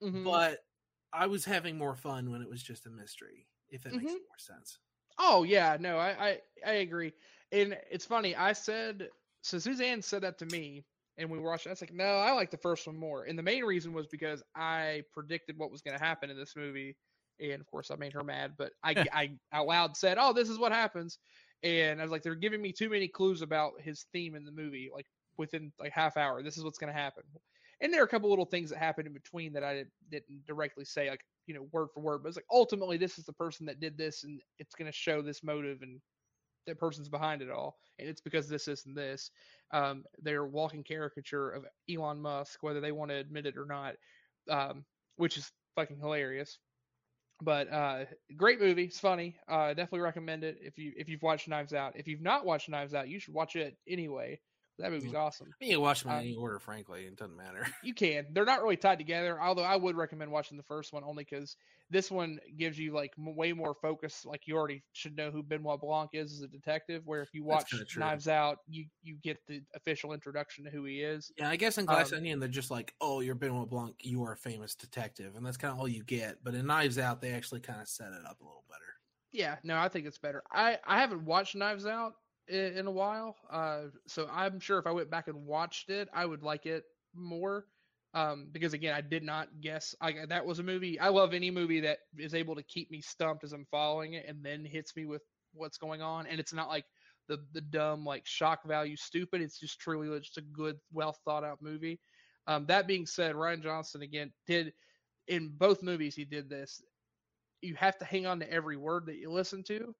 mhm. 0.00 0.38
But 0.38 0.60
I 1.12 1.26
was 1.28 1.44
having 1.44 1.78
more 1.78 1.96
fun 1.96 2.30
when 2.30 2.42
it 2.42 2.48
was 2.48 2.62
just 2.62 2.86
a 2.86 2.90
mystery, 2.90 3.48
if 3.74 3.82
that 3.82 3.94
makes 3.96 4.12
Mhm. 4.12 4.18
more 4.28 4.38
sense. 4.38 4.78
Oh 5.18 5.42
yeah, 5.44 5.76
no, 5.80 5.98
I, 5.98 6.28
I 6.30 6.42
I 6.66 6.72
agree. 6.74 7.12
And 7.52 7.78
it's 7.90 8.06
funny. 8.06 8.34
I 8.34 8.52
said 8.52 9.10
so. 9.42 9.58
Suzanne 9.58 10.02
said 10.02 10.22
that 10.22 10.38
to 10.38 10.46
me, 10.46 10.86
and 11.18 11.30
we 11.30 11.38
watched. 11.38 11.66
it. 11.66 11.70
I 11.70 11.72
was 11.72 11.80
like, 11.80 11.92
no, 11.92 12.04
I 12.18 12.32
like 12.32 12.50
the 12.50 12.56
first 12.58 12.86
one 12.86 12.96
more. 12.96 13.24
And 13.24 13.38
the 13.38 13.42
main 13.42 13.64
reason 13.64 13.92
was 13.92 14.06
because 14.08 14.42
I 14.54 15.04
predicted 15.12 15.56
what 15.58 15.70
was 15.70 15.82
going 15.82 15.96
to 15.98 16.04
happen 16.04 16.30
in 16.30 16.36
this 16.36 16.56
movie, 16.56 16.96
and 17.40 17.60
of 17.60 17.66
course 17.66 17.90
I 17.90 17.96
made 17.96 18.12
her 18.14 18.24
mad. 18.24 18.56
But 18.58 18.72
I 18.82 18.96
I 19.12 19.38
out 19.52 19.66
loud 19.66 19.96
said, 19.96 20.18
oh, 20.20 20.32
this 20.32 20.48
is 20.48 20.58
what 20.58 20.72
happens. 20.72 21.18
And 21.62 22.00
I 22.00 22.04
was 22.04 22.10
like, 22.12 22.22
they're 22.22 22.34
giving 22.34 22.60
me 22.60 22.72
too 22.72 22.90
many 22.90 23.08
clues 23.08 23.40
about 23.42 23.80
his 23.80 24.04
theme 24.12 24.34
in 24.34 24.44
the 24.44 24.52
movie. 24.52 24.90
Like 24.92 25.06
within 25.38 25.72
like 25.78 25.92
half 25.92 26.16
hour, 26.16 26.42
this 26.42 26.58
is 26.58 26.64
what's 26.64 26.78
going 26.78 26.92
to 26.92 26.98
happen. 27.00 27.24
And 27.80 27.92
there 27.92 28.02
are 28.02 28.04
a 28.04 28.08
couple 28.08 28.30
little 28.30 28.44
things 28.46 28.70
that 28.70 28.78
happened 28.78 29.06
in 29.06 29.12
between 29.14 29.52
that 29.54 29.64
I 29.64 29.74
did, 29.74 29.90
didn't 30.10 30.46
directly 30.46 30.84
say, 30.84 31.10
like 31.10 31.24
you 31.46 31.54
know, 31.54 31.68
word 31.72 31.88
for 31.92 32.00
word. 32.00 32.22
But 32.22 32.28
it's 32.28 32.36
like 32.36 32.46
ultimately, 32.50 32.96
this 32.96 33.18
is 33.18 33.24
the 33.24 33.32
person 33.32 33.66
that 33.66 33.80
did 33.80 33.96
this, 33.96 34.24
and 34.24 34.40
it's 34.58 34.74
going 34.74 34.90
to 34.90 34.96
show 34.96 35.22
this 35.22 35.42
motive 35.42 35.82
and 35.82 36.00
that 36.66 36.78
person's 36.78 37.08
behind 37.08 37.42
it 37.42 37.50
all, 37.50 37.76
and 37.98 38.08
it's 38.08 38.20
because 38.20 38.48
this, 38.48 38.64
this, 38.64 38.86
and 38.86 38.96
this. 38.96 39.30
Um, 39.72 40.04
they're 40.22 40.46
walking 40.46 40.82
caricature 40.82 41.50
of 41.50 41.64
Elon 41.90 42.20
Musk, 42.20 42.62
whether 42.62 42.80
they 42.80 42.92
want 42.92 43.10
to 43.10 43.16
admit 43.16 43.46
it 43.46 43.56
or 43.56 43.66
not, 43.66 43.94
um, 44.48 44.84
which 45.16 45.36
is 45.36 45.50
fucking 45.76 45.98
hilarious. 45.98 46.58
But 47.42 47.70
uh, 47.72 48.04
great 48.36 48.60
movie. 48.60 48.84
It's 48.84 49.00
funny. 49.00 49.36
Uh, 49.48 49.68
definitely 49.68 50.00
recommend 50.00 50.44
it 50.44 50.58
if 50.60 50.78
you 50.78 50.92
if 50.96 51.08
you've 51.08 51.22
watched 51.22 51.48
Knives 51.48 51.72
Out. 51.72 51.94
If 51.96 52.06
you've 52.06 52.22
not 52.22 52.46
watched 52.46 52.68
Knives 52.68 52.94
Out, 52.94 53.08
you 53.08 53.18
should 53.18 53.34
watch 53.34 53.56
it 53.56 53.76
anyway. 53.88 54.40
That 54.80 54.90
movie's 54.90 55.14
awesome. 55.14 55.46
I 55.48 55.54
mean, 55.60 55.70
you 55.70 55.76
can 55.76 55.82
watch 55.82 56.02
them 56.02 56.10
in 56.10 56.16
Uh, 56.18 56.20
any 56.22 56.34
order, 56.34 56.58
frankly. 56.58 57.04
It 57.04 57.16
doesn't 57.16 57.36
matter. 57.36 57.64
You 57.84 57.94
can. 57.94 58.26
They're 58.32 58.44
not 58.44 58.60
really 58.62 58.76
tied 58.76 58.98
together. 58.98 59.40
Although 59.40 59.62
I 59.62 59.76
would 59.76 59.94
recommend 59.96 60.32
watching 60.32 60.56
the 60.56 60.64
first 60.64 60.92
one 60.92 61.04
only 61.04 61.22
because 61.28 61.56
this 61.90 62.10
one 62.10 62.40
gives 62.58 62.76
you 62.76 62.92
like 62.92 63.12
m- 63.16 63.36
way 63.36 63.52
more 63.52 63.74
focus. 63.80 64.24
Like 64.24 64.46
you 64.46 64.56
already 64.56 64.82
should 64.92 65.16
know 65.16 65.30
who 65.30 65.44
Benoit 65.44 65.80
Blanc 65.80 66.10
is 66.12 66.32
as 66.32 66.40
a 66.40 66.48
detective. 66.48 67.02
Where 67.04 67.22
if 67.22 67.28
you 67.32 67.44
watch. 67.44 67.72
Knives 67.96 68.26
Out, 68.26 68.58
you 68.66 68.86
you 69.02 69.16
get 69.22 69.38
the 69.46 69.62
official 69.76 70.12
introduction 70.12 70.64
to 70.64 70.70
who 70.70 70.84
he 70.86 71.02
is. 71.02 71.30
Yeah, 71.38 71.50
I 71.50 71.56
guess 71.56 71.78
in 71.78 71.84
Glass 71.84 72.10
Um, 72.12 72.18
Onion, 72.18 72.40
they're 72.40 72.48
just 72.48 72.72
like, 72.72 72.94
oh, 73.00 73.20
you're 73.20 73.36
Benoit 73.36 73.68
Blanc, 73.70 73.94
you 74.00 74.24
are 74.24 74.32
a 74.32 74.36
famous 74.36 74.74
detective. 74.74 75.36
And 75.36 75.46
that's 75.46 75.56
kind 75.56 75.72
of 75.72 75.78
all 75.78 75.86
you 75.86 76.02
get. 76.02 76.42
But 76.42 76.54
in 76.54 76.66
Knives 76.66 76.98
Out, 76.98 77.20
they 77.20 77.30
actually 77.30 77.60
kind 77.60 77.80
of 77.80 77.86
set 77.88 78.08
it 78.08 78.26
up 78.26 78.40
a 78.40 78.44
little 78.44 78.64
better. 78.68 78.80
Yeah, 79.30 79.56
no, 79.62 79.76
I 79.78 79.88
think 79.88 80.06
it's 80.06 80.18
better. 80.18 80.42
I 80.50 80.78
I 80.84 80.98
haven't 81.00 81.24
watched 81.24 81.54
Knives 81.54 81.86
Out 81.86 82.14
in, 82.48 82.78
in 82.78 82.86
a 82.86 82.90
while, 82.90 83.36
uh, 83.50 83.84
so 84.06 84.28
I'm 84.30 84.60
sure 84.60 84.78
if 84.78 84.86
I 84.86 84.92
went 84.92 85.10
back 85.10 85.28
and 85.28 85.46
watched 85.46 85.90
it, 85.90 86.08
I 86.12 86.26
would 86.26 86.42
like 86.42 86.66
it 86.66 86.84
more. 87.14 87.66
Um, 88.14 88.48
because 88.52 88.74
again, 88.74 88.94
I 88.94 89.00
did 89.00 89.24
not 89.24 89.48
guess 89.60 89.92
I, 90.00 90.14
that 90.28 90.46
was 90.46 90.60
a 90.60 90.62
movie. 90.62 91.00
I 91.00 91.08
love 91.08 91.34
any 91.34 91.50
movie 91.50 91.80
that 91.80 91.98
is 92.16 92.32
able 92.34 92.54
to 92.54 92.62
keep 92.62 92.88
me 92.90 93.00
stumped 93.00 93.42
as 93.42 93.52
I'm 93.52 93.66
following 93.72 94.14
it, 94.14 94.26
and 94.28 94.44
then 94.44 94.64
hits 94.64 94.94
me 94.94 95.04
with 95.04 95.22
what's 95.52 95.78
going 95.78 96.00
on. 96.00 96.26
And 96.28 96.38
it's 96.38 96.52
not 96.52 96.68
like 96.68 96.84
the 97.28 97.38
the 97.52 97.60
dumb 97.60 98.04
like 98.04 98.24
shock 98.26 98.64
value 98.66 98.96
stupid. 98.96 99.40
It's 99.40 99.58
just 99.58 99.80
truly 99.80 100.16
just 100.20 100.38
a 100.38 100.42
good, 100.42 100.76
well 100.92 101.16
thought 101.24 101.42
out 101.44 101.60
movie. 101.60 101.98
Um, 102.46 102.66
that 102.66 102.86
being 102.86 103.06
said, 103.06 103.34
Rian 103.34 103.62
Johnson 103.62 104.02
again 104.02 104.32
did 104.46 104.72
in 105.28 105.48
both 105.56 105.82
movies 105.82 106.14
he 106.14 106.24
did 106.24 106.48
this. 106.48 106.82
You 107.62 107.74
have 107.76 107.98
to 107.98 108.04
hang 108.04 108.26
on 108.26 108.40
to 108.40 108.52
every 108.52 108.76
word 108.76 109.06
that 109.06 109.16
you 109.16 109.30
listen 109.30 109.64
to. 109.64 109.94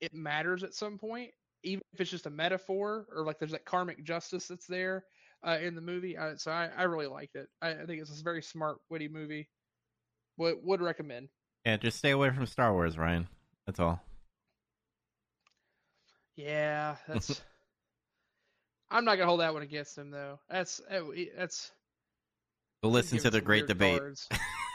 It 0.00 0.14
matters 0.14 0.62
at 0.62 0.74
some 0.74 0.98
point, 0.98 1.32
even 1.62 1.82
if 1.92 2.00
it's 2.00 2.10
just 2.10 2.26
a 2.26 2.30
metaphor 2.30 3.06
or 3.14 3.24
like 3.24 3.38
there's 3.38 3.52
that 3.52 3.64
karmic 3.64 4.02
justice 4.04 4.48
that's 4.48 4.66
there 4.66 5.04
uh, 5.46 5.58
in 5.60 5.74
the 5.74 5.80
movie. 5.80 6.16
Uh, 6.16 6.36
so 6.36 6.50
I, 6.50 6.70
I 6.76 6.84
really 6.84 7.06
liked 7.06 7.36
it. 7.36 7.48
I, 7.60 7.70
I 7.70 7.86
think 7.86 8.00
it's 8.00 8.18
a 8.18 8.22
very 8.22 8.42
smart, 8.42 8.78
witty 8.88 9.08
movie. 9.08 9.48
Would 10.36 10.56
would 10.62 10.80
recommend. 10.80 11.28
Yeah, 11.64 11.76
just 11.76 11.98
stay 11.98 12.10
away 12.10 12.30
from 12.30 12.46
Star 12.46 12.72
Wars, 12.72 12.96
Rian. 12.96 13.26
That's 13.66 13.80
all. 13.80 14.00
Yeah, 16.36 16.96
that's. 17.06 17.42
I'm 18.90 19.04
not 19.04 19.16
gonna 19.16 19.26
hold 19.26 19.40
that 19.40 19.52
one 19.52 19.62
against 19.62 19.96
him 19.96 20.10
though. 20.10 20.40
That's 20.48 20.80
uh, 20.90 21.00
that's. 21.36 21.70
Go 22.82 22.88
listen 22.88 23.18
to 23.18 23.30
the 23.30 23.40
great 23.40 23.66
debate. 23.66 24.00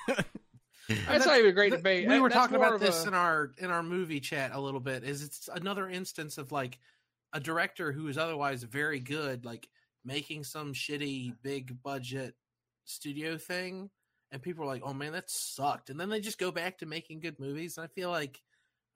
That's 0.87 1.25
not 1.25 1.37
even 1.37 1.49
a 1.49 1.53
great 1.53 1.69
Th- 1.69 1.79
debate. 1.79 2.07
We 2.07 2.19
were 2.19 2.29
that's 2.29 2.39
talking 2.39 2.57
about 2.57 2.79
this 2.79 3.05
a- 3.05 3.07
in 3.07 3.13
our 3.13 3.51
in 3.57 3.71
our 3.71 3.83
movie 3.83 4.19
chat 4.19 4.51
a 4.53 4.59
little 4.59 4.79
bit. 4.79 5.03
Is 5.03 5.23
it's 5.23 5.49
another 5.53 5.89
instance 5.89 6.37
of 6.37 6.51
like 6.51 6.79
a 7.33 7.39
director 7.39 7.91
who 7.91 8.07
is 8.07 8.17
otherwise 8.17 8.63
very 8.63 8.99
good, 8.99 9.45
like 9.45 9.67
making 10.03 10.43
some 10.43 10.73
shitty 10.73 11.33
big 11.41 11.81
budget 11.81 12.35
studio 12.85 13.37
thing, 13.37 13.89
and 14.31 14.41
people 14.41 14.63
are 14.63 14.67
like, 14.67 14.83
"Oh 14.85 14.93
man, 14.93 15.13
that 15.13 15.29
sucked," 15.29 15.89
and 15.89 15.99
then 15.99 16.09
they 16.09 16.21
just 16.21 16.37
go 16.37 16.51
back 16.51 16.77
to 16.79 16.85
making 16.85 17.19
good 17.19 17.39
movies. 17.39 17.77
And 17.77 17.83
I 17.83 17.87
feel 17.87 18.11
like 18.11 18.41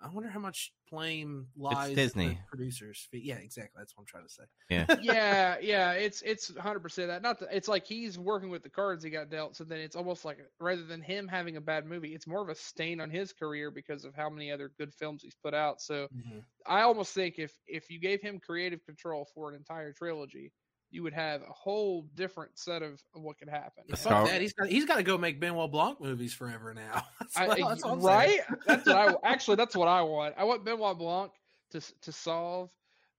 I 0.02 0.08
wonder 0.10 0.30
how 0.30 0.40
much 0.40 0.72
blame 0.90 1.48
lies 1.58 1.90
at 1.90 1.90
the 1.90 1.96
Disney. 1.96 2.40
producers. 2.48 3.08
feet. 3.12 3.24
Yeah, 3.24 3.36
exactly. 3.36 3.78
That's 3.78 3.96
what 3.96 4.04
I'm 4.04 4.08
trying 4.08 4.26
to 4.26 4.30
say. 4.30 4.44
Yeah. 4.70 4.86
yeah, 5.02 5.58
yeah, 5.62 5.92
it's 5.92 6.22
it's 6.22 6.52
100 6.54 6.80
percent 6.80 7.10
that. 7.10 7.22
Not 7.22 7.40
that 7.40 7.50
it's 7.52 7.68
like 7.68 7.86
he's 7.86 8.18
working 8.18 8.50
with 8.50 8.64
the 8.64 8.70
cards 8.70 9.04
he 9.04 9.10
got 9.10 9.30
dealt, 9.30 9.56
so 9.56 9.64
then 9.64 9.80
it's 9.80 9.96
almost 9.96 10.24
like 10.24 10.38
rather 10.60 10.84
than 10.84 11.02
him 11.02 11.28
having 11.28 11.58
a 11.58 11.62
bad 11.62 11.86
movie, 11.86 12.14
it's 12.14 12.28
more 12.28 12.42
of 12.42 12.50
a 12.50 12.56
stain 12.56 13.02
on 13.02 13.10
his 13.10 13.34
career 13.34 13.72
because 13.72 14.06
of 14.06 14.16
how 14.16 14.30
many 14.30 14.52
other 14.52 14.72
good 14.78 14.94
films 14.94 15.22
he's 15.22 15.36
put 15.36 15.54
out. 15.54 15.82
So 15.82 16.08
mm-hmm. 16.16 16.40
I 16.66 16.82
almost 16.82 17.14
think 17.14 17.38
if 17.38 17.54
if 17.68 17.90
you 17.90 18.00
gave 18.00 18.22
him 18.22 18.40
creative 18.40 18.86
control 18.86 19.28
for 19.34 19.50
an 19.50 19.56
entire 19.56 19.92
trilogy, 19.92 20.52
you 20.92 21.04
would 21.04 21.14
have 21.14 21.42
a 21.42 21.52
whole 21.52 22.08
different 22.16 22.58
set 22.58 22.82
of, 22.82 23.02
of 23.16 23.22
what 23.22 23.38
could 23.38 23.50
happen. 23.50 23.84
Fuck 23.90 24.00
Star- 24.00 24.28
that. 24.28 24.42
He's 24.42 24.54
got 24.54 24.68
he's 24.68 24.86
got 24.86 24.96
to 24.96 25.04
go 25.04 25.18
make 25.18 25.40
Benoit 25.40 25.72
Blanc 25.72 26.02
movies 26.02 26.34
forever 26.34 26.74
now. 26.74 27.04
That's 27.20 27.38
I, 27.38 27.48
what- 27.48 27.58
that's 27.60 27.86
what 27.86 28.02
right? 28.02 28.40
That's 28.66 28.88
what 28.88 28.96
I 28.96 29.14
actually. 29.24 29.56
That's 29.56 29.76
what 29.76 29.88
I 29.88 30.02
want. 30.02 30.36
I 30.38 30.44
want 30.44 30.66
Benoit 30.66 30.98
Blanc 30.98 31.32
to 31.72 31.82
to 32.02 32.12
solve 32.12 32.70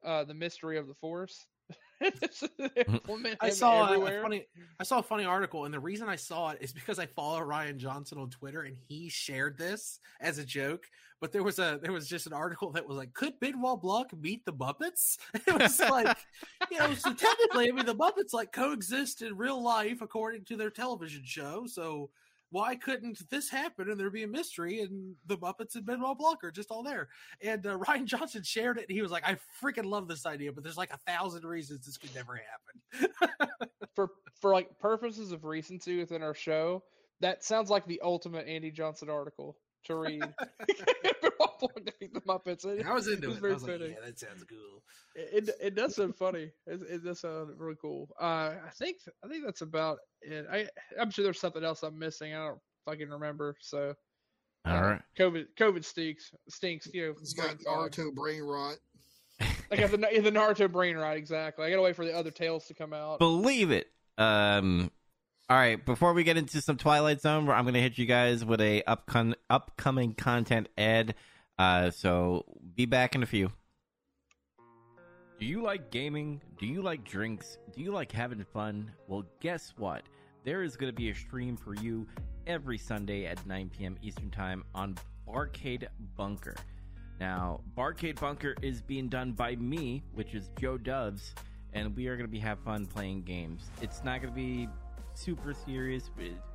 uh, 0.04 0.24
the 0.24 0.34
mystery 0.34 0.78
of 0.78 0.88
the 0.88 0.94
Force. 0.94 1.46
I 3.40 3.50
saw 3.50 3.92
a, 3.92 4.00
a 4.00 4.22
funny. 4.22 4.46
I 4.78 4.84
saw 4.84 4.98
a 4.98 5.02
funny 5.02 5.24
article, 5.24 5.64
and 5.64 5.74
the 5.74 5.80
reason 5.80 6.08
I 6.08 6.16
saw 6.16 6.50
it 6.50 6.58
is 6.60 6.72
because 6.72 6.98
I 6.98 7.06
follow 7.06 7.40
Rian 7.40 7.76
Johnson 7.76 8.18
on 8.18 8.30
Twitter, 8.30 8.62
and 8.62 8.76
he 8.88 9.08
shared 9.08 9.58
this 9.58 10.00
as 10.20 10.38
a 10.38 10.44
joke. 10.44 10.86
But 11.20 11.32
there 11.32 11.42
was 11.42 11.58
a 11.58 11.78
there 11.82 11.92
was 11.92 12.08
just 12.08 12.26
an 12.26 12.32
article 12.32 12.70
that 12.72 12.88
was 12.88 12.96
like, 12.96 13.12
"Could 13.12 13.38
Benoit 13.38 13.80
Blanc 13.80 14.16
meet 14.18 14.44
the 14.46 14.52
Muppets?" 14.52 15.18
It 15.46 15.60
was 15.60 15.78
like, 15.90 16.16
you 16.70 16.78
know, 16.78 16.94
so 16.94 17.12
technically, 17.12 17.68
I 17.68 17.72
mean, 17.72 17.86
the 17.86 17.94
Muppets 17.94 18.32
like 18.32 18.52
coexist 18.52 19.20
in 19.20 19.36
real 19.36 19.62
life 19.62 20.00
according 20.00 20.44
to 20.46 20.56
their 20.56 20.70
television 20.70 21.22
show. 21.24 21.66
So 21.66 22.10
why 22.50 22.74
couldn't 22.74 23.28
this 23.30 23.48
happen 23.48 23.90
and 23.90 23.98
there 23.98 24.10
be 24.10 24.24
a 24.24 24.28
mystery 24.28 24.80
and 24.80 25.14
the 25.26 25.38
Muppets 25.38 25.76
and 25.76 25.86
Benoit 25.86 26.18
Blanc 26.18 26.42
are 26.42 26.50
just 26.50 26.70
all 26.70 26.82
there? 26.82 27.08
And 27.42 27.66
uh, 27.66 27.78
Rian 27.78 28.04
Johnson 28.04 28.42
shared 28.42 28.78
it, 28.78 28.86
and 28.88 28.94
he 28.94 29.02
was 29.02 29.10
like, 29.10 29.26
"I 29.26 29.36
freaking 29.62 29.86
love 29.86 30.08
this 30.08 30.26
idea, 30.26 30.52
but 30.52 30.64
there's 30.64 30.76
like 30.76 30.92
a 30.92 30.98
thousand 31.10 31.44
reasons 31.44 31.86
this 31.86 31.96
could 31.96 32.14
never 32.14 32.40
happen." 32.92 33.48
for 33.94 34.10
for 34.40 34.52
like 34.52 34.78
purposes 34.78 35.32
of 35.32 35.44
recency 35.44 35.98
within 35.98 36.22
our 36.22 36.34
show, 36.34 36.82
that 37.20 37.44
sounds 37.44 37.70
like 37.70 37.86
the 37.86 38.00
ultimate 38.02 38.46
Andy 38.46 38.70
Johnson 38.70 39.10
article. 39.10 39.56
To 39.84 39.96
read. 39.96 40.22
Benoit 41.60 41.84
defeat 41.84 42.14
the 42.14 42.20
Muppets. 42.22 42.64
It, 42.64 42.86
I 42.86 42.92
was 42.92 43.08
into 43.08 43.28
it's 43.28 43.36
it. 43.36 43.38
I 43.38 43.40
very 43.40 43.54
was 43.54 43.62
like, 43.62 43.80
yeah, 43.80 44.04
that 44.04 44.18
sounds 44.18 44.44
cool. 44.44 44.82
It, 45.14 45.48
it 45.48 45.54
it 45.60 45.74
does 45.74 45.96
sound 45.96 46.16
funny. 46.16 46.50
It, 46.66 46.80
it 46.88 47.04
does 47.04 47.20
sound 47.20 47.50
really 47.58 47.76
cool. 47.80 48.08
Uh, 48.20 48.54
I 48.66 48.70
think 48.78 48.98
I 49.24 49.28
think 49.28 49.44
that's 49.44 49.62
about 49.62 49.98
it. 50.22 50.46
I 50.50 50.68
I'm 51.00 51.10
sure 51.10 51.22
there's 51.22 51.40
something 51.40 51.64
else 51.64 51.82
I'm 51.82 51.98
missing. 51.98 52.34
I 52.34 52.46
don't 52.46 52.58
fucking 52.86 53.08
remember. 53.08 53.56
So 53.60 53.94
All 54.66 54.76
uh, 54.76 54.80
right. 54.82 55.02
COVID 55.18 55.46
COVID 55.58 55.84
stinks 55.84 56.30
stinks. 56.48 56.88
You 56.92 57.08
know, 57.08 57.14
He's 57.18 57.34
got 57.34 57.58
brain. 57.58 57.76
Naruto 57.76 58.14
brain 58.14 58.42
rot. 58.42 58.76
I 59.72 59.76
got 59.76 59.90
the 59.90 59.96
the 59.96 60.30
Naruto 60.30 60.70
brain 60.70 60.96
rot 60.96 61.16
exactly. 61.16 61.66
I 61.66 61.70
gotta 61.70 61.82
wait 61.82 61.96
for 61.96 62.04
the 62.04 62.14
other 62.16 62.30
tales 62.30 62.66
to 62.66 62.74
come 62.74 62.92
out. 62.92 63.18
Believe 63.18 63.70
it. 63.70 63.86
Um. 64.18 64.90
All 65.50 65.56
right. 65.56 65.84
Before 65.84 66.12
we 66.12 66.22
get 66.22 66.36
into 66.36 66.60
some 66.60 66.76
Twilight 66.76 67.20
Zone, 67.20 67.50
I'm 67.50 67.64
going 67.64 67.74
to 67.74 67.80
hit 67.80 67.98
you 67.98 68.06
guys 68.06 68.44
with 68.44 68.60
a 68.60 68.84
upcom- 68.86 69.34
upcoming 69.50 70.14
content 70.14 70.68
ad. 70.78 71.16
Uh. 71.58 71.90
So 71.90 72.44
be 72.76 72.86
back 72.86 73.16
in 73.16 73.24
a 73.24 73.26
few. 73.26 73.50
Do 75.40 75.46
you 75.46 75.60
like 75.60 75.90
gaming? 75.90 76.40
Do 76.56 76.66
you 76.66 76.82
like 76.82 77.02
drinks? 77.02 77.58
Do 77.74 77.82
you 77.82 77.90
like 77.90 78.12
having 78.12 78.44
fun? 78.44 78.92
Well, 79.08 79.24
guess 79.40 79.74
what? 79.76 80.04
There 80.44 80.62
is 80.62 80.76
going 80.76 80.92
to 80.92 80.96
be 80.96 81.10
a 81.10 81.14
stream 81.16 81.56
for 81.56 81.74
you 81.74 82.06
every 82.46 82.78
Sunday 82.78 83.26
at 83.26 83.44
9 83.44 83.72
p.m. 83.76 83.96
Eastern 84.02 84.30
Time 84.30 84.62
on 84.72 84.96
Barcade 85.26 85.88
Bunker. 86.16 86.54
Now, 87.18 87.60
Barcade 87.76 88.20
Bunker 88.20 88.54
is 88.62 88.82
being 88.82 89.08
done 89.08 89.32
by 89.32 89.56
me, 89.56 90.04
which 90.14 90.32
is 90.32 90.48
Joe 90.60 90.78
Doves, 90.78 91.34
and 91.72 91.96
we 91.96 92.06
are 92.06 92.16
going 92.16 92.28
to 92.28 92.32
be 92.32 92.38
have 92.38 92.60
fun 92.60 92.86
playing 92.86 93.22
games. 93.22 93.68
It's 93.82 94.04
not 94.04 94.22
going 94.22 94.32
to 94.32 94.36
be 94.36 94.68
super 95.20 95.54
serious. 95.54 96.10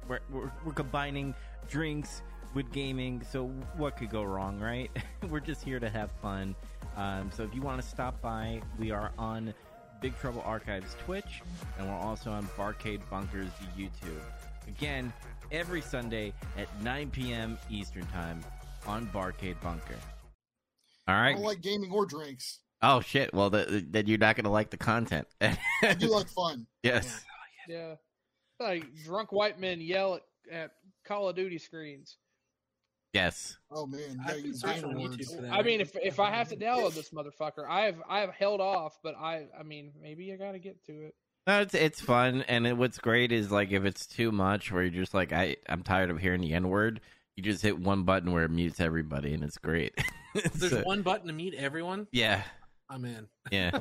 We're, 0.07 0.19
we're, 0.31 0.51
we're 0.65 0.73
combining 0.73 1.33
drinks 1.69 2.21
with 2.53 2.71
gaming, 2.71 3.21
so 3.29 3.47
what 3.77 3.97
could 3.97 4.09
go 4.09 4.23
wrong, 4.23 4.59
right? 4.59 4.89
we're 5.29 5.39
just 5.39 5.63
here 5.63 5.79
to 5.79 5.89
have 5.89 6.11
fun. 6.21 6.55
Um, 6.95 7.29
so 7.31 7.43
if 7.43 7.53
you 7.53 7.61
want 7.61 7.81
to 7.81 7.87
stop 7.87 8.21
by, 8.21 8.61
we 8.79 8.91
are 8.91 9.11
on 9.17 9.53
Big 10.01 10.17
Trouble 10.19 10.41
Archives 10.45 10.95
Twitch, 11.05 11.41
and 11.77 11.87
we're 11.87 11.93
also 11.93 12.31
on 12.31 12.47
Barcade 12.57 13.01
Bunkers 13.09 13.51
YouTube. 13.77 14.21
Again, 14.67 15.13
every 15.51 15.81
Sunday 15.81 16.33
at 16.57 16.67
9 16.81 17.11
p.m. 17.11 17.57
Eastern 17.69 18.05
Time 18.07 18.43
on 18.87 19.07
Barcade 19.07 19.59
Bunker. 19.61 19.95
All 21.07 21.15
right. 21.15 21.31
I 21.31 21.33
don't 21.33 21.43
like 21.43 21.61
gaming 21.61 21.91
or 21.91 22.05
drinks. 22.05 22.59
Oh 22.81 22.99
shit! 22.99 23.33
Well, 23.33 23.49
the, 23.49 23.85
then 23.89 24.05
you're 24.05 24.17
not 24.17 24.35
going 24.35 24.43
to 24.43 24.49
like 24.49 24.69
the 24.69 24.77
content. 24.77 25.27
I 25.41 25.57
do 25.97 26.07
like 26.11 26.27
fun. 26.27 26.67
yes. 26.83 27.23
Yeah, 27.67 27.95
like 28.59 28.83
drunk 29.03 29.31
white 29.31 29.59
men 29.59 29.81
yell 29.81 30.15
at, 30.15 30.21
at 30.51 30.71
Call 31.05 31.29
of 31.29 31.35
Duty 31.35 31.57
screens. 31.57 32.17
Yes. 33.13 33.57
Oh 33.71 33.85
man, 33.85 34.01
you 34.01 34.17
I've 34.25 34.43
been 34.43 34.53
searching 34.53 34.81
gamer 34.89 34.99
words. 34.99 35.17
YouTube 35.17 35.35
for 35.35 35.41
that. 35.43 35.53
I 35.53 35.61
mean, 35.61 35.79
if 35.79 35.95
if 35.95 36.19
I 36.19 36.31
have 36.31 36.49
to 36.49 36.57
download 36.57 36.95
this 36.95 37.11
motherfucker, 37.11 37.65
I've 37.69 38.01
I've 38.09 38.31
held 38.31 38.59
off, 38.59 38.97
but 39.03 39.15
I 39.15 39.45
I 39.57 39.63
mean 39.63 39.93
maybe 40.01 40.33
I 40.33 40.35
gotta 40.35 40.59
get 40.59 40.83
to 40.87 40.91
it. 41.05 41.15
No, 41.47 41.61
it's 41.61 41.73
it's 41.73 42.01
fun, 42.01 42.43
and 42.47 42.67
it, 42.67 42.75
what's 42.75 42.97
great 42.97 43.31
is 43.31 43.51
like 43.51 43.71
if 43.71 43.85
it's 43.85 44.05
too 44.05 44.31
much, 44.31 44.71
where 44.71 44.83
you're 44.83 44.91
just 44.91 45.13
like, 45.13 45.31
I 45.31 45.55
I'm 45.69 45.83
tired 45.83 46.09
of 46.09 46.19
hearing 46.19 46.41
the 46.41 46.53
N 46.53 46.67
word. 46.69 46.99
You 47.37 47.43
just 47.43 47.61
hit 47.61 47.79
one 47.79 48.03
button 48.03 48.31
where 48.33 48.43
it 48.43 48.51
mutes 48.51 48.79
everybody, 48.79 49.33
and 49.33 49.43
it's 49.43 49.57
great. 49.57 49.93
There's 50.55 50.83
one 50.83 51.01
button 51.01 51.27
to 51.27 51.33
mute 51.33 51.53
everyone. 51.53 52.07
yeah, 52.11 52.43
I'm 52.89 53.05
in. 53.05 53.27
yeah. 53.51 53.71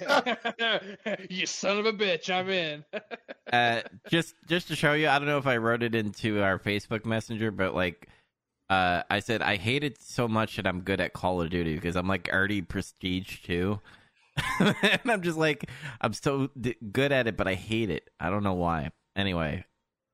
you 1.30 1.46
son 1.46 1.78
of 1.78 1.86
a 1.86 1.92
bitch, 1.92 2.30
I'm 2.30 2.48
in. 2.48 2.84
uh, 3.52 3.82
just 4.08 4.34
just 4.48 4.68
to 4.68 4.76
show 4.76 4.92
you, 4.92 5.08
I 5.08 5.18
don't 5.18 5.28
know 5.28 5.38
if 5.38 5.46
I 5.46 5.56
wrote 5.56 5.82
it 5.82 5.94
into 5.94 6.42
our 6.42 6.58
Facebook 6.58 7.04
Messenger, 7.04 7.50
but 7.50 7.74
like, 7.74 8.08
uh, 8.70 9.02
I 9.08 9.20
said 9.20 9.42
I 9.42 9.56
hate 9.56 9.84
it 9.84 10.02
so 10.02 10.28
much 10.28 10.56
that 10.56 10.66
I'm 10.66 10.80
good 10.80 11.00
at 11.00 11.12
Call 11.12 11.40
of 11.40 11.50
Duty 11.50 11.74
because 11.74 11.96
I'm 11.96 12.08
like 12.08 12.28
already 12.32 12.62
prestige 12.62 13.42
too, 13.42 13.80
and 14.60 15.00
I'm 15.06 15.22
just 15.22 15.38
like 15.38 15.70
I'm 16.00 16.12
so 16.12 16.50
d- 16.60 16.76
good 16.92 17.12
at 17.12 17.26
it, 17.26 17.36
but 17.36 17.48
I 17.48 17.54
hate 17.54 17.90
it. 17.90 18.10
I 18.20 18.30
don't 18.30 18.42
know 18.42 18.54
why. 18.54 18.90
Anyway, 19.16 19.64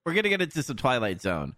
we're 0.05 0.14
gonna 0.14 0.28
get 0.28 0.43
into 0.43 0.62
some 0.62 0.76
Twilight 0.76 1.20
Zone. 1.20 1.55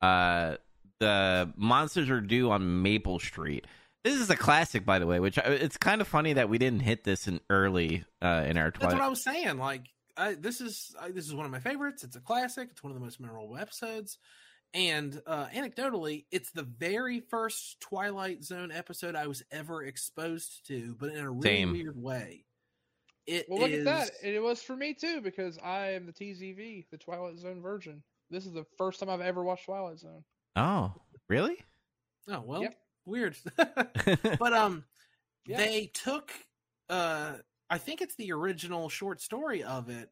Uh, 0.00 0.56
the 1.00 1.52
monsters 1.56 2.08
are 2.10 2.20
due 2.20 2.50
on 2.50 2.82
Maple 2.82 3.18
Street. 3.18 3.66
This 4.06 4.20
is 4.20 4.30
a 4.30 4.36
classic, 4.36 4.84
by 4.86 5.00
the 5.00 5.06
way. 5.06 5.18
Which 5.18 5.36
I, 5.36 5.42
it's 5.42 5.76
kind 5.76 6.00
of 6.00 6.06
funny 6.06 6.34
that 6.34 6.48
we 6.48 6.58
didn't 6.58 6.80
hit 6.80 7.02
this 7.02 7.26
in 7.26 7.40
early 7.50 8.04
uh, 8.22 8.44
in 8.46 8.56
our 8.56 8.70
That's 8.70 8.94
what 8.94 9.02
I 9.02 9.08
was 9.08 9.22
saying. 9.24 9.58
Like, 9.58 9.82
I, 10.16 10.34
this 10.34 10.60
is 10.60 10.94
I, 11.00 11.10
this 11.10 11.26
is 11.26 11.34
one 11.34 11.44
of 11.44 11.50
my 11.50 11.58
favorites. 11.58 12.04
It's 12.04 12.14
a 12.14 12.20
classic. 12.20 12.68
It's 12.70 12.84
one 12.84 12.92
of 12.92 12.98
the 12.98 13.04
most 13.04 13.18
memorable 13.18 13.56
episodes. 13.56 14.18
And 14.74 15.20
uh, 15.26 15.46
anecdotally, 15.46 16.26
it's 16.30 16.52
the 16.52 16.62
very 16.62 17.18
first 17.18 17.80
Twilight 17.80 18.44
Zone 18.44 18.70
episode 18.70 19.16
I 19.16 19.26
was 19.26 19.42
ever 19.50 19.82
exposed 19.82 20.66
to, 20.68 20.94
but 21.00 21.10
in 21.10 21.18
a 21.18 21.30
really 21.30 21.42
Same. 21.42 21.72
weird 21.72 22.00
way. 22.00 22.44
It 23.26 23.46
Well, 23.48 23.58
look 23.60 23.70
is- 23.70 23.86
at 23.86 24.06
that. 24.06 24.10
It 24.22 24.40
was 24.40 24.62
for 24.62 24.76
me 24.76 24.94
too 24.94 25.20
because 25.20 25.58
I 25.58 25.92
am 25.94 26.06
the 26.06 26.12
TZV, 26.12 26.86
the 26.92 26.98
Twilight 26.98 27.38
Zone 27.38 27.60
virgin. 27.60 28.04
This 28.30 28.46
is 28.46 28.52
the 28.52 28.66
first 28.78 29.00
time 29.00 29.10
I've 29.10 29.20
ever 29.20 29.42
watched 29.42 29.64
Twilight 29.64 29.98
Zone. 29.98 30.22
Oh, 30.54 30.92
really? 31.28 31.56
Oh 32.28 32.40
well, 32.46 32.62
Yep. 32.62 32.76
Weird. 33.06 33.36
but 33.56 34.52
um, 34.52 34.84
Yeah. 35.46 35.58
they 35.58 35.90
took 35.94 36.32
uh, 36.88 37.34
I 37.68 37.78
think 37.78 38.00
it's 38.00 38.14
the 38.16 38.32
original 38.32 38.88
short 38.88 39.20
story 39.20 39.62
of 39.62 39.88
it, 39.88 40.10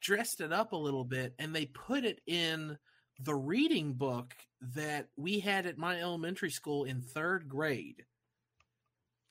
dressed 0.00 0.40
it 0.40 0.52
up 0.52 0.72
a 0.72 0.76
little 0.76 1.04
bit, 1.04 1.34
and 1.38 1.54
they 1.54 1.66
put 1.66 2.04
it 2.04 2.20
in 2.26 2.78
the 3.20 3.34
reading 3.34 3.94
book 3.94 4.34
that 4.74 5.08
we 5.16 5.40
had 5.40 5.66
at 5.66 5.78
my 5.78 6.00
elementary 6.00 6.50
school 6.50 6.84
in 6.84 7.00
third 7.00 7.48
grade. 7.48 8.04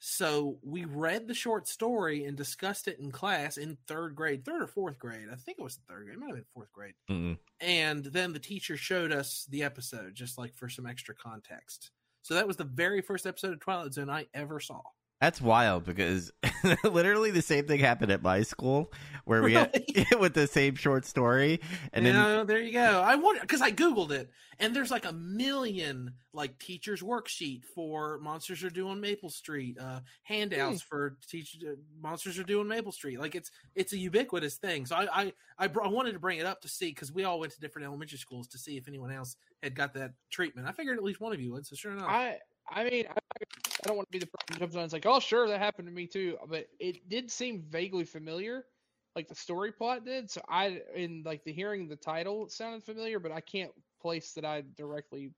So 0.03 0.57
we 0.63 0.85
read 0.85 1.27
the 1.27 1.33
short 1.33 1.67
story 1.67 2.25
and 2.25 2.35
discussed 2.35 2.87
it 2.87 2.99
in 2.99 3.11
class 3.11 3.57
in 3.57 3.77
third 3.87 4.15
grade, 4.15 4.43
third 4.43 4.63
or 4.63 4.67
fourth 4.67 4.97
grade. 4.97 5.27
I 5.31 5.35
think 5.35 5.59
it 5.59 5.63
was 5.63 5.79
third 5.87 6.05
grade, 6.05 6.17
it 6.17 6.19
might 6.19 6.27
have 6.27 6.37
been 6.37 6.45
fourth 6.53 6.71
grade. 6.73 6.95
Mm. 7.09 7.37
And 7.59 8.05
then 8.05 8.33
the 8.33 8.39
teacher 8.39 8.75
showed 8.77 9.11
us 9.11 9.45
the 9.49 9.63
episode 9.63 10.15
just 10.15 10.39
like 10.39 10.55
for 10.55 10.69
some 10.69 10.87
extra 10.87 11.13
context. 11.13 11.91
So 12.23 12.33
that 12.35 12.47
was 12.47 12.57
the 12.57 12.63
very 12.63 13.01
first 13.01 13.25
episode 13.25 13.53
of 13.53 13.59
Twilight 13.59 13.93
Zone 13.93 14.09
I 14.09 14.27
ever 14.33 14.59
saw. 14.59 14.81
That's 15.21 15.39
wild 15.39 15.85
because 15.85 16.31
literally 16.83 17.29
the 17.29 17.43
same 17.43 17.67
thing 17.67 17.79
happened 17.79 18.11
at 18.11 18.23
my 18.23 18.41
school 18.41 18.91
where 19.25 19.43
we 19.43 19.53
had 19.53 19.83
with 20.19 20.33
the 20.33 20.47
same 20.47 20.73
short 20.73 21.05
story 21.05 21.61
and 21.93 22.07
And 22.07 22.17
then 22.17 22.47
there 22.47 22.59
you 22.59 22.73
go. 22.73 23.03
I 23.05 23.15
wonder 23.15 23.39
because 23.39 23.61
I 23.61 23.71
googled 23.71 24.09
it, 24.09 24.31
and 24.59 24.75
there's 24.75 24.89
like 24.89 25.05
a 25.05 25.13
million 25.13 26.13
like 26.33 26.57
teachers 26.57 27.03
worksheet 27.03 27.65
for 27.75 28.17
Monsters 28.17 28.63
Are 28.63 28.71
Due 28.71 28.89
on 28.89 28.99
Maple 28.99 29.29
Street, 29.29 29.77
uh, 29.79 29.99
handouts 30.23 30.81
for 30.81 31.17
teach 31.27 31.55
uh, 31.63 31.73
Monsters 32.01 32.39
Are 32.39 32.43
Due 32.43 32.59
on 32.59 32.67
Maple 32.67 32.91
Street. 32.91 33.19
Like 33.19 33.35
it's 33.35 33.51
it's 33.75 33.93
a 33.93 33.97
ubiquitous 33.99 34.55
thing. 34.55 34.87
So 34.87 34.95
I 34.95 35.07
I 35.13 35.33
I, 35.59 35.67
br- 35.67 35.83
I 35.83 35.87
wanted 35.87 36.13
to 36.13 36.19
bring 36.19 36.39
it 36.39 36.47
up 36.47 36.61
to 36.61 36.67
see 36.67 36.89
because 36.89 37.11
we 37.11 37.25
all 37.25 37.39
went 37.39 37.53
to 37.53 37.59
different 37.59 37.85
elementary 37.85 38.17
schools 38.17 38.47
to 38.47 38.57
see 38.57 38.75
if 38.75 38.87
anyone 38.87 39.11
else 39.11 39.35
had 39.61 39.75
got 39.75 39.93
that 39.93 40.13
treatment. 40.31 40.67
I 40.67 40.71
figured 40.71 40.97
at 40.97 41.03
least 41.03 41.21
one 41.21 41.31
of 41.31 41.39
you 41.39 41.51
would. 41.51 41.67
So 41.67 41.75
sure 41.75 41.91
enough, 41.91 42.09
I 42.09 42.39
I 42.71 42.83
mean 42.83 43.05
I, 43.09 43.19
I 43.83 43.87
don't 43.87 43.97
want 43.97 44.07
to 44.07 44.11
be 44.11 44.19
the 44.19 44.27
person 44.27 44.53
who 44.53 44.59
jumps 44.59 44.75
on. 44.75 44.83
It's 44.83 44.93
like, 44.93 45.05
oh 45.05 45.19
sure, 45.19 45.47
that 45.47 45.59
happened 45.59 45.87
to 45.87 45.93
me 45.93 46.07
too, 46.07 46.37
but 46.47 46.67
it 46.79 47.09
did 47.09 47.31
seem 47.31 47.63
vaguely 47.69 48.03
familiar, 48.03 48.65
like 49.15 49.27
the 49.27 49.35
story 49.35 49.71
plot 49.71 50.05
did. 50.05 50.29
So 50.29 50.41
I 50.47 50.81
in 50.95 51.23
like 51.25 51.43
the 51.43 51.53
hearing 51.53 51.87
the 51.87 51.95
title 51.95 52.49
sounded 52.49 52.83
familiar, 52.83 53.19
but 53.19 53.31
I 53.31 53.41
can't 53.41 53.71
place 54.01 54.33
that 54.33 54.45
I 54.45 54.63
directly. 54.77 55.31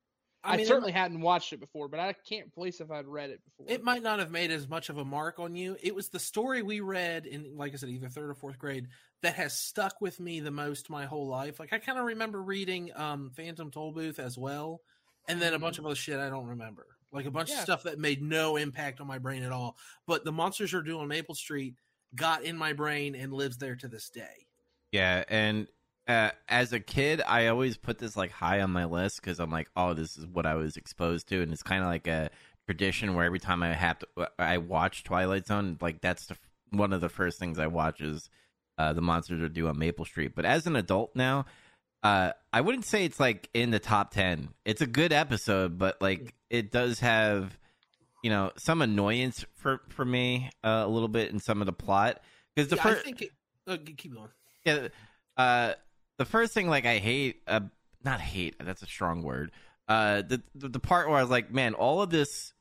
I, 0.46 0.52
mean, 0.52 0.60
it 0.60 0.68
certainly 0.68 0.92
hadn't 0.92 1.22
watched 1.22 1.54
it 1.54 1.60
before, 1.60 1.88
but 1.88 2.00
I 2.00 2.12
can't 2.12 2.52
place 2.52 2.82
if 2.82 2.90
I'd 2.90 3.06
read 3.06 3.30
it 3.30 3.40
before. 3.46 3.74
It 3.74 3.82
might 3.82 4.02
not 4.02 4.18
have 4.18 4.30
made 4.30 4.50
as 4.50 4.68
much 4.68 4.90
of 4.90 4.98
a 4.98 5.04
mark 5.04 5.38
on 5.38 5.56
you. 5.56 5.78
It 5.82 5.94
was 5.94 6.10
the 6.10 6.18
story 6.18 6.60
we 6.60 6.80
read 6.80 7.24
in, 7.24 7.56
like 7.56 7.72
I 7.72 7.76
said, 7.76 7.88
either 7.88 8.10
third 8.10 8.28
or 8.28 8.34
fourth 8.34 8.58
grade 8.58 8.88
that 9.22 9.36
has 9.36 9.58
stuck 9.58 10.02
with 10.02 10.20
me 10.20 10.40
the 10.40 10.50
most 10.50 10.90
my 10.90 11.06
whole 11.06 11.26
life. 11.26 11.58
Like 11.58 11.72
I 11.72 11.78
kind 11.78 11.98
of 11.98 12.04
remember 12.04 12.42
reading 12.42 12.90
um, 12.94 13.30
Phantom 13.34 13.70
Tollbooth 13.70 14.18
as 14.18 14.36
well, 14.36 14.82
and 15.28 15.40
then 15.40 15.54
a 15.54 15.58
bunch 15.58 15.78
of 15.78 15.86
other 15.86 15.94
shit 15.94 16.20
I 16.20 16.28
don't 16.28 16.48
remember. 16.48 16.93
Like 17.14 17.26
a 17.26 17.30
bunch 17.30 17.50
of 17.50 17.58
stuff 17.58 17.84
that 17.84 17.98
made 17.98 18.20
no 18.22 18.56
impact 18.56 19.00
on 19.00 19.06
my 19.06 19.18
brain 19.18 19.42
at 19.44 19.52
all. 19.52 19.76
But 20.06 20.24
the 20.24 20.32
monsters 20.32 20.74
are 20.74 20.82
due 20.82 20.98
on 20.98 21.08
Maple 21.08 21.34
Street 21.34 21.76
got 22.14 22.42
in 22.44 22.56
my 22.56 22.72
brain 22.72 23.14
and 23.14 23.32
lives 23.32 23.56
there 23.58 23.74
to 23.76 23.88
this 23.88 24.08
day. 24.10 24.46
yeah 24.92 25.24
and 25.28 25.66
uh, 26.06 26.30
as 26.48 26.72
a 26.72 26.78
kid 26.80 27.22
I 27.26 27.46
always 27.46 27.76
put 27.76 27.98
this 27.98 28.16
like 28.16 28.30
high 28.30 28.60
on 28.60 28.70
my 28.70 28.84
list 28.84 29.20
because 29.20 29.40
I'm 29.40 29.50
like 29.50 29.68
oh 29.74 29.94
this 29.94 30.16
is 30.16 30.26
what 30.26 30.44
I 30.46 30.54
was 30.54 30.76
exposed 30.76 31.28
to 31.30 31.40
and 31.42 31.52
it's 31.52 31.62
kind 31.62 31.82
of 31.82 31.88
like 31.88 32.06
a 32.06 32.30
tradition 32.66 33.14
where 33.14 33.24
every 33.24 33.40
time 33.40 33.62
I 33.62 33.72
have 33.72 33.98
to 34.00 34.06
I 34.38 34.58
watch 34.58 35.02
Twilight 35.02 35.46
Zone 35.46 35.78
like 35.80 36.00
that's 36.02 36.26
the, 36.26 36.36
one 36.70 36.92
of 36.92 37.00
the 37.00 37.08
first 37.08 37.38
things 37.38 37.58
I 37.58 37.66
watch 37.68 38.00
is 38.00 38.28
uh, 38.78 38.92
the 38.92 39.00
monsters 39.00 39.40
are 39.42 39.48
due 39.48 39.66
on 39.68 39.78
Maple 39.78 40.04
Street 40.04 40.34
but 40.36 40.44
as 40.44 40.66
an 40.66 40.76
adult 40.76 41.16
now 41.16 41.46
uh, 42.02 42.32
I 42.52 42.60
wouldn't 42.60 42.84
say 42.84 43.06
it's 43.06 43.18
like 43.18 43.48
in 43.54 43.70
the 43.70 43.78
top 43.78 44.12
10 44.12 44.50
it's 44.66 44.82
a 44.82 44.86
good 44.86 45.12
episode 45.12 45.78
but 45.78 46.00
like 46.02 46.34
it 46.56 46.70
does 46.72 47.00
have 47.00 47.58
you 48.22 48.30
know 48.30 48.50
some 48.56 48.80
annoyance 48.82 49.44
for 49.54 49.80
for 49.88 50.04
me 50.04 50.50
uh, 50.62 50.82
a 50.84 50.88
little 50.88 51.08
bit 51.08 51.30
in 51.30 51.38
some 51.40 51.60
of 51.60 51.66
the 51.66 51.72
plot 51.72 52.20
because 52.54 52.70
the 52.70 52.76
Yeah, 52.76 52.82
first 52.82 53.04
think 53.04 53.22
it, 53.22 53.30
uh, 53.66 53.76
keep 53.96 54.14
going. 54.14 54.28
yeah 54.64 54.88
uh 55.36 55.72
the 56.18 56.24
first 56.24 56.54
thing 56.54 56.68
like 56.68 56.86
i 56.86 56.98
hate 56.98 57.42
uh 57.46 57.60
not 58.04 58.20
hate 58.20 58.54
that's 58.60 58.82
a 58.82 58.86
strong 58.86 59.22
word 59.22 59.50
uh, 59.86 60.22
the, 60.22 60.42
the 60.54 60.68
the 60.70 60.80
part 60.80 61.08
where 61.10 61.18
I 61.18 61.20
was 61.20 61.30
like, 61.30 61.52
man, 61.52 61.74
all 61.74 62.00
of 62.00 62.08
this 62.08 62.54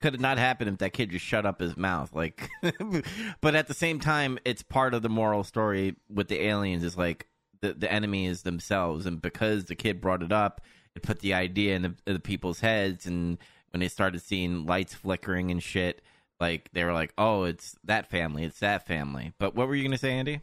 could 0.00 0.14
have 0.14 0.22
not 0.22 0.38
happened 0.38 0.70
if 0.70 0.78
that 0.78 0.94
kid 0.94 1.10
just 1.10 1.22
shut 1.26 1.44
up 1.44 1.60
his 1.60 1.76
mouth. 1.76 2.14
Like, 2.14 2.48
but 3.42 3.54
at 3.54 3.66
the 3.66 3.74
same 3.74 4.00
time, 4.00 4.38
it's 4.42 4.62
part 4.62 4.94
of 4.94 5.02
the 5.02 5.10
moral 5.10 5.44
story 5.44 5.96
with 6.08 6.28
the 6.28 6.40
aliens. 6.40 6.82
Is 6.82 6.96
like 6.96 7.26
the 7.60 7.74
the 7.74 7.92
enemy 7.92 8.24
is 8.24 8.40
themselves, 8.42 9.04
and 9.04 9.20
because 9.20 9.66
the 9.66 9.74
kid 9.74 10.00
brought 10.00 10.22
it 10.22 10.32
up, 10.32 10.62
it 10.96 11.02
put 11.02 11.20
the 11.20 11.34
idea 11.34 11.76
in 11.76 11.82
the, 11.82 11.94
in 12.06 12.14
the 12.14 12.20
people's 12.20 12.60
heads, 12.60 13.06
and 13.06 13.38
when 13.70 13.80
they 13.80 13.88
started 13.88 14.20
seeing 14.22 14.66
lights 14.66 14.94
flickering 14.94 15.50
and 15.50 15.62
shit. 15.62 16.02
Like 16.40 16.68
they 16.72 16.84
were 16.84 16.92
like, 16.92 17.12
"Oh, 17.16 17.44
it's 17.44 17.76
that 17.84 18.10
family, 18.10 18.44
it's 18.44 18.60
that 18.60 18.86
family." 18.86 19.32
But 19.38 19.54
what 19.54 19.68
were 19.68 19.74
you 19.74 19.82
gonna 19.82 19.98
say, 19.98 20.12
Andy? 20.12 20.40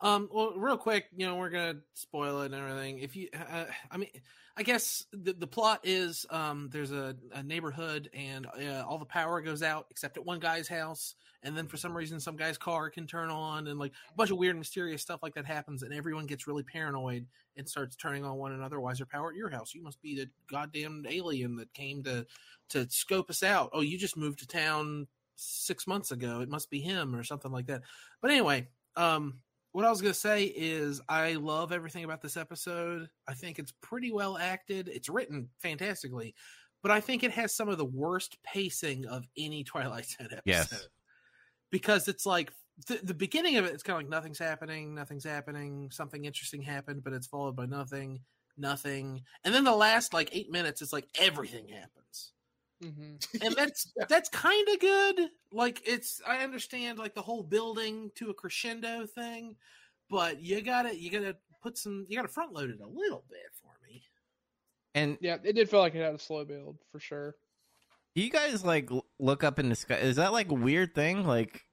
Um, 0.00 0.28
well, 0.32 0.52
real 0.56 0.76
quick, 0.76 1.06
you 1.16 1.26
know, 1.26 1.36
we're 1.36 1.50
gonna 1.50 1.78
spoil 1.94 2.42
it 2.42 2.52
and 2.52 2.54
everything. 2.54 2.98
If 2.98 3.16
you, 3.16 3.28
uh, 3.32 3.64
I 3.90 3.96
mean, 3.96 4.10
I 4.56 4.62
guess 4.62 5.06
the 5.12 5.32
the 5.32 5.46
plot 5.46 5.80
is, 5.84 6.26
um, 6.30 6.68
there's 6.72 6.92
a, 6.92 7.16
a 7.32 7.42
neighborhood 7.42 8.10
and 8.12 8.46
uh, 8.46 8.84
all 8.86 8.98
the 8.98 9.04
power 9.04 9.40
goes 9.40 9.62
out 9.62 9.86
except 9.90 10.16
at 10.16 10.26
one 10.26 10.40
guy's 10.40 10.68
house, 10.68 11.14
and 11.42 11.56
then 11.56 11.66
for 11.68 11.76
some 11.76 11.96
reason, 11.96 12.20
some 12.20 12.36
guy's 12.36 12.58
car 12.58 12.90
can 12.90 13.06
turn 13.06 13.30
on, 13.30 13.66
and 13.66 13.78
like 13.78 13.92
a 14.10 14.14
bunch 14.14 14.30
of 14.30 14.38
weird, 14.38 14.58
mysterious 14.58 15.00
stuff 15.00 15.20
like 15.22 15.34
that 15.34 15.46
happens, 15.46 15.82
and 15.82 15.94
everyone 15.94 16.26
gets 16.26 16.46
really 16.46 16.64
paranoid 16.64 17.26
and 17.56 17.68
starts 17.68 17.96
turning 17.96 18.24
on 18.24 18.36
one 18.36 18.52
another. 18.52 18.80
Why 18.80 18.90
is 18.90 18.98
there 18.98 19.06
power 19.06 19.30
at 19.30 19.36
your 19.36 19.50
house? 19.50 19.74
You 19.74 19.82
must 19.82 20.02
be 20.02 20.16
the 20.16 20.28
goddamn 20.50 21.06
alien 21.08 21.56
that 21.56 21.72
came 21.72 22.02
to 22.04 22.26
to 22.70 22.88
scope 22.90 23.30
us 23.30 23.42
out. 23.42 23.70
Oh, 23.72 23.80
you 23.80 23.96
just 23.96 24.16
moved 24.16 24.40
to 24.40 24.46
town 24.46 25.06
six 25.36 25.86
months 25.86 26.10
ago. 26.10 26.40
It 26.40 26.48
must 26.48 26.68
be 26.68 26.80
him 26.80 27.14
or 27.14 27.24
something 27.24 27.52
like 27.52 27.66
that. 27.66 27.82
But 28.20 28.30
anyway, 28.30 28.68
um, 28.96 29.40
what 29.74 29.84
I 29.84 29.90
was 29.90 30.00
gonna 30.00 30.14
say 30.14 30.44
is 30.44 31.00
I 31.08 31.32
love 31.32 31.72
everything 31.72 32.04
about 32.04 32.22
this 32.22 32.36
episode. 32.36 33.08
I 33.26 33.34
think 33.34 33.58
it's 33.58 33.72
pretty 33.82 34.12
well 34.12 34.38
acted. 34.38 34.86
It's 34.88 35.08
written 35.08 35.48
fantastically, 35.58 36.32
but 36.80 36.92
I 36.92 37.00
think 37.00 37.24
it 37.24 37.32
has 37.32 37.52
some 37.52 37.68
of 37.68 37.76
the 37.76 37.84
worst 37.84 38.38
pacing 38.44 39.04
of 39.06 39.26
any 39.36 39.64
Twilight 39.64 40.06
Zone 40.06 40.28
episode. 40.30 40.42
Yes. 40.44 40.88
Because 41.72 42.06
it's 42.06 42.24
like 42.24 42.52
the, 42.86 43.00
the 43.02 43.14
beginning 43.14 43.56
of 43.56 43.64
it, 43.64 43.74
it's 43.74 43.82
kind 43.82 43.96
of 43.96 44.04
like 44.04 44.10
nothing's 44.10 44.38
happening, 44.38 44.94
nothing's 44.94 45.24
happening, 45.24 45.90
something 45.90 46.24
interesting 46.24 46.62
happened, 46.62 47.02
but 47.02 47.12
it's 47.12 47.26
followed 47.26 47.56
by 47.56 47.66
nothing, 47.66 48.20
nothing, 48.56 49.22
and 49.42 49.52
then 49.52 49.64
the 49.64 49.74
last 49.74 50.14
like 50.14 50.28
eight 50.30 50.52
minutes, 50.52 50.82
it's 50.82 50.92
like 50.92 51.08
everything 51.18 51.66
happens 51.66 52.30
hmm 52.82 53.16
and 53.42 53.54
that's 53.56 53.92
that's 54.08 54.28
kind 54.28 54.68
of 54.68 54.80
good. 54.80 55.30
Like 55.52 55.82
it's 55.86 56.20
I 56.26 56.38
understand 56.38 56.98
like 56.98 57.14
the 57.14 57.22
whole 57.22 57.42
building 57.42 58.10
to 58.16 58.30
a 58.30 58.34
crescendo 58.34 59.06
thing, 59.06 59.56
but 60.10 60.40
you 60.40 60.60
gotta 60.62 60.98
you 60.98 61.10
gotta 61.10 61.36
put 61.62 61.78
some 61.78 62.04
you 62.08 62.16
gotta 62.16 62.28
front 62.28 62.52
load 62.52 62.70
it 62.70 62.80
a 62.80 62.86
little 62.86 63.24
bit 63.28 63.50
for 63.60 63.70
me. 63.86 64.02
And 64.94 65.18
Yeah, 65.20 65.38
it 65.42 65.54
did 65.54 65.68
feel 65.68 65.80
like 65.80 65.94
it 65.94 66.02
had 66.02 66.14
a 66.14 66.18
slow 66.18 66.44
build 66.44 66.78
for 66.90 67.00
sure. 67.00 67.34
Do 68.14 68.22
you 68.22 68.30
guys 68.30 68.64
like 68.64 68.90
look 69.18 69.42
up 69.42 69.58
in 69.58 69.68
the 69.68 69.74
sky? 69.74 69.96
Is 69.96 70.16
that 70.16 70.32
like 70.32 70.50
a 70.50 70.54
weird 70.54 70.94
thing? 70.94 71.26
Like 71.26 71.64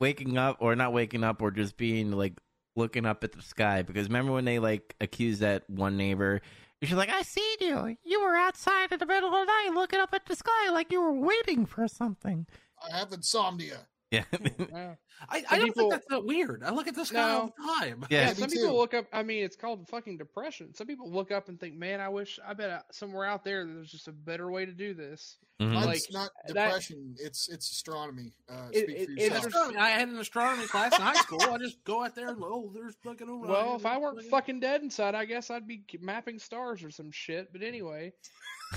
waking 0.00 0.36
up 0.36 0.58
or 0.60 0.76
not 0.76 0.92
waking 0.92 1.24
up 1.24 1.40
or 1.40 1.50
just 1.50 1.76
being 1.76 2.10
like 2.12 2.34
looking 2.76 3.06
up 3.06 3.24
at 3.24 3.32
the 3.32 3.42
sky? 3.42 3.82
Because 3.82 4.08
remember 4.08 4.32
when 4.32 4.44
they 4.44 4.58
like 4.58 4.94
accused 5.00 5.40
that 5.40 5.68
one 5.70 5.96
neighbor? 5.96 6.42
She's 6.82 6.92
like, 6.96 7.10
I 7.10 7.22
seen 7.22 7.56
you. 7.60 7.96
You 8.04 8.22
were 8.22 8.36
outside 8.36 8.92
in 8.92 8.98
the 8.98 9.06
middle 9.06 9.34
of 9.34 9.46
the 9.46 9.52
night 9.52 9.70
looking 9.74 9.98
up 9.98 10.14
at 10.14 10.26
the 10.26 10.36
sky 10.36 10.70
like 10.70 10.92
you 10.92 11.00
were 11.00 11.12
waiting 11.12 11.66
for 11.66 11.88
something. 11.88 12.46
I 12.82 12.96
have 12.96 13.12
insomnia. 13.12 13.88
Yeah. 14.10 14.24
Yeah. 14.70 14.94
I, 15.28 15.42
I 15.50 15.56
don't 15.58 15.66
people- 15.66 15.90
think 15.90 15.92
that's 15.94 16.06
that 16.10 16.24
weird. 16.24 16.62
I 16.64 16.70
look 16.70 16.86
at 16.86 16.94
this 16.94 17.10
guy 17.10 17.26
No. 17.32 17.38
all 17.40 17.46
the 17.46 17.62
time. 17.80 18.06
Yeah. 18.08 18.28
Yeah, 18.28 18.32
some 18.34 18.48
too. 18.48 18.56
people 18.60 18.76
look 18.76 18.94
up. 18.94 19.06
I 19.12 19.24
mean, 19.24 19.42
it's 19.42 19.56
called 19.56 19.88
fucking 19.88 20.16
depression. 20.16 20.72
Some 20.74 20.86
people 20.86 21.10
look 21.10 21.32
up 21.32 21.48
and 21.48 21.58
think, 21.58 21.74
"Man, 21.76 22.00
I 22.00 22.08
wish 22.08 22.38
I 22.46 22.54
bet 22.54 22.70
uh, 22.70 22.80
somewhere 22.92 23.24
out 23.24 23.42
there 23.44 23.66
there's 23.66 23.90
just 23.90 24.06
a 24.06 24.12
better 24.12 24.48
way 24.50 24.64
to 24.64 24.70
do 24.72 24.94
this." 24.94 25.36
Mhm. 25.60 25.72
Mine's 25.72 25.86
Like, 25.86 26.02
not 26.12 26.30
that- 26.46 26.54
depression. 26.54 27.16
It's 27.18 27.48
it's 27.48 27.68
astronomy. 27.72 28.32
Uh, 28.48 28.68
It- 28.72 28.84
speak 28.84 28.96
it- 28.96 29.06
for 29.06 29.12
it- 29.12 29.18
yourself. 29.18 29.46
Astronomy. 29.46 29.76
I 29.78 29.88
had 29.88 30.08
an 30.08 30.18
astronomy 30.18 30.66
class 30.68 30.94
in 30.96 31.02
high 31.02 31.14
school. 31.14 31.42
I 31.42 31.58
just 31.58 31.82
go 31.82 32.04
out 32.04 32.14
there 32.14 32.28
and 32.28 32.38
oh, 32.40 32.70
there's 32.72 32.94
fucking 33.02 33.28
Orion. 33.28 33.48
Well, 33.50 33.74
if 33.74 33.84
I 33.86 33.98
weren't 33.98 34.18
fucking- 34.18 34.30
fucking 34.30 34.60
dead 34.60 34.82
inside, 34.82 35.16
I 35.16 35.24
guess 35.24 35.50
I'd 35.50 35.66
be 35.66 35.82
mapping 36.00 36.38
stars 36.38 36.84
or 36.84 36.90
some 36.90 37.10
shit. 37.10 37.52
But 37.52 37.62
anyway, 37.64 38.12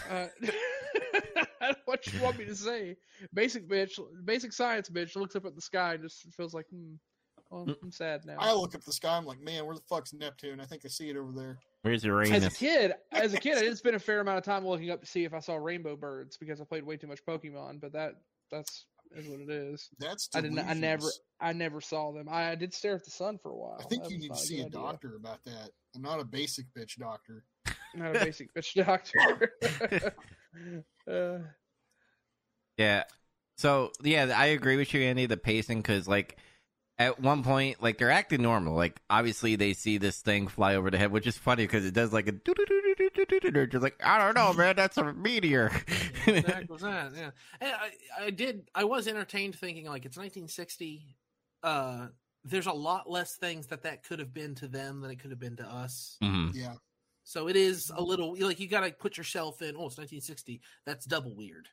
uh, 0.10 0.28
what 1.86 2.06
you 2.12 2.22
want 2.22 2.38
me 2.38 2.46
to 2.46 2.56
say? 2.56 2.96
Basic 3.34 3.68
bitch, 3.68 4.00
basic 4.26 4.54
science 4.54 4.90
bitch 4.90 5.16
looks 5.16 5.36
up 5.36 5.46
at 5.46 5.56
the 5.56 5.62
sky 5.62 5.94
and 5.96 6.04
just 6.04 6.26
feels 6.34 6.54
like, 6.54 6.68
hmm, 6.70 6.94
well, 7.50 7.66
Mm. 7.66 7.76
I'm 7.84 7.92
sad 7.92 8.26
now. 8.26 8.38
I 8.40 8.54
look 8.54 8.76
at 8.76 8.86
the 8.86 8.94
sky. 8.94 9.18
I'm 9.18 9.26
like, 9.26 9.42
man, 9.42 9.66
where 9.66 9.76
the 9.76 9.82
fuck's 9.90 10.14
Neptune? 10.14 10.62
I 10.62 10.66
think 10.66 10.84
I 10.86 10.88
see 10.88 11.10
it 11.10 11.18
over 11.18 11.34
there. 11.34 11.60
Where's 11.82 12.06
as 12.06 12.46
a 12.46 12.50
kid, 12.50 12.94
as 13.12 13.34
a 13.34 13.38
kid, 13.38 13.58
I 13.58 13.62
did 13.62 13.78
spend 13.78 13.96
a 13.96 14.00
fair 14.00 14.22
amount 14.22 14.38
of 14.38 14.44
time 14.46 14.66
looking 14.66 14.90
up 14.92 15.02
to 15.02 15.06
see 15.08 15.26
if 15.26 15.34
I 15.34 15.40
saw 15.40 15.56
rainbow 15.56 15.96
birds 15.98 16.38
because 16.38 16.62
I 16.62 16.64
played 16.64 16.84
way 16.86 16.96
too 16.96 17.08
much 17.08 17.20
Pokemon. 17.26 17.82
But 17.82 17.92
that 17.94 18.14
that's 18.52 18.86
is 19.16 19.28
what 19.28 19.42
it 19.42 19.50
is. 19.50 19.90
That's 20.00 20.30
I 20.34 20.40
didn't. 20.42 20.60
I 20.60 20.74
never. 20.74 21.08
I 21.42 21.52
never 21.54 21.82
saw 21.82 22.12
them. 22.14 22.30
I, 22.30 22.52
I 22.52 22.56
did 22.56 22.74
stare 22.74 22.96
at 22.96 23.04
the 23.04 23.12
sun 23.12 23.38
for 23.38 23.50
a 23.50 23.56
while. 23.58 23.78
I 23.80 23.84
think 23.86 24.04
That 24.04 24.12
you 24.12 24.20
need 24.20 24.30
to 24.32 24.38
see 24.38 24.62
a 24.62 24.68
idea. 24.68 24.80
doctor 24.80 25.16
about 25.18 25.44
that. 25.44 25.72
I'm 25.96 26.04
not 26.04 26.20
a 26.20 26.24
basic 26.24 26.68
bitch 26.78 26.98
doctor. 26.98 27.44
Not 27.96 28.16
a 28.16 28.20
basic 28.26 28.54
bitch 28.56 28.74
doctor. 28.86 30.14
uh, 31.12 31.40
Yeah. 32.78 33.04
So 33.58 33.92
yeah, 34.02 34.34
I 34.36 34.48
agree 34.48 34.78
with 34.78 34.94
you, 34.94 35.02
Andy. 35.02 35.26
The 35.28 35.38
pacing, 35.38 35.82
because 35.82 36.08
like 36.08 36.38
at 36.98 37.20
one 37.20 37.44
point, 37.44 37.82
like 37.82 37.98
they're 37.98 38.12
acting 38.12 38.42
normal. 38.42 38.76
Like 38.76 39.00
obviously 39.10 39.56
they 39.56 39.74
see 39.74 39.98
this 39.98 40.20
thing 40.20 40.48
fly 40.48 40.76
over 40.76 40.90
the 40.90 40.98
head, 40.98 41.12
which 41.12 41.28
is 41.28 41.38
funny 41.38 41.64
because 41.64 41.86
it 41.86 41.94
does 41.94 42.12
like 42.12 42.28
a. 42.28 42.34
They're 43.52 43.68
just 43.68 43.84
like 43.84 44.00
I 44.04 44.18
don't 44.18 44.36
know, 44.36 44.54
man. 44.54 44.76
That's 44.76 44.98
a 44.98 45.14
meteor. 45.14 45.72
Yeah, 46.26 46.34
exactly 46.34 46.68
was 46.70 46.82
that, 46.82 47.12
yeah. 47.16 47.32
And 47.60 47.72
I, 47.72 48.26
I 48.26 48.30
did. 48.30 48.70
I 48.74 48.84
was 48.86 49.08
entertained 49.08 49.56
thinking 49.56 49.86
like 49.86 50.06
it's 50.06 50.18
1960. 50.18 51.16
Uh, 51.64 52.08
there's 52.44 52.66
a 52.68 52.74
lot 52.74 53.10
less 53.10 53.36
things 53.36 53.68
that 53.68 53.84
that 53.84 54.04
could 54.04 54.18
have 54.20 54.34
been 54.34 54.56
to 54.56 54.68
them 54.68 55.02
than 55.02 55.12
it 55.12 55.20
could 55.20 55.30
have 55.30 55.40
been 55.40 55.58
to 55.58 55.66
us. 55.66 56.18
Mhm. 56.24 56.52
Yeah. 56.56 56.74
So 57.24 57.48
it 57.48 57.56
is 57.56 57.92
a 57.96 58.02
little 58.02 58.36
like 58.40 58.60
you 58.60 58.68
got 58.68 58.82
to 58.82 58.92
put 58.92 59.18
yourself 59.18 59.62
in. 59.62 59.70
Oh, 59.76 59.88
it's 59.88 59.98
1960. 59.98 60.62
That's 60.86 61.06
double 61.06 61.36
weird. 61.36 61.68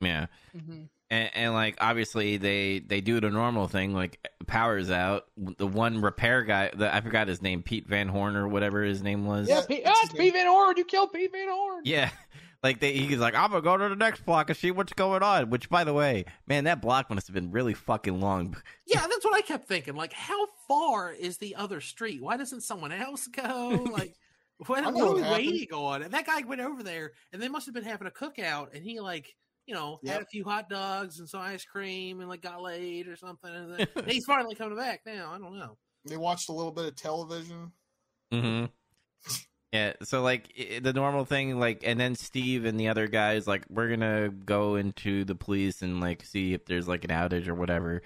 Yeah. 0.00 0.26
mhm. 0.54 0.88
and, 1.08 1.30
and 1.34 1.54
like 1.54 1.76
obviously 1.80 2.36
they 2.36 2.80
they 2.80 3.00
do 3.00 3.20
the 3.20 3.30
normal 3.30 3.68
thing 3.68 3.94
like 3.94 4.18
power's 4.46 4.90
out 4.90 5.26
the 5.36 5.66
one 5.66 6.02
repair 6.02 6.42
guy 6.42 6.70
the, 6.76 6.94
i 6.94 7.00
forgot 7.00 7.26
his 7.28 7.40
name 7.40 7.62
pete 7.62 7.86
van 7.88 8.08
horn 8.08 8.36
or 8.36 8.46
whatever 8.46 8.82
his 8.82 9.02
name 9.02 9.24
was 9.24 9.48
Yeah, 9.48 9.60
Yeah, 9.60 9.66
Pete, 9.66 9.82
oh, 9.86 10.00
it's. 10.04 10.12
Pete 10.12 10.32
Van 10.34 10.46
Horn. 10.46 10.74
You 10.76 10.84
killed 10.84 11.12
Pete 11.12 11.32
Van 11.32 11.48
Horn. 11.48 11.82
yeah 11.86 12.10
like 12.62 12.80
they, 12.80 12.92
he's 12.92 13.18
like 13.18 13.34
i'm 13.34 13.50
gonna 13.50 13.62
go 13.62 13.78
to 13.78 13.88
the 13.88 13.96
next 13.96 14.26
block 14.26 14.50
and 14.50 14.58
see 14.58 14.70
what's 14.72 14.92
going 14.92 15.22
on 15.22 15.48
which 15.48 15.70
by 15.70 15.84
the 15.84 15.94
way 15.94 16.26
man 16.46 16.64
that 16.64 16.82
block 16.82 17.08
must 17.08 17.26
have 17.26 17.34
been 17.34 17.50
really 17.50 17.72
fucking 17.74 18.20
long 18.20 18.54
Yeah, 18.86 19.06
that's 19.06 19.24
what 19.24 19.34
I 19.34 19.40
kept 19.40 19.66
thinking. 19.66 19.94
Like, 19.94 20.12
how 20.12 20.46
far 20.68 21.10
is 21.10 21.38
the 21.38 21.54
other 21.56 21.80
street? 21.80 22.22
Why 22.22 22.36
doesn't 22.36 22.60
someone 22.60 22.92
else 22.92 23.26
go? 23.26 23.88
Like, 23.90 24.14
what, 24.66 24.84
I 24.84 24.90
what 24.90 24.94
know 24.94 25.12
are 25.12 25.14
we 25.14 25.22
happened. 25.22 25.46
waiting 25.46 25.72
on? 25.72 26.02
And 26.02 26.12
that 26.12 26.26
guy 26.26 26.42
went 26.42 26.60
over 26.60 26.82
there, 26.82 27.12
and 27.32 27.40
they 27.42 27.48
must 27.48 27.66
have 27.66 27.74
been 27.74 27.84
having 27.84 28.06
a 28.08 28.10
cookout, 28.10 28.74
and 28.74 28.82
he 28.84 29.00
like. 29.00 29.34
You 29.66 29.74
know, 29.74 29.98
had 30.04 30.20
a 30.20 30.26
few 30.26 30.44
hot 30.44 30.68
dogs 30.68 31.20
and 31.20 31.26
some 31.26 31.40
ice 31.40 31.64
cream 31.64 32.20
and 32.20 32.28
like 32.28 32.42
got 32.42 32.60
laid 32.60 33.08
or 33.08 33.16
something. 33.16 33.50
And 33.50 33.72
then, 33.72 33.88
and 33.96 34.06
he's 34.10 34.26
finally 34.26 34.54
coming 34.54 34.76
back 34.76 35.00
now. 35.06 35.32
I 35.32 35.38
don't 35.38 35.58
know. 35.58 35.78
They 36.06 36.18
watched 36.18 36.50
a 36.50 36.52
little 36.52 36.70
bit 36.70 36.84
of 36.84 36.96
television. 36.96 37.72
hmm 38.30 38.66
yeah 39.72 39.94
so 40.02 40.22
like 40.22 40.48
the 40.82 40.92
normal 40.92 41.24
thing 41.24 41.58
like 41.58 41.82
and 41.84 41.98
then 41.98 42.14
steve 42.14 42.64
and 42.64 42.78
the 42.78 42.88
other 42.88 43.08
guys 43.08 43.46
like 43.46 43.64
we're 43.68 43.88
gonna 43.88 44.28
go 44.28 44.76
into 44.76 45.24
the 45.24 45.34
police 45.34 45.82
and 45.82 46.00
like 46.00 46.24
see 46.24 46.52
if 46.54 46.64
there's 46.66 46.86
like 46.86 47.04
an 47.04 47.10
outage 47.10 47.48
or 47.48 47.54
whatever 47.54 48.02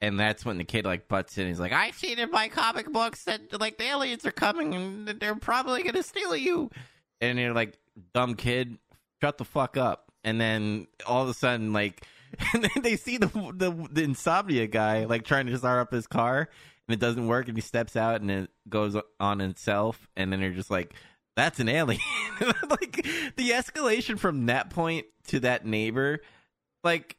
and 0.00 0.18
that's 0.18 0.44
when 0.44 0.58
the 0.58 0.64
kid 0.64 0.84
like 0.84 1.08
butts 1.08 1.38
in. 1.38 1.48
He's 1.48 1.60
like 1.60 1.72
i've 1.72 1.94
seen 1.94 2.18
in 2.18 2.30
my 2.30 2.48
comic 2.48 2.90
books 2.92 3.24
that 3.24 3.58
like 3.60 3.78
the 3.78 3.84
aliens 3.84 4.24
are 4.26 4.32
coming 4.32 4.74
and 4.74 5.08
they're 5.08 5.34
probably 5.34 5.82
gonna 5.82 6.02
steal 6.02 6.36
you. 6.36 6.70
And 7.20 7.38
you're 7.38 7.52
like 7.52 7.78
dumb 8.14 8.34
kid 8.34 8.78
shut 9.20 9.38
the 9.38 9.44
fuck 9.44 9.76
up. 9.76 10.12
And 10.24 10.40
then 10.40 10.86
all 11.06 11.22
of 11.22 11.28
a 11.28 11.34
sudden 11.34 11.72
like 11.72 12.06
and 12.54 12.64
then 12.64 12.82
they 12.82 12.96
see 12.96 13.16
the 13.16 13.26
the, 13.26 13.88
the 13.90 14.02
insomnia 14.02 14.66
guy 14.66 15.04
like 15.04 15.24
trying 15.24 15.46
to 15.46 15.58
start 15.58 15.80
up 15.80 15.92
his 15.92 16.06
car 16.06 16.48
and 16.86 16.94
it 16.94 17.00
doesn't 17.00 17.26
work 17.26 17.48
and 17.48 17.56
he 17.56 17.62
steps 17.62 17.96
out 17.96 18.20
and 18.20 18.30
it 18.30 18.50
goes 18.68 18.96
on 19.18 19.40
itself 19.40 20.08
and 20.16 20.32
then 20.32 20.40
they're 20.40 20.50
just 20.50 20.70
like 20.70 20.94
that's 21.36 21.60
an 21.60 21.68
alien. 21.68 22.00
Like 22.68 23.04
the 23.36 23.50
escalation 23.50 24.18
from 24.18 24.46
that 24.46 24.70
point 24.70 25.06
to 25.28 25.40
that 25.40 25.66
neighbor 25.66 26.20
like 26.84 27.16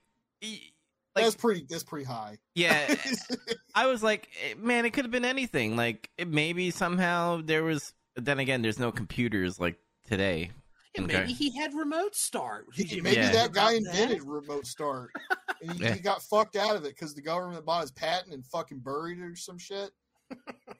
like 1.20 1.26
that's 1.26 1.36
pretty. 1.36 1.66
That's 1.70 1.84
pretty 1.84 2.06
high. 2.06 2.38
yeah 2.56 2.96
i 3.76 3.86
was 3.88 4.02
like 4.04 4.30
eh, 4.44 4.54
man 4.58 4.86
it 4.86 4.92
could 4.94 5.06
have 5.06 5.12
been 5.12 5.26
anything 5.26 5.76
like 5.76 6.10
it, 6.18 6.28
maybe 6.28 6.72
somehow 6.72 7.42
there 7.44 7.64
was 7.64 7.94
then 8.16 8.40
again 8.40 8.62
there's 8.62 8.80
no 8.80 8.92
computers 8.92 9.60
like 9.60 9.78
today 10.08 10.52
Yeah, 10.96 11.04
Okay. 11.04 11.20
maybe 11.20 11.34
he 11.34 11.56
had 11.56 11.74
remote 11.76 12.16
start. 12.16 12.66
Did 12.76 12.92
you 12.92 13.04
Maybe 13.04 13.18
Yeah. 13.18 13.32
that 13.32 13.52
guy 13.54 13.74
about 13.74 13.84
that? 13.94 14.02
invented 14.02 14.24
remote 14.24 14.66
start, 14.66 15.12
and 15.62 15.72
he, 15.74 15.84
Yeah. 15.84 15.94
he 15.94 16.00
got 16.00 16.24
fucked 16.24 16.56
out 16.56 16.76
of 16.76 16.84
it 16.84 16.96
because 16.96 17.14
the 17.14 17.22
government 17.22 17.64
bought 17.64 17.82
his 17.82 17.92
patent 17.92 18.34
and 18.34 18.44
fucking 18.48 18.80
buried 18.80 19.20
it 19.20 19.24
or 19.24 19.36
some 19.36 19.60
shit. 19.60 19.92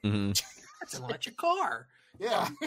hmm 0.02 0.32
That's 0.80 0.94
an 0.98 1.04
electric 1.04 1.36
car. 1.36 1.86
Yeah. 2.18 2.48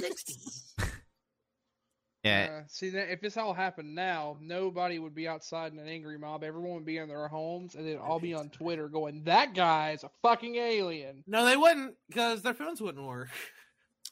60s. 2.23 2.27
Yeah, 2.47 2.59
Uh, 2.61 2.67
see 2.67 2.89
that 2.91 3.11
if 3.11 3.21
this 3.21 3.37
all 3.37 3.53
happened 3.53 3.93
now, 3.95 4.37
nobody 4.41 4.99
would 4.99 5.13
be 5.15 5.27
outside 5.27 5.73
in 5.73 5.79
an 5.79 5.87
angry 5.87 6.17
mob. 6.17 6.43
Everyone 6.43 6.73
would 6.75 6.85
be 6.85 6.97
in 6.97 7.07
their 7.09 7.27
homes, 7.27 7.75
and 7.75 7.85
they'd 7.85 7.97
all 7.97 8.19
be 8.19 8.33
on 8.33 8.49
Twitter 8.49 8.87
going, 8.87 9.23
"That 9.23 9.53
guy's 9.53 10.03
a 10.03 10.09
fucking 10.21 10.55
alien." 10.55 11.23
No, 11.27 11.45
they 11.45 11.57
wouldn't 11.57 11.95
because 12.07 12.41
their 12.41 12.53
phones 12.53 12.81
wouldn't 12.81 13.05
work. 13.05 13.29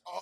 Oh. 0.07 0.21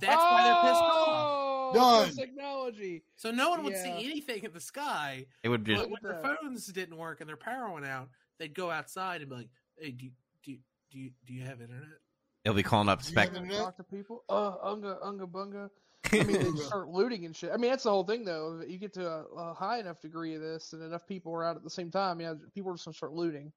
That's 0.00 0.16
why 0.16 0.42
they're 0.44 0.54
pissed 0.72 0.82
off. 0.82 1.06
Oh, 1.18 1.72
Done. 2.06 2.14
technology. 2.14 3.02
So 3.16 3.30
no 3.30 3.50
one 3.50 3.62
would 3.64 3.72
Yeah. 3.74 3.82
see 3.84 4.04
anything 4.10 4.42
in 4.44 4.52
the 4.52 4.60
sky. 4.60 5.26
it 5.44 5.48
would 5.48 5.64
just 5.64 5.82
But 5.82 5.90
when 5.90 6.02
their 6.02 6.20
phones 6.22 6.66
didn't 6.66 6.96
work 6.96 7.20
and 7.20 7.28
their 7.28 7.36
power 7.36 7.70
went 7.72 7.86
out, 7.86 8.08
they'd 8.38 8.52
go 8.54 8.70
outside 8.70 9.20
and 9.20 9.30
be 9.30 9.36
like, 9.36 9.48
"Hey, 9.78 9.92
do 9.92 10.06
you, 10.06 10.12
do 10.42 10.50
you, 10.52 10.58
do 10.90 10.98
you, 10.98 11.10
do 11.24 11.32
you 11.34 11.44
have 11.44 11.60
internet?" 11.60 11.98
they'll 12.44 12.54
be 12.54 12.62
calling 12.64 12.88
up 12.88 13.00
Do 13.00 13.06
you 13.06 13.10
spec. 13.12 13.24
have 13.26 13.34
Gonna 13.34 13.44
internet? 13.46 13.64
talk 13.64 13.76
to 13.76 13.84
people. 13.84 14.24
Uh, 14.28 14.56
unga 14.62 14.98
unga 15.02 15.26
bunga. 15.26 15.70
I 16.12 16.22
mean, 16.22 16.54
they 16.56 16.62
start 16.62 16.88
looting 16.88 17.24
and 17.24 17.34
shit. 17.34 17.50
I 17.52 17.56
mean, 17.56 17.70
that's 17.70 17.84
the 17.84 17.90
whole 17.90 18.04
thing, 18.04 18.24
though. 18.24 18.62
You 18.66 18.78
get 18.78 18.92
to 18.94 19.06
a, 19.06 19.24
a 19.36 19.54
high 19.54 19.78
enough 19.78 20.00
degree 20.00 20.34
of 20.34 20.40
this, 20.40 20.72
and 20.72 20.82
enough 20.82 21.06
people 21.06 21.34
are 21.34 21.44
out 21.44 21.56
at 21.56 21.64
the 21.64 21.70
same 21.70 21.90
time. 21.90 22.20
Yeah, 22.20 22.34
people 22.54 22.70
are 22.70 22.74
just 22.74 22.84
gonna 22.84 22.94
start 22.94 23.12
looting. 23.12 23.52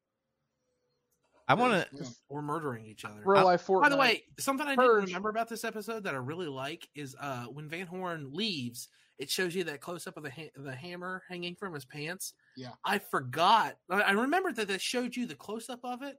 I 1.50 1.56
want 1.56 1.74
to. 1.74 1.98
Yeah. 1.98 2.08
Or 2.30 2.44
murdering 2.44 2.86
each 2.86 3.06
other. 3.06 3.22
Real 3.26 3.44
life 3.44 3.66
Fortnite. 3.66 3.82
By 3.82 3.90
the 3.90 3.98
way, 3.98 4.24
something 4.38 4.68
I 4.68 4.76
didn't 4.76 5.06
remember 5.06 5.30
about 5.30 5.50
this 5.50 5.64
episode 5.64 6.04
that 6.04 6.14
I 6.14 6.18
really 6.18 6.48
like 6.48 6.88
is 6.94 7.16
uh, 7.20 7.46
when 7.46 7.68
Van 7.68 7.88
Horn 7.88 8.30
leaves, 8.32 8.88
it 9.18 9.32
shows 9.32 9.56
you 9.56 9.64
that 9.64 9.82
close 9.82 10.06
up 10.06 10.16
of 10.16 10.24
the 10.24 10.30
ha- 10.30 10.52
the 10.56 10.76
hammer 10.76 11.24
hanging 11.28 11.56
from 11.56 11.74
his 11.74 11.86
pants. 11.86 12.34
Yeah. 12.56 12.74
I 12.86 13.00
forgot. 13.00 13.78
I 13.90 14.02
I 14.02 14.12
remembered 14.12 14.58
that 14.58 14.68
they 14.68 14.78
showed 14.78 15.16
you 15.16 15.26
the 15.26 15.36
close 15.36 15.70
up 15.70 15.80
of 15.84 16.04
it, 16.04 16.18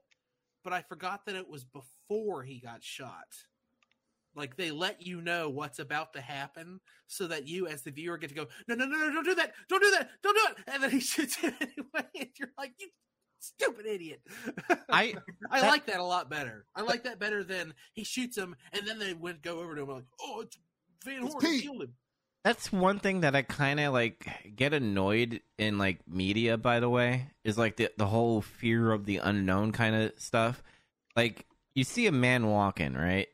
but 0.65 0.73
I 0.73 0.81
forgot 0.81 1.25
that 1.25 1.35
it 1.35 1.47
was 1.47 1.63
before 1.63 2.43
he 2.43 2.59
got 2.59 2.83
shot. 2.83 3.27
Like 4.35 4.55
they 4.55 4.71
let 4.71 5.05
you 5.05 5.21
know 5.21 5.49
what's 5.49 5.79
about 5.79 6.13
to 6.13 6.21
happen, 6.21 6.79
so 7.07 7.27
that 7.27 7.47
you, 7.47 7.67
as 7.67 7.81
the 7.81 7.91
viewer, 7.91 8.17
get 8.17 8.29
to 8.29 8.35
go, 8.35 8.47
no, 8.67 8.75
no, 8.75 8.85
no, 8.85 8.97
no, 8.97 9.11
don't 9.13 9.25
do 9.25 9.35
that, 9.35 9.53
don't 9.69 9.81
do 9.83 9.91
that, 9.91 10.09
don't 10.23 10.35
do 10.35 10.41
it, 10.51 10.63
and 10.73 10.83
then 10.83 10.89
he 10.91 10.99
shoots 11.01 11.37
it 11.43 11.53
anyway, 11.61 12.07
and 12.19 12.29
you're 12.39 12.51
like, 12.57 12.73
you 12.79 12.87
stupid 13.39 13.85
idiot. 13.87 14.21
I 14.89 15.15
I 15.49 15.61
That- 15.61 15.67
like 15.69 15.85
that 15.87 15.99
a 15.99 16.03
lot 16.03 16.29
better. 16.29 16.65
I 16.75 16.81
like 16.83 17.03
that 17.03 17.19
better 17.19 17.43
than 17.43 17.73
he 17.93 18.03
shoots 18.03 18.37
him 18.37 18.55
and 18.71 18.87
then 18.87 18.99
they 18.99 19.13
went 19.15 19.41
go 19.41 19.59
over 19.61 19.75
to 19.75 19.81
him 19.81 19.89
like, 19.89 20.03
oh, 20.21 20.41
it's 20.41 20.57
Van 21.03 21.21
Horn 21.21 21.33
who 21.33 21.39
Pete." 21.39 21.63
killed 21.63 21.81
him. 21.81 21.93
that's 22.43 22.71
one 22.71 22.99
thing 22.99 23.21
that 23.21 23.35
I 23.35 23.41
kind 23.41 23.79
of 23.79 23.93
like 23.93 24.27
get 24.55 24.73
annoyed 24.73 25.41
in 25.57 25.77
like 25.79 26.07
media. 26.07 26.55
By 26.57 26.79
the 26.79 26.89
way, 26.89 27.31
is 27.43 27.57
like 27.57 27.77
the 27.77 27.89
the 27.97 28.05
whole 28.05 28.41
fear 28.41 28.91
of 28.91 29.05
the 29.05 29.17
unknown 29.17 29.71
kind 29.71 29.95
of 29.95 30.13
stuff. 30.17 30.61
Like 31.15 31.45
you 31.73 31.83
see 31.83 32.05
a 32.05 32.11
man 32.11 32.45
walking, 32.47 32.93
right? 32.93 33.27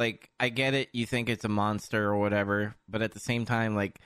Like 0.00 0.30
I 0.40 0.48
get 0.48 0.72
it, 0.74 0.88
you 0.92 1.04
think 1.06 1.28
it's 1.28 1.44
a 1.44 1.48
monster 1.48 2.08
or 2.08 2.16
whatever, 2.18 2.74
but 2.88 3.02
at 3.02 3.12
the 3.12 3.20
same 3.20 3.44
time, 3.44 3.76
like 3.76 4.00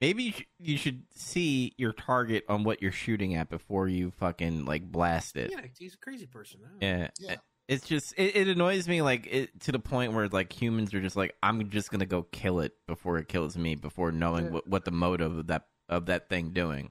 maybe 0.00 0.22
you, 0.22 0.32
sh- 0.32 0.44
you 0.60 0.76
should 0.78 1.02
see 1.14 1.74
your 1.76 1.92
target 1.92 2.44
on 2.48 2.62
what 2.64 2.80
you're 2.80 2.92
shooting 2.92 3.34
at 3.34 3.50
before 3.50 3.88
you 3.88 4.12
fucking 4.12 4.64
like 4.64 4.90
blast 4.90 5.36
it. 5.36 5.50
Yeah, 5.50 5.60
he's 5.76 5.94
a 5.94 5.98
crazy 5.98 6.26
person. 6.26 6.60
I. 6.64 6.84
Yeah. 6.84 7.08
Yeah. 7.18 7.36
It's 7.66 7.86
just 7.86 8.14
it, 8.16 8.34
it 8.36 8.48
annoys 8.48 8.86
me 8.88 9.02
like 9.02 9.26
it 9.30 9.60
to 9.62 9.72
the 9.72 9.78
point 9.80 10.12
where 10.12 10.28
like 10.28 10.52
humans 10.52 10.94
are 10.94 11.00
just 11.00 11.16
like 11.16 11.34
I'm 11.42 11.68
just 11.68 11.90
gonna 11.90 12.06
go 12.06 12.22
kill 12.22 12.60
it 12.60 12.72
before 12.86 13.18
it 13.18 13.28
kills 13.28 13.56
me 13.56 13.74
before 13.74 14.12
knowing 14.12 14.46
Yeah. 14.46 14.50
what, 14.52 14.66
what 14.68 14.84
the 14.84 14.90
motive 14.92 15.36
of 15.36 15.46
that 15.48 15.66
of 15.88 16.06
that 16.06 16.28
thing 16.28 16.50
doing. 16.50 16.90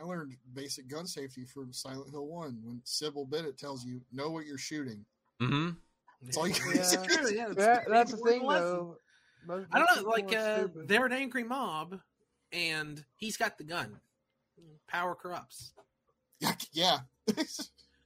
I 0.00 0.04
learned 0.04 0.36
basic 0.54 0.86
gun 0.88 1.06
safety 1.08 1.44
from 1.44 1.72
Silent 1.72 2.10
Hill 2.10 2.26
One 2.26 2.60
when 2.62 2.80
Cybil 2.84 3.28
Bennett 3.28 3.58
tells 3.58 3.84
you 3.84 4.00
know 4.12 4.30
what 4.30 4.46
you're 4.46 4.56
shooting. 4.58 5.04
Mm-hmm. 5.42 5.70
That's 6.22 6.36
all 6.36 6.46
you 6.48 6.54
Yeah, 6.54 6.60
can 6.72 6.84
say. 6.84 7.02
it's 7.02 7.16
true, 7.16 7.30
yeah, 7.30 7.46
it's 7.48 7.56
That, 7.56 7.86
a 7.86 7.90
that's 7.90 8.10
the 8.12 8.16
thing, 8.18 8.42
lesson. 8.44 8.64
though. 9.46 9.64
I 9.72 9.78
don't 9.78 10.02
know, 10.04 10.10
like 10.10 10.34
uh, 10.34 10.66
they're 10.86 11.06
an 11.06 11.12
angry 11.12 11.44
mob 11.44 11.98
and 12.52 13.02
he's 13.16 13.36
got 13.36 13.56
the 13.56 13.64
gun. 13.64 13.98
Power 14.88 15.14
corrupts. 15.14 15.72
Yeah, 16.40 16.52
yeah. 16.72 16.98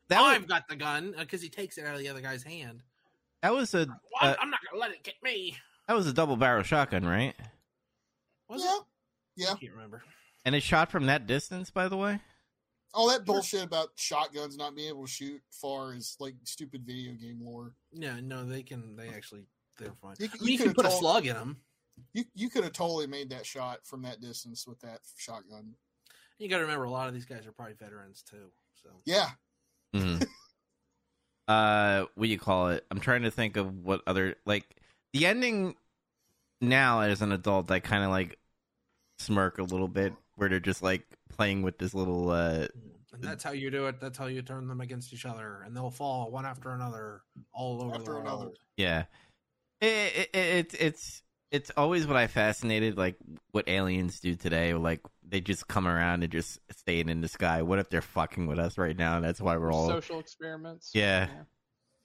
That 0.08 0.20
was, 0.20 0.34
I've 0.36 0.46
got 0.48 0.68
the 0.68 0.76
gun 0.76 1.14
because 1.18 1.40
he 1.42 1.48
takes 1.48 1.78
it 1.78 1.86
out 1.86 1.94
of 1.94 2.00
the 2.00 2.08
other 2.08 2.20
guy's 2.20 2.42
hand. 2.42 2.82
that 3.42 3.52
was 3.54 3.72
a 3.74 3.86
Well, 3.86 3.96
uh, 4.20 4.34
I'm 4.40 4.50
not 4.50 4.60
gonna 4.70 4.80
let 4.80 4.92
it 4.92 5.02
get 5.02 5.14
me. 5.22 5.56
that 5.88 5.94
was 5.94 6.06
a 6.06 6.12
double 6.12 6.36
barrel 6.36 6.62
shotgun, 6.62 7.04
right? 7.06 7.34
Was 8.48 8.62
yeah, 8.62 8.76
it? 8.76 8.82
yeah. 9.36 9.52
I 9.52 9.54
can't 9.56 9.72
remember. 9.72 10.02
And 10.44 10.54
it 10.54 10.62
shot 10.62 10.90
from 10.90 11.06
that 11.06 11.26
distance, 11.26 11.70
by 11.70 11.88
the 11.88 11.96
way. 11.96 12.20
All 12.94 13.08
that 13.08 13.24
bullshit 13.24 13.62
about 13.64 13.88
shotguns 13.96 14.56
not 14.56 14.74
being 14.76 14.88
able 14.88 15.06
to 15.06 15.10
shoot 15.10 15.40
far 15.50 15.94
is 15.94 16.16
like 16.20 16.34
stupid 16.44 16.84
video 16.84 17.12
game 17.14 17.40
lore. 17.42 17.74
Yeah, 17.92 18.20
no, 18.22 18.44
they 18.44 18.62
can. 18.62 18.96
They 18.96 19.08
actually, 19.08 19.44
they're 19.78 19.92
fine. 20.00 20.16
You- 20.18 20.28
I 20.32 20.36
mean, 20.44 20.52
you 20.52 20.58
can 20.58 20.66
could've 20.74 20.76
put 20.76 20.86
a 20.86 20.90
slug 20.98 21.26
in 21.26 21.34
them. 21.34 21.56
You 22.12 22.24
you 22.34 22.50
could 22.50 22.64
have 22.64 22.72
totally 22.72 23.06
made 23.06 23.30
that 23.30 23.46
shot 23.46 23.86
from 23.86 24.02
that 24.02 24.20
distance 24.20 24.66
with 24.66 24.80
that 24.80 25.00
shotgun. 25.16 25.74
You 26.38 26.48
got 26.48 26.56
to 26.56 26.62
remember, 26.62 26.84
a 26.84 26.90
lot 26.90 27.08
of 27.08 27.14
these 27.14 27.24
guys 27.26 27.46
are 27.46 27.52
probably 27.52 27.74
veterans 27.74 28.22
too. 28.22 28.50
So 28.82 28.90
Yeah, 29.04 29.30
Mhm. 29.94 30.26
uh, 31.48 32.06
what 32.14 32.24
do 32.26 32.30
you 32.30 32.38
call 32.38 32.68
it? 32.68 32.84
I'm 32.90 33.00
trying 33.00 33.22
to 33.22 33.30
think 33.30 33.56
of 33.56 33.78
what 33.78 34.02
other 34.06 34.36
like 34.46 34.76
the 35.12 35.26
ending. 35.26 35.76
Now, 36.60 37.00
as 37.00 37.22
an 37.22 37.32
adult, 37.32 37.70
I 37.70 37.80
kind 37.80 38.04
of 38.04 38.10
like 38.10 38.38
smirk 39.18 39.58
a 39.58 39.64
little 39.64 39.88
bit, 39.88 40.14
where 40.36 40.48
they're 40.48 40.60
just 40.60 40.82
like 40.82 41.04
playing 41.28 41.62
with 41.62 41.78
this 41.78 41.94
little. 41.94 42.30
uh 42.30 42.66
And 43.12 43.22
that's 43.22 43.44
how 43.44 43.52
you 43.52 43.70
do 43.70 43.86
it. 43.86 44.00
That's 44.00 44.18
how 44.18 44.26
you 44.26 44.42
turn 44.42 44.68
them 44.68 44.80
against 44.80 45.12
each 45.12 45.26
other, 45.26 45.62
and 45.64 45.76
they'll 45.76 45.90
fall 45.90 46.30
one 46.30 46.46
after 46.46 46.70
another 46.70 47.22
all 47.52 47.82
over 47.82 47.94
After 47.96 48.12
the 48.12 48.20
another. 48.20 48.44
world. 48.46 48.58
Yeah, 48.76 49.04
it, 49.80 49.86
it, 49.86 50.30
it, 50.32 50.36
it's 50.36 50.74
it's 50.74 51.22
it's 51.50 51.70
always 51.76 52.06
what 52.06 52.16
I 52.16 52.26
fascinated, 52.28 52.96
like 52.96 53.16
what 53.50 53.68
aliens 53.68 54.20
do 54.20 54.34
today. 54.34 54.72
Like 54.72 55.00
they 55.28 55.40
just 55.42 55.68
come 55.68 55.86
around 55.86 56.22
and 56.22 56.32
just 56.32 56.58
staying 56.70 57.10
in 57.10 57.20
the 57.20 57.28
sky. 57.28 57.60
What 57.62 57.78
if 57.78 57.90
they're 57.90 58.00
fucking 58.00 58.46
with 58.46 58.58
us 58.58 58.78
right 58.78 58.96
now? 58.96 59.16
And 59.16 59.24
that's 59.24 59.40
why 59.40 59.56
we're 59.58 59.72
all 59.72 59.86
social 59.88 60.18
experiments. 60.18 60.92
Yeah. 60.94 61.28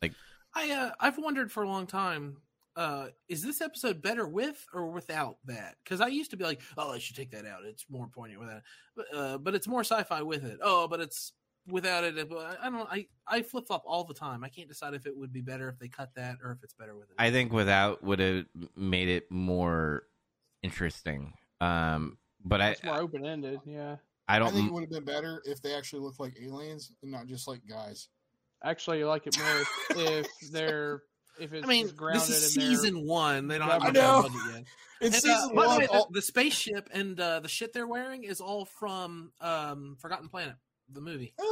Like 0.01 0.11
I 0.53 0.71
uh, 0.71 0.91
I've 0.99 1.17
wondered 1.17 1.51
for 1.51 1.63
a 1.63 1.67
long 1.69 1.87
time. 1.87 2.37
Uh, 2.77 3.07
is 3.27 3.41
this 3.41 3.59
episode 3.59 4.03
better 4.03 4.27
with 4.27 4.63
or 4.71 4.91
without 4.91 5.37
that? 5.45 5.75
Because 5.83 5.99
I 5.99 6.07
used 6.07 6.29
to 6.29 6.37
be 6.37 6.43
like, 6.43 6.61
oh, 6.77 6.91
I 6.91 6.99
should 6.99 7.15
take 7.15 7.31
that 7.31 7.45
out. 7.45 7.61
It's 7.65 7.85
more 7.89 8.07
poignant 8.07 8.39
with 8.39 8.49
that. 8.49 8.61
But, 8.95 9.05
uh, 9.15 9.37
but 9.39 9.55
it's 9.55 9.67
more 9.67 9.83
sci-fi 9.83 10.21
with 10.21 10.45
it. 10.45 10.59
Oh, 10.61 10.87
but 10.87 10.99
it's 10.99 11.33
without 11.67 12.03
it. 12.03 12.15
I 12.17 12.69
don't. 12.69 12.87
I 12.89 13.07
I 13.27 13.41
flip 13.41 13.65
flop 13.65 13.81
all 13.85 14.03
the 14.03 14.13
time. 14.13 14.43
I 14.43 14.49
can't 14.49 14.69
decide 14.69 14.93
if 14.93 15.07
it 15.07 15.17
would 15.17 15.33
be 15.33 15.41
better 15.41 15.67
if 15.69 15.79
they 15.79 15.87
cut 15.87 16.11
that 16.15 16.37
or 16.43 16.51
if 16.51 16.63
it's 16.63 16.73
better 16.73 16.95
with 16.95 17.09
it. 17.09 17.15
I 17.17 17.31
think 17.31 17.51
without 17.51 18.03
would 18.03 18.19
have 18.19 18.45
made 18.75 19.09
it 19.09 19.31
more 19.31 20.03
interesting. 20.61 21.33
Um, 21.59 22.19
but 22.45 22.61
I 22.61 22.75
more 22.83 23.01
open 23.01 23.25
ended. 23.25 23.59
Yeah. 23.65 23.95
I 24.27 24.35
I 24.35 24.39
don't. 24.39 24.53
think 24.53 24.67
it 24.67 24.73
would 24.73 24.81
have 24.81 24.91
been 24.91 25.05
better 25.05 25.41
if 25.45 25.63
they 25.63 25.73
actually 25.73 26.01
looked 26.01 26.19
like 26.19 26.37
aliens 26.39 26.91
and 27.01 27.11
not 27.11 27.25
just 27.25 27.47
like 27.47 27.61
guys. 27.67 28.09
Actually, 28.63 29.01
I 29.01 29.07
like 29.07 29.25
it 29.25 29.37
more 29.39 29.61
if, 29.61 29.97
if 29.97 30.27
they're 30.51 31.01
if 31.39 31.53
it's 31.53 31.65
I 31.65 31.69
mean, 31.69 31.87
grounded 31.89 32.21
this 32.21 32.29
is 32.29 32.53
season 32.53 33.05
one. 33.07 33.47
They 33.47 33.57
don't 33.57 33.69
have 33.69 33.81
I 33.81 33.85
much 33.85 33.93
know. 33.95 34.19
of 34.19 34.25
a 34.25 34.29
budget 34.29 34.41
yet. 34.55 34.63
In 34.99 35.05
And, 35.07 35.15
uh, 35.15 35.19
season 35.19 35.55
by 35.55 35.61
the 35.63 35.67
one, 35.67 35.77
way, 35.79 35.85
the, 35.85 35.91
all, 35.91 36.07
the 36.11 36.21
spaceship 36.23 36.89
and 36.91 37.19
uh, 37.19 37.39
the 37.41 37.47
shit 37.47 37.71
they're 37.73 37.85
wearing 37.87 38.23
is 38.23 38.41
all 38.41 38.65
from 38.65 39.31
um, 39.41 39.95
Forbidden 39.99 40.27
Planet, 40.29 40.55
the 40.91 41.01
movie. 41.01 41.33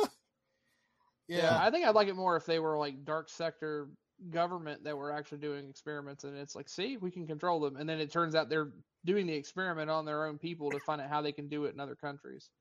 Yeah. 1.28 1.38
yeah, 1.38 1.58
I 1.60 1.72
think 1.72 1.88
I'd 1.88 1.96
like 1.96 2.08
it 2.08 2.16
more 2.16 2.36
if 2.36 2.46
they 2.46 2.60
were 2.60 2.78
like 2.78 3.04
dark 3.04 3.30
sector 3.30 3.90
government 4.30 4.84
that 4.84 4.96
were 4.96 5.12
actually 5.12 5.40
doing 5.40 5.68
experiments, 5.68 6.24
and 6.24 6.38
it's 6.38 6.54
like, 6.56 6.70
see, 6.70 6.98
we 6.98 7.10
can 7.10 7.26
control 7.26 7.60
them, 7.60 7.78
and 7.78 7.90
then 7.90 8.00
it 8.00 8.12
turns 8.12 8.36
out 8.36 8.48
they're 8.48 8.70
doing 9.06 9.26
the 9.26 9.34
experiment 9.34 9.90
on 9.90 10.06
their 10.06 10.26
own 10.28 10.38
people 10.38 10.70
to 10.70 10.80
find 10.86 11.02
out 11.02 11.10
how 11.10 11.24
they 11.24 11.32
can 11.32 11.48
do 11.48 11.66
it 11.66 11.74
in 11.74 11.80
other 11.80 11.96
countries. 11.96 12.52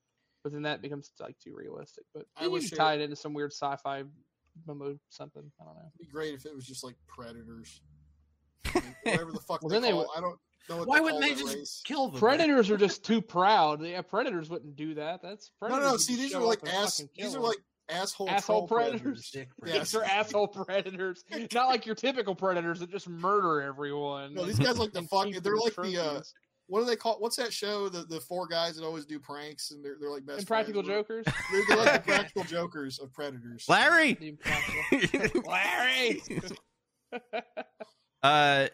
But 0.42 0.52
then 0.54 0.62
that 0.62 0.80
becomes 0.80 1.10
like 1.20 1.38
too 1.40 1.54
realistic. 1.54 2.04
But 2.14 2.24
I 2.38 2.44
you 2.44 2.52
wish 2.52 2.64
could 2.64 2.72
it- 2.72 2.76
tie 2.76 2.94
it 2.94 3.00
into 3.02 3.16
some 3.16 3.34
weird 3.34 3.52
sci-fi 3.52 4.04
memo 4.66 4.98
something. 5.10 5.42
I 5.60 5.64
don't 5.64 5.74
know. 5.74 5.90
it'd 5.94 6.06
be 6.08 6.12
great 6.12 6.34
if 6.34 6.46
it 6.46 6.54
was 6.54 6.66
just 6.66 6.84
like 6.84 6.96
predators, 7.06 7.80
Like, 8.74 8.84
whatever 9.04 9.32
the 9.32 9.40
fuck 9.40 9.62
Well, 9.62 9.68
they 9.70 9.76
then 9.76 9.82
they 9.82 9.90
call. 9.90 9.98
would- 10.00 10.08
I 10.16 10.20
don't 10.20 10.38
know 10.68 10.76
what 10.78 10.88
Why 10.88 10.96
they 10.96 11.00
wouldn't 11.02 11.20
call 11.22 11.28
they 11.28 11.34
that 11.34 11.40
just 11.44 11.56
race. 11.56 11.82
kill 11.84 12.08
them? 12.08 12.18
Predators 12.20 12.70
are 12.70 12.76
just 12.78 13.04
too 13.04 13.20
proud. 13.20 13.82
Yeah, 13.84 14.00
predators 14.02 14.48
wouldn't 14.50 14.76
do 14.76 14.94
that. 14.94 15.20
That's 15.22 15.50
No, 15.60 15.68
predators 15.68 15.82
no, 15.84 15.86
no. 15.88 15.92
would 15.92 16.00
See, 16.00 16.16
these 16.16 16.34
are 16.34 16.42
like 16.42 16.62
up 16.62 16.74
ass. 16.74 16.96
These 16.98 17.08
kill 17.16 17.34
are 17.34 17.38
'em. 17.38 17.42
like 17.44 17.58
asshole 17.90 18.30
Asshole 18.30 18.66
troll 18.66 18.80
predators. 18.80 19.30
Dick 19.30 19.50
Yes. 19.66 19.78
These 19.92 19.94
are 19.96 20.04
asshole 20.04 20.48
predators, 20.48 21.22
not 21.52 21.68
like 21.68 21.84
your 21.84 21.94
typical 21.94 22.34
predators 22.34 22.80
that 22.80 22.90
just 22.90 23.08
murder 23.08 23.60
everyone. 23.60 24.32
No, 24.34 24.46
these 24.46 24.58
guys 24.58 24.78
like 24.78 24.92
the 24.92 25.00
and 25.00 25.08
fuck. 25.10 25.24
They're 25.30 25.40
them 25.42 25.56
like 25.56 25.74
the 25.74 25.98
uh, 25.98 26.10
trophies. 26.12 26.34
What 26.66 26.80
do 26.80 26.86
they 26.86 26.96
call? 26.96 27.16
What's 27.18 27.36
that 27.36 27.52
show? 27.52 27.88
The 27.88 28.04
the 28.04 28.20
four 28.20 28.46
guys 28.46 28.76
that 28.76 28.84
always 28.84 29.04
do 29.04 29.18
pranks 29.18 29.70
and 29.70 29.84
they're 29.84 29.96
they're 30.00 30.10
like 30.10 30.24
best. 30.24 30.40
Impractical 30.40 30.82
friends. 30.82 30.98
Jokers. 30.98 31.26
They're, 31.52 31.62
they're 31.68 31.76
like 31.76 32.04
the 32.04 32.12
practical 32.12 32.44
jokers 32.44 32.98
of 32.98 33.12
predators. 33.12 33.66
Larry. 33.68 34.36
Larry. 35.46 36.22
uh, 38.22 38.68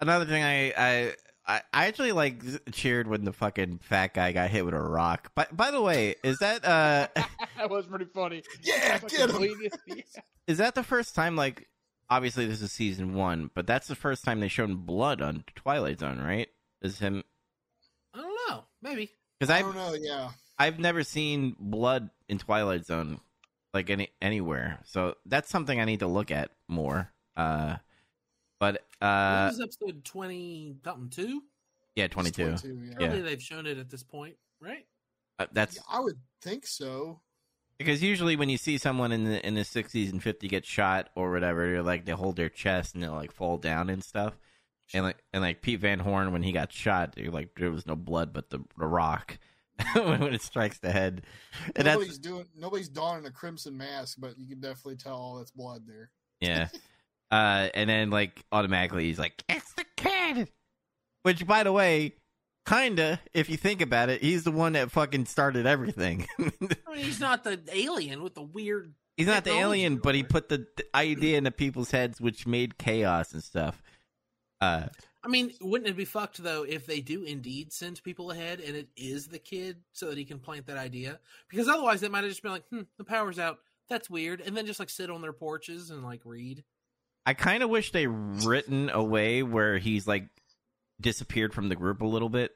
another 0.00 0.26
thing 0.26 0.42
I 0.42 0.72
I 0.76 1.14
I 1.46 1.62
I 1.72 1.86
actually 1.86 2.12
like 2.12 2.42
cheered 2.72 3.08
when 3.08 3.24
the 3.24 3.32
fucking 3.32 3.78
fat 3.78 4.14
guy 4.14 4.32
got 4.32 4.50
hit 4.50 4.64
with 4.64 4.74
a 4.74 4.82
rock. 4.82 5.32
But 5.34 5.56
by 5.56 5.70
the 5.70 5.80
way, 5.80 6.16
is 6.22 6.38
that 6.38 6.64
uh 6.64 7.08
that 7.56 7.70
was 7.70 7.86
pretty 7.86 8.06
funny. 8.14 8.42
Yeah, 8.62 8.98
get 8.98 9.30
him. 9.30 9.56
yeah. 9.86 9.94
is 10.46 10.58
that 10.58 10.74
the 10.74 10.82
first 10.82 11.14
time 11.14 11.36
like 11.36 11.68
obviously 12.10 12.46
this 12.46 12.62
is 12.62 12.72
season 12.72 13.14
one, 13.14 13.50
but 13.54 13.66
that's 13.66 13.88
the 13.88 13.94
first 13.94 14.24
time 14.24 14.40
they 14.40 14.48
shown 14.48 14.76
blood 14.76 15.20
on 15.20 15.44
Twilight 15.54 16.00
Zone, 16.00 16.20
right? 16.20 16.48
Is 16.82 16.98
him? 16.98 17.24
I 18.12 18.18
don't 18.18 18.36
know. 18.48 18.64
Maybe. 18.82 19.10
Because 19.38 19.50
I 19.50 19.62
don't 19.62 19.74
know. 19.74 19.94
Yeah, 19.94 20.30
I've 20.58 20.78
never 20.78 21.02
seen 21.02 21.56
blood 21.58 22.10
in 22.28 22.38
Twilight 22.38 22.86
Zone 22.86 23.20
like 23.72 23.90
any 23.90 24.10
anywhere. 24.22 24.80
So 24.84 25.16
that's 25.26 25.50
something 25.50 25.80
I 25.80 25.84
need 25.84 26.00
to 26.00 26.06
look 26.06 26.30
at 26.30 26.50
more. 26.68 27.10
Uh, 27.36 27.76
but 28.60 28.84
what 29.00 29.08
uh, 29.08 29.48
was 29.50 29.60
episode 29.60 30.04
twenty 30.04 30.76
something 30.82 31.10
two? 31.10 31.42
yeah, 31.96 32.06
twenty 32.08 32.30
two. 32.30 32.56
22, 32.56 32.94
yeah. 33.00 33.14
Yeah. 33.14 33.22
They've 33.22 33.42
shown 33.42 33.66
it 33.66 33.78
at 33.78 33.90
this 33.90 34.02
point, 34.02 34.36
right? 34.60 34.86
Uh, 35.38 35.46
that's 35.52 35.76
Yeah, 35.76 35.82
I 35.90 36.00
would 36.00 36.18
think 36.42 36.66
so. 36.66 37.20
Because 37.78 38.02
usually 38.02 38.36
when 38.36 38.48
you 38.48 38.58
see 38.58 38.78
someone 38.78 39.12
in 39.12 39.24
the 39.24 39.46
in 39.46 39.54
the 39.54 39.64
sixties 39.64 40.12
and 40.12 40.22
fifty 40.22 40.48
get 40.48 40.64
shot 40.64 41.10
or 41.14 41.30
whatever, 41.30 41.82
like 41.82 42.04
they 42.04 42.12
hold 42.12 42.36
their 42.36 42.48
chest 42.48 42.94
and 42.94 43.02
they'll 43.02 43.12
like 43.12 43.32
fall 43.32 43.56
down 43.58 43.90
and 43.90 44.02
stuff. 44.02 44.38
And 44.92 45.04
like 45.04 45.22
and 45.32 45.42
like 45.42 45.62
Pete 45.62 45.80
Van 45.80 45.98
Horn 45.98 46.32
when 46.32 46.42
he 46.42 46.52
got 46.52 46.72
shot, 46.72 47.16
like 47.18 47.54
there 47.56 47.70
was 47.70 47.86
no 47.86 47.96
blood 47.96 48.32
but 48.32 48.50
the 48.50 48.60
the 48.78 48.86
rock 48.86 49.38
when 49.94 50.22
it 50.34 50.42
strikes 50.42 50.78
the 50.78 50.92
head. 50.92 51.22
And 51.74 51.86
that's 51.86 51.96
nobody's 51.96 52.18
doing. 52.18 52.46
Nobody's 52.56 52.88
donning 52.88 53.26
a 53.26 53.30
crimson 53.30 53.76
mask, 53.76 54.18
but 54.20 54.38
you 54.38 54.48
can 54.48 54.60
definitely 54.60 54.96
tell 54.96 55.16
all 55.16 55.36
that's 55.36 55.50
blood 55.50 55.82
there. 55.86 56.10
Yeah. 56.40 56.68
uh, 57.30 57.68
and 57.74 57.88
then 57.88 58.10
like 58.10 58.44
automatically 58.52 59.04
he's 59.04 59.18
like, 59.18 59.42
"It's 59.48 59.72
the 59.74 59.84
kid," 59.96 60.50
which, 61.22 61.46
by 61.46 61.62
the 61.62 61.72
way, 61.72 62.14
kinda, 62.66 63.20
if 63.32 63.48
you 63.48 63.56
think 63.56 63.80
about 63.80 64.08
it, 64.08 64.22
he's 64.22 64.44
the 64.44 64.50
one 64.50 64.72
that 64.74 64.90
fucking 64.90 65.26
started 65.26 65.66
everything. 65.66 66.26
I 66.38 66.42
mean, 66.62 67.04
he's 67.04 67.20
not 67.20 67.44
the 67.44 67.60
alien 67.72 68.22
with 68.22 68.34
the 68.34 68.42
weird. 68.42 68.94
he's 69.16 69.26
not 69.26 69.44
the 69.44 69.52
alien, 69.52 69.96
but 69.96 70.14
he 70.14 70.22
put 70.22 70.48
the, 70.48 70.66
the 70.76 70.84
idea 70.94 71.38
into 71.38 71.50
people's 71.50 71.90
heads, 71.90 72.20
which 72.20 72.46
made 72.46 72.78
chaos 72.78 73.32
and 73.32 73.42
stuff. 73.42 73.82
Uh, 74.60 74.86
I 75.22 75.28
mean, 75.28 75.52
wouldn't 75.60 75.88
it 75.88 75.96
be 75.96 76.04
fucked 76.04 76.42
though 76.42 76.64
if 76.64 76.86
they 76.86 77.00
do 77.00 77.22
indeed 77.24 77.72
send 77.72 78.02
people 78.02 78.30
ahead 78.30 78.60
and 78.60 78.76
it 78.76 78.88
is 78.96 79.28
the 79.28 79.38
kid 79.38 79.78
so 79.92 80.08
that 80.08 80.18
he 80.18 80.24
can 80.24 80.38
plant 80.38 80.66
that 80.66 80.76
idea? 80.76 81.18
Because 81.48 81.68
otherwise, 81.68 82.00
they 82.00 82.08
might 82.08 82.24
have 82.24 82.30
just 82.30 82.42
been 82.42 82.52
like, 82.52 82.68
"Hmm, 82.68 82.82
the 82.98 83.04
power's 83.04 83.38
out. 83.38 83.58
That's 83.88 84.10
weird," 84.10 84.40
and 84.40 84.56
then 84.56 84.66
just 84.66 84.80
like 84.80 84.90
sit 84.90 85.10
on 85.10 85.22
their 85.22 85.32
porches 85.32 85.90
and 85.90 86.02
like 86.04 86.20
read. 86.24 86.64
I 87.26 87.32
kind 87.32 87.62
of 87.62 87.70
wish 87.70 87.90
they 87.90 88.06
written 88.06 88.90
a 88.90 89.02
way 89.02 89.42
where 89.42 89.78
he's 89.78 90.06
like 90.06 90.28
disappeared 91.00 91.52
from 91.54 91.68
the 91.68 91.76
group 91.76 92.00
a 92.02 92.06
little 92.06 92.28
bit, 92.28 92.52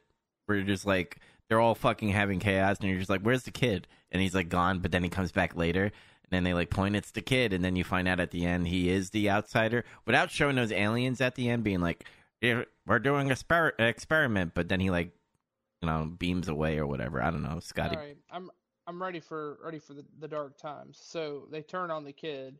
where 0.47 0.59
you're 0.59 0.66
just 0.66 0.86
like 0.86 1.19
they're 1.48 1.60
all 1.60 1.74
fucking 1.74 2.10
having 2.10 2.40
chaos, 2.40 2.78
and 2.81 2.89
you're 2.89 2.98
just 2.98 3.10
like, 3.10 3.23
"Where's 3.23 3.44
the 3.44 3.51
kid?" 3.51 3.86
And 4.10 4.23
he's 4.23 4.35
like 4.35 4.48
gone, 4.48 4.81
but 4.81 4.93
then 4.93 5.02
he 5.02 5.10
comes 5.10 5.32
back 5.32 5.56
later, 5.56 5.85
and 5.85 5.93
then 6.31 6.44
they 6.44 6.55
like 6.55 6.70
point 6.70 6.97
it's 6.97 7.10
the 7.10 7.23
kid, 7.23 7.52
and 7.52 7.65
then 7.65 7.77
you 7.77 7.85
find 7.85 8.09
out 8.09 8.20
at 8.20 8.31
the 8.31 8.44
end 8.44 8.69
he 8.69 8.89
is 8.90 9.10
the 9.10 9.31
outsider, 9.31 9.85
without 10.06 10.31
showing 10.31 10.56
those 10.56 10.73
aliens 10.73 11.20
at 11.20 11.35
the 11.35 11.48
end 11.48 11.65
being 11.65 11.81
like, 11.81 12.05
"We're 12.43 12.98
doing 13.02 13.31
a 13.31 13.35
sper- 13.35 13.78
experiment," 13.78 14.52
but 14.55 14.69
then 14.69 14.81
he 14.81 14.90
like, 14.90 15.12
you 15.82 15.89
know, 15.89 16.05
beams 16.19 16.48
away 16.48 16.78
or 16.78 16.86
whatever. 16.86 17.23
I 17.23 17.31
don't 17.31 17.43
know, 17.43 17.60
Scotty. 17.60 17.97
All 17.97 18.02
right, 18.02 18.16
I'm 18.31 18.51
I'm 18.86 19.02
ready 19.02 19.20
for 19.20 19.59
ready 19.62 19.78
for 19.78 19.94
the, 19.94 20.05
the 20.19 20.28
dark 20.28 20.59
times. 20.59 20.98
So 21.02 21.47
they 21.51 21.62
turn 21.62 21.90
on 21.90 22.05
the 22.05 22.12
kid, 22.12 22.59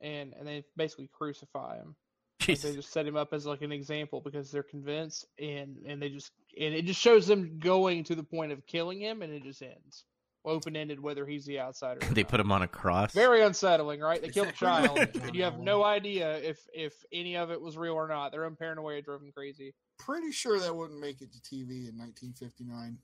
and 0.00 0.34
and 0.38 0.46
they 0.46 0.64
basically 0.76 1.08
crucify 1.12 1.76
him. 1.76 1.94
Like, 2.42 2.58
Jesus. 2.58 2.70
they 2.70 2.76
just 2.76 2.92
set 2.92 3.06
him 3.06 3.16
up 3.16 3.32
as 3.32 3.46
like 3.46 3.62
an 3.62 3.72
example 3.72 4.20
because 4.20 4.50
they're 4.50 4.62
convinced, 4.62 5.26
and 5.38 5.76
and 5.86 6.02
they 6.02 6.08
just 6.08 6.32
and 6.58 6.74
it 6.74 6.84
just 6.84 7.00
shows 7.00 7.26
them 7.26 7.58
going 7.58 8.04
to 8.04 8.14
the 8.14 8.22
point 8.22 8.52
of 8.52 8.66
killing 8.66 9.00
him, 9.00 9.22
and 9.22 9.32
it 9.32 9.42
just 9.44 9.62
ends 9.62 10.04
open 10.44 10.76
ended 10.76 11.00
whether 11.00 11.26
he's 11.26 11.44
the 11.44 11.60
outsider. 11.60 12.00
Or 12.02 12.14
they 12.14 12.22
not. 12.22 12.30
put 12.30 12.40
him 12.40 12.52
on 12.52 12.62
a 12.62 12.68
cross. 12.68 13.12
very 13.12 13.42
unsettling, 13.42 14.00
right? 14.00 14.20
They 14.20 14.28
killed 14.28 14.48
a 14.48 14.52
child, 14.52 14.98
and 14.98 15.34
you 15.34 15.44
have 15.44 15.58
no 15.58 15.84
idea 15.84 16.38
if 16.38 16.58
if 16.72 16.92
any 17.12 17.36
of 17.36 17.50
it 17.50 17.60
was 17.60 17.76
real 17.76 17.94
or 17.94 18.08
not. 18.08 18.32
Their 18.32 18.44
own 18.44 18.56
paranoia 18.56 19.02
drove 19.02 19.20
them 19.20 19.32
crazy. 19.32 19.74
Pretty 19.98 20.32
sure 20.32 20.58
that 20.58 20.74
wouldn't 20.74 21.00
make 21.00 21.20
it 21.22 21.32
to 21.32 21.38
TV 21.38 21.88
in 21.88 21.98
1959. 21.98 22.98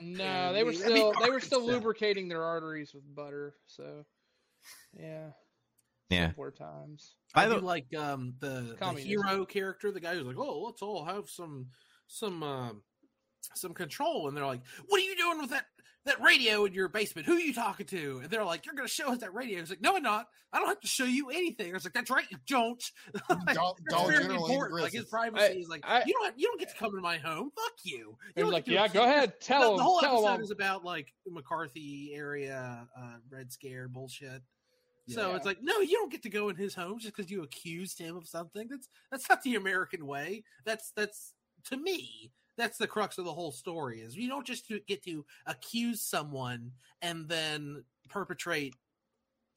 No, 0.00 0.52
they 0.52 0.64
were 0.64 0.72
still 0.72 1.12
they 1.22 1.30
were 1.30 1.40
still 1.40 1.64
lubricating 1.64 2.28
their 2.28 2.42
arteries 2.42 2.92
with 2.92 3.02
butter. 3.14 3.54
So, 3.66 4.04
yeah, 4.98 5.28
Yeah. 6.10 6.26
simpler 6.28 6.50
times. 6.52 7.14
By 7.34 7.46
I 7.46 7.48
do 7.48 7.58
like 7.58 7.94
um 7.96 8.34
the, 8.40 8.76
the 8.78 8.92
hero 9.00 9.44
character, 9.44 9.90
the 9.90 10.00
guy 10.00 10.14
who's 10.14 10.24
like, 10.26 10.38
"Oh, 10.38 10.62
let's 10.62 10.82
all 10.82 11.04
have 11.04 11.28
some 11.28 11.66
some 12.06 12.42
um 12.42 12.82
some 13.54 13.74
control," 13.74 14.28
and 14.28 14.36
they're 14.36 14.46
like, 14.46 14.62
"What 14.86 15.00
are 15.00 15.04
you 15.04 15.16
doing 15.16 15.40
with 15.40 15.50
that 15.50 15.66
that 16.04 16.20
radio 16.22 16.64
in 16.64 16.72
your 16.72 16.88
basement? 16.88 17.26
Who 17.26 17.34
are 17.34 17.40
you 17.40 17.52
talking 17.52 17.86
to?" 17.86 18.20
And 18.22 18.30
they're 18.30 18.44
like, 18.44 18.64
"You're 18.64 18.74
going 18.76 18.86
to 18.86 18.92
show 18.94 19.08
us 19.12 19.18
that 19.18 19.34
radio." 19.34 19.60
It's 19.60 19.70
like, 19.70 19.80
"No, 19.80 19.96
I'm 19.96 20.02
not. 20.04 20.26
I 20.52 20.58
don't 20.60 20.68
have 20.68 20.80
to 20.80 20.86
show 20.86 21.04
you 21.04 21.30
anything." 21.30 21.70
I 21.70 21.74
was 21.74 21.84
like, 21.84 21.92
"That's 21.94 22.10
right, 22.10 22.24
you 22.30 22.38
don't." 22.46 22.82
Like, 23.28 23.56
Dol- 23.56 23.76
that's 23.84 23.94
Dollar 24.02 24.12
very 24.22 24.34
important. 24.36 24.80
Like 24.80 24.92
his 24.92 25.02
Griffith. 25.04 25.10
privacy 25.10 25.58
is 25.60 25.68
like, 25.68 25.82
I- 25.84 26.04
you 26.06 26.12
don't 26.12 26.38
you 26.38 26.46
don't 26.46 26.60
get 26.60 26.70
to 26.70 26.76
come 26.76 26.92
to 26.92 27.00
my 27.00 27.18
home. 27.18 27.50
Fuck 27.56 27.72
you. 27.82 27.96
you 27.96 28.16
They're 28.36 28.46
like, 28.46 28.68
yeah, 28.68 28.86
go 28.88 29.02
ahead, 29.02 29.34
the, 29.40 29.44
tell 29.44 29.72
the 29.72 29.76
them, 29.78 29.84
whole 29.84 30.00
tell 30.00 30.14
episode 30.18 30.32
them. 30.34 30.40
is 30.42 30.50
about 30.52 30.84
like 30.84 31.12
McCarthy 31.28 32.12
area 32.14 32.86
uh, 32.96 33.16
Red 33.28 33.50
Scare 33.52 33.88
bullshit. 33.88 34.42
So 35.08 35.30
Yeah. 35.30 35.36
it's 35.36 35.46
like, 35.46 35.62
no, 35.62 35.78
you 35.80 35.92
don't 35.98 36.10
get 36.10 36.22
to 36.24 36.28
go 36.28 36.48
in 36.48 36.56
his 36.56 36.74
home 36.74 36.98
just 36.98 37.14
because 37.16 37.30
you 37.30 37.42
accused 37.42 37.98
him 37.98 38.16
of 38.16 38.26
something. 38.26 38.66
That's 38.68 38.88
that's 39.10 39.28
not 39.28 39.42
the 39.42 39.54
American 39.54 40.06
way. 40.06 40.42
That's 40.64 40.90
that's 40.92 41.34
to 41.70 41.76
me, 41.76 42.32
that's 42.56 42.78
the 42.78 42.86
crux 42.88 43.18
of 43.18 43.24
the 43.24 43.32
whole 43.32 43.52
story. 43.52 44.00
Is 44.00 44.16
you 44.16 44.28
don't 44.28 44.46
just 44.46 44.70
get 44.86 45.04
to 45.04 45.24
accuse 45.46 46.00
someone 46.02 46.72
and 47.02 47.28
then 47.28 47.84
perpetrate 48.08 48.74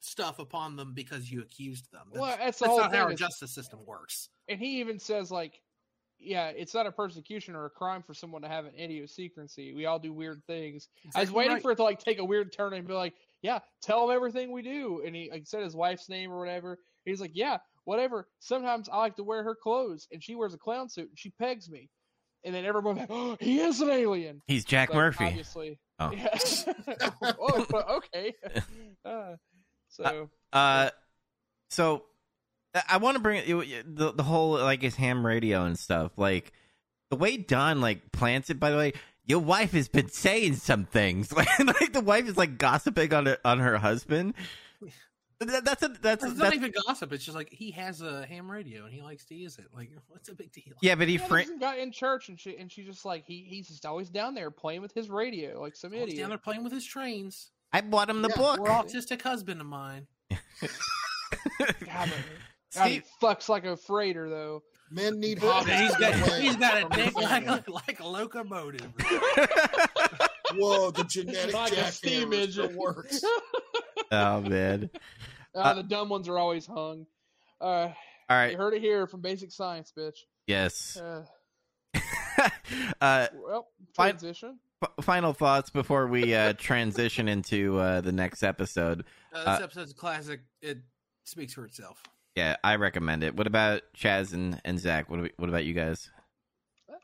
stuff 0.00 0.38
upon 0.38 0.76
them 0.76 0.94
because 0.94 1.30
you 1.30 1.40
accused 1.42 1.90
them. 1.92 2.02
That's, 2.12 2.20
Well, 2.20 2.36
that's 2.38 2.58
the 2.58 2.64
that's 2.64 2.70
whole 2.70 2.78
not 2.80 2.94
how 2.94 3.02
our 3.04 3.12
is- 3.12 3.18
justice 3.18 3.50
system 3.52 3.80
works. 3.84 4.28
and 4.48 4.58
he 4.58 4.80
even 4.80 4.98
says 4.98 5.30
like, 5.30 5.60
yeah, 6.18 6.48
it's 6.48 6.74
not 6.74 6.86
a 6.86 6.92
persecution 6.92 7.54
or 7.54 7.64
a 7.64 7.70
crime 7.70 8.02
for 8.02 8.12
someone 8.14 8.42
to 8.42 8.48
have 8.48 8.66
an 8.66 8.74
idiosyncrasy. 8.78 9.72
We 9.74 9.86
all 9.86 9.98
do 9.98 10.12
weird 10.12 10.42
things. 10.46 10.88
I 11.14 11.20
was 11.20 11.32
waiting 11.32 11.54
right. 11.54 11.62
for 11.62 11.70
it 11.72 11.76
to 11.76 11.82
like 11.82 11.98
take 11.98 12.18
a 12.18 12.24
weird 12.24 12.52
turn 12.52 12.72
and 12.74 12.86
be 12.86 12.92
like, 12.92 13.14
yeah, 13.42 13.60
tell 13.82 14.08
him 14.08 14.14
everything 14.14 14.52
we 14.52 14.62
do. 14.62 15.02
And 15.04 15.14
he 15.14 15.30
like 15.30 15.46
said 15.46 15.62
his 15.62 15.74
wife's 15.74 16.08
name 16.08 16.30
or 16.32 16.38
whatever. 16.38 16.78
He's 17.04 17.20
like, 17.20 17.32
yeah, 17.34 17.58
whatever. 17.84 18.28
Sometimes 18.40 18.88
I 18.88 18.98
like 18.98 19.16
to 19.16 19.24
wear 19.24 19.42
her 19.42 19.54
clothes, 19.54 20.06
and 20.12 20.22
she 20.22 20.34
wears 20.34 20.54
a 20.54 20.58
clown 20.58 20.88
suit, 20.88 21.08
and 21.08 21.18
she 21.18 21.30
pegs 21.30 21.68
me. 21.70 21.88
And 22.44 22.54
then 22.54 22.64
everyone 22.64 22.96
like, 22.96 23.06
oh, 23.10 23.36
he 23.40 23.60
is 23.60 23.80
an 23.80 23.90
alien. 23.90 24.42
He's 24.46 24.64
Jack 24.64 24.90
Like, 24.90 24.96
Murphy. 24.96 25.24
Obviously. 25.24 25.78
Oh. 25.98 26.10
Yeah. 26.16 26.38
oh, 27.22 28.00
okay. 28.14 28.34
Uh, 29.04 29.36
so 29.88 30.30
Uh, 30.52 30.90
so 31.68 32.04
I- 32.74 32.82
I 32.90 32.96
want 32.98 33.16
to 33.16 33.22
bring 33.22 33.42
the 33.46 34.12
the 34.14 34.22
whole 34.22 34.52
like 34.52 34.82
his 34.82 34.94
ham 34.96 35.24
radio 35.26 35.64
and 35.64 35.78
stuff. 35.78 36.12
Like 36.16 36.52
the 37.10 37.16
way 37.16 37.36
Don 37.36 37.80
like 37.80 38.12
plants 38.12 38.50
it. 38.50 38.60
By 38.60 38.70
the 38.70 38.76
way, 38.76 38.92
your 39.30 39.38
wife 39.40 39.72
has 39.72 39.88
been 39.88 40.08
saying 40.08 40.54
some 40.56 40.84
things. 40.84 41.32
Like, 41.36 41.48
like 41.80 41.92
the 41.92 42.02
wife 42.02 42.28
is 42.28 42.36
like 42.36 42.58
gossiping 42.58 43.14
on 43.14 43.26
her, 43.26 43.38
on 43.44 43.58
her 43.60 43.78
husband. 43.78 44.34
That, 45.42 45.64
that's 45.64 45.82
a 45.82 45.88
that's, 45.88 46.22
It's 46.22 46.34
that's 46.34 46.38
not 46.38 46.54
even 46.54 46.70
gossip. 46.86 47.14
It's 47.14 47.24
just 47.24 47.34
like 47.34 47.48
he 47.50 47.70
has 47.70 48.02
a 48.02 48.26
ham 48.26 48.50
radio 48.50 48.84
and 48.84 48.92
he 48.92 49.00
likes 49.00 49.24
to 49.26 49.34
use 49.34 49.56
it. 49.58 49.68
Like, 49.74 49.90
what's 50.08 50.28
a 50.28 50.34
big 50.34 50.52
deal? 50.52 50.74
yeah, 50.82 50.94
but 50.96 51.08
he 51.08 51.14
Yeah, 51.14 51.24
fra- 51.26 51.36
there's 51.38 51.46
some 51.48 51.58
guy 51.58 51.76
in 51.76 51.92
church, 51.92 52.28
and 52.28 52.38
she 52.38 52.58
and 52.58 52.70
she's 52.70 52.84
just 52.84 53.06
like 53.06 53.24
he 53.24 53.46
he's 53.48 53.68
just 53.68 53.86
always 53.86 54.10
down 54.10 54.34
there 54.34 54.50
playing 54.50 54.82
with 54.82 54.92
his 54.92 55.08
radio 55.08 55.58
like 55.58 55.76
some 55.76 55.92
Well, 55.92 56.00
he's 56.00 56.08
idiot. 56.08 56.20
down 56.24 56.28
there 56.28 56.38
playing 56.38 56.62
with 56.62 56.72
his 56.74 56.84
trains. 56.84 57.52
I 57.72 57.80
bought 57.80 58.10
him 58.10 58.20
the 58.20 58.28
Yeah, 58.28 58.36
book. 58.36 58.60
Or 58.60 58.66
autistic 58.66 59.22
husband 59.22 59.60
of 59.62 59.66
mine. 59.66 60.06
God, 61.86 62.12
God, 62.74 62.88
he 62.88 63.02
fucks 63.22 63.48
like 63.48 63.64
a 63.64 63.76
freighter 63.76 64.28
though. 64.28 64.62
Men 64.90 65.20
need 65.20 65.38
He's 65.38 65.48
hobbies. 65.50 65.78
he's 65.78 65.94
to 65.94 66.00
got 66.00 66.40
he's 66.40 66.56
got 66.56 66.76
a 66.78 66.88
dick 66.96 67.14
like 67.14 67.46
a, 67.46 67.62
like 67.70 68.00
a 68.00 68.06
locomotive. 68.06 68.92
Whoa, 70.56 70.90
the 70.90 71.04
genetic 71.04 71.54
Like 71.54 71.72
a 71.76 71.92
steam 71.92 72.32
engine. 72.32 72.74
works. 72.76 73.22
oh 74.12 74.40
man! 74.40 74.90
Uh, 75.54 75.74
the 75.74 75.84
dumb 75.84 76.08
ones 76.08 76.28
are 76.28 76.38
always 76.38 76.66
hung. 76.66 77.06
Uh, 77.60 77.90
All 78.28 78.46
you 78.50 78.56
heard 78.56 78.74
it 78.74 78.80
here 78.82 79.06
from 79.06 79.20
Basic 79.20 79.52
Science, 79.52 79.92
bitch. 79.96 80.16
Yes. 80.48 80.96
Uh, 80.96 81.24
uh, 83.00 83.26
well, 83.34 83.68
transition. 83.94 84.58
f- 84.82 85.04
final 85.04 85.32
thoughts 85.32 85.70
before 85.70 86.06
we 86.08 86.34
uh, 86.34 86.54
transition 86.54 87.28
into 87.28 87.78
uh, 87.78 88.00
the 88.00 88.12
next 88.12 88.42
episode. 88.42 89.04
Uh, 89.32 89.38
this 89.38 89.60
Uh, 89.60 89.64
episode's 89.64 89.92
a 89.92 89.94
classic. 89.94 90.40
It 90.62 90.78
speaks 91.24 91.52
for 91.54 91.64
itself. 91.64 92.02
Yeah, 92.36 92.56
I 92.62 92.76
recommend 92.76 93.24
it. 93.24 93.34
What 93.36 93.46
about 93.46 93.82
Chaz 93.96 94.32
and, 94.32 94.60
and 94.64 94.78
Zach? 94.78 95.10
What 95.10 95.20
we, 95.20 95.30
what 95.36 95.48
about 95.48 95.64
you 95.64 95.74
guys? 95.74 96.10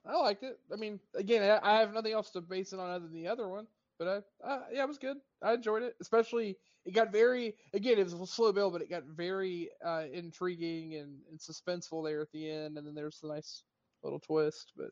I 0.06 0.16
liked 0.16 0.44
it. 0.44 0.58
I 0.72 0.76
mean, 0.76 1.00
again, 1.16 1.42
I 1.42 1.58
I 1.76 1.80
have 1.80 1.92
nothing 1.92 2.12
else 2.12 2.30
to 2.30 2.40
base 2.40 2.72
it 2.72 2.78
on 2.78 2.90
other 2.90 3.06
than 3.06 3.12
the 3.12 3.28
other 3.28 3.48
one. 3.48 3.66
But 3.98 4.08
I, 4.08 4.46
uh, 4.46 4.60
yeah, 4.72 4.82
it 4.82 4.88
was 4.88 4.98
good. 4.98 5.16
I 5.42 5.54
enjoyed 5.54 5.82
it. 5.82 5.94
Especially, 6.00 6.56
it 6.84 6.92
got 6.92 7.10
very, 7.10 7.54
again, 7.72 7.98
it 7.98 8.04
was 8.04 8.12
a 8.12 8.26
slow 8.26 8.52
build, 8.52 8.72
but 8.72 8.82
it 8.82 8.90
got 8.90 9.04
very 9.04 9.70
uh, 9.84 10.04
intriguing 10.12 10.96
and, 10.96 11.18
and 11.30 11.38
suspenseful 11.38 12.04
there 12.04 12.20
at 12.20 12.30
the 12.32 12.50
end. 12.50 12.76
And 12.76 12.86
then 12.86 12.94
there's 12.94 13.20
the 13.20 13.28
nice 13.28 13.62
little 14.02 14.20
twist. 14.20 14.72
But 14.76 14.90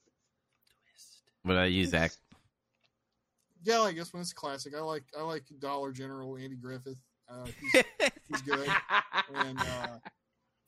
What 1.43 1.52
about 1.52 1.73
you, 1.73 1.85
Zach? 1.85 2.12
Yeah, 3.62 3.81
I 3.81 3.93
guess 3.93 4.12
when 4.12 4.23
it's 4.23 4.32
classic, 4.32 4.74
I 4.77 4.81
like 4.81 5.05
I 5.19 5.23
like 5.23 5.44
Dollar 5.59 5.93
General 5.93 6.36
Andy 6.36 6.56
Griffith. 6.56 6.98
Uh, 7.28 7.47
he's, 7.73 7.82
he's 8.28 8.43
good, 8.43 8.69
and 9.35 9.59
uh, 9.59 9.98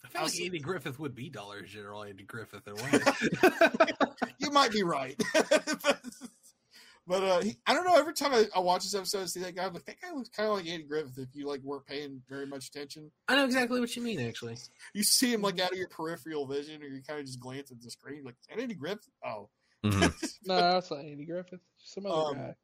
I 0.06 0.08
feel 0.08 0.20
like 0.22 0.30
Also- 0.30 0.44
Andy 0.44 0.58
Griffith 0.58 0.98
would 0.98 1.14
be 1.14 1.28
Dollar 1.28 1.62
General 1.62 2.04
Andy 2.04 2.24
Griffith 2.24 2.66
in 2.66 2.72
a 2.78 2.82
way. 2.82 4.30
you 4.38 4.50
might 4.50 4.70
be 4.72 4.82
right. 4.82 5.20
but 5.34 6.00
but, 7.08 7.22
uh, 7.22 7.40
he, 7.40 7.56
I 7.66 7.72
don't 7.74 7.84
know. 7.86 7.94
Every 7.96 8.14
time 8.14 8.32
I, 8.32 8.46
I 8.54 8.58
watch 8.60 8.82
this 8.82 8.94
episode, 8.94 9.22
I 9.22 9.26
see 9.26 9.40
that 9.40 9.54
guy. 9.54 9.64
I'm 9.66 9.74
like, 9.74 9.84
that 9.84 10.00
guy 10.00 10.12
looks 10.12 10.28
kind 10.28 10.48
of 10.48 10.56
like 10.56 10.66
Andy 10.66 10.84
Griffith. 10.84 11.18
If 11.18 11.28
you 11.34 11.46
like 11.46 11.60
weren't 11.62 11.86
paying 11.86 12.20
very 12.28 12.46
much 12.46 12.66
attention, 12.68 13.10
I 13.28 13.36
know 13.36 13.44
exactly 13.44 13.78
what 13.80 13.94
you 13.94 14.02
mean. 14.02 14.20
Actually, 14.20 14.56
you 14.94 15.02
see 15.04 15.32
him 15.32 15.42
like 15.42 15.60
out 15.60 15.72
of 15.72 15.78
your 15.78 15.88
peripheral 15.88 16.46
vision, 16.46 16.82
or 16.82 16.86
you 16.86 17.02
kind 17.06 17.20
of 17.20 17.26
just 17.26 17.38
glance 17.40 17.70
at 17.70 17.80
the 17.80 17.90
screen, 17.90 18.24
like, 18.24 18.34
is 18.40 18.46
that 18.48 18.60
Andy 18.60 18.74
Griffith? 18.74 19.08
Oh, 19.24 19.48
Mhm. 19.84 20.12
No, 20.46 20.56
that's 20.56 20.90
not 20.90 21.00
Andy 21.04 21.26
Griffith. 21.26 21.60
Some 21.78 22.06
other 22.06 22.30
Um, 22.30 22.34
guy. 22.36 22.54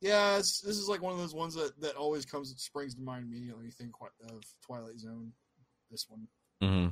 yeah. 0.00 0.36
It's, 0.38 0.60
this 0.60 0.76
is 0.76 0.88
like 0.88 1.02
one 1.02 1.12
of 1.12 1.18
those 1.18 1.34
ones 1.34 1.54
that 1.54 1.78
that 1.80 1.96
always 1.96 2.24
comes 2.24 2.54
springs 2.56 2.94
to 2.94 3.02
mind 3.02 3.24
immediately. 3.26 3.56
when 3.56 3.64
You 3.66 3.72
think 3.72 3.90
of 4.30 4.42
Twilight 4.64 4.98
Zone. 4.98 5.32
This 5.90 6.06
one. 6.08 6.28
Mm-hmm. 6.62 6.88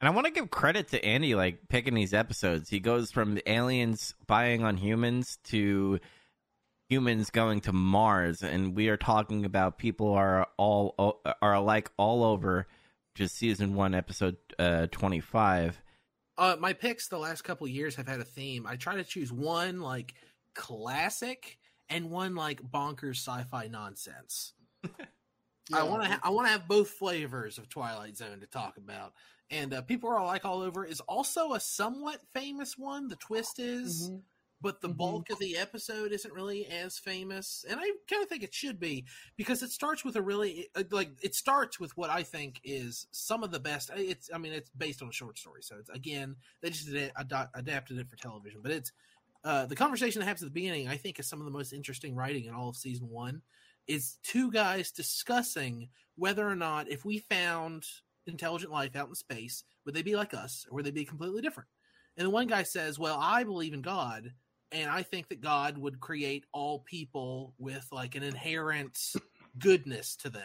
And 0.00 0.08
I 0.08 0.10
want 0.10 0.26
to 0.26 0.32
give 0.32 0.50
credit 0.50 0.88
to 0.88 1.04
Andy, 1.04 1.34
like 1.34 1.68
picking 1.68 1.94
these 1.94 2.12
episodes. 2.12 2.68
He 2.68 2.80
goes 2.80 3.10
from 3.10 3.38
aliens 3.46 4.14
spying 4.20 4.62
on 4.62 4.76
humans 4.76 5.38
to 5.44 6.00
humans 6.88 7.30
going 7.30 7.60
to 7.62 7.72
Mars, 7.72 8.42
and 8.42 8.76
we 8.76 8.88
are 8.88 8.96
talking 8.96 9.44
about 9.44 9.78
people 9.78 10.12
are 10.12 10.46
all 10.56 11.22
are 11.40 11.54
alike 11.54 11.90
all 11.96 12.22
over. 12.24 12.66
Just 13.14 13.36
season 13.36 13.74
one, 13.74 13.94
episode 13.94 14.36
uh, 14.58 14.88
twenty 14.90 15.20
five. 15.20 15.80
uh, 16.36 16.56
my 16.58 16.72
picks 16.72 17.08
the 17.08 17.18
last 17.18 17.42
couple 17.42 17.66
years 17.68 17.96
have 17.96 18.08
had 18.08 18.20
a 18.20 18.24
theme. 18.24 18.66
I 18.66 18.76
try 18.76 18.96
to 18.96 19.04
choose 19.04 19.32
one 19.32 19.80
like 19.80 20.14
classic 20.54 21.58
and 21.88 22.10
one 22.10 22.34
like 22.34 22.60
bonkers 22.62 23.16
sci-fi 23.16 23.68
nonsense. 23.68 24.52
I 25.72 25.82
want 25.84 26.02
to 26.02 26.08
ha- 26.10 26.20
I 26.22 26.30
want 26.30 26.46
to 26.46 26.52
have 26.52 26.68
both 26.68 26.90
flavors 26.90 27.58
of 27.58 27.68
Twilight 27.68 28.16
Zone 28.16 28.40
to 28.40 28.46
talk 28.46 28.76
about. 28.76 29.14
And 29.50 29.72
uh, 29.74 29.82
people 29.82 30.10
are 30.10 30.18
all 30.18 30.26
like 30.26 30.44
all 30.44 30.62
over 30.62 30.84
is 30.84 31.00
also 31.00 31.52
a 31.52 31.60
somewhat 31.60 32.20
famous 32.32 32.76
one. 32.76 33.08
The 33.08 33.16
twist 33.16 33.58
is, 33.58 34.10
Mhm. 34.10 34.22
but 34.60 34.80
the 34.80 34.88
Mhm. 34.88 34.96
bulk 34.96 35.30
of 35.30 35.38
the 35.38 35.56
episode 35.58 36.12
isn't 36.12 36.32
really 36.32 36.66
as 36.66 36.98
famous, 36.98 37.64
and 37.68 37.78
I 37.78 37.90
kind 38.08 38.22
of 38.22 38.28
think 38.28 38.42
it 38.42 38.54
should 38.54 38.80
be 38.80 39.04
because 39.36 39.62
it 39.62 39.70
starts 39.70 40.04
with 40.04 40.16
a 40.16 40.22
really 40.22 40.68
uh, 40.74 40.84
like 40.90 41.10
it 41.22 41.34
starts 41.34 41.78
with 41.78 41.96
what 41.96 42.10
I 42.10 42.22
think 42.22 42.60
is 42.64 43.06
some 43.10 43.42
of 43.44 43.50
the 43.50 43.60
best. 43.60 43.90
uh, 43.90 43.94
It's 43.96 44.30
I 44.32 44.38
mean 44.38 44.52
it's 44.52 44.70
based 44.70 45.02
on 45.02 45.08
a 45.08 45.12
short 45.12 45.38
story, 45.38 45.62
so 45.62 45.76
it's 45.78 45.90
again 45.90 46.36
they 46.60 46.70
just 46.70 46.88
ad- 46.88 47.12
ad- 47.32 47.50
adapted 47.54 47.98
it 47.98 48.08
for 48.08 48.16
television, 48.16 48.60
but 48.62 48.72
it's 48.72 48.92
uh, 49.44 49.66
the 49.66 49.76
conversation 49.76 50.20
that 50.20 50.26
happens 50.26 50.42
at 50.42 50.46
the 50.46 50.52
beginning. 50.54 50.88
I 50.88 50.96
think 50.96 51.20
is 51.20 51.26
some 51.26 51.38
of 51.40 51.44
the 51.44 51.50
most 51.52 51.74
interesting 51.74 52.14
writing 52.14 52.46
in 52.46 52.54
all 52.54 52.70
of 52.70 52.76
season 52.76 53.10
one. 53.10 53.42
Is 53.86 54.18
two 54.22 54.50
guys 54.50 54.90
discussing 54.90 55.88
whether 56.16 56.48
or 56.48 56.56
not 56.56 56.90
if 56.90 57.04
we 57.04 57.18
found 57.18 57.84
intelligent 58.26 58.72
life 58.72 58.96
out 58.96 59.08
in 59.08 59.14
space, 59.14 59.64
would 59.84 59.94
they 59.94 60.02
be 60.02 60.16
like 60.16 60.32
us 60.32 60.66
or 60.70 60.76
would 60.76 60.86
they 60.86 60.90
be 60.90 61.04
completely 61.04 61.42
different? 61.42 61.68
And 62.16 62.26
the 62.26 62.30
one 62.30 62.46
guy 62.46 62.62
says, 62.62 62.98
"Well, 62.98 63.18
I 63.20 63.44
believe 63.44 63.74
in 63.74 63.82
God." 63.82 64.32
and 64.74 64.90
I 64.90 65.02
think 65.02 65.28
that 65.28 65.40
God 65.40 65.78
would 65.78 66.00
create 66.00 66.44
all 66.52 66.80
people 66.80 67.54
with 67.58 67.86
like 67.92 68.16
an 68.16 68.24
inherent 68.24 68.98
goodness 69.58 70.16
to 70.16 70.30
them. 70.30 70.42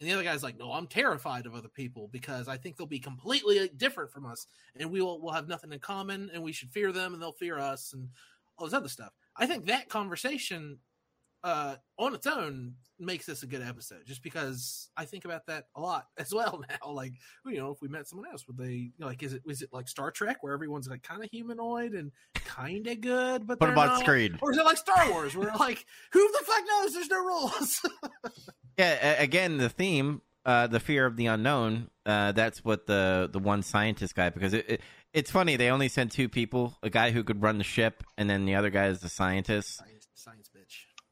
And 0.00 0.08
the 0.08 0.14
other 0.14 0.24
guy's 0.24 0.42
like, 0.42 0.58
no, 0.58 0.72
I'm 0.72 0.86
terrified 0.86 1.44
of 1.44 1.54
other 1.54 1.68
people 1.68 2.08
because 2.10 2.48
I 2.48 2.56
think 2.56 2.76
they'll 2.76 2.86
be 2.86 2.98
completely 2.98 3.68
different 3.76 4.10
from 4.10 4.24
us, 4.24 4.46
and 4.76 4.90
we 4.90 5.02
will 5.02 5.20
will 5.20 5.32
have 5.32 5.46
nothing 5.46 5.72
in 5.72 5.78
common, 5.78 6.30
and 6.32 6.42
we 6.42 6.52
should 6.52 6.70
fear 6.70 6.90
them, 6.90 7.12
and 7.12 7.22
they'll 7.22 7.32
fear 7.32 7.58
us, 7.58 7.92
and 7.92 8.08
all 8.56 8.66
this 8.66 8.74
other 8.74 8.88
stuff. 8.88 9.12
I 9.36 9.44
think 9.46 9.66
that 9.66 9.90
conversation, 9.90 10.78
uh, 11.42 11.76
on 11.98 12.14
its 12.14 12.26
own, 12.26 12.74
makes 12.98 13.26
this 13.26 13.42
a 13.42 13.46
good 13.46 13.62
episode, 13.62 14.02
just 14.06 14.22
because 14.22 14.90
I 14.96 15.04
think 15.04 15.24
about 15.24 15.46
that 15.46 15.66
a 15.74 15.80
lot 15.80 16.06
as 16.18 16.34
well 16.34 16.62
now. 16.68 16.92
Like, 16.92 17.14
you 17.46 17.56
know, 17.56 17.70
if 17.70 17.80
we 17.80 17.88
met 17.88 18.06
someone 18.06 18.28
else, 18.30 18.46
would 18.46 18.58
they 18.58 18.92
like? 18.98 19.22
Is 19.22 19.32
it 19.32 19.42
is 19.46 19.62
it 19.62 19.70
like 19.72 19.88
Star 19.88 20.10
Trek 20.10 20.42
where 20.42 20.52
everyone's 20.52 20.88
like 20.88 21.02
kind 21.02 21.22
of 21.22 21.30
humanoid 21.30 21.92
and 21.92 22.12
kind 22.34 22.86
of 22.86 23.00
good, 23.00 23.46
but 23.46 23.60
what 23.60 23.70
on 23.70 23.74
not? 23.74 24.00
screen. 24.00 24.38
Or 24.42 24.52
is 24.52 24.58
it 24.58 24.64
like 24.64 24.76
Star 24.76 25.10
Wars, 25.10 25.36
where 25.36 25.52
like, 25.58 25.84
who 26.12 26.32
the 26.32 26.44
fuck 26.44 26.64
knows? 26.66 26.92
There's 26.94 27.10
no 27.10 27.24
rules. 27.24 27.80
Yeah, 28.78 29.20
again, 29.20 29.58
the 29.58 29.68
theme, 29.68 30.22
uh, 30.46 30.66
the 30.66 30.80
fear 30.80 31.04
of 31.04 31.16
the 31.16 31.26
unknown. 31.26 31.90
Uh, 32.06 32.32
that's 32.32 32.64
what 32.64 32.86
the 32.86 33.28
the 33.30 33.38
one 33.38 33.62
scientist 33.62 34.14
guy. 34.14 34.30
Because 34.30 34.54
it, 34.54 34.70
it 34.70 34.80
it's 35.12 35.30
funny 35.30 35.56
they 35.56 35.68
only 35.68 35.88
sent 35.88 36.12
two 36.12 36.30
people: 36.30 36.78
a 36.82 36.88
guy 36.88 37.10
who 37.10 37.22
could 37.22 37.42
run 37.42 37.58
the 37.58 37.64
ship, 37.64 38.02
and 38.16 38.30
then 38.30 38.46
the 38.46 38.54
other 38.54 38.70
guy 38.70 38.86
is 38.86 39.00
the 39.00 39.10
scientist. 39.10 39.76
science. 39.76 39.99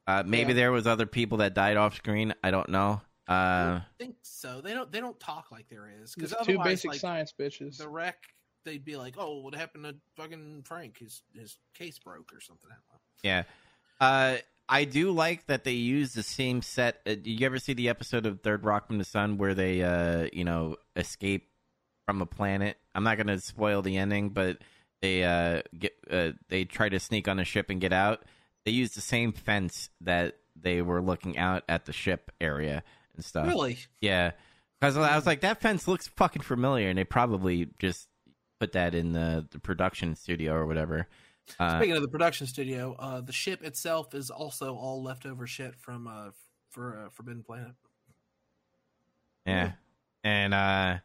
Uh, 0.08 0.22
maybe 0.26 0.50
Yeah. 0.52 0.56
there 0.56 0.72
was 0.72 0.86
other 0.86 1.06
people 1.06 1.38
that 1.38 1.54
died 1.54 1.76
off 1.76 1.94
screen. 1.96 2.34
I 2.42 2.50
don't 2.50 2.68
know. 2.70 3.00
I 3.28 3.34
Uh, 3.34 3.70
don't 3.72 3.82
think 3.98 4.16
so. 4.22 4.60
They 4.62 4.72
don't. 4.74 4.90
They 4.90 5.00
don't 5.00 5.20
talk 5.20 5.52
like 5.52 5.68
there 5.68 5.88
is 6.02 6.14
because 6.14 6.30
Just 6.30 6.44
two 6.44 6.58
basic 6.64 6.92
like, 6.92 7.00
science 7.00 7.32
bitches. 7.38 7.76
the 7.76 7.88
wreck, 7.88 8.24
they'd 8.64 8.84
be 8.84 8.96
like, 8.96 9.16
"Oh, 9.18 9.40
what 9.40 9.54
happened 9.54 9.84
to 9.84 9.96
fucking 10.16 10.62
Frank? 10.64 10.98
His 10.98 11.22
his 11.34 11.58
case 11.74 11.98
broke 11.98 12.32
or 12.32 12.40
something." 12.40 12.70
I 12.70 12.74
don't 12.74 12.88
know. 12.90 13.00
yeah. 13.22 13.42
Uh, 14.00 14.36
I 14.70 14.84
do 14.84 15.10
like 15.12 15.46
that 15.46 15.64
they 15.64 15.72
use 15.72 16.14
the 16.14 16.22
same 16.22 16.62
set. 16.62 17.00
Uh, 17.06 17.10
did 17.16 17.26
you 17.26 17.44
ever 17.46 17.58
see 17.58 17.74
the 17.74 17.88
episode 17.90 18.24
of 18.26 18.40
Third 18.40 18.64
Rock 18.64 18.86
from 18.86 18.98
the 18.98 19.04
Sun 19.04 19.36
where 19.38 19.54
they, 19.54 19.82
uh, 19.82 20.28
you 20.32 20.44
know, 20.44 20.76
escape 20.96 21.50
from 22.06 22.22
a 22.22 22.26
planet? 22.26 22.78
I'm 22.94 23.02
not 23.04 23.16
going 23.16 23.26
to 23.28 23.40
spoil 23.40 23.82
the 23.82 23.96
ending, 23.98 24.30
but 24.30 24.58
they 25.02 25.24
uh, 25.24 25.62
get 25.78 25.92
uh, 26.10 26.32
they 26.48 26.64
try 26.64 26.88
to 26.88 26.98
sneak 27.00 27.28
on 27.28 27.38
a 27.38 27.44
ship 27.44 27.68
and 27.70 27.78
get 27.80 27.92
out. 27.92 28.24
They 28.68 28.74
used 28.74 28.94
the 28.94 29.00
same 29.00 29.32
fence 29.32 29.88
that 30.02 30.36
they 30.54 30.82
were 30.82 31.00
looking 31.00 31.38
out 31.38 31.62
at 31.70 31.86
the 31.86 31.92
ship 31.94 32.30
area 32.38 32.82
and 33.16 33.24
stuff. 33.24 33.46
Really? 33.46 33.78
Yeah, 34.02 34.32
because 34.78 34.98
I 34.98 35.16
was 35.16 35.24
like, 35.24 35.40
that 35.40 35.62
fence 35.62 35.88
looks 35.88 36.08
fucking 36.08 36.42
familiar, 36.42 36.90
and 36.90 36.98
they 36.98 37.04
probably 37.04 37.70
just 37.78 38.08
put 38.60 38.72
that 38.72 38.94
in 38.94 39.14
the, 39.14 39.48
the 39.50 39.58
production 39.58 40.16
studio 40.16 40.52
or 40.52 40.66
whatever. 40.66 41.08
Uh, 41.58 41.78
Speaking 41.78 41.96
of 41.96 42.02
the 42.02 42.08
production 42.08 42.46
studio, 42.46 42.94
uh, 42.98 43.22
the 43.22 43.32
ship 43.32 43.64
itself 43.64 44.14
is 44.14 44.28
also 44.28 44.74
all 44.74 45.02
leftover 45.02 45.46
shit 45.46 45.74
from 45.74 46.06
uh, 46.06 46.32
for 46.68 47.06
uh, 47.06 47.08
Forbidden 47.08 47.44
Planet. 47.44 47.72
yeah, 49.46 49.72
and 50.22 50.52
uh, 50.52 50.96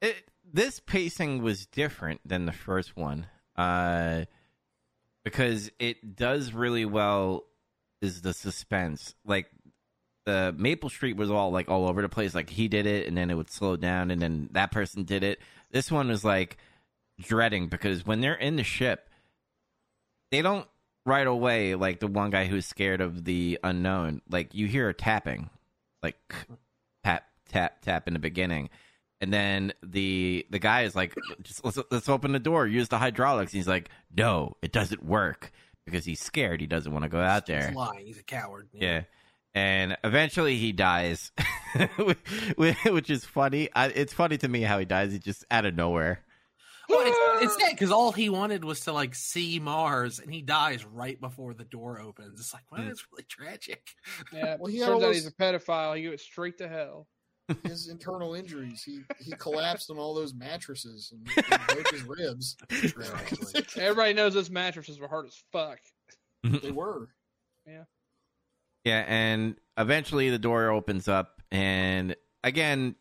it 0.00 0.16
this 0.50 0.80
pacing 0.80 1.42
was 1.42 1.66
different 1.66 2.22
than 2.24 2.46
the 2.46 2.52
first 2.52 2.96
one, 2.96 3.26
uh, 3.56 4.24
because 5.24 5.70
it 5.78 6.16
does 6.16 6.52
really 6.52 6.84
well. 6.84 7.44
Is 8.00 8.22
the 8.22 8.32
suspense 8.32 9.16
like 9.24 9.50
the 10.28 10.54
Maple 10.58 10.90
Street 10.90 11.16
was 11.16 11.30
all 11.30 11.50
like 11.50 11.70
all 11.70 11.88
over 11.88 12.02
the 12.02 12.08
place. 12.08 12.34
Like 12.34 12.50
he 12.50 12.68
did 12.68 12.84
it, 12.84 13.08
and 13.08 13.16
then 13.16 13.30
it 13.30 13.34
would 13.34 13.50
slow 13.50 13.76
down, 13.76 14.10
and 14.10 14.20
then 14.20 14.50
that 14.52 14.70
person 14.70 15.04
did 15.04 15.24
it. 15.24 15.40
This 15.70 15.90
one 15.90 16.08
was 16.08 16.22
like 16.22 16.58
dreading 17.18 17.68
because 17.68 18.04
when 18.04 18.20
they're 18.20 18.34
in 18.34 18.56
the 18.56 18.62
ship, 18.62 19.08
they 20.30 20.42
don't 20.42 20.68
right 21.06 21.26
away 21.26 21.74
like 21.74 22.00
the 22.00 22.06
one 22.06 22.28
guy 22.28 22.44
who's 22.44 22.66
scared 22.66 23.00
of 23.00 23.24
the 23.24 23.58
unknown. 23.64 24.20
Like 24.30 24.54
you 24.54 24.66
hear 24.66 24.90
a 24.90 24.94
tapping, 24.94 25.48
like 26.02 26.18
tap 27.02 27.24
tap 27.48 27.80
tap 27.80 28.06
in 28.06 28.12
the 28.12 28.20
beginning. 28.20 28.68
And 29.20 29.32
then 29.32 29.72
the 29.82 30.46
the 30.50 30.58
guy 30.58 30.82
is 30.82 30.94
like, 30.94 31.14
just 31.42 31.64
let's, 31.64 31.78
let's 31.90 32.08
open 32.08 32.32
the 32.32 32.38
door, 32.38 32.66
use 32.66 32.88
the 32.88 32.98
hydraulics. 32.98 33.52
And 33.52 33.58
he's 33.58 33.68
like, 33.68 33.90
no, 34.16 34.56
it 34.62 34.72
doesn't 34.72 35.04
work 35.04 35.50
because 35.84 36.04
he's 36.04 36.20
scared. 36.20 36.60
He 36.60 36.66
doesn't 36.66 36.92
want 36.92 37.02
to 37.02 37.08
go 37.08 37.20
out 37.20 37.46
there. 37.46 37.68
He's 37.68 37.76
lying. 37.76 38.06
He's 38.06 38.18
a 38.18 38.22
coward. 38.22 38.68
Yeah. 38.72 39.02
And 39.54 39.96
eventually 40.04 40.56
he 40.56 40.72
dies, 40.72 41.32
which 42.56 43.10
is 43.10 43.24
funny. 43.24 43.70
I, 43.74 43.86
it's 43.86 44.12
funny 44.12 44.38
to 44.38 44.46
me 44.46 44.60
how 44.60 44.78
he 44.78 44.84
dies. 44.84 45.12
He 45.12 45.18
just 45.18 45.44
out 45.50 45.64
of 45.64 45.74
nowhere. 45.74 46.20
Well, 46.88 47.02
it's, 47.06 47.44
it's 47.44 47.60
sad 47.60 47.70
because 47.72 47.90
all 47.90 48.12
he 48.12 48.30
wanted 48.30 48.64
was 48.64 48.80
to 48.80 48.92
like 48.92 49.14
see 49.14 49.58
Mars, 49.58 50.20
and 50.20 50.32
he 50.32 50.42
dies 50.42 50.84
right 50.86 51.20
before 51.20 51.54
the 51.54 51.64
door 51.64 52.00
opens. 52.00 52.40
It's 52.40 52.54
like, 52.54 52.62
well, 52.70 52.86
it's 52.88 53.04
really 53.12 53.24
tragic. 53.28 53.82
Yeah, 54.32 54.56
Well, 54.58 54.70
he 54.70 54.78
turns 54.84 55.02
all 55.02 55.04
out 55.04 55.14
he's 55.14 55.26
a 55.26 55.32
pedophile. 55.32 55.96
He 55.96 56.04
goes 56.04 56.22
straight 56.22 56.58
to 56.58 56.68
hell. 56.68 57.06
His 57.64 57.88
internal 57.88 58.34
injuries. 58.34 58.82
He 58.82 59.00
he 59.18 59.32
collapsed 59.38 59.90
on 59.90 59.98
all 59.98 60.14
those 60.14 60.34
mattresses 60.34 61.12
and, 61.12 61.46
and 61.50 61.66
broke 61.68 61.90
his 61.90 62.02
ribs. 62.04 62.56
Everybody 63.76 64.12
knows 64.12 64.34
those 64.34 64.50
mattresses 64.50 64.98
were 65.00 65.08
hard 65.08 65.26
as 65.26 65.42
fuck. 65.52 65.78
they 66.44 66.70
were. 66.72 67.08
Yeah, 67.66 67.84
Yeah, 68.84 69.04
and 69.06 69.56
eventually 69.76 70.30
the 70.30 70.38
door 70.38 70.70
opens 70.70 71.08
up, 71.08 71.42
and 71.50 72.16
again, 72.44 72.94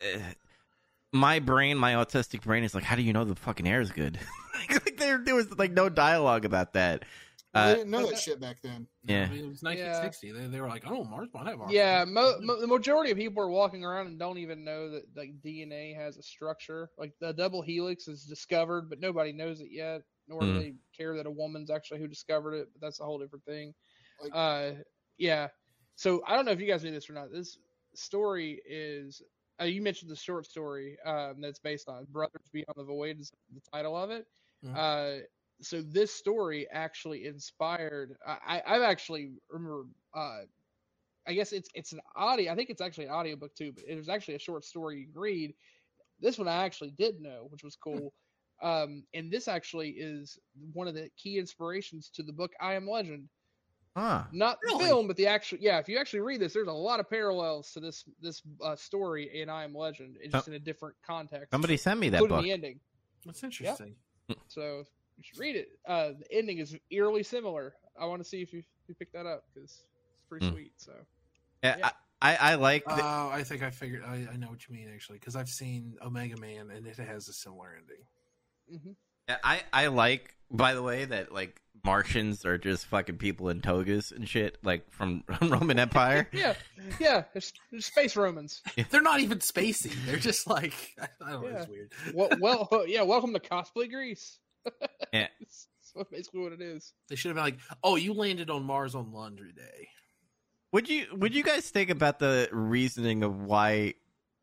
eh, 0.00 0.18
my 1.12 1.38
brain, 1.40 1.76
my 1.78 1.94
autistic 1.94 2.42
brain, 2.42 2.62
is 2.64 2.74
like, 2.74 2.84
"How 2.84 2.96
do 2.96 3.02
you 3.02 3.12
know 3.12 3.24
the 3.24 3.34
fucking 3.34 3.66
air 3.66 3.80
is 3.80 3.90
good?" 3.90 4.18
like 4.70 4.96
there, 4.98 5.18
there 5.18 5.34
was 5.34 5.56
like 5.58 5.72
no 5.72 5.88
dialogue 5.88 6.44
about 6.44 6.74
that. 6.74 7.04
They 7.54 7.60
Uh, 7.60 7.74
didn't 7.76 7.90
know 7.90 8.02
that 8.02 8.10
that- 8.10 8.18
shit 8.20 8.40
back 8.40 8.60
then. 8.62 8.86
Yeah. 9.04 9.24
I 9.24 9.28
mean, 9.30 9.44
it 9.44 9.48
was 9.48 9.62
1960. 9.62 10.32
They, 10.32 10.46
they 10.48 10.60
were 10.60 10.68
like, 10.68 10.84
oh, 10.86 11.02
Mars 11.04 11.28
might 11.32 11.46
have 11.46 11.60
oxygen. 11.60 11.76
Yeah, 11.80 12.04
mo- 12.04 12.38
mo- 12.40 12.60
the 12.60 12.66
majority 12.66 13.10
of 13.10 13.16
people 13.16 13.42
are 13.42 13.48
walking 13.48 13.84
around 13.84 14.06
and 14.08 14.18
don't 14.18 14.38
even 14.38 14.64
know 14.64 14.90
that 14.90 15.04
like 15.16 15.40
DNA 15.40 15.94
has 15.96 16.16
a 16.18 16.22
structure. 16.22 16.90
Like 16.98 17.12
the 17.20 17.32
double 17.32 17.62
helix 17.62 18.06
is 18.08 18.24
discovered, 18.24 18.90
but 18.90 19.00
nobody 19.00 19.32
knows 19.32 19.60
it 19.60 19.68
yet. 19.70 20.02
Nor 20.26 20.40
do 20.42 20.46
Mm. 20.46 20.58
they 20.60 20.74
care 20.94 21.16
that 21.16 21.24
a 21.26 21.30
woman's 21.30 21.70
actually 21.70 22.00
who 22.00 22.06
discovered 22.08 22.52
it. 22.54 22.68
But 22.74 22.82
that's 22.82 23.00
a 23.00 23.04
whole 23.04 23.18
different 23.18 23.44
thing. 23.46 23.74
Like- 24.22 24.32
Uh, 24.34 24.82
yeah. 25.16 25.48
So 25.96 26.22
I 26.26 26.36
don't 26.36 26.44
know 26.44 26.52
if 26.52 26.60
you 26.60 26.66
guys 26.66 26.84
knew 26.84 26.92
this 26.92 27.08
or 27.08 27.14
not. 27.14 27.32
This 27.32 27.58
story 27.94 28.60
is. 28.66 29.22
Uh, 29.60 29.64
you 29.64 29.82
mentioned 29.82 30.08
the 30.10 30.14
short 30.16 30.46
story 30.46 30.96
um, 31.04 31.40
that's 31.40 31.58
based 31.58 31.88
on 31.88 32.04
Brothers 32.10 32.42
Beyond 32.52 32.76
the 32.76 32.84
Void 32.84 33.18
is 33.18 33.32
the 33.52 33.60
title 33.72 33.96
of 33.96 34.10
it, 34.10 34.24
Mhm. 34.64 34.76
Uh, 34.76 35.24
so 35.60 35.82
this 35.82 36.12
story 36.12 36.66
actually 36.72 37.26
inspired. 37.26 38.16
I, 38.26 38.60
I 38.66 38.76
I've 38.76 38.82
actually 38.82 39.32
remember. 39.50 39.86
Uh, 40.14 40.40
I 41.26 41.34
guess 41.34 41.52
it's 41.52 41.68
it's 41.74 41.92
an 41.92 42.00
audio. 42.16 42.50
I 42.52 42.54
think 42.56 42.70
it's 42.70 42.80
actually 42.80 43.04
an 43.06 43.10
audiobook 43.12 43.54
too, 43.54 43.72
but 43.72 43.84
it 43.86 43.96
was 43.96 44.08
actually 44.08 44.34
a 44.34 44.38
short 44.40 44.64
story 44.64 45.00
you 45.00 45.06
can 45.12 45.20
read. 45.20 45.54
This 46.20 46.38
one 46.38 46.48
I 46.48 46.64
actually 46.64 46.90
did 46.92 47.20
know, 47.20 47.46
which 47.50 47.62
was 47.62 47.76
cool. 47.76 48.12
Um, 48.62 49.04
and 49.14 49.30
this 49.30 49.46
actually 49.46 49.90
is 49.90 50.38
one 50.72 50.88
of 50.88 50.94
the 50.94 51.10
key 51.16 51.38
inspirations 51.38 52.10
to 52.14 52.22
the 52.22 52.32
book 52.32 52.52
I 52.60 52.74
Am 52.74 52.88
Legend. 52.88 53.28
Huh. 53.96 54.24
Not 54.32 54.58
the 54.62 54.68
Really? 54.68 54.86
film, 54.86 55.06
but 55.06 55.16
the 55.16 55.26
actual. 55.26 55.58
Yeah, 55.60 55.78
if 55.78 55.88
you 55.88 55.98
actually 55.98 56.20
read 56.20 56.40
this, 56.40 56.52
there's 56.54 56.68
a 56.68 56.72
lot 56.72 56.98
of 57.00 57.08
parallels 57.10 57.72
to 57.72 57.80
this 57.80 58.04
this 58.20 58.42
uh, 58.62 58.76
story 58.76 59.40
in 59.40 59.48
I 59.48 59.64
Am 59.64 59.74
Legend. 59.74 60.16
It's 60.20 60.32
just 60.32 60.48
in 60.48 60.54
a 60.54 60.58
different 60.58 60.96
context. 61.06 61.50
Somebody 61.50 61.76
sent 61.76 62.00
me 62.00 62.08
that 62.10 62.26
book. 62.26 62.42
the 62.42 62.52
ending. 62.52 62.80
That's 63.26 63.42
interesting. 63.44 63.96
So 64.48 64.84
you 65.18 65.24
should 65.24 65.38
read 65.38 65.56
it. 65.56 65.68
Uh, 65.86 66.12
the 66.18 66.24
ending 66.32 66.58
is 66.58 66.74
eerily 66.90 67.22
similar. 67.22 67.74
I 68.00 68.06
want 68.06 68.22
to 68.22 68.28
see 68.28 68.40
if 68.40 68.52
you, 68.52 68.60
if 68.60 68.88
you 68.88 68.94
pick 68.94 69.12
that 69.12 69.26
up 69.26 69.44
because 69.52 69.70
it's 69.70 69.84
pretty 70.28 70.46
Hmm. 70.46 70.52
sweet. 70.54 70.72
So 70.78 70.92
Yeah, 71.62 71.76
Yeah. 71.78 71.90
I, 72.22 72.36
I, 72.36 72.52
I 72.52 72.54
like. 72.54 72.84
Oh, 72.86 72.96
the- 72.96 73.02
I 73.02 73.42
think 73.44 73.62
I 73.62 73.70
figured. 73.70 74.02
I, 74.06 74.26
I 74.32 74.36
know 74.36 74.48
what 74.48 74.66
you 74.68 74.74
mean 74.74 74.90
actually, 74.94 75.18
because 75.18 75.36
I've 75.36 75.48
seen 75.50 75.96
Omega 76.02 76.36
Man 76.40 76.70
and 76.70 76.86
it 76.86 76.96
has 76.96 77.28
a 77.28 77.32
similar 77.32 77.76
ending. 77.76 78.86
mhm. 78.88 78.96
I 79.44 79.62
I 79.72 79.86
like. 79.88 80.34
By 80.50 80.72
the 80.72 80.82
way, 80.82 81.04
that 81.04 81.30
like 81.34 81.60
Martians 81.84 82.46
are 82.46 82.56
just 82.56 82.86
fucking 82.86 83.18
people 83.18 83.50
in 83.50 83.60
togas 83.60 84.10
and 84.12 84.26
shit, 84.26 84.56
like 84.64 84.90
from 84.90 85.22
Roman 85.42 85.78
Empire. 85.78 86.26
yeah, 86.32 86.54
yeah, 86.98 87.24
it's, 87.34 87.52
it's 87.70 87.84
space 87.86 88.16
Romans. 88.16 88.62
They're 88.90 89.02
not 89.02 89.20
even 89.20 89.40
spacey. 89.40 89.92
They're 90.06 90.16
just 90.16 90.46
like 90.48 90.74
I 91.20 91.30
don't 91.30 91.42
know. 91.42 91.48
Yeah. 91.48 91.58
It's 91.58 91.68
weird. 91.68 91.92
well, 92.14 92.30
well, 92.70 92.84
yeah. 92.86 93.02
Welcome 93.02 93.34
to 93.34 93.40
cosplay 93.40 93.90
Greece. 93.90 94.38
Yeah. 95.12 95.28
That's 95.40 96.10
basically 96.10 96.40
what 96.40 96.52
it 96.52 96.60
is. 96.60 96.92
They 97.08 97.16
should 97.16 97.30
have 97.30 97.36
been 97.36 97.44
like, 97.44 97.58
"Oh, 97.82 97.96
you 97.96 98.12
landed 98.12 98.50
on 98.50 98.62
Mars 98.62 98.94
on 98.94 99.10
Laundry 99.10 99.52
Day." 99.52 99.88
Would 100.72 100.88
you 100.88 101.06
Would 101.12 101.34
you 101.34 101.42
guys 101.42 101.70
think 101.70 101.88
about 101.90 102.18
the 102.18 102.48
reasoning 102.52 103.22
of 103.22 103.40
why 103.40 103.94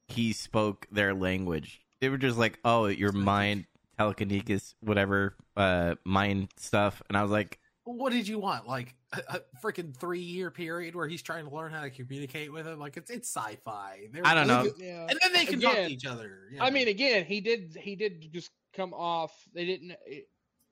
he 0.08 0.34
spoke 0.34 0.88
their 0.92 1.14
language? 1.14 1.82
They 2.02 2.10
were 2.10 2.18
just 2.18 2.38
like, 2.38 2.60
"Oh, 2.66 2.88
your 2.88 3.12
mind 3.12 3.66
telekinesis, 3.98 4.76
whatever, 4.82 5.36
uh, 5.56 5.96
mind 6.04 6.50
stuff," 6.58 7.02
and 7.10 7.18
I 7.18 7.22
was 7.22 7.32
like, 7.32 7.60
What 7.86 8.12
did 8.12 8.28
you 8.28 8.40
want? 8.40 8.68
Like 8.68 8.96
a, 9.14 9.22
a 9.36 9.40
freaking 9.64 9.96
three 9.96 10.20
year 10.20 10.50
period 10.50 10.96
where 10.96 11.08
he's 11.08 11.22
trying 11.22 11.48
to 11.48 11.56
learn 11.56 11.72
how 11.72 11.82
to 11.82 11.92
communicate 11.92 12.52
with 12.52 12.66
him? 12.66 12.80
Like 12.80 12.98
it's 12.98 13.12
it's 13.12 13.34
sci 13.34 13.58
fi. 13.64 14.10
I 14.24 14.34
don't 14.34 14.48
know. 14.48 14.68
Yeah. 14.78 15.06
And 15.08 15.20
then 15.22 15.34
they 15.34 15.46
can 15.46 15.62
talk 15.62 15.76
to 15.76 15.88
each 15.88 16.06
other. 16.06 16.50
you 16.52 16.60
I 16.60 16.72
mean, 16.72 16.88
again, 16.88 17.26
he 17.26 17.42
did 17.42 17.78
he 17.80 17.96
did 17.96 18.32
just 18.34 18.50
come 18.76 18.94
off. 18.94 19.32
They 19.54 19.66
didn't 19.66 19.92
eh, 19.92 20.22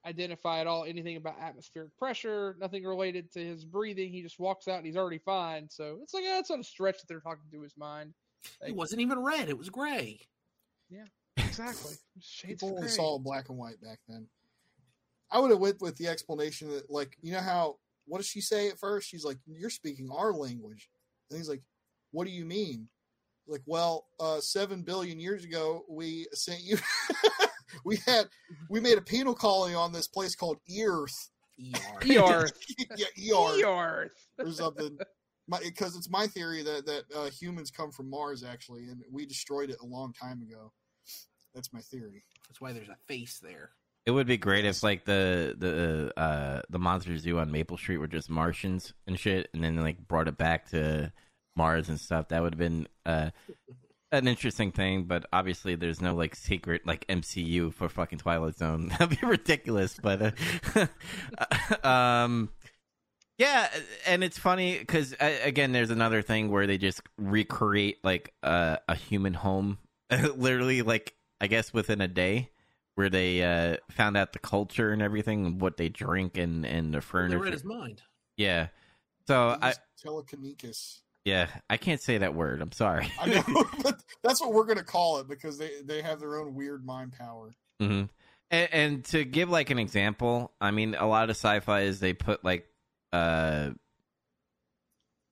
identify 0.06 0.60
at 0.60 0.68
all 0.68 0.86
anything 0.86 1.16
about 1.18 1.36
atmospheric 1.40 1.96
pressure. 1.98 2.56
Nothing 2.60 2.84
related 2.84 3.32
to 3.34 3.40
his 3.40 3.64
breathing. 3.64 4.12
He 4.12 4.24
just 4.24 4.40
walks 4.40 4.68
out 4.68 4.78
and 4.78 4.86
he's 4.86 4.98
already 4.98 5.20
fine. 5.20 5.70
So 5.70 6.00
it's 6.02 6.16
like 6.16 6.24
that's 6.24 6.50
not 6.50 6.60
a 6.60 6.64
stretch 6.64 7.00
that 7.00 7.08
they're 7.08 7.20
talking 7.20 7.46
to 7.52 7.62
his 7.62 7.78
mind. 7.78 8.16
it 8.66 8.76
wasn't 8.76 9.02
even 9.02 9.20
red; 9.20 9.50
it 9.50 9.58
was 9.58 9.70
gray. 9.70 10.20
Yeah, 10.90 11.06
exactly. 11.38 11.94
Shades 12.20 12.64
People 12.64 12.78
only 12.78 12.90
saw 12.90 13.20
black 13.20 13.50
and 13.50 13.58
white 13.60 13.80
back 13.82 14.00
then. 14.08 14.28
I 15.34 15.40
would 15.40 15.50
have 15.50 15.60
went 15.60 15.82
with 15.82 15.98
the 15.98 16.08
explanation 16.08 16.70
that, 16.70 16.90
like, 16.90 17.18
you 17.22 17.34
know 17.34 17.42
how 17.42 17.78
what 18.06 18.20
does 18.20 18.28
she 18.28 18.40
say 18.40 18.70
at 18.70 18.80
first? 18.80 19.10
She's 19.10 19.26
like, 19.26 19.38
"You're 19.46 19.70
speaking 19.70 20.10
our 20.12 20.32
language," 20.32 20.90
and 21.30 21.38
he's 21.38 21.50
like, 21.50 21.64
"What 22.12 22.26
do 22.26 22.32
you 22.32 22.46
mean?" 22.46 22.88
Like, 23.48 23.62
well, 23.66 24.06
uh, 24.20 24.40
seven 24.40 24.84
billion 24.84 25.20
years 25.20 25.44
ago, 25.44 25.84
we 25.90 26.28
sent 26.34 26.62
you. 26.62 26.78
we 27.86 27.98
had 28.06 28.28
we 28.70 28.80
made 28.80 28.98
a 28.98 29.02
penal 29.02 29.34
colony 29.34 29.76
on 29.76 29.92
this 29.92 30.08
place 30.08 30.36
called 30.36 30.60
Earth. 30.80 31.32
ER. 31.60 32.20
Earth. 32.20 32.60
yeah, 33.18 33.36
Earth 33.36 33.64
Earth. 33.66 34.12
or 34.40 34.52
something. 34.52 34.98
Because 35.62 35.96
it's 35.98 36.10
my 36.10 36.28
theory 36.28 36.64
that 36.64 36.86
that 36.86 37.04
uh, 37.16 37.30
humans 37.30 37.72
come 37.72 37.92
from 37.92 38.10
Mars 38.10 38.44
actually, 38.44 38.88
and 38.88 39.04
we 39.12 39.26
destroyed 39.26 39.70
it 39.70 39.78
a 39.82 39.86
long 39.86 40.14
time 40.14 40.42
ago. 40.42 40.72
That's 41.54 41.74
my 41.74 41.82
theory. 41.82 42.24
That's 42.48 42.62
why 42.62 42.72
there's 42.72 42.90
a 42.90 42.98
face 43.08 43.40
there. 43.40 43.72
It 44.06 44.12
would 44.12 44.28
be 44.28 44.38
great 44.38 44.66
if 44.66 44.84
like 44.84 45.06
the 45.06 45.56
the 45.58 46.20
uh 46.20 46.62
the 46.70 46.80
monster 46.80 47.18
zoo 47.18 47.40
on 47.40 47.52
Maple 47.52 47.78
Street 47.78 47.98
were 47.98 48.08
just 48.08 48.30
Martians 48.30 48.94
and 49.08 49.20
shit, 49.20 49.50
and 49.54 49.64
then 49.64 49.78
like 49.78 50.08
brought 50.08 50.28
it 50.28 50.38
back 50.38 50.70
to 50.72 51.12
Mars 51.56 51.90
and 51.90 52.00
stuff. 52.00 52.30
That 52.30 52.42
would 52.42 52.54
have 52.54 52.60
been 52.60 52.88
uh 53.06 53.30
an 54.12 54.28
interesting 54.28 54.72
thing, 54.72 55.06
but 55.06 55.26
obviously 55.34 55.76
there's 55.76 56.02
no 56.02 56.14
like 56.16 56.36
secret 56.36 56.86
like 56.86 57.08
MCU 57.08 57.74
for 57.74 57.90
fucking 57.90 58.20
Twilight 58.20 58.56
Zone. 58.56 58.88
That'd 59.00 59.20
be 59.20 59.26
ridiculous, 59.26 59.98
but 60.02 60.36
uh, 60.76 60.88
um 61.88 62.50
yeah, 63.38 63.68
and 64.06 64.24
it's 64.24 64.38
funny 64.38 64.78
because 64.78 65.16
again, 65.20 65.72
there's 65.72 65.90
another 65.90 66.22
thing 66.22 66.52
where 66.52 66.68
they 66.68 66.78
just 66.78 67.02
recreate 67.18 67.98
like 68.04 68.34
uh, 68.44 68.78
a 68.88 68.96
human 68.96 69.34
home, 69.34 69.80
literally 70.36 70.82
like 70.84 71.16
I 71.42 71.48
guess 71.48 71.74
within 71.74 72.00
a 72.00 72.08
day, 72.08 72.52
where 72.96 73.10
they 73.10 73.44
uh, 73.44 73.78
found 73.92 74.16
out 74.18 74.34
the 74.34 74.40
culture 74.40 74.92
and 74.92 75.02
everything, 75.02 75.60
what 75.60 75.78
they 75.78 75.90
drink 75.90 76.38
and 76.38 76.66
and 76.66 76.94
the 76.94 76.98
They 76.98 77.02
furniture. 77.02 77.40
read 77.40 77.54
his 77.54 77.64
mind. 77.64 78.02
Yeah, 78.38 78.68
so 79.28 79.50
He 79.52 79.62
I 79.62 79.68
was 79.70 79.80
telekinesis. 80.02 81.02
yeah 81.26 81.48
I 81.70 81.78
can't 81.78 82.02
say 82.02 82.18
that 82.20 82.34
word. 82.36 82.62
I'm 82.62 82.72
sorry. 82.72 83.12
I 83.20 83.28
know, 83.28 83.44
but 83.84 84.02
that's 84.24 84.42
what 84.42 84.54
we're 84.54 84.66
gonna 84.66 84.84
call 84.84 85.20
it 85.20 85.28
because 85.28 85.58
they 85.58 85.82
they 85.84 86.02
have 86.02 86.20
their 86.20 86.38
own 86.40 86.54
weird 86.56 86.86
mind 86.86 87.14
power. 87.14 87.54
hmm 87.80 88.04
And, 88.52 88.70
and 88.74 89.06
to 89.06 89.24
give 89.24 89.50
like 89.50 89.70
an 89.70 89.80
example, 89.80 90.52
I 90.62 90.72
mean, 90.72 90.96
a 90.96 91.08
lot 91.08 91.30
of 91.30 91.36
sci-fi 91.36 91.82
is 91.82 92.00
they 92.00 92.14
put 92.14 92.44
like, 92.44 92.68
uh, 93.12 93.72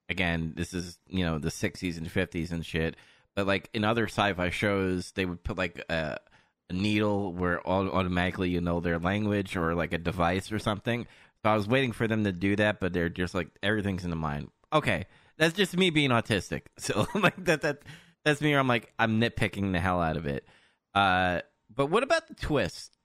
again, 0.09 0.53
this 0.55 0.73
is 0.73 0.97
you 1.07 1.25
know 1.25 1.37
the 1.39 1.49
'60s 1.49 1.97
and 1.97 2.07
'50s 2.07 2.51
and 2.51 2.65
shit. 2.65 2.95
But 3.35 3.47
like 3.47 3.69
in 3.73 3.83
other 3.85 4.07
sci-fi 4.07 4.49
shows, 4.49 5.11
they 5.13 5.25
would 5.25 5.43
put 5.43 5.57
like 5.57 5.83
a, 5.89 5.93
a 5.93 6.30
needle 6.71 7.33
where 7.33 7.59
au- 7.67 7.91
automatically 7.91 8.49
you 8.49 8.61
know 8.61 8.79
their 8.79 8.99
language 8.99 9.55
or 9.55 9.75
like 9.75 9.93
a 9.93 9.97
device 9.97 10.51
or 10.51 10.59
something. 10.59 11.07
So 11.43 11.49
I 11.51 11.55
was 11.55 11.67
waiting 11.67 11.91
for 11.91 12.07
them 12.07 12.23
to 12.23 12.31
do 12.31 12.55
that, 12.57 12.79
but 12.79 12.93
they're 12.93 13.09
just 13.09 13.33
like 13.33 13.49
everything's 13.63 14.03
in 14.03 14.09
the 14.09 14.15
mind. 14.15 14.49
Okay, 14.73 15.05
that's 15.37 15.55
just 15.55 15.75
me 15.75 15.89
being 15.89 16.11
autistic. 16.11 16.63
So 16.77 17.07
like 17.15 17.43
that 17.45 17.61
that 17.61 17.79
that's 18.23 18.41
me. 18.41 18.53
I'm 18.53 18.67
like 18.67 18.93
I'm 18.99 19.19
nitpicking 19.19 19.71
the 19.71 19.79
hell 19.79 20.01
out 20.01 20.17
of 20.17 20.25
it. 20.25 20.45
Uh, 20.93 21.41
but 21.73 21.87
what 21.87 22.03
about 22.03 22.27
the 22.27 22.35
twist? 22.35 22.97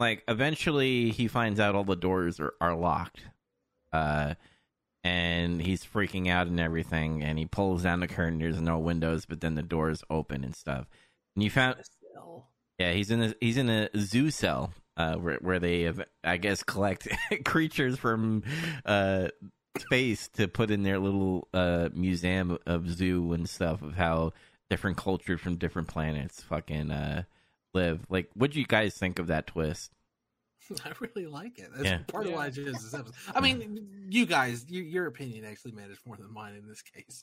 Like 0.00 0.24
eventually 0.28 1.10
he 1.10 1.28
finds 1.28 1.60
out 1.60 1.74
all 1.74 1.84
the 1.84 1.96
doors 1.96 2.40
are, 2.40 2.54
are 2.60 2.74
locked. 2.74 3.22
Uh 3.92 4.34
and 5.04 5.62
he's 5.62 5.84
freaking 5.84 6.28
out 6.28 6.48
and 6.48 6.58
everything 6.58 7.22
and 7.22 7.38
he 7.38 7.46
pulls 7.46 7.84
down 7.84 8.00
the 8.00 8.08
curtain 8.08 8.40
there's 8.40 8.60
no 8.60 8.76
windows 8.76 9.24
but 9.24 9.40
then 9.40 9.54
the 9.54 9.62
doors 9.62 10.02
open 10.10 10.42
and 10.42 10.56
stuff. 10.56 10.86
And 11.36 11.44
you 11.44 11.50
found 11.50 11.76
yeah, 12.78 12.92
he's 12.92 13.10
in 13.10 13.22
a 13.22 13.34
he's 13.40 13.56
in 13.56 13.68
a 13.68 13.88
zoo 13.96 14.30
cell 14.30 14.72
uh 14.96 15.14
where 15.16 15.38
where 15.38 15.58
they 15.58 15.82
have, 15.82 16.02
I 16.24 16.36
guess 16.36 16.62
collect 16.62 17.08
creatures 17.44 17.98
from 17.98 18.42
uh 18.84 19.28
space 19.78 20.28
to 20.34 20.48
put 20.48 20.70
in 20.70 20.82
their 20.82 20.98
little 20.98 21.48
uh 21.52 21.90
museum 21.92 22.58
of 22.66 22.88
zoo 22.90 23.32
and 23.32 23.48
stuff 23.48 23.82
of 23.82 23.94
how 23.94 24.32
different 24.70 24.96
cultures 24.96 25.40
from 25.40 25.56
different 25.56 25.88
planets 25.88 26.42
fucking 26.42 26.90
uh 26.90 27.22
live. 27.74 28.00
Like 28.08 28.30
what 28.34 28.50
do 28.52 28.58
you 28.60 28.66
guys 28.66 28.94
think 28.94 29.18
of 29.18 29.26
that 29.28 29.46
twist? 29.46 29.92
I 30.84 30.92
really 31.00 31.26
like 31.26 31.58
it. 31.58 31.70
That's 31.76 31.84
Yeah. 31.88 31.98
part 32.08 32.26
of 32.26 32.32
why 32.32 32.46
I 32.46 32.50
chose 32.50 32.72
this 32.72 32.94
episode. 32.94 33.14
I 33.34 33.40
mean, 33.42 34.08
you 34.10 34.26
guys, 34.26 34.64
your, 34.68 34.82
your 34.84 35.06
opinion 35.06 35.44
actually 35.44 35.72
matters 35.72 35.98
more 36.06 36.16
than 36.16 36.32
mine 36.32 36.54
in 36.56 36.66
this 36.66 36.82
case. 36.82 37.22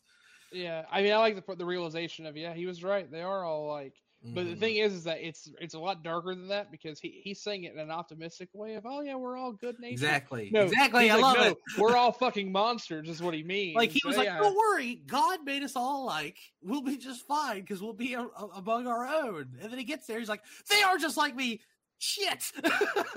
Yeah, 0.51 0.85
I 0.91 1.01
mean, 1.01 1.11
I 1.11 1.17
like 1.17 1.43
the 1.45 1.55
the 1.55 1.65
realization 1.65 2.25
of 2.27 2.38
yeah, 2.38 2.53
he 2.53 2.67
was 2.67 2.84
right. 2.84 3.09
They 3.09 3.21
are 3.23 3.43
all 3.43 3.67
like. 3.67 3.95
But 4.25 4.45
the 4.45 4.51
Mhm. 4.55 4.59
thing 4.59 4.75
is, 4.77 4.93
is 4.93 5.03
that 5.03 5.19
it's 5.21 5.49
it's 5.59 5.73
a 5.73 5.79
lot 5.79 6.01
darker 6.01 6.33
than 6.33 6.47
that 6.47 6.71
because 6.71 6.97
he 6.99 7.19
he's 7.23 7.41
saying 7.41 7.65
it 7.65 7.73
in 7.73 7.79
an 7.79 7.91
optimistic 7.91 8.47
way 8.53 8.75
of 8.75 8.85
oh 8.85 9.01
yeah, 9.01 9.15
we're 9.15 9.35
all 9.35 9.51
good 9.51 9.77
natured. 9.79 9.91
exactly, 9.93 10.49
No, 10.49 10.61
exactly. 10.61 11.09
I 11.09 11.15
like, 11.15 11.21
love 11.23 11.35
no, 11.37 11.43
it. 11.51 11.57
We're 11.77 11.97
all 11.97 12.11
fucking 12.25 12.49
monsters, 12.51 13.09
is 13.09 13.21
what 13.21 13.33
he 13.33 13.43
means. 13.43 13.75
Like 13.75 13.91
he 13.91 13.99
So, 13.99 14.07
was 14.07 14.17
like, 14.17 14.27
yeah. 14.27 14.37
"Don't 14.39 14.55
worry, 14.55 14.95
God 15.07 15.43
made 15.43 15.61
us 15.63 15.75
all 15.75 16.05
like 16.05 16.37
We'll 16.61 16.81
be 16.81 16.95
just 16.97 17.27
fine 17.27 17.61
because 17.61 17.81
we'll 17.81 17.91
be 17.93 18.13
a, 18.13 18.21
a- 18.21 18.49
among 18.55 18.87
our 18.87 19.05
own." 19.05 19.57
And 19.61 19.69
then 19.69 19.77
he 19.77 19.83
gets 19.83 20.07
there, 20.07 20.19
he's 20.19 20.29
like, 20.29 20.43
"They 20.69 20.81
are 20.83 20.97
just 20.97 21.17
like 21.17 21.35
me." 21.35 21.59
Shit. 21.99 22.51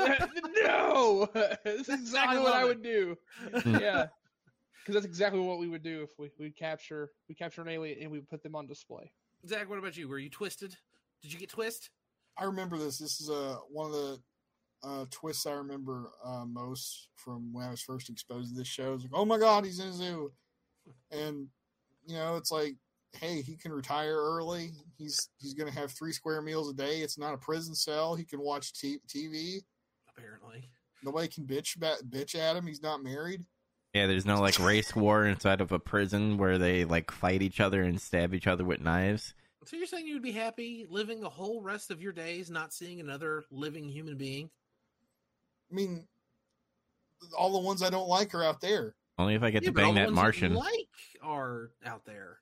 no, 0.64 1.28
this 1.64 1.88
is 1.88 2.00
exactly 2.00 2.38
what 2.38 2.46
love 2.52 2.54
I 2.54 2.62
it. 2.62 2.66
would 2.66 2.82
do. 2.82 3.16
yeah, 3.66 4.06
because 4.80 4.94
that's 4.94 5.06
exactly 5.06 5.40
what 5.40 5.58
we 5.58 5.68
would 5.68 5.82
do 5.82 6.02
if 6.02 6.10
we 6.18 6.30
we 6.38 6.50
capture 6.50 7.10
we 7.28 7.34
capture 7.34 7.62
an 7.62 7.68
alien 7.68 7.98
and 8.02 8.10
we 8.10 8.20
put 8.20 8.42
them 8.42 8.54
on 8.54 8.66
display. 8.66 9.10
Zach, 9.46 9.68
what 9.68 9.78
about 9.78 9.96
you? 9.96 10.08
Were 10.08 10.18
you 10.18 10.30
twisted? 10.30 10.76
Did 11.22 11.32
you 11.32 11.38
get 11.38 11.51
twist? 11.51 11.90
I 12.38 12.44
remember 12.44 12.76
this. 12.76 12.98
This 12.98 13.20
is 13.20 13.30
uh, 13.30 13.56
one 13.70 13.86
of 13.86 13.93
the 13.93 14.18
uh, 14.84 15.05
twists 15.10 15.47
I 15.47 15.52
remember 15.52 16.10
uh, 16.24 16.44
most 16.44 17.09
from 17.14 17.52
when 17.52 17.66
I 17.66 17.70
was 17.70 17.80
first 17.80 18.10
exposed 18.10 18.52
to 18.52 18.59
this 18.59 18.68
show. 18.68 18.94
It's 18.94 19.05
like, 19.05 19.12
oh 19.14 19.24
my 19.24 19.38
god, 19.38 19.64
he's 19.64 19.80
in 19.80 19.88
a 19.88 19.93
zoo, 19.93 20.32
and 21.10 21.48
you 22.06 22.16
know, 22.16 22.36
it's 22.36 22.52
like, 22.52 22.76
hey, 23.12 23.40
he 23.43 23.56
can 23.56 23.72
retire 23.72 24.16
early. 24.16 24.70
He's 24.98 25.30
he's 25.38 25.55
going 25.55 25.72
to 25.72 25.78
have 25.78 25.90
three 25.93 26.12
square 26.12 26.43
meals 26.43 26.70
a 26.70 26.74
day. 26.74 26.98
It's 26.98 27.18
not 27.18 27.34
a 27.34 27.38
prison 27.38 27.74
cell. 27.74 28.14
He 28.14 28.24
can 28.24 28.40
watch 28.40 28.72
t- 28.74 29.01
TV. 29.09 29.62
apparently. 30.16 30.68
Nobody 31.02 31.28
can 31.28 31.44
bitch 31.44 31.76
about, 31.76 31.98
bitch 32.10 32.34
at 32.34 32.56
him. 32.56 32.66
He's 32.66 32.82
not 32.82 33.02
married. 33.02 33.44
Yeah, 33.94 34.06
there's 34.06 34.26
no 34.26 34.40
like 34.40 34.59
race 34.59 34.94
war 34.94 35.24
inside 35.24 35.60
of 35.60 35.72
a 35.72 35.78
prison 35.78 36.36
where 36.36 36.59
they 36.59 36.84
like 36.84 37.10
fight 37.10 37.43
each 37.43 37.60
other 37.60 37.82
and 37.82 38.01
stab 38.01 38.34
each 38.34 38.47
other 38.47 38.64
with 38.64 38.80
knives. 38.80 39.34
So 39.66 39.76
you're 39.76 39.86
saying 39.86 40.06
you 40.06 40.14
would 40.14 40.22
be 40.22 40.32
happy 40.32 40.86
living 40.88 41.20
the 41.20 41.28
whole 41.28 41.60
rest 41.60 41.90
of 41.90 42.01
your 42.01 42.12
days 42.12 42.51
not 42.51 42.72
seeing 42.72 43.01
another 43.01 43.44
living 43.51 43.88
human 43.88 44.16
being? 44.16 44.48
I 45.70 45.74
mean, 45.74 46.06
all 47.36 47.52
the 47.52 47.66
ones 47.66 47.82
I 47.82 47.90
don't 47.90 48.09
like 48.09 48.32
are 48.34 48.44
out 48.44 48.60
there. 48.60 48.94
Only 49.18 49.34
if 49.34 49.43
I 49.43 49.51
get 49.51 49.64
Yeah, 49.64 49.70
to 49.70 49.72
but 49.74 49.82
all 49.84 49.93
bang 49.93 49.94
the 49.94 50.01
that 50.01 50.06
ones 50.06 50.16
you 50.16 50.22
Martian. 50.22 50.55
like 50.55 50.88
are 51.22 51.70
out 51.84 52.05
there. 52.05 52.38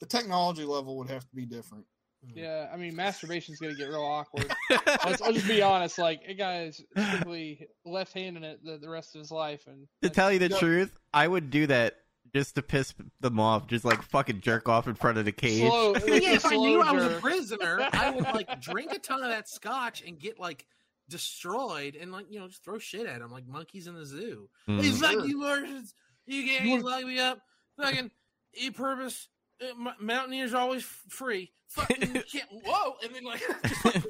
The 0.00 0.06
technology 0.06 0.64
level 0.64 0.96
would 0.98 1.10
have 1.10 1.28
to 1.28 1.36
be 1.36 1.44
different. 1.44 1.84
Hmm. 2.24 2.38
Yeah, 2.38 2.68
I 2.72 2.76
mean, 2.76 2.94
masturbation's 2.94 3.58
gonna 3.58 3.74
get 3.74 3.88
real 3.88 4.00
awkward. 4.02 4.50
I'll, 4.70 5.16
I'll 5.24 5.32
just 5.32 5.48
be 5.48 5.60
honest. 5.60 5.98
Like, 5.98 6.22
a 6.26 6.34
guy's 6.34 6.80
strictly 6.96 7.66
left-handed 7.84 8.42
it 8.42 8.64
the, 8.64 8.78
the 8.78 8.88
rest 8.88 9.14
of 9.14 9.18
his 9.18 9.30
life, 9.30 9.66
and 9.66 9.86
To 10.02 10.08
tell 10.08 10.32
you 10.32 10.38
the 10.38 10.48
No. 10.48 10.58
truth, 10.58 10.96
I 11.12 11.28
would 11.28 11.50
do 11.50 11.66
that 11.66 12.01
just 12.34 12.54
to 12.54 12.62
piss 12.62 12.94
them 13.20 13.38
off. 13.40 13.66
Just 13.66 13.84
like 13.84 14.02
fucking 14.02 14.40
jerk 14.40 14.68
off 14.68 14.86
in 14.88 14.94
front 14.94 15.18
of 15.18 15.24
the 15.24 15.32
cage. 15.32 15.60
slow. 15.68 15.92
yeah, 16.06 16.34
if 16.34 16.46
I 16.46 16.56
knew 16.56 16.80
I 16.80 16.92
was 16.92 17.04
a 17.04 17.20
prisoner, 17.20 17.88
I 17.92 18.10
would 18.10 18.24
like 18.24 18.60
drink 18.60 18.92
a 18.92 18.98
ton 18.98 19.22
of 19.22 19.30
that 19.30 19.48
scotch 19.48 20.02
and 20.06 20.18
get 20.18 20.38
like 20.38 20.66
destroyed 21.08 21.94
and 21.96 22.10
like 22.12 22.26
you 22.30 22.40
know 22.40 22.48
just 22.48 22.64
throw 22.64 22.78
shit 22.78 23.06
at 23.06 23.20
them 23.20 23.30
like 23.30 23.46
monkeys 23.46 23.86
in 23.86 23.94
the 23.94 24.06
zoo. 24.06 24.48
Mm. 24.68 24.80
Hey, 24.82 24.90
fuck 24.90 25.10
Sure. 25.12 25.26
you 25.26 25.38
Martians! 25.38 25.94
You 26.26 26.44
can't 26.44 26.64
You 26.64 26.76
you 26.76 26.82
lock 26.82 27.04
me 27.04 27.18
up. 27.18 27.38
Fucking 27.80 28.10
eat 28.54 28.76
purpose. 28.76 29.28
uh, 29.62 29.90
Mountaineers 30.00 30.54
are 30.54 30.60
always 30.60 30.84
free. 30.84 31.50
Fucking 31.68 32.12
can't. 32.32 32.48
Whoa! 32.64 32.94
And 33.02 33.14
then 33.14 33.24
like 33.24 33.40
just 33.66 33.84
like, 33.84 34.02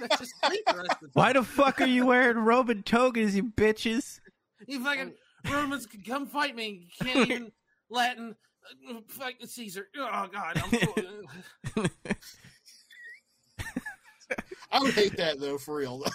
that's 0.00 0.18
just 0.18 0.32
sleep 0.44 0.60
the 0.66 0.74
rest 0.76 0.90
of 0.90 1.00
the 1.00 1.06
time. 1.06 1.10
Why 1.12 1.32
the 1.32 1.42
fuck 1.42 1.80
are 1.80 1.86
you 1.86 2.06
wearing 2.06 2.38
Roman 2.38 2.82
togas, 2.82 3.34
you 3.36 3.44
bitches? 3.44 4.20
You 4.66 4.82
fucking 4.82 5.12
Romans 5.50 5.86
can 5.86 6.02
come 6.02 6.26
fight 6.26 6.54
me. 6.56 6.88
You 6.98 7.06
can't 7.06 7.30
even 7.30 7.52
Latin. 7.90 8.34
uh, 8.90 9.00
Fucking 9.08 9.46
Caesar. 9.46 9.88
Oh 9.96 10.26
God. 10.32 10.62
I'm, 11.76 11.86
I 14.72 14.80
would 14.80 14.94
hate 14.94 15.16
that 15.16 15.40
though, 15.40 15.58
for 15.58 15.76
real. 15.76 16.04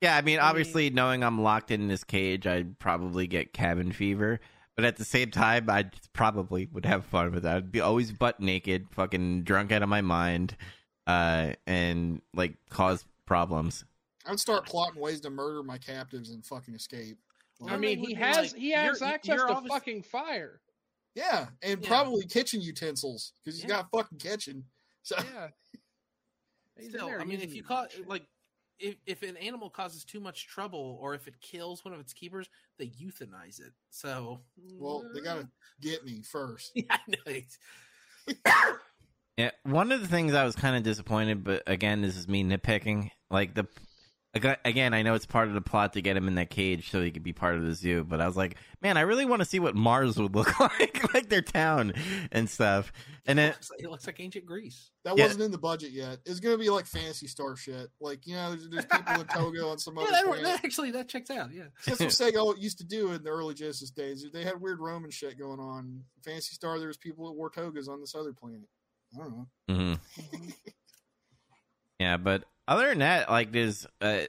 Yeah, 0.00 0.16
I 0.16 0.20
mean, 0.22 0.40
obviously, 0.40 0.90
knowing 0.90 1.22
I'm 1.22 1.40
locked 1.42 1.70
in 1.70 1.86
this 1.86 2.02
cage, 2.02 2.44
I'd 2.44 2.76
probably 2.80 3.28
get 3.28 3.52
cabin 3.52 3.92
fever. 3.92 4.40
But 4.74 4.84
at 4.84 4.96
the 4.96 5.04
same 5.04 5.30
time, 5.30 5.70
I 5.70 5.90
probably 6.12 6.68
would 6.72 6.84
have 6.86 7.04
fun 7.06 7.30
with 7.30 7.44
that. 7.44 7.56
I'd 7.56 7.70
be 7.70 7.80
always 7.80 8.10
butt 8.10 8.40
naked, 8.40 8.88
fucking 8.90 9.44
drunk 9.44 9.70
out 9.70 9.80
of 9.84 9.88
my 9.88 10.00
mind, 10.00 10.56
uh, 11.06 11.52
and 11.68 12.20
like 12.34 12.56
cause 12.68 13.04
problems. 13.26 13.84
I'd 14.26 14.40
start 14.40 14.66
plotting 14.66 15.00
ways 15.00 15.20
to 15.20 15.30
murder 15.30 15.62
my 15.62 15.78
captives 15.78 16.30
and 16.30 16.44
fucking 16.44 16.74
escape. 16.74 17.18
I 17.68 17.76
mean, 17.76 17.98
he 17.98 18.14
has 18.14 18.52
like, 18.52 18.60
he 18.60 18.70
has 18.70 19.00
you're- 19.00 19.12
access 19.12 19.36
you're 19.36 19.46
to 19.48 19.54
obvious- 19.54 19.72
fucking 19.72 20.02
fire. 20.02 20.60
Yeah, 21.14 21.48
and 21.62 21.82
Yeah. 21.82 21.88
probably 21.88 22.24
kitchen 22.26 22.60
utensils 22.62 23.32
because 23.44 23.56
he's 23.60 23.64
Yeah. 23.68 23.82
got 23.82 23.90
fucking 23.90 24.18
kitchen. 24.18 24.64
So 25.02 25.16
Yeah. 25.18 25.48
Still, 26.88 27.10
I 27.20 27.24
mean, 27.24 27.40
if 27.40 27.54
you 27.54 27.62
call 27.62 27.86
shit. 27.88 28.08
like 28.08 28.26
if 28.78 28.96
if 29.06 29.22
an 29.22 29.36
animal 29.36 29.68
causes 29.70 30.04
too 30.04 30.20
much 30.20 30.46
trouble 30.48 30.98
or 31.00 31.14
if 31.14 31.28
it 31.28 31.40
kills 31.40 31.84
one 31.84 31.92
of 31.94 32.00
its 32.00 32.12
keepers, 32.12 32.48
they 32.78 32.86
euthanize 32.88 33.60
it. 33.60 33.72
So 33.90 34.40
well, 34.56 35.04
they 35.14 35.20
gotta 35.20 35.42
mm. 35.42 35.50
get 35.80 36.04
me 36.04 36.22
first. 36.22 36.72
Yeah, 36.76 36.84
I 36.90 37.00
know. 38.26 38.72
Yeah, 39.38 39.50
one 39.62 39.92
of 39.92 40.02
the 40.02 40.08
things 40.08 40.34
I 40.34 40.44
was 40.44 40.54
kind 40.54 40.76
of 40.76 40.82
disappointed, 40.82 41.42
but 41.42 41.62
again, 41.66 42.02
this 42.02 42.16
is 42.18 42.28
me 42.28 42.44
nitpicking. 42.44 43.10
Like 43.30 43.54
the 43.54 43.60
aga- 43.62 43.70
again, 44.34 44.94
I 44.94 45.02
know 45.02 45.14
it's 45.14 45.26
part 45.26 45.48
of 45.48 45.54
the 45.54 45.60
plot 45.60 45.92
to 45.92 46.00
get 46.02 46.16
him 46.16 46.26
in 46.26 46.36
that 46.36 46.48
cage 46.50 46.90
so 46.90 47.02
he 47.02 47.10
could 47.10 47.22
be 47.22 47.32
part 47.32 47.56
of 47.56 47.64
the 47.64 47.74
zoo. 47.74 48.02
But 48.04 48.20
I 48.20 48.26
was 48.26 48.36
like, 48.36 48.56
man, 48.80 48.96
I 48.96 49.02
really 49.02 49.26
want 49.26 49.40
to 49.40 49.44
see 49.44 49.58
what 49.60 49.74
Mars 49.74 50.16
would 50.16 50.34
look 50.34 50.58
like, 50.80 51.12
like 51.14 51.28
their 51.28 51.42
town 51.42 51.92
and 52.30 52.48
stuff. 52.48 52.92
And 53.26 53.38
it, 53.38 53.42
then 53.42 53.48
looks 53.50 53.70
like, 53.70 53.80
it 53.82 53.90
looks 53.90 54.06
like 54.06 54.20
ancient 54.20 54.46
Greece. 54.46 54.90
That 55.04 55.16
Yeah. 55.16 55.24
wasn't 55.24 55.42
in 55.44 55.50
the 55.50 55.58
budget 55.58 55.92
yet. 55.92 56.18
It's 56.24 56.40
gonna 56.40 56.58
be 56.58 56.70
like 56.70 56.86
Phantasy 56.86 57.26
Star 57.26 57.56
shit. 57.56 57.88
Like 58.00 58.26
you 58.26 58.34
know, 58.34 58.50
there's, 58.50 58.68
there's 58.68 58.86
people 58.86 59.20
in 59.20 59.26
Togo 59.34 59.70
and 59.72 59.80
some 59.80 59.96
Yeah, 59.96 60.04
other. 60.04 60.34
that, 60.36 60.42
that 60.42 60.64
actually 60.64 60.90
that 60.92 61.08
checks 61.08 61.30
out. 61.30 61.52
Yeah, 61.52 61.64
That's 61.86 62.00
what 62.00 62.08
Sega 62.08 62.58
used 62.60 62.78
to 62.78 62.84
do 62.84 63.12
in 63.12 63.22
the 63.22 63.30
early 63.30 63.54
Genesis 63.54 63.90
days. 63.90 64.24
They 64.32 64.44
had 64.44 64.60
weird 64.60 64.80
Roman 64.80 65.10
shit 65.10 65.38
going 65.38 65.60
on. 65.60 66.04
Phantasy 66.24 66.54
Star, 66.54 66.78
there 66.78 66.88
was 66.88 66.96
people 66.96 67.26
that 67.26 67.32
wore 67.32 67.50
togas 67.50 67.88
on 67.88 68.00
this 68.00 68.14
other 68.14 68.32
planet. 68.32 68.68
I 69.14 69.18
don't 69.18 69.30
know. 69.36 69.46
Mhm. 69.70 69.98
yeah, 72.02 72.16
but 72.16 72.44
other 72.66 72.88
than 72.88 72.98
that, 72.98 73.30
like 73.30 73.52
there's 73.52 73.86
uh, 74.00 74.22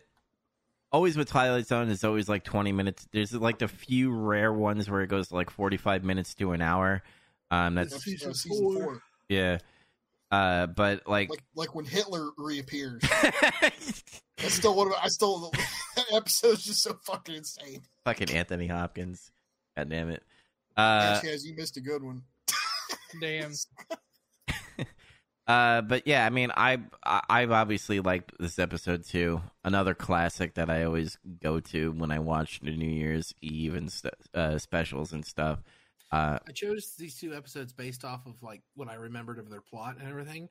always 0.91 1.17
with 1.17 1.29
Twilight 1.29 1.65
Zone 1.65 1.89
is 1.89 2.03
always 2.03 2.29
like 2.29 2.43
20 2.43 2.71
minutes. 2.71 3.07
There's 3.11 3.33
like 3.33 3.57
the 3.59 3.67
few 3.67 4.11
rare 4.11 4.53
ones 4.53 4.89
where 4.89 5.01
it 5.01 5.07
goes 5.07 5.31
like 5.31 5.49
45 5.49 6.03
minutes 6.03 6.35
to 6.35 6.51
an 6.51 6.61
hour. 6.61 7.01
Um, 7.51 7.75
that's 7.75 7.91
That's 7.91 8.03
season 8.03 8.33
season 8.33 8.73
four. 8.73 8.83
four. 8.83 9.01
yeah. 9.29 9.57
Uh, 10.31 10.65
but 10.67 11.07
like, 11.07 11.29
Like 11.29 11.43
like 11.55 11.75
when 11.75 11.85
Hitler 11.85 12.29
reappears. 12.37 13.01
That's 13.61 14.55
still 14.55 14.75
one 14.75 14.87
of 14.87 14.93
I 15.01 15.07
still 15.07 15.51
that 15.95 16.05
episode's 16.11 16.63
just 16.63 16.81
so 16.81 16.97
fucking 17.05 17.35
insane. 17.35 17.81
fucking 18.05 18.31
Anthony 18.31 18.67
Hopkins. 18.67 19.31
God 19.77 19.89
damn 19.89 20.09
it. 20.09 20.23
Uh, 20.75 21.19
yes, 21.21 21.23
yes, 21.23 21.45
you 21.45 21.55
missed 21.55 21.77
a 21.77 21.81
good 21.81 22.03
one. 22.03 22.23
damn. 23.21 23.51
uh, 25.47 25.81
but 25.81 26.07
yeah, 26.07 26.25
I 26.25 26.29
mean, 26.29 26.51
I, 26.55 26.79
I've 27.03 27.51
obviously 27.51 27.99
liked 27.99 28.31
this 28.39 28.59
episode 28.59 29.03
too. 29.03 29.41
Another 29.63 29.93
classic 29.93 30.53
that 30.55 30.69
I 30.69 30.83
always 30.83 31.17
go 31.41 31.59
to 31.59 31.91
when 31.91 32.11
I 32.11 32.19
watch 32.19 32.61
the 32.61 32.75
New 32.75 32.89
Year's 32.89 33.33
Eve 33.41 33.75
and 33.75 33.91
st- 33.91 34.13
uh, 34.33 34.57
specials 34.57 35.11
and 35.11 35.25
stuff. 35.25 35.59
Uh, 36.11 36.39
I 36.47 36.51
chose 36.51 36.93
these 36.97 37.17
two 37.17 37.33
episodes 37.33 37.73
based 37.73 38.05
off 38.05 38.25
of 38.25 38.41
like 38.41 38.61
what 38.75 38.87
I 38.87 38.95
remembered 38.95 39.39
of 39.39 39.49
their 39.49 39.61
plot 39.61 39.97
and 39.99 40.07
everything, 40.07 40.47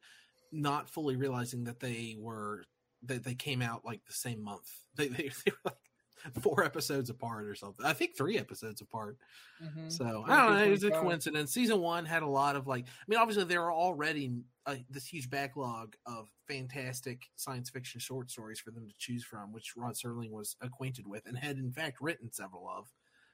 not 0.51 0.91
fully 0.91 1.17
realizing 1.17 1.65
that 1.65 1.81
they 1.81 2.17
were 2.19 2.65
that 3.05 3.25
they 3.25 3.35
came 3.35 3.63
out 3.63 3.85
like 3.85 4.05
the 4.07 4.13
same 4.13 4.43
month. 4.43 4.69
They 4.97 5.09
they, 5.09 5.31
they 5.47 5.53
were 5.53 5.71
like 5.71 5.92
four 6.41 6.65
episodes 6.65 7.11
apart 7.11 7.45
or 7.47 7.55
something. 7.55 7.85
I 7.85 7.93
think 7.93 8.17
three 8.17 8.39
episodes 8.39 8.81
apart. 8.81 9.19
Mhm. 9.63 9.91
So 9.91 10.25
I 10.27 10.37
don't 10.37 10.55
know. 10.55 10.65
It 10.65 10.71
was 10.71 10.85
a 10.85 10.91
coincidence. 10.91 11.53
Season 11.53 11.81
one 11.81 12.05
had 12.05 12.23
a 12.23 12.27
lot 12.29 12.57
of 12.57 12.67
like. 12.67 12.87
I 12.87 13.05
mean, 13.09 13.19
obviously 13.19 13.45
there 13.45 13.61
were 13.63 13.73
already 13.73 14.33
uh, 14.67 14.77
this 14.91 15.07
huge 15.07 15.29
backlog 15.29 15.97
of 16.07 16.31
fantastic 16.47 17.23
science 17.37 17.71
fiction 17.71 18.01
short 18.01 18.31
stories 18.31 18.61
for 18.61 18.71
them 18.71 18.87
to 18.87 18.95
choose 18.99 19.25
from, 19.25 19.53
which 19.53 19.77
Rod 19.77 19.95
Serling 19.95 20.31
was 20.31 20.57
acquainted 20.61 21.07
with 21.07 21.27
and 21.27 21.37
had 21.37 21.57
in 21.59 21.73
fact 21.73 22.01
written 22.01 22.31
several 22.31 22.69
of. 22.69 22.93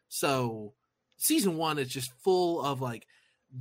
So 0.08 0.74
season 1.16 1.56
one 1.56 1.78
is 1.78 1.88
just 1.88 2.12
full 2.22 2.62
of 2.62 2.80
like 2.80 3.06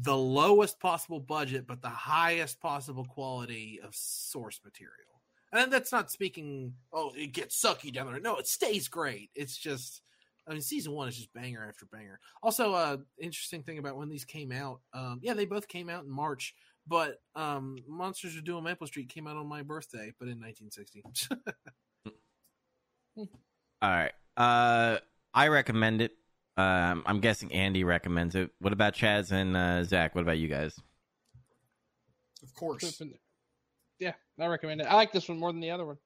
the 0.01 0.15
lowest 0.15 0.79
possible 0.81 1.19
budget 1.19 1.65
but 1.65 1.81
the 1.81 1.89
highest 1.89 2.59
possible 2.59 3.05
quality 3.05 3.79
of 3.83 3.95
source 3.95 4.59
material. 4.63 5.16
And 5.57 5.73
that's 5.73 5.91
not 5.91 6.11
speaking. 6.11 6.73
Oh, 6.93 7.11
it 7.15 7.33
gets 7.33 7.59
sucky 7.61 7.91
down 7.91 8.11
there. 8.11 8.19
No, 8.19 8.37
it 8.37 8.47
stays 8.47 8.87
great. 8.87 9.31
It's 9.35 9.57
just. 9.57 10.01
I 10.47 10.53
mean, 10.53 10.61
season 10.61 10.93
one 10.93 11.09
is 11.09 11.17
just 11.17 11.33
banger 11.33 11.65
after 11.67 11.85
banger. 11.87 12.21
Also, 12.41 12.73
uh, 12.73 12.97
interesting 13.19 13.63
thing 13.63 13.79
about 13.79 13.97
when 13.97 14.07
these 14.07 14.23
came 14.23 14.53
out. 14.53 14.79
Um, 14.93 15.19
yeah, 15.21 15.33
they 15.33 15.45
both 15.45 15.67
came 15.67 15.89
out 15.89 16.05
in 16.05 16.09
March, 16.09 16.55
but 16.87 17.19
um, 17.35 17.79
Monsters 17.85 18.37
Are 18.37 18.41
Due 18.41 18.55
on 18.55 18.63
Maple 18.63 18.87
Street 18.87 19.09
came 19.09 19.27
out 19.27 19.35
on 19.35 19.45
my 19.45 19.61
birthday, 19.61 20.13
but 20.17 20.29
in 20.29 20.39
1960. 20.39 21.03
all 23.17 23.89
right. 23.89 24.13
Uh, 24.37 24.99
I 25.33 25.49
recommend 25.49 26.01
it. 26.01 26.13
Um, 26.55 27.03
I'm 27.05 27.19
guessing 27.19 27.51
Andy 27.51 27.83
recommends 27.83 28.35
it. 28.35 28.49
What 28.59 28.71
about 28.71 28.93
Chaz 28.93 29.31
and 29.33 29.57
uh, 29.57 29.83
Zach? 29.83 30.15
What 30.15 30.21
about 30.21 30.37
you 30.37 30.47
guys? 30.47 30.79
Of 32.41 32.53
course. 32.53 33.01
Could've 33.99 34.13
been- 34.13 34.13
Yeah, 34.39 34.45
I 34.45 34.47
recommend 34.47 34.81
it. 34.81 34.87
I 34.87 34.95
like 34.95 35.11
this 35.11 35.27
one 35.29 35.39
more 35.39 35.51
than 35.51 35.61
the 35.61 35.71
other 35.71 35.85
one. 35.85 35.97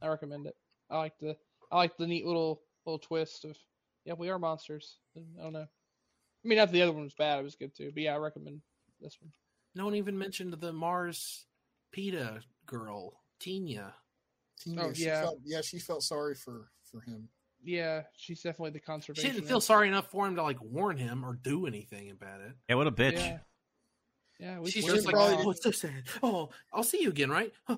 I 0.00 0.08
recommend 0.08 0.46
it. 0.46 0.56
I 0.90 0.98
like 0.98 1.18
the 1.18 1.36
I 1.72 1.76
like 1.76 1.96
the 1.96 2.06
neat 2.06 2.24
little 2.26 2.62
little 2.84 2.98
twist 2.98 3.44
of 3.44 3.56
yeah, 4.04 4.12
we 4.14 4.28
are 4.28 4.38
monsters. 4.38 4.98
I 5.16 5.42
don't 5.42 5.52
know. 5.52 5.66
I 5.66 6.48
mean, 6.48 6.58
not 6.58 6.70
the 6.70 6.82
other 6.82 6.92
one 6.92 7.02
was 7.02 7.14
bad; 7.14 7.40
it 7.40 7.42
was 7.42 7.56
good 7.56 7.74
too. 7.74 7.90
But 7.92 8.02
yeah, 8.04 8.14
I 8.14 8.18
recommend 8.18 8.60
this 9.00 9.18
one. 9.20 9.32
no 9.74 9.84
one 9.84 9.94
even 9.96 10.16
mentioned 10.16 10.52
the 10.54 10.72
Mars 10.72 11.46
PETA 11.92 12.42
girl, 12.66 13.20
Tina. 13.40 13.94
Tina, 14.58 14.86
Oh, 14.86 14.92
she 14.92 15.06
yeah. 15.06 15.22
felt, 15.22 15.40
yeah, 15.44 15.60
she 15.60 15.78
felt 15.78 16.02
sorry 16.02 16.34
for 16.34 16.70
for 16.84 17.00
him. 17.00 17.28
Yeah, 17.64 18.02
she's 18.16 18.42
definitely 18.42 18.70
the 18.70 18.80
conservation. 18.80 19.28
She 19.28 19.34
didn't 19.34 19.48
feel 19.48 19.60
sorry 19.60 19.88
enough 19.88 20.10
for 20.10 20.26
him 20.26 20.36
to 20.36 20.42
like 20.42 20.62
warn 20.62 20.96
him 20.98 21.24
or 21.24 21.34
do 21.34 21.66
anything 21.66 22.10
about 22.10 22.40
it. 22.42 22.52
Yeah, 22.68 22.76
what 22.76 22.86
a 22.86 22.92
bitch. 22.92 23.14
Yeah, 23.14 23.38
yeah. 24.38 24.58
We 24.60 24.70
She's 24.70 24.84
just 24.84 25.06
like, 25.06 25.14
probably 25.14 25.44
oh, 25.44 25.50
it's 25.50 25.62
so 25.62 25.70
sad. 25.70 26.04
Oh, 26.22 26.50
I'll 26.72 26.82
see 26.82 27.02
you 27.02 27.08
again, 27.10 27.30
right? 27.30 27.52
Huh, 27.66 27.76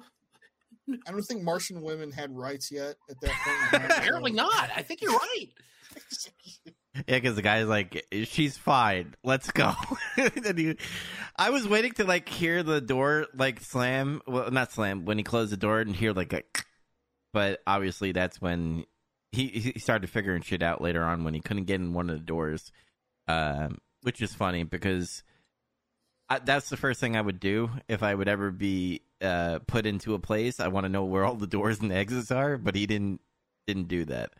I 1.06 1.10
don't 1.10 1.22
think 1.22 1.43
Martian 1.43 1.82
women 1.82 2.10
had 2.10 2.35
rights 2.36 2.70
yet 2.70 2.97
at 3.10 3.20
that 3.20 3.30
point. 3.70 3.85
in 3.85 3.90
Apparently 3.98 4.32
not. 4.32 4.70
I 4.74 4.82
think 4.82 5.02
you're 5.02 5.12
right. 5.12 5.47
Yeah, 7.06 7.16
because 7.16 7.36
the 7.36 7.43
guy's 7.43 7.66
like, 7.66 8.05
she's 8.24 8.56
fine. 8.56 9.14
Let's 9.22 9.52
go. 9.52 9.72
And 10.16 10.59
he- 10.59 10.76
I 11.36 11.51
was 11.51 11.68
waiting 11.68 11.93
to 11.93 12.05
like 12.05 12.28
hear 12.28 12.64
the 12.64 12.80
door 12.80 13.26
like 13.36 13.60
slam. 13.60 14.20
Well, 14.26 14.51
not 14.51 14.72
slam 14.72 15.05
when 15.05 15.16
he 15.16 15.22
closed 15.22 15.52
the 15.52 15.56
door 15.56 15.78
and 15.78 15.94
hear 15.94 16.12
like 16.12 16.32
a, 16.32 16.43
but 17.32 17.60
obviously 17.68 18.10
that's 18.10 18.40
when 18.40 18.85
he 19.30 19.47
he 19.47 19.78
started 19.78 20.10
figuring 20.10 20.43
shit 20.43 20.62
out 20.62 20.82
later 20.82 21.05
on 21.05 21.22
when 21.22 21.35
he 21.35 21.40
couldn't 21.40 21.64
get 21.66 21.80
in 21.80 21.93
one 21.93 22.10
of 22.10 22.16
the 22.18 22.24
doors, 22.24 22.72
um, 23.28 23.78
which 24.02 24.20
is 24.20 24.35
funny 24.35 24.64
because 24.64 25.22
I, 26.30 26.38
that's 26.40 26.68
the 26.68 26.76
first 26.76 27.00
thing 27.00 27.16
I 27.16 27.20
would 27.20 27.40
do 27.40 27.70
if 27.88 28.02
I 28.02 28.14
would 28.14 28.28
ever 28.28 28.50
be 28.50 29.02
uh, 29.22 29.60
put 29.66 29.86
into 29.86 30.14
a 30.14 30.18
place. 30.18 30.60
I 30.60 30.68
want 30.68 30.84
to 30.84 30.88
know 30.88 31.05
where 31.05 31.24
all 31.24 31.34
the 31.34 31.46
doors 31.46 31.80
and 31.80 31.92
exits 31.92 32.30
are, 32.30 32.59
but 32.59 32.74
he 32.74 32.86
didn't 32.86 33.20
didn't 33.66 33.88
do 33.88 34.05
that. 34.06 34.30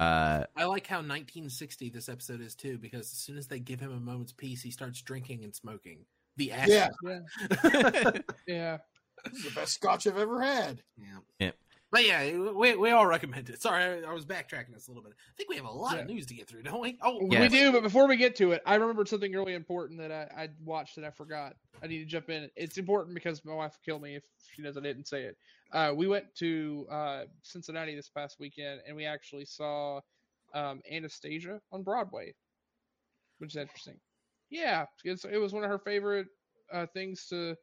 Uh, 0.00 0.44
I 0.56 0.64
like 0.64 0.86
how 0.86 0.96
1960 0.96 1.90
this 1.90 2.08
episode 2.08 2.40
is 2.40 2.56
too, 2.56 2.76
because 2.78 3.12
as 3.12 3.18
soon 3.18 3.38
as 3.38 3.46
they 3.46 3.60
give 3.60 3.78
him 3.78 3.92
a 3.92 4.00
moment's 4.00 4.32
peace, 4.32 4.62
he 4.62 4.70
starts 4.72 5.00
drinking 5.00 5.44
and 5.44 5.54
smoking. 5.54 6.06
The 6.36 6.52
ass. 6.52 6.68
Yeah. 6.68 6.88
Yeah. 7.64 8.10
yeah. 8.46 8.78
This 9.24 9.34
is 9.34 9.44
the 9.44 9.60
best 9.60 9.74
scotch 9.74 10.06
I've 10.06 10.18
ever 10.18 10.40
had. 10.40 10.82
Yeah. 10.96 11.18
Yeah. 11.38 11.50
But 11.92 12.06
yeah, 12.06 12.38
we, 12.52 12.74
we 12.74 12.90
all 12.90 13.06
recommend 13.06 13.50
it. 13.50 13.60
Sorry, 13.60 13.84
I, 13.84 14.10
I 14.10 14.12
was 14.14 14.24
backtracking 14.24 14.72
this 14.72 14.88
a 14.88 14.90
little 14.90 15.02
bit. 15.02 15.12
I 15.12 15.32
think 15.36 15.50
we 15.50 15.56
have 15.56 15.66
a 15.66 15.70
lot 15.70 15.98
of 15.98 16.06
news 16.06 16.24
to 16.26 16.34
get 16.34 16.48
through, 16.48 16.62
don't 16.62 16.80
we? 16.80 16.96
Oh, 17.02 17.28
Yeah. 17.30 17.42
We 17.42 17.48
do, 17.50 17.70
but 17.70 17.82
before 17.82 18.08
we 18.08 18.16
get 18.16 18.34
to 18.36 18.52
it, 18.52 18.62
I 18.64 18.76
remembered 18.76 19.08
something 19.08 19.30
really 19.30 19.52
important 19.52 20.00
that 20.00 20.10
I, 20.10 20.44
I 20.44 20.48
watched 20.64 20.96
that 20.96 21.04
I 21.04 21.10
forgot. 21.10 21.54
I 21.82 21.86
need 21.88 21.98
to 21.98 22.06
jump 22.06 22.30
in. 22.30 22.50
It's 22.56 22.78
important 22.78 23.14
because 23.14 23.44
my 23.44 23.52
wife 23.52 23.72
will 23.72 23.92
kill 23.92 23.98
me 24.00 24.16
if 24.16 24.22
she 24.54 24.62
knows 24.62 24.78
I 24.78 24.80
didn't 24.80 25.06
say 25.06 25.24
it. 25.24 25.36
Uh, 25.70 25.92
we 25.94 26.06
went 26.08 26.34
to 26.36 26.86
uh, 26.90 27.22
Cincinnati 27.42 27.94
this 27.94 28.08
past 28.08 28.40
weekend, 28.40 28.80
and 28.86 28.96
we 28.96 29.04
actually 29.04 29.44
saw 29.44 30.00
um, 30.54 30.80
Anastasia 30.90 31.60
on 31.72 31.82
Broadway, 31.82 32.32
which 33.38 33.50
is 33.50 33.56
interesting. 33.56 33.98
Yeah, 34.48 34.86
it's, 35.04 35.26
it 35.26 35.36
was 35.38 35.52
one 35.52 35.62
of 35.62 35.68
her 35.68 35.78
favorite 35.78 36.28
uh, 36.72 36.86
things 36.86 37.26
to. 37.28 37.54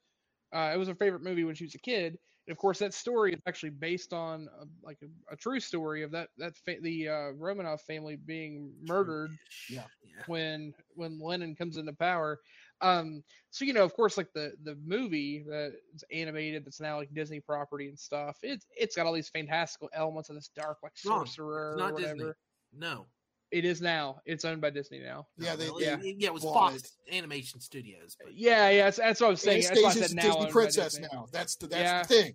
Uh, 0.53 0.71
it 0.73 0.77
was 0.77 0.87
her 0.87 0.95
favorite 0.95 1.23
movie 1.23 1.43
when 1.43 1.55
she 1.55 1.63
was 1.65 1.75
a 1.75 1.79
kid, 1.79 2.13
and 2.13 2.17
of 2.51 2.57
course, 2.57 2.79
that 2.79 2.93
story 2.93 3.33
is 3.33 3.41
actually 3.47 3.71
based 3.71 4.13
on 4.13 4.49
uh 4.59 4.65
like 4.83 4.97
a, 5.03 5.33
a 5.33 5.35
true 5.35 5.59
story 5.59 6.03
of 6.03 6.11
that 6.11 6.29
that 6.37 6.55
fa- 6.57 6.81
the 6.81 7.07
uh, 7.07 7.31
Romanov 7.37 7.81
family 7.81 8.15
being 8.15 8.71
murdered 8.83 9.31
yeah. 9.69 9.83
when 10.27 10.73
when 10.95 11.19
Lenin 11.19 11.55
comes 11.55 11.77
into 11.77 11.93
power. 11.93 12.39
Um, 12.81 13.23
so 13.51 13.65
you 13.65 13.73
know, 13.73 13.83
of 13.83 13.93
course, 13.93 14.17
like 14.17 14.31
the 14.33 14.53
the 14.63 14.77
movie 14.85 15.43
that's 15.47 16.03
animated, 16.11 16.65
that's 16.65 16.79
now 16.79 16.97
like 16.97 17.13
Disney 17.13 17.39
property 17.39 17.87
and 17.87 17.99
stuff. 17.99 18.37
It's 18.41 18.65
it's 18.75 18.95
got 18.95 19.05
all 19.05 19.13
these 19.13 19.29
fantastical 19.29 19.89
elements 19.93 20.29
of 20.29 20.35
this 20.35 20.49
dark 20.55 20.77
like 20.83 20.93
Wrong. 21.05 21.25
sorcerer 21.25 21.73
It's 21.73 21.79
not 21.79 21.91
or 21.91 21.93
whatever. 21.93 22.15
Disney. 22.15 22.31
No. 22.73 23.05
It 23.51 23.65
is 23.65 23.81
now. 23.81 24.21
It's 24.25 24.45
owned 24.45 24.61
by 24.61 24.69
Disney 24.69 24.99
now. 24.99 25.27
Yeah, 25.37 25.55
they, 25.55 25.65
Really? 25.65 25.83
yeah. 25.85 25.97
yeah, 26.01 26.27
it 26.27 26.33
was 26.33 26.43
Bought 26.43 26.73
Fox 26.73 26.91
Animation 27.11 27.59
Studios. 27.59 28.15
But 28.23 28.33
Yeah, 28.35 28.69
yeah, 28.69 28.83
that's, 28.85 28.97
that's 28.97 29.21
what 29.21 29.27
I 29.27 29.29
was 29.31 29.41
saying. 29.41 29.63
That's 29.63 29.81
why 29.81 29.89
I 29.89 29.91
Anastasia's 29.91 30.09
said 30.11 30.17
a 30.23 30.27
now 30.27 30.35
Disney 30.35 30.51
princess 30.51 30.93
Disney. 30.93 31.07
now. 31.11 31.25
That's 31.31 31.55
the 31.55 31.67
that's 31.67 31.81
Yeah. 31.81 32.01
the 32.03 32.07
thing. 32.07 32.33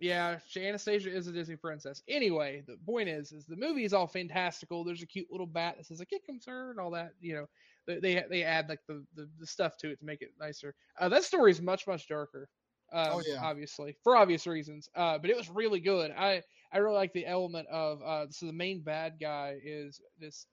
Yeah, 0.00 0.38
Anastasia 0.56 1.10
is 1.14 1.28
a 1.28 1.32
Disney 1.32 1.56
princess. 1.56 2.02
Anyway, 2.08 2.62
the 2.66 2.76
point 2.84 3.08
is, 3.08 3.32
is 3.32 3.44
the 3.46 3.56
movie 3.56 3.84
is 3.84 3.92
all 3.94 4.06
fantastical. 4.06 4.84
There's 4.84 5.02
a 5.02 5.06
cute 5.06 5.28
little 5.30 5.46
bat 5.46 5.76
that 5.78 5.86
says 5.86 5.98
like 5.98 6.12
"It 6.12 6.26
comes 6.26 6.44
her" 6.46 6.70
and 6.70 6.80
all 6.80 6.90
that. 6.90 7.12
You 7.20 7.34
know, 7.34 7.46
they 7.86 8.00
they, 8.00 8.24
they 8.28 8.42
add 8.42 8.68
like 8.68 8.80
the, 8.88 9.04
the, 9.14 9.28
the 9.38 9.46
stuff 9.46 9.76
to 9.78 9.90
it 9.90 10.00
to 10.00 10.04
make 10.04 10.20
it 10.20 10.32
nicer. 10.38 10.74
Uh, 10.98 11.08
that 11.10 11.24
story 11.24 11.50
is 11.52 11.60
much 11.62 11.86
much 11.86 12.08
darker. 12.08 12.48
Um, 12.92 13.08
Oh, 13.12 13.22
yeah. 13.26 13.40
obviously 13.42 13.96
for 14.04 14.16
obvious 14.16 14.46
reasons. 14.46 14.88
Uh, 14.94 15.16
but 15.18 15.30
it 15.30 15.36
was 15.36 15.48
really 15.48 15.80
good. 15.80 16.10
I 16.10 16.42
I 16.74 16.78
really 16.78 16.96
like 16.96 17.12
the 17.12 17.26
element 17.26 17.68
of 17.68 18.02
uh, 18.02 18.26
so 18.30 18.46
the 18.46 18.52
main 18.52 18.82
bad 18.82 19.14
guy 19.20 19.56
is 19.64 20.00
this 20.18 20.46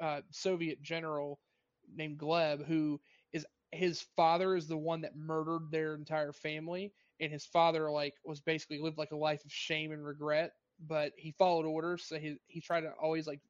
uh, 0.00 0.20
Soviet 0.30 0.82
general 0.82 1.38
named 1.94 2.18
Gleb 2.18 2.66
who 2.66 3.00
is 3.32 3.46
his 3.70 4.02
father 4.16 4.56
is 4.56 4.66
the 4.66 4.76
one 4.76 5.00
that 5.02 5.16
murdered 5.16 5.70
their 5.70 5.94
entire 5.94 6.32
family 6.32 6.92
and 7.20 7.32
his 7.32 7.46
father 7.46 7.90
like 7.90 8.14
was 8.24 8.40
basically 8.40 8.78
lived 8.78 8.98
like 8.98 9.12
a 9.12 9.16
life 9.16 9.44
of 9.44 9.52
shame 9.52 9.92
and 9.92 10.04
regret 10.04 10.52
but 10.88 11.12
he 11.16 11.32
followed 11.38 11.64
orders 11.64 12.04
so 12.04 12.18
he 12.18 12.36
he 12.48 12.60
tried 12.60 12.82
to 12.82 12.90
always 13.00 13.26
like 13.26 13.40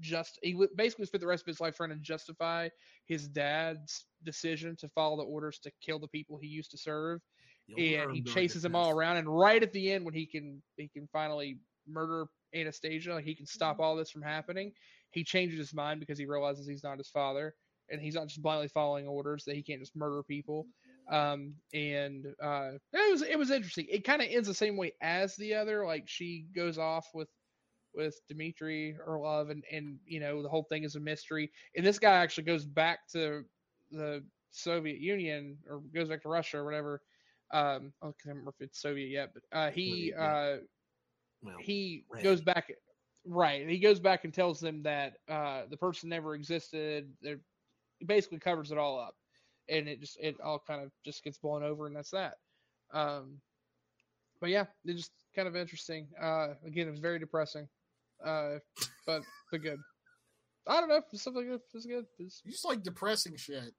just 0.00 0.38
he 0.42 0.54
basically 0.76 1.06
spent 1.06 1.20
the 1.20 1.26
rest 1.26 1.42
of 1.42 1.46
his 1.46 1.60
life 1.60 1.76
trying 1.76 1.90
to 1.90 1.96
justify 1.96 2.68
his 3.06 3.28
dad's 3.28 4.06
decision 4.24 4.76
to 4.76 4.88
follow 4.88 5.16
the 5.16 5.22
orders 5.22 5.58
to 5.58 5.70
kill 5.80 5.98
the 5.98 6.08
people 6.08 6.36
he 6.36 6.48
used 6.48 6.70
to 6.70 6.78
serve 6.78 7.20
and 7.68 8.12
he 8.12 8.22
chases 8.22 8.62
them 8.62 8.74
all 8.74 8.90
around 8.90 9.16
and 9.16 9.28
right 9.28 9.62
at 9.62 9.72
the 9.72 9.92
end 9.92 10.04
when 10.04 10.14
he 10.14 10.26
can 10.26 10.62
he 10.76 10.88
can 10.88 11.08
finally 11.12 11.58
murder 11.86 12.26
anastasia 12.54 13.14
like 13.14 13.24
he 13.24 13.34
can 13.34 13.46
stop 13.46 13.80
all 13.80 13.96
this 13.96 14.10
from 14.10 14.22
happening 14.22 14.72
he 15.10 15.24
changes 15.24 15.58
his 15.58 15.72
mind 15.72 16.00
because 16.00 16.18
he 16.18 16.26
realizes 16.26 16.66
he's 16.66 16.82
not 16.82 16.98
his 16.98 17.08
father 17.08 17.54
and 17.88 18.00
he's 18.00 18.14
not 18.14 18.28
just 18.28 18.42
blindly 18.42 18.68
following 18.68 19.06
orders 19.06 19.44
that 19.44 19.56
he 19.56 19.62
can't 19.62 19.80
just 19.80 19.96
murder 19.96 20.22
people. 20.22 20.66
Um 21.10 21.54
and 21.74 22.26
uh 22.42 22.72
it 22.92 23.12
was 23.12 23.22
it 23.22 23.38
was 23.38 23.50
interesting. 23.50 23.86
It 23.90 24.04
kind 24.04 24.22
of 24.22 24.28
ends 24.30 24.48
the 24.48 24.54
same 24.54 24.76
way 24.76 24.92
as 25.02 25.36
the 25.36 25.54
other 25.54 25.86
like 25.86 26.04
she 26.06 26.46
goes 26.54 26.78
off 26.78 27.06
with 27.14 27.28
with 27.94 28.18
Dmitry 28.28 28.96
Orlov 29.06 29.50
and 29.50 29.62
and 29.70 29.98
you 30.06 30.18
know 30.18 30.42
the 30.42 30.48
whole 30.48 30.64
thing 30.64 30.84
is 30.84 30.96
a 30.96 31.00
mystery. 31.00 31.50
And 31.76 31.84
this 31.84 31.98
guy 31.98 32.14
actually 32.14 32.44
goes 32.44 32.64
back 32.64 33.06
to 33.12 33.44
the 33.90 34.24
Soviet 34.50 34.98
Union 34.98 35.58
or 35.68 35.82
goes 35.94 36.08
back 36.08 36.22
to 36.22 36.28
Russia 36.28 36.58
or 36.58 36.64
whatever 36.64 37.02
um 37.54 37.92
I 38.02 38.06
can't 38.06 38.16
remember 38.26 38.50
if 38.58 38.60
it's 38.66 38.80
Soviet 38.82 39.08
yet 39.08 39.30
but 39.32 39.42
uh 39.56 39.70
he 39.70 40.12
uh 40.12 40.56
Well, 41.42 41.56
he 41.60 42.04
Red. 42.10 42.24
goes 42.24 42.40
back 42.40 42.72
right 43.26 43.66
he 43.68 43.78
goes 43.78 44.00
back 44.00 44.24
and 44.24 44.34
tells 44.34 44.60
them 44.60 44.82
that 44.82 45.14
uh 45.28 45.62
the 45.70 45.76
person 45.76 46.08
never 46.08 46.34
existed 46.34 47.08
They're, 47.22 47.40
he 47.98 48.04
basically 48.04 48.38
covers 48.38 48.70
it 48.72 48.78
all 48.78 48.98
up 48.98 49.14
and 49.68 49.88
it 49.88 50.00
just 50.00 50.18
it 50.20 50.36
all 50.42 50.58
kind 50.66 50.82
of 50.82 50.90
just 51.04 51.22
gets 51.24 51.38
blown 51.38 51.62
over 51.62 51.86
and 51.86 51.96
that's 51.96 52.10
that. 52.10 52.34
Um 52.92 53.40
but 54.40 54.50
yeah 54.50 54.64
it's 54.84 54.98
just 55.00 55.12
kind 55.34 55.48
of 55.48 55.56
interesting. 55.56 56.08
Uh 56.20 56.48
again 56.66 56.88
it 56.88 56.90
was 56.90 57.00
very 57.00 57.18
depressing 57.18 57.68
uh 58.24 58.56
but 59.06 59.22
but 59.50 59.62
good. 59.62 59.78
I 60.66 60.80
don't 60.80 60.88
know 60.88 61.02
something 61.14 61.46
good 61.46 61.60
it's 61.72 61.86
good 61.86 62.06
it's, 62.18 62.42
You 62.44 62.52
just 62.52 62.64
like 62.64 62.82
depressing 62.82 63.36
shit. 63.36 63.74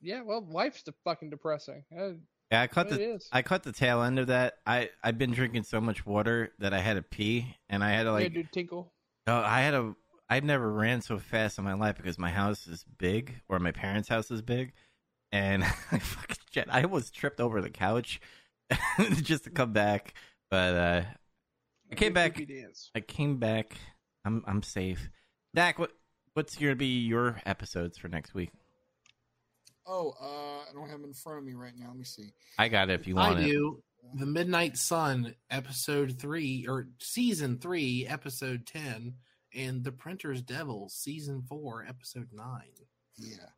yeah 0.00 0.22
well 0.22 0.46
life's 0.48 0.82
de- 0.82 0.94
fucking 1.04 1.30
depressing. 1.30 1.84
Uh, 1.96 2.12
yeah, 2.50 2.62
I 2.62 2.66
caught 2.66 2.88
the 2.88 3.20
I 3.32 3.42
caught 3.42 3.62
the 3.62 3.72
tail 3.72 4.02
end 4.02 4.18
of 4.18 4.28
that. 4.28 4.54
I 4.66 4.90
I've 5.02 5.18
been 5.18 5.32
drinking 5.32 5.64
so 5.64 5.80
much 5.80 6.04
water 6.06 6.52
that 6.58 6.72
I 6.74 6.80
had 6.80 6.94
to 6.94 7.02
pee, 7.02 7.56
and 7.68 7.82
I 7.82 7.90
had 7.92 8.04
to 8.04 8.12
like 8.12 8.32
dude 8.32 8.52
tinkle 8.52 8.92
Oh, 9.26 9.36
I 9.40 9.60
had 9.60 9.74
a. 9.74 9.94
I 10.28 10.40
never 10.40 10.70
ran 10.70 11.02
so 11.02 11.18
fast 11.18 11.58
in 11.58 11.64
my 11.64 11.74
life 11.74 11.96
because 11.96 12.18
my 12.18 12.30
house 12.30 12.66
is 12.66 12.84
big, 12.98 13.40
or 13.48 13.58
my 13.58 13.72
parents' 13.72 14.08
house 14.08 14.30
is 14.30 14.42
big, 14.42 14.72
and 15.32 15.64
I 15.92 15.98
fucking 15.98 16.36
jet. 16.50 16.68
I 16.70 16.82
almost 16.82 17.14
tripped 17.14 17.40
over 17.40 17.60
the 17.60 17.70
couch 17.70 18.20
just 19.22 19.44
to 19.44 19.50
come 19.50 19.72
back, 19.72 20.14
but 20.50 20.74
uh, 20.74 21.02
I 21.90 21.94
came 21.94 22.12
back. 22.12 22.40
I 22.94 23.00
came 23.00 23.38
back. 23.38 23.76
I'm 24.24 24.44
I'm 24.46 24.62
safe. 24.62 25.10
Dak, 25.54 25.78
what 25.78 25.92
what's 26.34 26.56
gonna 26.56 26.74
be 26.76 27.04
your 27.04 27.40
episodes 27.46 27.96
for 27.96 28.08
next 28.08 28.34
week? 28.34 28.50
Oh, 29.86 30.14
uh, 30.20 30.70
I 30.70 30.72
don't 30.72 30.88
have 30.88 31.00
them 31.00 31.10
in 31.10 31.14
front 31.14 31.38
of 31.38 31.44
me 31.44 31.54
right 31.54 31.72
now. 31.76 31.88
Let 31.88 31.96
me 31.96 32.04
see. 32.04 32.32
I 32.58 32.68
got 32.68 32.90
it 32.90 33.00
if 33.00 33.06
you 33.06 33.16
I 33.18 33.30
want 33.30 33.40
it. 33.40 33.46
do. 33.46 33.82
The 34.14 34.26
Midnight 34.26 34.76
Sun, 34.76 35.34
episode 35.50 36.18
three 36.18 36.66
or 36.68 36.88
season 37.00 37.58
three, 37.58 38.06
episode 38.08 38.66
ten, 38.66 39.14
and 39.54 39.82
The 39.82 39.92
Printer's 39.92 40.42
Devil, 40.42 40.88
season 40.90 41.42
four, 41.48 41.84
episode 41.88 42.28
nine. 42.32 42.62
Yeah, 43.16 43.48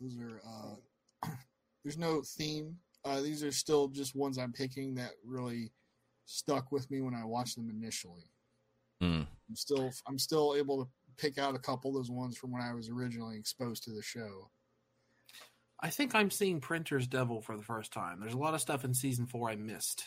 those 0.00 0.18
are. 0.18 0.40
Uh, 0.46 1.28
there's 1.84 1.98
no 1.98 2.22
theme. 2.22 2.76
Uh, 3.04 3.20
these 3.20 3.42
are 3.44 3.52
still 3.52 3.88
just 3.88 4.16
ones 4.16 4.38
I'm 4.38 4.52
picking 4.52 4.94
that 4.94 5.10
really 5.24 5.70
stuck 6.26 6.72
with 6.72 6.90
me 6.90 7.00
when 7.02 7.14
I 7.14 7.24
watched 7.24 7.56
them 7.56 7.70
initially. 7.70 8.30
Hmm. 9.00 9.22
I'm 9.48 9.56
still 9.56 9.90
I'm 10.08 10.18
still 10.18 10.54
able 10.56 10.84
to 10.84 10.90
pick 11.16 11.38
out 11.38 11.54
a 11.54 11.58
couple 11.58 11.90
of 11.90 11.96
those 11.96 12.10
ones 12.10 12.36
from 12.36 12.52
when 12.52 12.62
I 12.62 12.72
was 12.74 12.88
originally 12.88 13.36
exposed 13.36 13.84
to 13.84 13.90
the 13.92 14.02
show. 14.02 14.50
I 15.80 15.90
think 15.90 16.14
I'm 16.14 16.30
seeing 16.30 16.60
Printer's 16.60 17.06
Devil 17.06 17.40
for 17.40 17.56
the 17.56 17.62
first 17.62 17.92
time. 17.92 18.20
There's 18.20 18.34
a 18.34 18.38
lot 18.38 18.54
of 18.54 18.60
stuff 18.60 18.84
in 18.84 18.94
season 18.94 19.26
four 19.26 19.50
I 19.50 19.56
missed. 19.56 20.04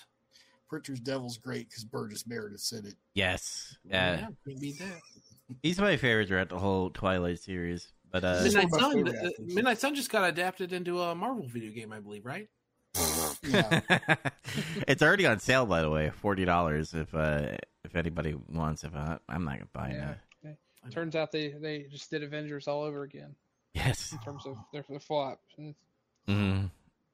Printer's 0.70 1.00
Devil's 1.00 1.38
great 1.38 1.70
because 1.70 1.84
Burgess 1.84 2.26
Meredith 2.28 2.60
said 2.62 2.86
it. 2.86 2.96
Yes, 3.14 3.76
yeah, 3.90 4.18
can't 4.18 4.60
beat 4.60 4.80
that. 4.80 5.00
he's 5.64 5.80
my 5.80 5.96
favorite 5.98 6.28
throughout 6.28 6.50
the 6.50 6.58
whole 6.60 6.90
Twilight 6.90 7.40
series. 7.40 7.92
But 8.12 8.24
uh, 8.24 8.42
Midnight 8.44 8.66
one 8.66 8.66
of 8.66 8.72
my 8.72 8.80
Sun, 8.80 8.94
favorite 8.94 9.16
uh, 9.16 9.28
actors. 9.28 9.56
Midnight 9.56 9.80
Sun 9.80 9.96
just 9.96 10.10
got 10.12 10.28
adapted 10.30 10.74
into 10.74 11.02
a 11.02 11.16
Marvel 11.16 11.48
video 11.48 11.72
game, 11.72 11.94
I 11.94 12.00
believe, 12.00 12.26
right? 12.26 12.48
Yeah, 13.44 13.82
it's 14.88 15.02
already 15.04 15.26
on 15.26 15.40
sale, 15.40 15.66
by 15.66 15.82
the 15.82 15.90
way, 15.90 16.10
forty 16.10 16.44
dollars. 16.46 16.94
If 16.94 17.14
uh, 17.14 17.56
if 17.84 17.96
anybody 17.96 18.36
wants, 18.50 18.84
if 18.84 18.96
uh, 18.96 19.20
I'm 19.30 19.46
not 19.46 19.54
gonna 19.54 19.68
buy 19.74 19.92
Yeah. 19.92 20.16
it. 20.50 20.58
Turns 20.92 21.16
out 21.16 21.32
they 21.32 21.50
they 21.50 21.86
just 21.92 22.10
did 22.10 22.24
Avengers 22.24 22.68
all 22.68 22.82
over 22.82 23.04
again 23.04 23.36
Yes, 23.86 24.12
in 24.14 24.20
terms 24.20 24.46
of 24.46 24.58
their, 24.74 24.84
their 24.90 25.00
flop. 25.00 25.40
And 25.58 25.76
hmm 26.28 26.66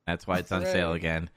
that's 0.07 0.25
why 0.27 0.39
it's 0.39 0.51
on 0.51 0.65
sale 0.65 0.93
again. 0.93 1.29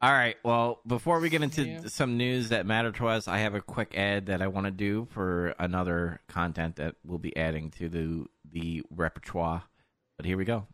All 0.00 0.10
right. 0.10 0.36
Well, 0.42 0.80
before 0.86 1.20
we 1.20 1.28
get 1.28 1.42
into 1.42 1.64
Yeah. 1.64 1.80
some 1.86 2.16
news 2.16 2.48
that 2.48 2.66
matter 2.66 2.90
to 2.92 3.06
us, 3.06 3.28
I 3.28 3.38
have 3.38 3.54
a 3.54 3.60
quick 3.60 3.96
ad 3.96 4.26
that 4.26 4.42
I 4.42 4.48
want 4.48 4.66
to 4.66 4.70
do 4.72 5.06
for 5.12 5.54
another 5.58 6.20
content 6.26 6.76
that 6.76 6.96
we'll 7.04 7.18
be 7.18 7.36
adding 7.36 7.70
to 7.72 7.88
the 7.88 8.26
the 8.50 8.82
repertoire. 8.90 9.62
But 10.16 10.26
here 10.26 10.36
we 10.36 10.44
go. 10.44 10.66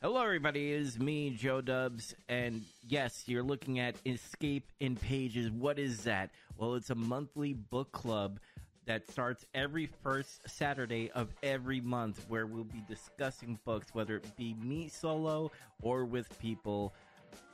Hello, 0.00 0.22
everybody. 0.22 0.72
It 0.72 0.80
is 0.80 0.98
me, 0.98 1.30
Joe 1.30 1.60
Dubs, 1.60 2.14
and 2.28 2.62
yes, 2.88 3.24
you're 3.26 3.42
looking 3.42 3.78
at 3.78 3.94
Escape 4.06 4.70
in 4.80 4.96
Pages. 4.96 5.50
What 5.50 5.78
is 5.78 6.04
that? 6.04 6.30
Well, 6.56 6.74
it's 6.74 6.90
a 6.90 6.94
monthly 6.96 7.52
book 7.52 7.92
club 7.92 8.40
that 8.86 9.08
starts 9.08 9.44
every 9.54 9.88
first 10.02 10.48
Saturday 10.48 11.10
of 11.12 11.28
every 11.42 11.80
month, 11.80 12.24
where 12.28 12.46
we'll 12.46 12.64
be 12.64 12.82
discussing 12.88 13.58
books, 13.64 13.88
whether 13.92 14.16
it 14.16 14.36
be 14.36 14.54
me 14.54 14.88
solo 14.88 15.50
or 15.82 16.04
with 16.04 16.38
people. 16.38 16.92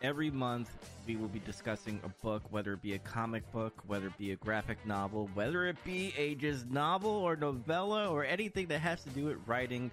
Every 0.03 0.31
month, 0.31 0.71
we 1.07 1.17
will 1.17 1.29
be 1.29 1.41
discussing 1.41 2.01
a 2.05 2.09
book, 2.25 2.43
whether 2.51 2.73
it 2.73 2.83
be 2.83 2.95
a 2.95 2.99
comic 2.99 3.51
book, 3.53 3.81
whether 3.87 4.07
it 4.07 4.19
be 4.19 4.33
a 4.33 4.37
graphic 4.37 4.79
novel, 4.87 5.29
whether 5.35 5.67
it 5.67 5.77
be 5.85 6.15
a 6.17 6.35
just 6.35 6.69
novel 6.71 7.11
or 7.11 7.37
novella 7.37 8.09
or 8.09 8.25
anything 8.25 8.67
that 8.69 8.81
has 8.81 9.03
to 9.05 9.11
do 9.11 9.27
with 9.27 9.39
writing. 9.47 9.91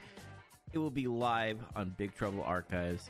It 0.74 0.80
will 0.80 0.92
be 0.92 1.08
live 1.08 1.60
on 1.76 1.94
Big 1.98 2.16
Trouble 2.16 2.44
Archives, 2.44 3.10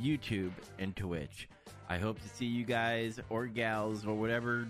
YouTube, 0.00 0.52
and 0.78 0.94
Twitch. 0.96 1.48
I 1.88 1.98
hope 1.98 2.20
to 2.22 2.28
see 2.28 2.46
you 2.46 2.64
guys 2.64 3.20
or 3.28 3.46
gals 3.46 4.06
or 4.06 4.14
whatever 4.14 4.66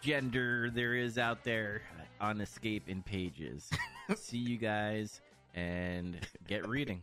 gender 0.00 0.70
there 0.70 0.94
is 0.94 1.18
out 1.18 1.44
there 1.44 1.82
on 2.20 2.40
Escape 2.40 2.88
in 2.88 3.02
Pages. 3.02 3.68
see 4.16 4.38
you 4.38 4.56
guys 4.56 5.20
and 5.54 6.16
get 6.46 6.68
reading. 6.68 7.02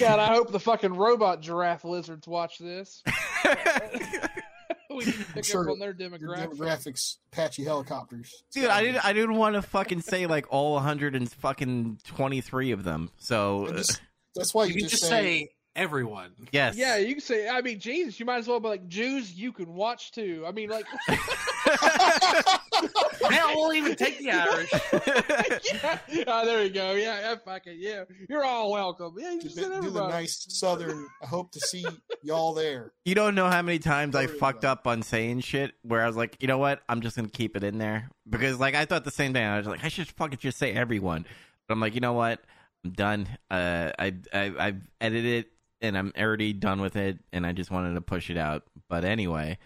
God, 0.00 0.18
I 0.18 0.26
hope 0.26 0.50
the 0.50 0.60
fucking 0.60 0.94
robot 0.94 1.40
giraffe 1.40 1.84
lizards 1.84 2.26
watch 2.26 2.58
this. 2.58 3.02
we 4.90 5.04
can 5.04 5.12
pick 5.32 5.44
sure 5.44 5.62
up 5.64 5.70
on 5.72 5.78
their 5.78 5.94
Your 5.98 6.10
demographic. 6.10 6.48
demographics, 6.56 7.16
Apache 7.32 7.64
helicopters. 7.64 8.42
Dude, 8.52 8.66
I 8.66 8.82
didn't. 8.82 9.04
I 9.04 9.12
didn't 9.12 9.36
want 9.36 9.54
to 9.54 9.62
fucking 9.62 10.00
say 10.02 10.26
like 10.26 10.46
all 10.50 10.74
100 10.74 11.14
and 11.14 11.30
fucking 11.30 11.98
23 12.04 12.72
of 12.72 12.84
them. 12.84 13.10
So 13.18 13.66
uh, 13.66 13.76
just- 13.76 14.00
that's 14.34 14.52
why 14.52 14.64
You 14.64 14.74
you, 14.74 14.80
can 14.80 14.88
just 14.88 15.04
say 15.06 15.50
everyone. 15.76 16.32
yes, 16.52 16.76
Yeah, 16.76 16.96
you 16.96 17.14
can 17.14 17.22
say. 17.22 17.48
I 17.48 17.60
mean, 17.60 17.78
Jesus, 17.78 18.18
you 18.18 18.26
might 18.26 18.38
as 18.38 18.48
well 18.48 18.60
be 18.60 18.68
like 18.68 18.88
Jews. 18.88 19.32
You 19.32 19.52
can 19.52 19.74
watch 19.74 20.12
too. 20.12 20.44
I 20.46 20.52
mean, 20.52 20.70
like, 20.70 20.86
Hell, 23.30 23.52
we'll 23.54 23.72
even 23.74 23.94
take 23.96 24.18
the 24.18 24.30
Irish. 24.30 24.70
yeah. 26.12 26.24
Oh, 26.26 26.44
there 26.44 26.62
you 26.62 26.70
go. 26.70 26.92
Yeah, 26.92 27.20
yeah, 27.20 27.34
fuck 27.44 27.66
it. 27.66 27.76
Yeah, 27.78 28.04
you're 28.28 28.44
all 28.44 28.70
welcome. 28.70 29.14
Yeah, 29.18 29.32
you 29.32 29.40
do 29.40 29.48
just 29.48 29.56
the, 29.56 29.80
do 29.80 29.90
the 29.90 30.08
nice 30.08 30.46
southern. 30.48 31.06
I 31.22 31.26
hope 31.26 31.52
to 31.52 31.60
see 31.60 31.86
y'all 32.22 32.54
there. 32.54 32.92
You 33.04 33.14
don't 33.14 33.34
know 33.34 33.48
how 33.48 33.62
many 33.62 33.78
times 33.78 34.14
I 34.14 34.26
fucked 34.26 34.64
about 34.64 34.78
up 34.78 34.86
on 34.86 35.02
saying 35.02 35.40
shit 35.40 35.72
where 35.82 36.02
I 36.02 36.06
was 36.06 36.16
like, 36.16 36.36
you 36.40 36.48
know 36.48 36.58
what? 36.58 36.82
I'm 36.88 37.00
just 37.00 37.16
gonna 37.16 37.28
keep 37.28 37.56
it 37.56 37.64
in 37.64 37.78
there 37.78 38.10
because 38.28 38.58
like 38.58 38.74
I 38.74 38.84
thought 38.84 39.04
the 39.04 39.10
same 39.10 39.32
thing. 39.32 39.44
I 39.44 39.58
was 39.58 39.66
like, 39.66 39.84
I 39.84 39.88
should 39.88 40.08
fucking 40.08 40.38
just 40.38 40.58
say 40.58 40.72
everyone. 40.72 41.26
But 41.66 41.74
I'm 41.74 41.80
like, 41.80 41.94
you 41.94 42.00
know 42.00 42.12
what? 42.12 42.40
I'm 42.84 42.90
done. 42.92 43.28
Uh, 43.50 43.90
I 43.98 44.14
I 44.32 44.52
I've 44.58 44.88
edited 45.00 45.46
it 45.46 45.50
and 45.84 45.96
I'm 45.96 46.12
already 46.18 46.52
done 46.52 46.80
with 46.80 46.96
it, 46.96 47.18
and 47.32 47.46
I 47.46 47.52
just 47.52 47.70
wanted 47.70 47.94
to 47.94 48.00
push 48.00 48.30
it 48.30 48.36
out. 48.36 48.64
But 48.88 49.04
anyway, 49.04 49.58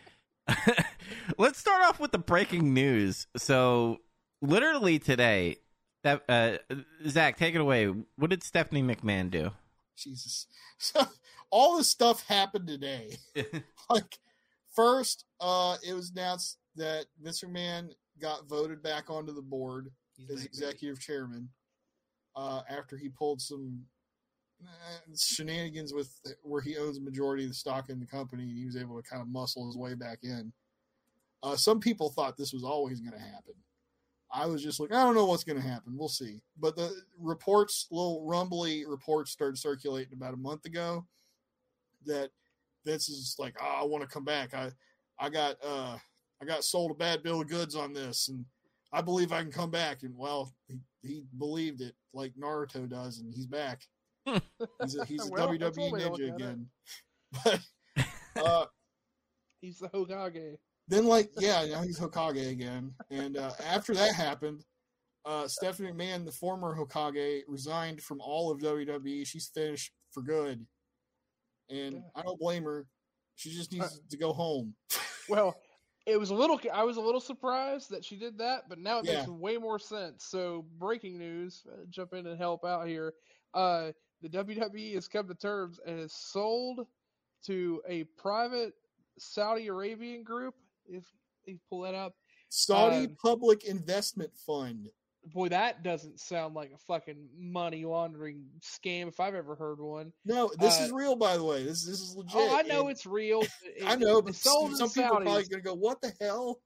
let's 1.38 1.58
start 1.58 1.82
off 1.82 2.00
with 2.00 2.12
the 2.12 2.18
breaking 2.18 2.74
news. 2.74 3.26
So 3.36 3.98
literally 4.42 4.98
today, 4.98 5.56
that 6.04 6.22
uh, 6.28 6.58
Zach, 7.06 7.36
take 7.36 7.54
it 7.54 7.60
away. 7.60 7.86
What 8.16 8.30
did 8.30 8.42
Stephanie 8.42 8.82
McMahon 8.82 9.30
do? 9.30 9.52
Jesus. 9.96 10.46
So 10.80 11.04
all 11.50 11.76
this 11.76 11.90
stuff 11.90 12.24
happened 12.28 12.68
today. 12.68 13.16
like 13.90 14.18
first, 14.76 15.24
uh, 15.40 15.76
it 15.84 15.92
was 15.92 16.10
announced 16.10 16.56
that 16.76 17.06
Vince 17.20 17.42
McMahon 17.42 17.90
got 18.20 18.48
voted 18.48 18.80
back 18.80 19.10
onto 19.10 19.34
the 19.34 19.42
board 19.42 19.90
as 20.32 20.44
executive 20.44 21.00
chairman 21.00 21.48
uh, 22.36 22.60
after 22.70 22.96
he 22.96 23.08
pulled 23.08 23.40
some 23.40 23.82
shenanigans 25.16 25.92
with 25.92 26.10
where 26.42 26.60
he 26.60 26.76
owns 26.76 26.98
a 26.98 27.02
majority 27.02 27.44
of 27.44 27.50
the 27.50 27.54
stock 27.54 27.90
in 27.90 28.00
the 28.00 28.06
company 28.06 28.44
and 28.44 28.58
he 28.58 28.64
was 28.64 28.76
able 28.76 29.00
to 29.00 29.08
kind 29.08 29.22
of 29.22 29.28
muscle 29.28 29.66
his 29.66 29.76
way 29.76 29.94
back 29.94 30.18
in. 30.22 30.52
Uh, 31.42 31.56
some 31.56 31.78
people 31.78 32.10
thought 32.10 32.36
this 32.36 32.52
was 32.52 32.64
always 32.64 33.00
going 33.00 33.12
to 33.12 33.18
happen. 33.18 33.54
I 34.32 34.46
was 34.46 34.62
just 34.62 34.78
like, 34.80 34.92
I 34.92 35.02
don't 35.04 35.14
know 35.14 35.24
what's 35.24 35.44
going 35.44 35.60
to 35.60 35.66
happen. 35.66 35.96
We'll 35.96 36.08
see. 36.08 36.42
But 36.58 36.76
the 36.76 36.94
reports, 37.18 37.86
little 37.90 38.24
rumbly 38.26 38.84
reports, 38.84 39.30
started 39.30 39.56
circulating 39.56 40.12
about 40.12 40.34
a 40.34 40.38
month 40.38 40.66
ago 40.66 41.06
that 42.04 42.30
Vince 42.84 43.08
is 43.08 43.36
like, 43.38 43.54
oh, 43.60 43.78
I 43.80 43.84
want 43.84 44.02
to 44.02 44.08
come 44.08 44.24
back. 44.24 44.52
I, 44.52 44.70
I 45.18 45.30
got, 45.30 45.56
uh, 45.64 45.96
I 46.42 46.44
got 46.44 46.64
sold 46.64 46.90
a 46.90 46.94
bad 46.94 47.22
bill 47.22 47.40
of 47.40 47.48
goods 47.48 47.74
on 47.74 47.92
this, 47.92 48.28
and 48.28 48.44
I 48.92 49.00
believe 49.00 49.32
I 49.32 49.42
can 49.42 49.50
come 49.50 49.70
back. 49.70 50.02
And 50.02 50.16
well, 50.16 50.52
he, 50.66 50.78
he 51.02 51.24
believed 51.38 51.80
it 51.80 51.94
like 52.12 52.32
Naruto 52.34 52.88
does, 52.88 53.18
and 53.18 53.32
he's 53.34 53.46
back. 53.46 53.82
He's 54.82 54.96
a, 54.96 55.04
he's 55.04 55.26
a 55.26 55.30
Well, 55.32 55.48
WWE 55.48 55.76
one 55.78 55.92
way 55.92 56.00
to 56.00 56.10
look 56.10 56.20
ninja 56.20 56.34
again. 56.34 56.66
But 57.44 57.60
uh, 58.36 58.66
He's 59.60 59.78
the 59.78 59.88
Hokage. 59.88 60.56
then 60.86 61.04
like 61.06 61.30
yeah 61.38 61.64
now 61.66 61.82
he's 61.82 61.98
hokage 61.98 62.50
again 62.50 62.94
and 63.10 63.36
uh, 63.36 63.50
after 63.66 63.92
that 63.94 64.14
happened 64.14 64.64
uh, 65.26 65.46
stephanie 65.48 65.90
mcmahon 65.92 66.24
the 66.24 66.30
former 66.32 66.74
hokage 66.76 67.40
resigned 67.48 68.00
from 68.00 68.20
all 68.20 68.50
of 68.52 68.60
wwe 68.60 69.26
she's 69.26 69.50
finished 69.52 69.92
for 70.12 70.22
good 70.22 70.64
and 71.70 72.02
i 72.14 72.22
don't 72.22 72.38
blame 72.38 72.62
her 72.64 72.86
she 73.34 73.50
just 73.50 73.72
needs 73.72 74.00
to 74.08 74.16
go 74.16 74.32
home 74.32 74.74
Well, 75.28 75.56
it 76.06 76.18
was 76.18 76.30
a 76.30 76.34
little. 76.34 76.58
I 76.72 76.84
was 76.84 76.96
a 76.96 77.02
little 77.02 77.20
surprised 77.20 77.90
that 77.90 78.02
she 78.04 78.16
did 78.16 78.38
that, 78.38 78.62
but 78.68 78.78
now 78.78 79.00
it 79.00 79.04
Yeah. 79.04 79.16
makes 79.16 79.28
way 79.28 79.58
more 79.58 79.78
sense. 79.78 80.24
So, 80.24 80.64
breaking 80.78 81.18
news: 81.18 81.66
uh, 81.70 81.84
jump 81.90 82.14
in 82.14 82.26
and 82.26 82.38
help 82.38 82.64
out 82.64 82.86
here. 82.88 83.12
Uh, 83.52 83.92
the 84.22 84.28
WWE 84.28 84.94
has 84.94 85.08
come 85.08 85.28
to 85.28 85.34
terms 85.34 85.78
and 85.86 85.98
has 86.00 86.12
sold 86.12 86.86
to 87.46 87.80
a 87.88 88.04
private 88.16 88.74
Saudi 89.18 89.68
Arabian 89.68 90.22
group. 90.22 90.54
If 90.86 91.04
you 91.46 91.58
pull 91.70 91.80
that 91.82 91.94
up, 91.94 92.14
saudi 92.50 93.06
Um, 93.06 93.16
public 93.22 93.64
investment 93.64 94.30
fund 94.46 94.88
boy, 95.34 95.48
that 95.50 95.82
doesn't 95.82 96.18
sound 96.18 96.54
like 96.54 96.70
a 96.72 96.78
fucking 96.78 97.28
money 97.36 97.84
laundering 97.84 98.46
scam 98.62 99.08
if 99.08 99.20
I've 99.20 99.34
ever 99.34 99.54
heard 99.54 99.78
one. 99.80 100.12
no 100.24 100.50
this 100.58 100.80
Uh, 100.80 100.84
is 100.84 100.92
real 100.92 101.16
by 101.16 101.36
the 101.36 101.44
way 101.44 101.62
this, 101.64 101.84
this 101.84 102.00
is 102.00 102.14
legit 102.16 102.34
Oh, 102.36 102.56
I 102.56 102.62
know 102.62 102.82
and 102.82 102.90
it's 102.92 103.04
real. 103.04 103.42
i 103.86 103.94
know 103.96 104.22
but 104.22 104.34
sold 104.34 104.70
to 104.70 104.76
some 104.78 104.88
people 104.88 105.18
are 105.18 105.20
probably 105.22 105.44
gonna 105.44 105.62
go 105.62 105.74
what 105.74 106.00
the 106.00 106.12
hell 106.20 106.60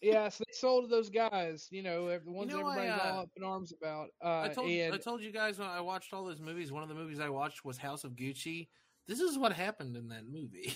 Yeah, 0.00 0.28
so 0.28 0.44
they 0.46 0.52
sold 0.52 0.88
those 0.90 1.10
guys. 1.10 1.68
You 1.70 1.82
know, 1.82 2.08
the 2.08 2.30
ones 2.30 2.52
know, 2.52 2.66
I, 2.66 2.78
everybody's 2.78 3.02
all 3.02 3.18
uh, 3.18 3.22
up 3.22 3.30
in 3.36 3.44
arms 3.44 3.72
about. 3.72 4.08
Uh, 4.24 4.42
I 4.42 4.48
told 4.48 4.70
and 4.70 4.94
I 4.94 4.98
told 4.98 5.20
you 5.20 5.32
guys 5.32 5.58
when 5.58 5.68
I 5.68 5.80
watched 5.80 6.12
all 6.12 6.24
those 6.24 6.40
movies. 6.40 6.72
One 6.72 6.82
of 6.82 6.88
the 6.88 6.94
movies 6.94 7.20
I 7.20 7.28
watched 7.28 7.64
was 7.64 7.76
House 7.76 8.04
of 8.04 8.12
Gucci. 8.12 8.68
This 9.06 9.20
is 9.20 9.38
what 9.38 9.52
happened 9.52 9.96
in 9.96 10.08
that 10.08 10.24
movie. 10.28 10.74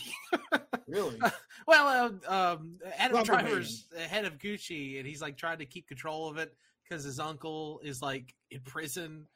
really 0.86 1.18
well, 1.66 2.20
uh, 2.28 2.54
um, 2.54 2.78
Adam 2.96 3.16
Rubber 3.16 3.26
Driver's 3.26 3.86
the 3.92 4.00
head 4.00 4.24
of 4.24 4.38
Gucci, 4.38 4.98
and 4.98 5.06
he's 5.06 5.22
like 5.22 5.36
trying 5.36 5.58
to 5.58 5.66
keep 5.66 5.88
control 5.88 6.28
of 6.28 6.38
it 6.38 6.54
because 6.82 7.04
his 7.04 7.18
uncle 7.18 7.80
is 7.82 8.02
like 8.02 8.34
in 8.50 8.60
prison, 8.60 9.26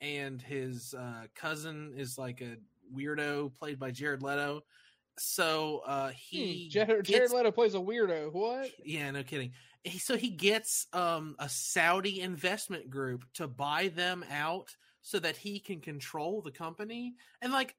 and 0.00 0.40
his 0.40 0.94
uh, 0.98 1.26
cousin 1.34 1.94
is 1.96 2.18
like 2.18 2.40
a 2.40 2.56
weirdo 2.94 3.52
played 3.58 3.78
by 3.78 3.90
Jared 3.90 4.22
Leto. 4.22 4.62
So 5.18 5.82
uh, 5.86 6.08
he 6.10 6.64
Hmm, 6.64 6.70
Jared, 6.70 7.04
Jared 7.04 7.30
Leto 7.32 7.50
plays 7.52 7.74
a 7.74 7.78
weirdo. 7.78 8.32
What? 8.32 8.70
yeah, 8.84 9.10
no 9.10 9.22
kidding. 9.22 9.52
He- 9.84 9.98
So 9.98 10.16
he 10.16 10.30
gets 10.30 10.86
um, 10.92 11.36
a 11.38 11.48
Saudi 11.48 12.20
investment 12.20 12.90
group 12.90 13.24
to 13.34 13.46
buy 13.46 13.88
them 13.94 14.24
out 14.30 14.74
so 15.02 15.18
that 15.18 15.36
he 15.36 15.60
can 15.60 15.80
control 15.80 16.40
the 16.42 16.50
company. 16.50 17.14
And 17.42 17.52
like 17.52 17.76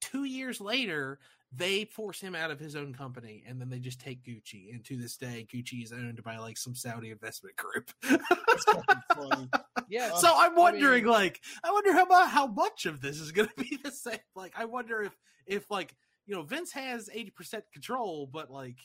two 0.00 0.24
years 0.24 0.60
later, 0.60 1.18
they 1.56 1.84
force 1.84 2.20
him 2.20 2.34
out 2.34 2.50
of 2.50 2.58
his 2.58 2.74
own 2.74 2.92
company, 2.94 3.44
and 3.46 3.60
then 3.60 3.68
they 3.68 3.78
just 3.78 4.00
take 4.00 4.24
Gucci. 4.24 4.72
And 4.72 4.84
to 4.86 4.96
this 4.96 5.16
day, 5.16 5.46
Gucci 5.52 5.84
is 5.84 5.92
owned 5.92 6.20
by 6.24 6.38
like 6.38 6.56
some 6.56 6.74
Saudi 6.74 7.10
investment 7.12 7.54
group. 7.54 7.92
it's 8.02 8.64
fucking 8.64 9.50
Yeah. 9.88 10.10
Uh, 10.14 10.16
so 10.16 10.32
I'm 10.34 10.56
wondering, 10.56 11.04
mean- 11.04 11.12
like, 11.12 11.40
I 11.62 11.70
wonder 11.70 11.92
how 11.92 12.04
about 12.04 12.30
how 12.30 12.46
much 12.48 12.86
of 12.86 13.00
this 13.00 13.20
is 13.20 13.30
going 13.30 13.48
to 13.56 13.62
be 13.62 13.78
the 13.84 13.92
same. 13.92 14.18
Like, 14.34 14.54
I 14.56 14.64
wonder 14.64 15.02
if 15.02 15.12
if 15.46 15.70
like 15.70 15.94
you 16.26 16.34
know 16.34 16.42
Vince 16.42 16.72
has 16.72 17.08
eighty 17.12 17.30
percent 17.30 17.64
control, 17.72 18.28
but 18.32 18.50
like 18.50 18.78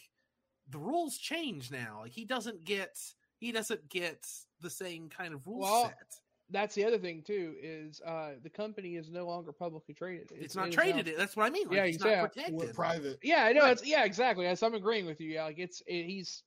the 0.70 0.78
rules 0.78 1.18
change 1.18 1.72
now. 1.72 1.99
Like 2.03 2.11
he 2.11 2.26
doesn't 2.26 2.64
get 2.64 2.98
he 3.40 3.52
doesn't 3.52 3.88
get 3.90 4.28
the 4.61 4.70
same 4.70 5.10
kind 5.10 5.34
of 5.34 5.45
rule 5.48 5.60
Well, 5.61 5.86
set. 5.86 6.20
That's 6.52 6.74
the 6.76 6.84
other 6.86 6.98
thing 6.98 7.22
too. 7.26 7.56
Is 7.61 8.02
uh, 8.06 8.32
the 8.44 8.49
company 8.49 8.95
is 8.95 9.10
no 9.11 9.28
longer 9.28 9.52
publicly 9.52 9.94
traded. 9.94 10.32
It's, 10.36 10.56
not 10.56 10.68
it 10.68 10.70
is 10.70 10.76
traded. 10.76 11.06
now- 11.06 11.14
That's 11.18 11.36
what 11.38 11.45
I 11.45 11.49
mean. 11.52 11.68
Like, 11.68 11.76
Yeah, 11.78 11.84
it's 11.84 12.03
yeah. 12.03 12.22
not 12.22 12.34
protected. 12.34 12.56
we're 12.56 12.74
private 12.74 13.20
Yeah, 13.24 13.45
I 13.45 13.53
know. 13.53 13.61
Right. 13.61 13.72
It's 13.74 13.86
yeah, 13.86 14.03
exactly. 14.03 14.45
Yes, 14.45 14.64
I'm 14.64 14.74
agreeing 14.74 15.06
with 15.06 15.22
you. 15.22 15.30
Yeah, 15.30 15.44
like 15.45 15.60
it's 15.60 15.82
it, 15.88 16.06
he's 16.06 16.44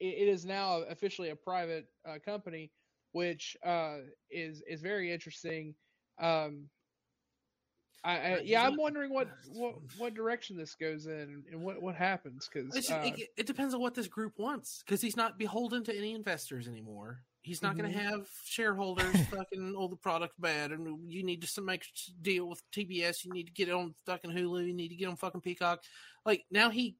it, 0.00 0.06
it 0.06 0.28
is 0.28 0.44
now 0.46 0.78
officially 0.88 1.30
a 1.30 1.36
private 1.36 1.86
uh, 2.08 2.14
company, 2.24 2.70
which 3.12 3.56
uh, 3.64 3.98
is 4.30 4.62
is 4.66 4.80
very 4.80 5.12
interesting. 5.12 5.74
Um, 6.20 6.68
I, 8.04 8.12
I 8.18 8.40
yeah, 8.44 8.64
I'm 8.64 8.72
not- 8.72 8.80
wondering 8.82 9.12
what 9.14 9.28
what 9.52 9.74
what 9.98 10.14
direction 10.14 10.56
this 10.56 10.74
goes 10.74 11.06
in 11.06 11.44
and 11.52 11.62
what 11.62 11.80
what 11.80 11.94
happens 11.94 12.48
because 12.52 12.74
It's 12.74 12.88
just- 12.88 13.06
it, 13.18 13.28
it 13.36 13.46
depends 13.46 13.74
on 13.74 13.80
what 13.80 13.94
this 13.94 14.08
group 14.08 14.38
wants 14.38 14.82
because 14.84 15.00
he's 15.00 15.16
not 15.16 15.38
beholden 15.38 15.84
to 15.84 15.96
any 15.96 16.14
investors 16.14 16.66
anymore. 16.68 17.20
He's 17.44 17.60
not 17.60 17.76
going 17.76 17.90
Mhm. 17.90 17.94
to 17.94 17.98
have 18.04 18.28
shareholders 18.44 19.16
fucking 19.30 19.74
all 19.76 19.88
the 19.88 19.96
product 19.96 20.40
bad, 20.40 20.70
and 20.70 21.10
you 21.10 21.24
need 21.24 21.42
to 21.42 21.60
make 21.60 21.82
s- 21.82 22.12
deal 22.22 22.48
with 22.48 22.62
TBS. 22.70 23.24
You 23.24 23.32
need 23.32 23.46
to 23.46 23.52
get 23.52 23.68
on 23.70 23.94
fucking 24.06 24.30
Hulu. 24.30 24.64
You 24.66 24.72
need 24.74 24.88
to 24.90 24.94
get 24.94 25.08
on 25.08 25.16
fucking 25.16 25.40
Peacock. 25.40 25.82
Like 26.24 26.44
now 26.52 26.70
he, 26.70 26.94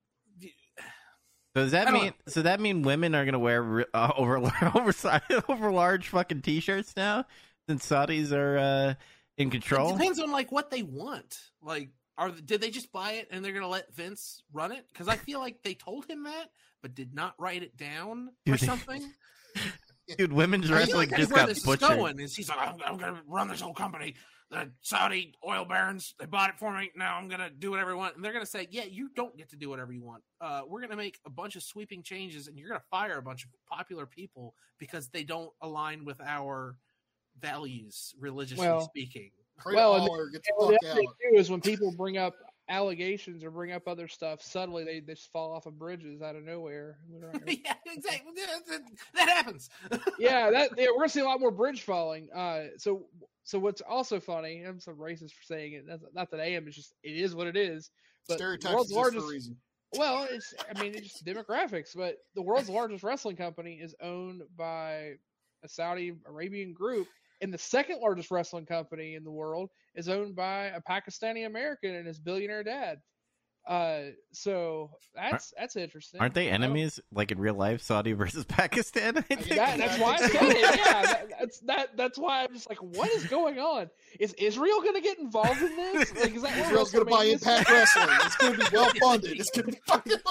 So 1.55 1.63
does 1.63 1.71
that 1.73 1.87
I 1.89 1.91
don't 1.93 2.03
mean? 2.03 2.13
So 2.29 2.43
that 2.43 2.61
mean 2.61 2.83
women 2.83 3.15
are 3.15 3.25
gonna 3.25 3.39
wear 3.39 3.87
uh, 3.95 4.13
over 4.17 4.39
oversized, 4.75 5.25
over 5.49 5.71
large 5.71 6.09
fucking 6.09 6.43
t-shirts 6.43 6.95
now, 6.97 7.25
since 7.69 7.87
Saudis 7.89 8.33
are 8.33 8.59
uh, 8.59 8.95
in 9.39 9.51
control. 9.51 9.91
it 9.91 9.99
depends 9.99 10.19
on 10.19 10.31
like 10.31 10.53
what 10.53 10.71
they 10.71 10.83
want. 10.83 11.39
Like, 11.63 11.91
are 12.19 12.31
did 12.31 12.61
they 12.61 12.71
just 12.71 12.93
buy 12.93 13.13
it 13.13 13.29
and 13.31 13.45
they're 13.45 13.53
to 13.63 13.69
let 13.69 13.95
Vince 13.95 14.43
run 14.53 14.73
it? 14.73 14.87
Because 14.93 15.09
I 15.09 15.17
feel 15.17 15.41
like 15.41 15.63
they 15.63 15.75
told 15.75 16.07
him 16.07 16.25
that, 16.25 16.51
but 16.83 16.95
did 16.95 17.15
not 17.15 17.35
write 17.39 17.63
it 17.63 17.77
down 17.77 18.31
or 18.49 18.57
something. 18.57 19.11
Dude, 20.19 20.33
women's 20.33 20.71
wrestling 20.71 21.11
like 21.11 21.19
just 21.19 21.33
got 21.33 21.49
this 21.49 21.59
is 21.59 21.65
butchered. 21.65 21.97
going. 21.97 22.19
Is 22.19 22.35
he's 22.35 22.49
like, 22.49 22.59
I'm, 22.59 22.77
I'm 22.85 22.99
to 22.99 23.17
run 23.27 23.49
this 23.49 23.61
whole 23.61 23.75
company. 23.75 24.15
The 24.51 24.71
Saudi 24.83 25.35
oil 25.49 25.65
barons, 25.65 26.15
they 26.19 26.27
bought 26.27 26.51
it 26.51 26.59
for 26.59 26.77
me. 26.77 26.91
Now 26.95 27.17
I'm 27.17 27.29
to 27.41 27.49
do 27.49 27.71
whatever 27.71 27.93
I 27.93 27.95
want. 27.95 28.17
And 28.17 28.25
they're 28.25 28.33
to 28.45 28.51
say, 28.51 28.69
yeah, 28.71 28.85
you 28.85 29.09
don't 29.15 29.35
get 29.37 29.49
to 29.51 29.57
do 29.57 29.71
whatever 29.71 29.93
you 29.93 30.03
want. 30.03 30.23
Uh, 30.43 30.63
we're 30.69 30.81
to 30.91 30.97
make 30.97 31.19
a 31.25 31.31
bunch 31.31 31.57
of 31.57 31.63
sweeping 31.63 32.03
changes, 32.03 32.49
and 32.49 32.59
you're 32.59 32.69
to 32.75 32.85
fire 32.91 33.17
a 33.17 33.23
bunch 33.23 33.45
of 33.45 33.51
popular 33.67 34.05
people 34.05 34.55
because 34.79 35.09
they 35.09 35.25
don't 35.25 35.51
align 35.63 36.05
with 36.05 36.21
our 36.21 36.77
values, 37.41 38.15
religiously 38.19 38.67
Well, 38.67 38.81
speaking. 38.83 39.31
Pray 39.59 39.75
Well, 39.75 39.95
to 39.95 40.01
and 40.03 40.09
Allah 40.11 40.19
or 40.23 40.31
get 40.31 40.43
And 40.49 40.69
the 40.69 40.73
the 40.73 40.73
fuck 40.73 40.85
other 40.91 40.95
thing 41.01 41.09
out. 41.09 41.15
too 41.33 41.39
is 41.39 41.51
when 41.51 41.61
people 41.61 41.93
bring 41.93 42.19
up 42.19 42.35
allegations 42.69 43.45
or 43.45 43.51
bring 43.51 43.73
up 43.73 43.87
other 43.87 44.09
stuff, 44.09 44.43
suddenly 44.43 44.85
they, 44.85 45.01
they 45.01 45.15
just 45.15 45.31
fall 45.33 45.53
off 45.53 45.67
of 45.67 45.79
bridges 45.79 46.23
out 46.23 46.37
of 46.37 46.45
nowhere. 46.45 46.99
yeah, 47.47 47.75
exactly. 47.87 48.33
That, 48.37 48.67
that- 48.69 48.81
that 49.15 49.29
happens. 49.29 49.71
yeah, 50.19 50.51
that 50.51 50.71
yeah, 50.77 50.87
we're 50.91 50.99
gonna 50.99 51.09
see 51.09 51.21
a 51.21 51.25
lot 51.25 51.41
more 51.41 51.51
bridge 51.51 51.83
falling. 51.83 52.29
Uh, 52.35 52.65
so 52.79 53.07
so 53.45 53.59
what's 53.59 53.81
also 53.83 54.21
funny? 54.21 54.63
I'm 54.63 54.81
so 54.81 54.93
racist 54.93 55.33
for 55.33 55.43
saying 55.45 55.73
it. 55.75 55.85
That's, 55.87 56.05
not 56.15 56.31
that 56.31 56.41
I 56.41 56.47
am. 56.53 56.67
It's 56.67 56.77
just 56.77 56.95
it 57.03 57.17
is 57.17 57.35
what 57.35 57.47
it 57.47 57.57
is. 57.57 57.91
But 58.29 58.39
Stereotypes 58.39 58.73
world's 58.73 58.91
exist 58.93 59.15
for 59.17 59.25
a 59.25 59.29
reason. 59.29 59.57
Well, 59.99 60.27
it's 60.31 60.55
I 60.75 60.81
mean 60.81 60.95
it's 60.95 61.09
just 61.13 61.25
demographics. 61.27 61.95
But 61.95 62.19
the 62.35 62.43
world's 62.43 62.69
largest 62.71 63.03
wrestling 63.05 63.37
company 63.37 63.75
is 63.83 63.95
owned 64.01 64.43
by 64.57 65.15
a 65.65 65.69
Saudi 65.69 66.15
Arabian 66.27 66.73
group, 66.73 67.09
and 67.43 67.53
the 67.53 67.59
second 67.59 68.01
largest 68.01 68.31
wrestling 68.31 68.65
company 68.65 69.15
in 69.17 69.25
the 69.25 69.31
world 69.31 69.69
is 69.95 70.09
owned 70.09 70.35
by 70.35 70.67
a 70.67 70.81
Pakistani 70.81 71.45
American 71.47 71.95
and 71.95 72.07
his 72.07 72.19
billionaire 72.19 72.63
dad. 72.65 72.99
Uh, 73.65 74.07
so 74.33 74.91
that's 75.15 75.53
that's 75.57 75.77
interesting. 75.77 76.21
Aren't 76.21 76.35
they 76.35 76.49
I 76.49 76.53
don't- 76.53 76.65
enemies, 76.65 76.99
like 77.13 77.31
in 77.31 77.39
real 77.39 77.55
life, 77.55 77.81
Saudi 77.81 78.13
versus 78.23 78.45
Pakistan? 78.45 79.17
I 79.19 79.21
think. 79.21 79.47
That, 79.51 79.79
that's 79.79 80.01
why 80.01 80.15
I 80.15 80.19
said 80.19 80.31
it. 80.43 80.79
Yeah, 80.79 81.03
that, 81.03 81.31
that's 81.39 81.61
that. 81.61 81.97
That's 81.97 82.19
why 82.19 82.43
I'm 82.43 82.53
just 82.55 82.69
like, 82.69 82.83
what 82.83 83.09
is 83.13 83.25
going 83.27 83.61
on? 83.61 83.89
Is 84.19 84.33
Israel 84.33 84.81
going 84.81 84.95
to 84.97 85.01
get 85.01 85.19
involved 85.21 85.63
in 85.63 85.77
this? 85.77 86.13
Like, 86.23 86.35
is 86.35 86.43
that 86.43 86.59
Israel's 86.59 86.91
going 86.91 87.05
to 87.05 87.11
buy 87.11 87.25
WrestleMania- 87.27 87.33
Impact 87.35 87.71
Wrestling. 87.71 88.09
It's 88.23 88.37
going 88.37 88.53
to 88.55 88.59
be 88.59 88.77
well 88.77 88.91
funded. 89.01 89.39
It's 89.41 89.51
going 89.51 89.67
to 89.67 89.73
be 89.73 89.79
fucking. 89.87 90.17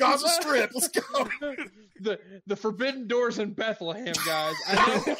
Let's 0.00 0.22
go. 0.22 0.28
Gaza 0.28 0.42
Strip. 0.42 0.70
Let's 0.74 0.88
go. 0.88 1.28
the 2.00 2.18
the 2.46 2.56
forbidden 2.56 3.06
doors 3.06 3.38
in 3.38 3.52
Bethlehem, 3.52 4.14
guys. 4.26 4.54
I 4.68 5.16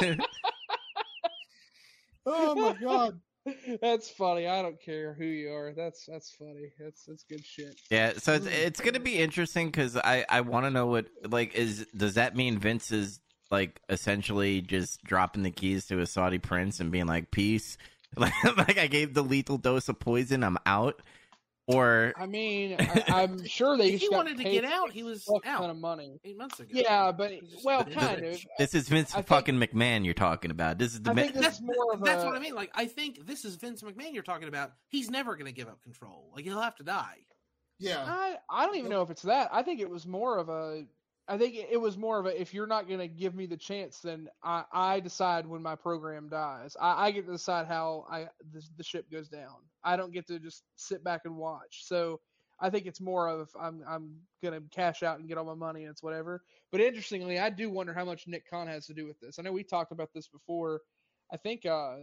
know 0.00 0.16
Oh 2.26 2.54
my 2.54 2.74
god. 2.80 3.20
that's 3.80 4.10
funny. 4.10 4.46
I 4.46 4.62
don't 4.62 4.80
care 4.80 5.14
who 5.14 5.24
you 5.24 5.52
are. 5.52 5.72
That's 5.72 6.06
that's 6.06 6.30
funny. 6.30 6.72
That's 6.78 7.04
that's 7.04 7.24
good 7.24 7.44
shit. 7.44 7.80
Yeah, 7.90 8.12
so 8.16 8.34
it's, 8.34 8.46
mm. 8.46 8.52
it's 8.52 8.80
gonna 8.80 9.00
be 9.00 9.18
interesting 9.18 9.66
because 9.66 9.96
I 9.96 10.24
I 10.28 10.42
want 10.42 10.66
to 10.66 10.70
know 10.70 10.86
what 10.86 11.06
like 11.28 11.54
is 11.54 11.86
does 11.96 12.14
that 12.14 12.36
mean 12.36 12.58
Vince 12.58 12.92
is 12.92 13.20
like 13.50 13.80
essentially 13.88 14.60
just 14.60 15.02
dropping 15.02 15.42
the 15.42 15.50
keys 15.50 15.86
to 15.86 16.00
a 16.00 16.06
Saudi 16.06 16.38
prince 16.38 16.80
and 16.80 16.92
being 16.92 17.06
like 17.06 17.30
peace, 17.30 17.78
like 18.16 18.32
like 18.56 18.78
I 18.78 18.86
gave 18.86 19.14
the 19.14 19.24
lethal 19.24 19.58
dose 19.58 19.88
of 19.88 19.98
poison, 19.98 20.44
I'm 20.44 20.58
out, 20.66 21.00
or 21.74 22.12
I 22.16 22.26
mean, 22.26 22.76
I, 22.78 23.04
I'm 23.08 23.44
sure 23.46 23.76
they 23.76 23.92
If 23.92 24.00
he 24.00 24.08
got 24.08 24.16
wanted 24.16 24.38
to 24.38 24.44
get 24.44 24.64
out, 24.64 24.90
he 24.92 25.02
was 25.02 25.26
a 25.28 25.40
ton 25.40 25.64
out 25.64 25.70
of 25.70 25.76
money. 25.78 26.20
eight 26.24 26.36
months 26.38 26.60
ago. 26.60 26.70
Yeah, 26.72 27.12
but 27.12 27.32
well, 27.64 27.84
kind 27.84 28.18
it's- 28.18 28.42
of. 28.44 28.48
this 28.58 28.74
is 28.74 28.88
Vince 28.88 29.12
I 29.12 29.16
think- 29.16 29.26
fucking 29.28 29.54
McMahon 29.56 30.04
you're 30.04 30.14
talking 30.14 30.50
about. 30.50 30.78
This 30.78 30.94
is 30.94 31.02
the 31.02 31.10
I 31.10 31.14
ma- 31.14 31.22
think 31.22 31.34
this 31.34 31.54
is 31.54 31.60
more 31.62 31.92
of 31.94 32.02
That's 32.04 32.22
a, 32.22 32.26
what 32.26 32.36
I 32.36 32.38
mean. 32.38 32.54
Like, 32.54 32.70
I 32.74 32.86
think 32.86 33.26
this 33.26 33.44
is 33.44 33.56
Vince 33.56 33.82
McMahon 33.82 34.12
you're 34.14 34.22
talking 34.22 34.48
about. 34.48 34.72
He's 34.88 35.10
never 35.10 35.34
going 35.34 35.46
to 35.46 35.52
give 35.52 35.68
up 35.68 35.82
control. 35.82 36.30
Like, 36.34 36.44
he'll 36.44 36.60
have 36.60 36.76
to 36.76 36.82
die. 36.84 37.16
Yeah. 37.78 38.04
I 38.06 38.36
I 38.50 38.66
don't 38.66 38.76
even 38.76 38.90
know 38.90 39.02
if 39.02 39.10
it's 39.10 39.22
that. 39.22 39.48
I 39.52 39.62
think 39.62 39.80
it 39.80 39.88
was 39.88 40.06
more 40.06 40.38
of 40.38 40.48
a. 40.48 40.84
I 41.28 41.38
think 41.38 41.54
it 41.54 41.80
was 41.80 41.96
more 41.96 42.18
of 42.18 42.26
a. 42.26 42.40
If 42.40 42.52
you're 42.52 42.66
not 42.66 42.88
going 42.88 42.98
to 43.00 43.08
give 43.08 43.34
me 43.34 43.46
the 43.46 43.56
chance, 43.56 44.00
then 44.00 44.28
I 44.42 44.64
I 44.72 45.00
decide 45.00 45.46
when 45.46 45.62
my 45.62 45.76
program 45.76 46.28
dies. 46.28 46.76
I, 46.80 47.06
I 47.06 47.10
get 47.12 47.26
to 47.26 47.32
decide 47.32 47.66
how 47.66 48.04
I 48.10 48.26
the, 48.52 48.62
the 48.76 48.82
ship 48.82 49.10
goes 49.10 49.28
down. 49.28 49.56
I 49.84 49.96
don't 49.96 50.12
get 50.12 50.26
to 50.28 50.38
just 50.40 50.64
sit 50.76 51.04
back 51.04 51.22
and 51.24 51.36
watch. 51.36 51.84
So 51.86 52.20
I 52.60 52.70
think 52.70 52.86
it's 52.86 53.00
more 53.00 53.28
of 53.28 53.50
I'm 53.60 53.82
I'm 53.88 54.16
gonna 54.42 54.60
cash 54.72 55.02
out 55.02 55.18
and 55.18 55.28
get 55.28 55.38
all 55.38 55.44
my 55.44 55.54
money 55.54 55.84
and 55.84 55.92
it's 55.92 56.02
whatever. 56.02 56.42
But 56.72 56.80
interestingly, 56.80 57.38
I 57.38 57.50
do 57.50 57.70
wonder 57.70 57.94
how 57.94 58.04
much 58.04 58.26
Nick 58.26 58.48
Khan 58.50 58.66
has 58.66 58.86
to 58.86 58.94
do 58.94 59.06
with 59.06 59.18
this. 59.20 59.38
I 59.38 59.42
know 59.42 59.52
we 59.52 59.62
talked 59.62 59.92
about 59.92 60.10
this 60.14 60.28
before. 60.28 60.80
I 61.32 61.36
think 61.36 61.64
uh 61.64 61.96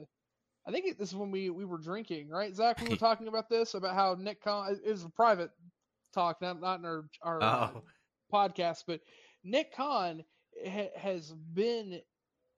I 0.68 0.72
think 0.72 0.86
it, 0.86 1.00
this 1.00 1.10
is 1.10 1.16
when 1.16 1.32
we 1.32 1.50
we 1.50 1.66
were 1.66 1.78
drinking, 1.78 2.30
right, 2.30 2.56
Zach? 2.56 2.82
We 2.82 2.90
were 2.90 2.96
talking 2.98 3.28
about 3.28 3.50
this 3.50 3.74
about 3.74 3.96
how 3.96 4.16
Nick 4.18 4.42
Khan. 4.42 4.80
It 4.86 4.90
was 4.90 5.04
a 5.04 5.10
private 5.10 5.52
talk, 6.14 6.42
not 6.42 6.62
not 6.62 6.80
in 6.80 6.86
our 6.86 7.06
our 7.22 7.42
uh, 7.42 7.70
Oh. 7.76 7.82
Podcast, 8.32 8.84
but 8.88 9.02
Nick 9.44 9.74
Khan 9.76 10.24
ha- 10.68 10.92
has 10.96 11.32
been 11.54 12.02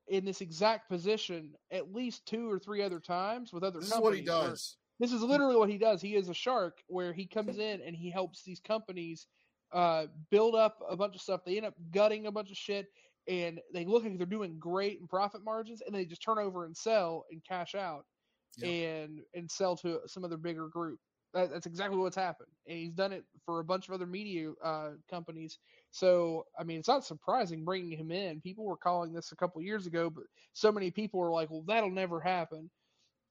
in 0.07 0.25
this 0.25 0.41
exact 0.41 0.89
position 0.89 1.53
at 1.71 1.93
least 1.93 2.25
two 2.25 2.49
or 2.49 2.57
three 2.59 2.81
other 2.81 2.99
times 2.99 3.53
with 3.53 3.63
other 3.63 3.79
This 3.79 3.91
is 3.91 3.99
what 3.99 4.15
he 4.15 4.21
does. 4.21 4.75
this 4.99 5.11
is 5.13 5.21
literally 5.21 5.55
what 5.55 5.69
he 5.69 5.77
does. 5.77 6.01
He 6.01 6.15
is 6.15 6.29
a 6.29 6.33
shark 6.33 6.79
where 6.87 7.13
he 7.13 7.25
comes 7.27 7.59
in 7.59 7.81
and 7.81 7.95
he 7.95 8.09
helps 8.09 8.43
these 8.43 8.59
companies 8.59 9.27
uh, 9.71 10.07
build 10.31 10.55
up 10.55 10.79
a 10.89 10.97
bunch 10.97 11.13
of 11.15 11.21
stuff. 11.21 11.41
They 11.45 11.57
end 11.57 11.65
up 11.67 11.75
gutting 11.91 12.25
a 12.25 12.31
bunch 12.31 12.49
of 12.49 12.57
shit 12.57 12.87
and 13.27 13.59
they 13.71 13.85
look 13.85 14.03
like 14.03 14.17
they're 14.17 14.25
doing 14.25 14.57
great 14.57 14.99
in 14.99 15.07
profit 15.07 15.43
margins 15.43 15.83
and 15.85 15.93
they 15.93 16.05
just 16.05 16.23
turn 16.23 16.39
over 16.39 16.65
and 16.65 16.75
sell 16.75 17.25
and 17.29 17.43
cash 17.47 17.75
out 17.75 18.05
Yeah. 18.57 18.67
and 18.69 19.19
and 19.35 19.51
sell 19.51 19.77
to 19.77 19.99
some 20.07 20.25
other 20.25 20.37
bigger 20.37 20.67
group. 20.69 20.99
That, 21.33 21.51
that's 21.51 21.67
exactly 21.67 21.97
what's 21.97 22.15
happened. 22.15 22.49
And 22.67 22.77
he's 22.77 22.93
done 22.93 23.11
it 23.13 23.23
for 23.45 23.59
a 23.59 23.63
bunch 23.63 23.87
of 23.87 23.93
other 23.93 24.07
media 24.07 24.51
uh, 24.63 24.91
companies. 25.09 25.59
So, 25.91 26.45
I 26.59 26.63
mean, 26.63 26.79
it's 26.79 26.87
not 26.87 27.05
surprising 27.05 27.63
bringing 27.63 27.97
him 27.97 28.11
in. 28.11 28.41
People 28.41 28.65
were 28.65 28.77
calling 28.77 29.13
this 29.13 29.31
a 29.31 29.35
couple 29.35 29.61
years 29.61 29.85
ago, 29.85 30.09
but 30.09 30.23
so 30.53 30.71
many 30.71 30.89
people 30.91 31.19
were 31.19 31.31
like, 31.31 31.49
well, 31.51 31.63
that'll 31.67 31.91
never 31.91 32.19
happen. 32.19 32.69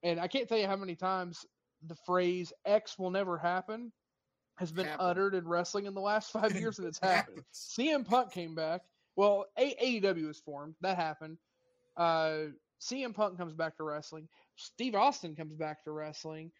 And 0.03 0.21
I 0.21 0.29
can't 0.29 0.49
tell 0.49 0.59
you 0.59 0.67
how 0.69 0.77
many 0.77 0.95
times 0.95 1.45
the 1.87 1.97
phrase 2.07 2.53
X 2.65 2.99
will 2.99 3.11
never 3.11 3.37
happen 3.37 3.93
has 4.59 4.73
been 4.73 4.87
Happened. 4.87 5.09
uttered 5.09 5.35
in 5.35 5.47
wrestling 5.47 5.87
in 5.87 5.95
the 5.95 6.01
last 6.01 6.33
five 6.33 6.55
years, 6.57 6.79
and 6.79 6.87
it's 6.89 6.99
happened. 7.03 7.43
CM 7.53 8.05
Punk 8.07 8.33
came 8.33 8.55
back. 8.55 8.83
Well, 9.17 9.47
A- 9.57 10.01
AEW 10.01 10.27
was 10.27 10.39
formed. 10.39 10.75
That 10.81 10.97
happened. 10.97 11.39
Uh, 11.97 12.51
CM 12.81 13.15
Punk 13.15 13.39
comes 13.39 13.55
back 13.55 13.77
to 13.77 13.85
wrestling. 13.85 14.29
Steve 14.57 14.95
Austin 14.95 15.35
comes 15.35 15.55
back 15.55 15.83
to 15.85 15.91
wrestling. 15.93 16.51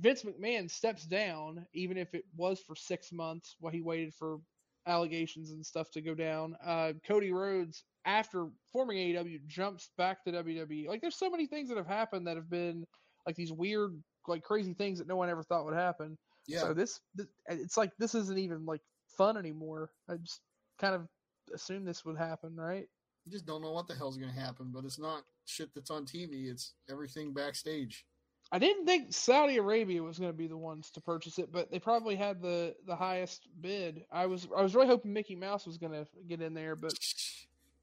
Vince 0.00 0.22
McMahon 0.22 0.70
steps 0.70 1.04
down, 1.04 1.66
even 1.72 1.96
if 1.96 2.14
it 2.14 2.24
was 2.36 2.60
for 2.60 2.74
six 2.74 3.12
months 3.12 3.56
while 3.60 3.72
he 3.72 3.80
waited 3.80 4.14
for 4.14 4.38
allegations 4.86 5.50
and 5.50 5.64
stuff 5.64 5.90
to 5.92 6.00
go 6.00 6.14
down. 6.14 6.56
Uh, 6.64 6.92
Cody 7.06 7.30
Rhodes, 7.32 7.84
after 8.04 8.48
forming 8.72 8.98
AEW, 8.98 9.46
jumps 9.46 9.90
back 9.98 10.24
to 10.24 10.32
WWE. 10.32 10.88
Like, 10.88 11.00
there's 11.00 11.18
so 11.18 11.30
many 11.30 11.46
things 11.46 11.68
that 11.68 11.76
have 11.76 11.86
happened 11.86 12.26
that 12.26 12.36
have 12.36 12.50
been 12.50 12.84
like 13.26 13.36
these 13.36 13.52
weird, 13.52 14.02
like 14.26 14.42
crazy 14.42 14.72
things 14.72 14.98
that 14.98 15.08
no 15.08 15.16
one 15.16 15.28
ever 15.28 15.42
thought 15.42 15.64
would 15.64 15.74
happen. 15.74 16.16
Yeah. 16.46 16.60
So 16.60 16.74
this, 16.74 17.00
this, 17.14 17.26
it's 17.46 17.76
like 17.76 17.90
this 17.98 18.14
isn't 18.14 18.38
even 18.38 18.64
like 18.64 18.80
fun 19.16 19.36
anymore. 19.36 19.90
I 20.08 20.16
just 20.16 20.40
kind 20.80 20.94
of 20.94 21.06
assume 21.54 21.84
this 21.84 22.04
would 22.04 22.16
happen, 22.16 22.56
right? 22.56 22.86
You 23.26 23.32
just 23.32 23.46
don't 23.46 23.60
know 23.60 23.72
what 23.72 23.88
the 23.88 23.94
hell's 23.94 24.16
going 24.16 24.32
to 24.32 24.40
happen, 24.40 24.70
but 24.72 24.84
it's 24.84 24.98
not 24.98 25.24
shit 25.44 25.74
that's 25.74 25.90
on 25.90 26.06
TV. 26.06 26.50
It's 26.50 26.72
everything 26.90 27.34
backstage. 27.34 28.06
I 28.50 28.58
didn't 28.58 28.86
think 28.86 29.12
Saudi 29.12 29.58
Arabia 29.58 30.02
was 30.02 30.18
going 30.18 30.32
to 30.32 30.36
be 30.36 30.46
the 30.46 30.56
ones 30.56 30.90
to 30.92 31.00
purchase 31.02 31.38
it, 31.38 31.52
but 31.52 31.70
they 31.70 31.78
probably 31.78 32.16
had 32.16 32.40
the 32.40 32.74
the 32.86 32.96
highest 32.96 33.48
bid. 33.60 34.04
I 34.10 34.26
was 34.26 34.48
I 34.56 34.62
was 34.62 34.74
really 34.74 34.86
hoping 34.86 35.12
Mickey 35.12 35.36
Mouse 35.36 35.66
was 35.66 35.76
going 35.76 35.92
to 35.92 36.06
get 36.28 36.40
in 36.40 36.54
there, 36.54 36.74
but 36.74 36.94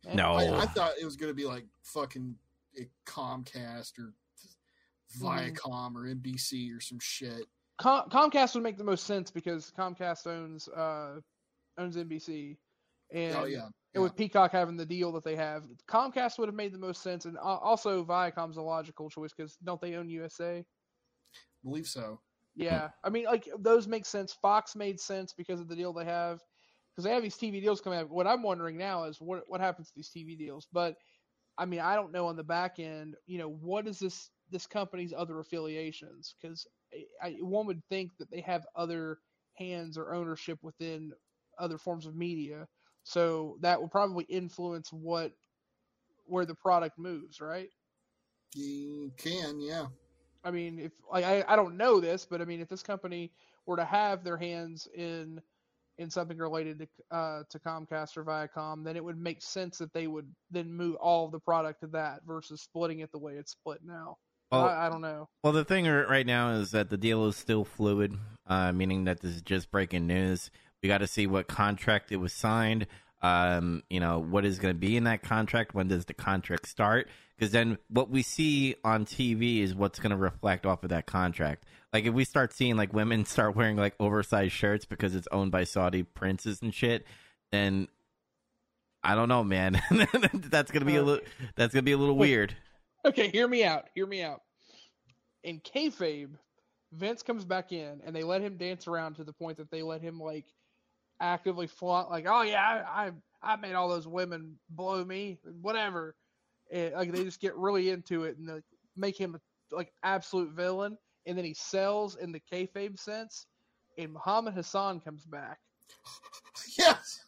eh, 0.07 0.15
No. 0.15 0.33
I. 0.33 0.61
I 0.61 0.65
thought 0.65 0.93
it 0.99 1.05
was 1.05 1.15
going 1.15 1.29
to 1.29 1.35
be 1.35 1.45
like 1.45 1.65
fucking 1.83 2.35
Comcast 3.05 3.99
or 3.99 4.13
Viacom 5.19 5.95
or 5.95 6.03
NBC 6.13 6.75
or 6.75 6.81
some 6.81 6.99
shit. 6.99 7.45
Com- 7.77 8.09
Comcast 8.09 8.55
would 8.55 8.63
make 8.63 8.77
the 8.77 8.83
most 8.83 9.05
sense 9.05 9.29
because 9.31 9.71
Comcast 9.77 10.27
owns 10.27 10.67
uh 10.69 11.19
owns 11.77 11.97
NBC, 11.97 12.57
Oh, 13.14 13.18
and 13.18 13.36
oh 13.36 13.45
yeah, 13.45 13.68
and 13.94 14.03
with 14.03 14.15
Peacock 14.15 14.52
having 14.52 14.77
the 14.77 14.86
deal 14.86 15.11
that 15.14 15.23
they 15.23 15.36
have, 15.36 15.64
Comcast 15.90 16.38
would 16.38 16.49
have 16.49 16.56
made 16.56 16.73
the 16.73 16.80
most 16.80 17.02
sense, 17.02 17.26
and 17.26 17.38
also 17.38 18.03
Viacom's 18.03 18.57
a 18.57 18.61
logical 18.61 19.10
choice 19.10 19.32
because 19.36 19.57
don't 19.64 19.82
they 19.82 19.95
own 19.95 20.10
USA? 20.10 20.64
believe 21.65 21.88
so. 21.88 22.22
Yeah, 22.56 22.90
I 23.03 23.10
mean, 23.10 23.26
like 23.26 23.49
those 23.60 23.88
make 23.88 24.06
sense. 24.06 24.32
Fox 24.41 24.76
made 24.77 24.99
sense 24.99 25.34
because 25.34 25.60
of 25.60 25.68
the 25.68 25.76
deal 25.76 25.91
they 25.91 26.06
have, 26.06 26.40
because 26.91 27.03
they 27.03 27.11
have 27.11 27.23
these 27.23 27.36
TV 27.36 27.61
deals 27.61 27.82
coming 27.82 27.99
out. 27.99 28.10
What 28.10 28.27
I'm 28.27 28.44
wondering 28.44 28.77
now 28.77 29.03
is 29.03 29.19
what 29.19 29.44
what 29.48 29.60
happens 29.60 29.90
to 29.90 29.94
these 29.95 30.10
TV 30.10 30.38
deals. 30.38 30.68
But 30.72 30.95
I 31.57 31.65
mean, 31.65 31.82
I 31.82 31.95
don't 31.95 32.14
know 32.14 32.27
on 32.27 32.38
the 32.38 32.44
back 32.44 32.80
end. 32.80 33.15
You 33.27 33.40
know, 33.40 33.49
what 33.49 33.88
is 33.88 33.99
this 33.99 34.30
this 34.52 34.68
company's 34.68 35.14
other 35.15 35.40
affiliations? 35.40 36.36
Because 36.41 36.65
I, 37.22 37.32
one 37.41 37.65
would 37.65 37.82
think 37.90 38.11
that 38.19 38.32
they 38.32 38.41
have 38.41 38.65
other 38.76 39.18
hands 39.56 39.98
or 39.98 40.14
ownership 40.14 40.60
within 40.61 41.11
other 41.60 41.77
forms 41.77 42.06
of 42.06 42.15
media, 42.15 42.68
so 43.06 43.57
that 43.61 43.80
will 43.80 43.88
probably 43.88 44.26
influence 44.26 44.91
what 44.91 45.32
where 46.26 46.45
the 46.45 46.56
product 46.56 46.98
moves, 46.98 47.40
right? 47.40 47.69
You 48.56 49.11
can, 49.15 49.61
yeah. 49.61 49.86
I 50.44 50.52
mean, 50.52 50.80
if 50.80 50.91
like 51.11 51.23
I, 51.23 51.45
I 51.48 51.56
don't 51.56 51.77
know 51.77 51.99
this, 51.99 52.26
but 52.26 52.41
I 52.41 52.45
mean, 52.45 52.61
if 52.61 52.68
this 52.68 52.84
company 52.84 53.32
were 53.65 53.77
to 53.77 53.86
have 53.86 54.23
their 54.23 54.38
hands 54.38 54.88
in 54.94 55.40
in 55.98 56.10
something 56.10 56.38
related 56.38 56.80
to 56.80 57.15
uh, 57.15 57.44
to 57.52 57.60
Comcast 57.60 58.18
or 58.18 58.26
Viacom, 58.26 58.84
then 58.84 58.95
it 58.95 59.03
would 59.03 59.19
make 59.19 59.41
sense 59.41 59.77
that 59.77 59.94
they 59.94 60.07
would 60.07 60.27
then 60.49 60.73
move 60.73 60.95
all 60.95 61.26
of 61.26 61.32
the 61.32 61.40
product 61.40 61.82
to 61.82 61.88
that 61.88 62.22
versus 62.26 62.61
splitting 62.61 62.99
it 62.99 63.11
the 63.11 63.19
way 63.19 63.34
it's 63.34 63.52
split 63.52 63.82
now. 63.86 64.18
Well, 64.52 64.65
I, 64.65 64.88
I 64.88 64.90
don't 64.90 65.02
know. 65.02 65.30
Well, 65.44 65.53
the 65.53 65.65
thing 65.65 65.88
right 65.88 66.26
now 66.26 66.52
is 66.53 66.72
that 66.72 66.90
the 66.90 66.98
deal 66.98 67.27
is 67.27 67.36
still 67.36 67.65
fluid, 67.65 68.18
uh, 68.48 68.72
meaning 68.72 69.06
that 69.06 69.19
this 69.19 69.36
is 69.36 69.41
just 69.41 69.69
breaking 69.69 70.07
news. 70.07 70.49
We 70.85 70.89
got 70.89 70.99
to 70.99 71.07
see 71.07 71.25
what 71.25 71.47
contract 71.47 72.11
it 72.11 72.17
was 72.17 72.31
signed. 72.31 72.85
Um, 73.23 73.81
you 73.89 73.99
know, 73.99 74.19
what 74.19 74.45
is 74.45 74.59
going 74.59 74.75
to 74.75 74.79
be 74.79 74.95
in 74.95 75.05
that 75.05 75.23
contract? 75.23 75.73
When 75.73 75.87
does 75.87 76.05
the 76.05 76.13
contract 76.13 76.67
start? 76.67 77.07
Because 77.35 77.51
then 77.51 77.79
what 77.87 78.11
we 78.11 78.21
see 78.21 78.75
on 78.83 79.03
TV 79.03 79.63
is 79.63 79.73
what's 79.73 79.97
going 79.97 80.11
to 80.11 80.15
reflect 80.15 80.63
off 80.63 80.83
of 80.83 80.91
that 80.91 81.07
contract. 81.07 81.63
Like 81.91 82.05
if 82.05 82.13
we 82.13 82.23
start 82.23 82.53
seeing 82.53 82.77
like 82.77 82.93
women 82.93 83.25
start 83.25 83.55
wearing 83.55 83.77
like 83.77 83.95
oversized 83.99 84.53
shirts 84.53 84.85
because 84.85 85.15
it's 85.15 85.27
owned 85.31 85.51
by 85.51 85.63
Saudi 85.63 86.03
princes 86.03 86.61
and 86.61 86.71
shit, 86.71 87.03
then 87.51 87.87
I 89.03 89.15
don't 89.15 89.27
know, 89.27 89.43
man. 89.43 89.81
that's 90.51 90.69
gonna 90.69 90.85
be 90.85 90.97
a 90.97 91.01
little. 91.01 91.25
That's 91.55 91.73
gonna 91.73 91.81
be 91.81 91.93
a 91.93 91.97
little 91.97 92.15
weird. 92.15 92.55
Okay, 93.05 93.29
hear 93.29 93.47
me 93.47 93.63
out. 93.63 93.85
Hear 93.95 94.05
me 94.05 94.21
out. 94.21 94.41
In 95.43 95.61
kayfabe, 95.61 96.29
Vince 96.91 97.23
comes 97.23 97.43
back 97.43 97.71
in 97.71 98.01
and 98.05 98.15
they 98.15 98.23
let 98.23 98.41
him 98.41 98.57
dance 98.57 98.87
around 98.87 99.15
to 99.15 99.23
the 99.23 99.33
point 99.33 99.57
that 99.57 99.71
they 99.71 99.81
let 99.81 100.01
him 100.01 100.19
like 100.19 100.45
actively 101.19 101.67
flaunt, 101.67 102.09
like, 102.09 102.25
"Oh 102.27 102.41
yeah, 102.41 102.83
I 102.87 103.07
I, 103.07 103.11
I 103.53 103.55
made 103.57 103.73
all 103.73 103.89
those 103.89 104.07
women 104.07 104.57
blow 104.69 105.03
me, 105.03 105.39
whatever." 105.61 106.15
And, 106.71 106.93
like 106.93 107.11
they 107.11 107.23
just 107.23 107.41
get 107.41 107.55
really 107.55 107.89
into 107.89 108.23
it 108.23 108.37
and 108.37 108.47
like, 108.47 108.63
make 108.97 109.17
him 109.19 109.39
like 109.71 109.91
absolute 110.03 110.51
villain, 110.51 110.97
and 111.25 111.37
then 111.37 111.45
he 111.45 111.53
sells 111.53 112.15
in 112.15 112.31
the 112.31 112.41
kayfabe 112.51 112.99
sense. 112.99 113.47
And 113.97 114.11
Muhammad 114.13 114.53
Hassan 114.53 114.99
comes 114.99 115.25
back. 115.25 115.59
Yes. 116.77 117.19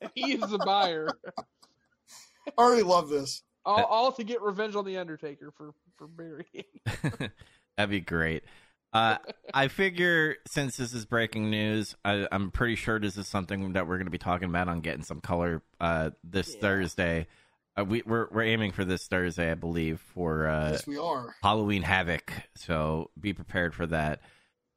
And 0.00 0.10
he 0.14 0.32
is 0.32 0.50
the 0.50 0.58
buyer. 0.58 1.08
I 1.38 1.42
already 2.58 2.82
love 2.82 3.08
this. 3.08 3.42
all, 3.64 3.78
uh, 3.78 3.82
all 3.82 4.12
to 4.12 4.24
get 4.24 4.42
revenge 4.42 4.74
on 4.74 4.84
the 4.84 4.96
Undertaker 4.96 5.52
for 5.56 5.72
for 5.96 6.08
burying. 6.08 6.64
That'd 7.76 7.90
be 7.90 8.00
great. 8.00 8.42
Uh, 8.92 9.18
I 9.54 9.68
figure 9.68 10.36
since 10.48 10.76
this 10.76 10.92
is 10.94 11.06
breaking 11.06 11.50
news, 11.50 11.94
I, 12.04 12.26
I'm 12.32 12.50
pretty 12.50 12.76
sure 12.76 12.98
this 12.98 13.16
is 13.16 13.28
something 13.28 13.72
that 13.74 13.86
we're 13.86 13.96
going 13.96 14.06
to 14.06 14.10
be 14.10 14.18
talking 14.18 14.48
about 14.48 14.68
on 14.68 14.80
getting 14.80 15.02
some 15.04 15.20
color 15.20 15.62
uh, 15.80 16.10
this 16.24 16.54
Yeah. 16.54 16.60
Thursday. 16.60 17.26
Uh, 17.78 17.84
we, 17.84 18.02
we're 18.04 18.26
we're 18.32 18.42
aiming 18.42 18.72
for 18.72 18.84
this 18.84 19.06
Thursday, 19.06 19.50
I 19.50 19.54
believe, 19.54 20.00
for 20.14 20.48
uh, 20.48 20.72
yes, 20.72 20.86
we 20.86 20.98
are. 20.98 21.34
Halloween 21.42 21.82
Havoc. 21.82 22.32
So 22.56 23.10
be 23.18 23.32
prepared 23.32 23.74
for 23.74 23.86
that. 23.86 24.20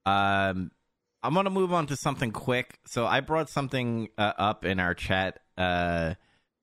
Um, 0.06 0.72
I'm 1.24 1.34
gonna 1.34 1.50
move 1.50 1.74
on 1.74 1.88
to 1.88 1.96
something 1.96 2.32
quick. 2.32 2.80
So 2.86 3.06
I 3.08 3.22
brought 3.22 3.50
something 3.50 4.10
uh, 4.18 4.34
up 4.38 4.64
in 4.66 4.80
our 4.80 4.94
chat, 4.94 5.40
uh, 5.58 6.14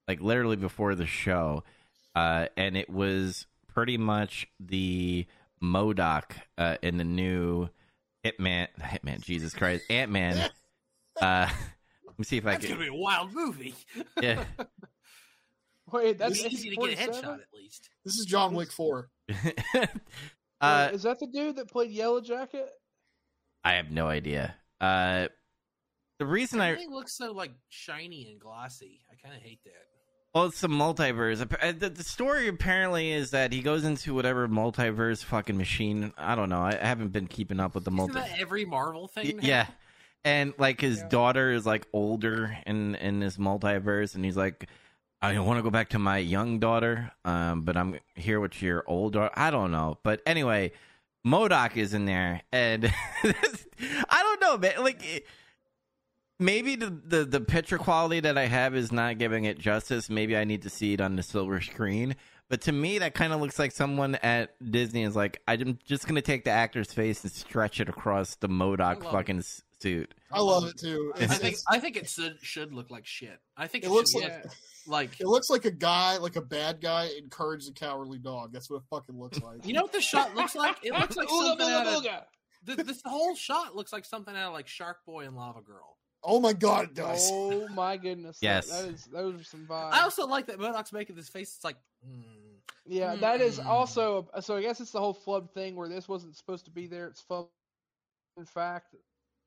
like 0.06 0.20
literally 0.20 0.56
before 0.56 0.94
the 0.94 1.06
show, 1.06 1.64
uh, 2.14 2.46
and 2.56 2.76
it 2.76 2.88
was 2.90 3.46
pretty 3.66 3.96
much 3.98 4.46
the 4.60 5.26
MODOK 5.62 6.24
uh, 6.58 6.76
in 6.82 6.96
the 6.96 7.04
new 7.04 7.68
Hitman. 8.24 8.68
Hitman, 8.80 9.20
Jesus 9.20 9.54
Christ, 9.54 9.84
Ant 9.90 10.10
Man. 10.10 10.50
Uh, 11.20 11.46
let 12.06 12.18
me 12.18 12.24
see 12.24 12.38
if 12.38 12.46
I 12.46 12.52
That's 12.52 12.64
can. 12.64 12.76
gonna 12.76 12.90
be 12.90 12.96
a 12.96 12.98
wild 12.98 13.34
movie. 13.34 13.74
Yeah. 14.22 14.42
Wait, 15.92 16.16
that's 16.16 16.42
it's 16.42 16.54
easy 16.54 16.70
to 16.70 16.76
get 16.76 16.98
a 16.98 17.02
headshot 17.10 17.40
at 17.40 17.52
least. 17.52 17.90
This 18.04 18.14
is 18.14 18.24
John 18.24 18.54
Wick 18.54 18.70
4. 18.72 19.10
uh, 19.28 19.34
Wait, 20.62 20.94
is 20.94 21.02
that 21.02 21.18
the 21.18 21.26
dude 21.26 21.56
that 21.56 21.68
played 21.68 21.90
Yellow 21.90 22.22
Jacket? 22.22 22.70
I 23.64 23.72
have 23.72 23.90
no 23.90 24.06
idea. 24.06 24.54
Uh, 24.80 25.26
the 26.18 26.26
reason 26.26 26.60
I 26.60 26.70
Everything 26.70 26.92
looks 26.92 27.16
so 27.18 27.32
like 27.32 27.50
shiny 27.68 28.28
and 28.30 28.40
glossy. 28.40 29.00
I 29.10 29.16
kind 29.16 29.36
of 29.36 29.42
hate 29.42 29.60
that. 29.64 29.72
Well, 30.34 30.44
it's 30.46 30.60
the 30.60 30.68
multiverse. 30.68 31.40
Uh, 31.40 31.72
The, 31.72 31.88
the 31.90 32.04
story 32.04 32.46
apparently 32.48 33.10
is 33.10 33.30
that 33.32 33.52
he 33.52 33.62
goes 33.62 33.82
into 33.84 34.14
whatever 34.14 34.46
multiverse 34.48 35.24
fucking 35.24 35.56
machine. 35.56 36.12
I 36.16 36.34
don't 36.36 36.48
know. 36.48 36.60
I, 36.60 36.78
I 36.80 36.86
haven't 36.86 37.08
been 37.12 37.26
keeping 37.26 37.58
up 37.58 37.74
with 37.74 37.84
the 37.84 37.90
multiverse. 37.90 38.10
Isn't 38.10 38.14
that 38.30 38.38
every 38.40 38.64
Marvel 38.64 39.08
thing? 39.08 39.38
now? 39.38 39.42
yeah, 39.42 39.66
and 40.24 40.54
like 40.56 40.80
his 40.80 40.98
Yeah. 40.98 41.08
daughter 41.08 41.50
is 41.50 41.66
like 41.66 41.86
older 41.92 42.56
in 42.64 42.94
in 42.96 43.18
this 43.18 43.38
multiverse, 43.38 44.14
and 44.14 44.24
he's 44.24 44.36
like, 44.36 44.68
I 45.20 45.36
want 45.40 45.58
to 45.58 45.62
go 45.62 45.70
back 45.70 45.88
to 45.90 45.98
my 45.98 46.18
young 46.18 46.60
daughter, 46.60 47.10
um, 47.24 47.62
but 47.62 47.76
I'm 47.76 47.98
here 48.14 48.38
with 48.38 48.62
your 48.62 48.84
old 48.86 49.14
daughter. 49.14 49.32
I 49.34 49.50
don't 49.50 49.72
know, 49.72 49.98
but 50.04 50.22
anyway, 50.26 50.70
MODOK 51.26 51.76
is 51.76 51.92
in 51.92 52.04
there, 52.04 52.42
and 52.52 52.84
I 53.24 54.22
don't 54.22 54.40
know, 54.40 54.58
man. 54.58 54.84
Like. 54.84 55.02
It, 55.04 55.26
maybe 56.40 56.74
the, 56.74 56.90
the 56.90 57.24
the 57.24 57.40
picture 57.40 57.78
quality 57.78 58.18
that 58.20 58.36
I 58.36 58.46
have 58.46 58.74
is 58.74 58.90
not 58.90 59.18
giving 59.18 59.44
it 59.44 59.58
justice. 59.58 60.10
Maybe 60.10 60.36
I 60.36 60.44
need 60.44 60.62
to 60.62 60.70
see 60.70 60.94
it 60.94 61.00
on 61.00 61.14
the 61.16 61.22
silver 61.22 61.60
screen. 61.60 62.16
But 62.48 62.62
to 62.62 62.72
me, 62.72 62.98
that 62.98 63.14
kind 63.14 63.32
of 63.32 63.40
looks 63.40 63.60
like 63.60 63.70
someone 63.70 64.16
at 64.16 64.56
Disney 64.72 65.04
is 65.04 65.14
like, 65.14 65.40
I'm 65.46 65.78
just 65.84 66.08
gonna 66.08 66.20
take 66.22 66.42
the 66.44 66.50
actor's 66.50 66.92
face 66.92 67.22
and 67.22 67.30
stretch 67.30 67.80
it 67.80 67.88
across 67.88 68.34
the 68.34 68.48
MODOK 68.48 69.08
fucking 69.08 69.38
s- 69.38 69.62
suit. 69.80 70.12
I 70.32 70.40
love 70.40 70.64
it 70.64 70.76
too. 70.76 71.12
I 71.16 71.26
think 71.28 71.56
I 71.68 71.78
think 71.78 71.96
it 71.96 72.08
should 72.08 72.38
should 72.42 72.72
look 72.74 72.90
like 72.90 73.06
shit. 73.06 73.38
I 73.56 73.68
think 73.68 73.84
it 73.84 73.86
it, 73.86 73.90
looks 73.92 74.14
like 74.14 74.24
look 74.44 74.52
like 74.88 75.20
it 75.20 75.26
looks 75.28 75.48
like 75.48 75.64
a 75.64 75.70
guy, 75.70 76.16
like 76.16 76.34
a 76.34 76.42
bad 76.42 76.80
guy, 76.80 77.10
encouraged 77.18 77.68
a 77.70 77.72
cowardly 77.72 78.18
dog. 78.18 78.52
That's 78.52 78.68
what 78.68 78.78
it 78.78 78.82
fucking 78.90 79.16
looks 79.18 79.40
like. 79.42 79.64
you 79.64 79.72
know 79.72 79.82
what 79.82 79.92
the 79.92 80.00
shot 80.00 80.34
looks 80.34 80.56
like? 80.56 80.76
It 80.82 80.92
looks 80.92 81.16
like 81.16 81.28
Ooga 81.28 81.46
something 81.50 81.66
booga 81.68 81.72
out 81.72 81.86
of 81.86 82.02
booga. 82.02 82.22
th- 82.66 82.86
this 82.86 83.02
whole 83.04 83.36
shot 83.36 83.76
looks 83.76 83.92
like 83.92 84.04
something 84.04 84.34
out 84.34 84.48
of 84.48 84.54
like 84.54 84.66
Shark 84.66 85.04
Boy 85.06 85.24
and 85.26 85.36
Lava 85.36 85.60
Girl. 85.62 85.96
Oh 86.22 86.38
my 86.40 86.52
god, 86.52 86.84
it 86.84 86.94
does. 86.94 87.28
Oh 87.32 87.66
my 87.68 87.96
goodness! 87.96 88.38
that- 88.40 88.46
Yes. 88.46 88.68
that 88.70 88.84
is 88.90 89.04
those 89.06 89.40
are 89.40 89.44
some 89.44 89.66
vibes. 89.66 89.92
I 89.92 90.00
also 90.02 90.26
like 90.26 90.46
that 90.46 90.58
MODOK's 90.58 90.92
making 90.92 91.16
this 91.16 91.28
face. 91.28 91.54
It's 91.56 91.64
like, 91.64 91.76
mm, 92.06 92.22
yeah, 92.86 93.14
that 93.16 93.40
is 93.40 93.58
Mm. 93.58 93.66
also 93.66 94.28
so. 94.40 94.56
I 94.56 94.62
guess 94.62 94.80
it's 94.80 94.90
the 94.92 95.00
whole 95.00 95.14
flub 95.14 95.52
thing 95.54 95.76
where 95.76 95.88
this 95.88 96.08
wasn't 96.08 96.36
supposed 96.36 96.64
to 96.66 96.70
be 96.70 96.86
there. 96.86 97.06
It's 97.06 97.20
fun. 97.22 97.46
In 98.36 98.44
fact, 98.44 98.94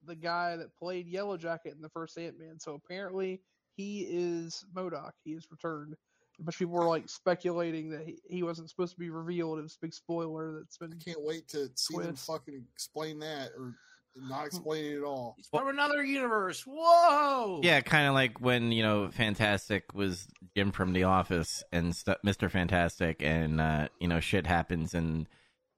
the 0.06 0.16
guy 0.16 0.56
that 0.58 0.76
played 0.76 1.08
Yellow 1.08 1.38
Jacket 1.38 1.74
in 1.76 1.82
the 1.82 1.90
first 1.90 2.18
Ant 2.18 2.38
Man. 2.40 2.60
So 2.60 2.74
apparently 2.74 3.42
he 3.76 4.02
is 4.10 4.66
Modoc. 4.76 5.14
He 5.24 5.34
is 5.34 5.48
returned. 5.52 5.96
A 6.40 6.44
bunch 6.44 6.56
of 6.56 6.60
people 6.60 6.74
were 6.74 6.86
like 6.88 7.08
speculating 7.08 7.90
that 7.92 8.06
he, 8.06 8.18
he 8.28 8.44
wasn't 8.44 8.70
supposed 8.70 8.94
to 8.94 9.00
be 9.00 9.10
revealed. 9.12 9.60
It 9.60 9.62
was 9.62 9.76
a 9.76 9.86
big 9.86 9.94
spoiler 9.94 10.52
that's 10.60 10.78
been 10.78 10.94
I 10.94 11.04
can't 11.04 11.22
wait 11.22 11.48
to 11.50 11.70
see 11.76 11.98
them 11.98 12.16
fucking 12.16 12.66
explain 12.74 13.20
that 13.20 13.52
or 13.58 13.76
not 14.16 14.46
explaining 14.46 14.94
it 14.94 14.98
at 14.98 15.04
all. 15.04 15.34
he's 15.38 15.48
from 15.48 15.68
another 15.68 16.04
universe. 16.04 16.64
Whoa! 16.68 17.62
Yeah, 17.64 17.82
kind 17.82 18.08
of 18.08 18.14
like 18.14 18.40
when 18.40 18.72
you 18.72 18.84
know 18.84 19.10
Fantastic 19.12 19.94
was 19.94 20.28
Jim 20.56 20.72
from 20.72 20.94
The 20.94 21.04
Office 21.04 21.64
and 21.72 21.96
stu 21.96 22.14
Mister 22.24 22.50
Fantastic, 22.50 23.18
and 23.22 23.60
uh, 23.60 23.88
you 24.00 24.08
know 24.08 24.20
shit 24.20 24.48
happens 24.48 24.94
in 24.94 25.28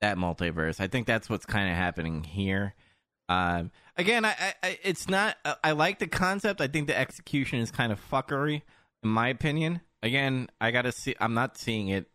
that 0.01 0.17
multiverse. 0.17 0.79
I 0.79 0.87
think 0.87 1.07
that's 1.07 1.29
what's 1.29 1.45
kind 1.45 1.69
of 1.69 1.75
happening 1.75 2.23
here. 2.23 2.75
Um, 3.27 3.71
again, 3.97 4.25
I, 4.25 4.35
I, 4.39 4.53
I 4.63 4.79
it's 4.83 5.09
not. 5.09 5.37
I, 5.43 5.55
I 5.63 5.71
like 5.71 5.99
the 5.99 6.07
concept. 6.07 6.61
I 6.61 6.67
think 6.67 6.87
the 6.87 6.97
execution 6.97 7.59
is 7.59 7.71
kind 7.71 7.91
of 7.91 7.99
fuckery, 8.09 8.61
in 9.03 9.09
my 9.09 9.29
opinion. 9.29 9.81
Again, 10.03 10.49
I 10.61 10.71
gotta 10.71 10.91
see. 10.91 11.15
I'm 11.19 11.33
not 11.33 11.57
seeing 11.57 11.87
it 11.89 12.07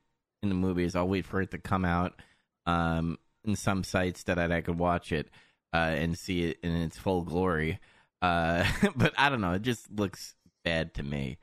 in 0.42 0.48
the 0.48 0.54
movies. 0.54 0.94
I'll 0.94 1.08
wait 1.08 1.26
for 1.26 1.40
it 1.40 1.50
to 1.50 1.58
come 1.58 1.84
out 1.84 2.20
um, 2.66 3.18
in 3.44 3.56
some 3.56 3.84
sites 3.84 4.24
that 4.24 4.38
I, 4.38 4.58
I 4.58 4.60
could 4.60 4.78
watch 4.78 5.12
it 5.12 5.28
uh, 5.72 5.76
and 5.76 6.18
see 6.18 6.44
it 6.44 6.58
in 6.62 6.74
its 6.74 6.98
full 6.98 7.22
glory. 7.22 7.78
Uh, 8.22 8.64
but 8.96 9.12
I 9.16 9.28
don't 9.28 9.40
know. 9.40 9.52
It 9.52 9.62
just 9.62 9.90
looks 9.90 10.34
bad 10.64 10.94
to 10.94 11.02
me. 11.02 11.38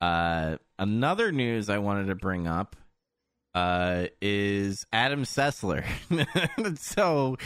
Uh, 0.00 0.56
another 0.78 1.32
news 1.32 1.70
I 1.70 1.78
wanted 1.78 2.06
to 2.06 2.14
bring 2.14 2.46
up 2.46 2.76
uh, 3.54 4.06
is 4.20 4.86
Adam 4.92 5.24
Sessler. 5.24 5.84
so, 6.78 7.36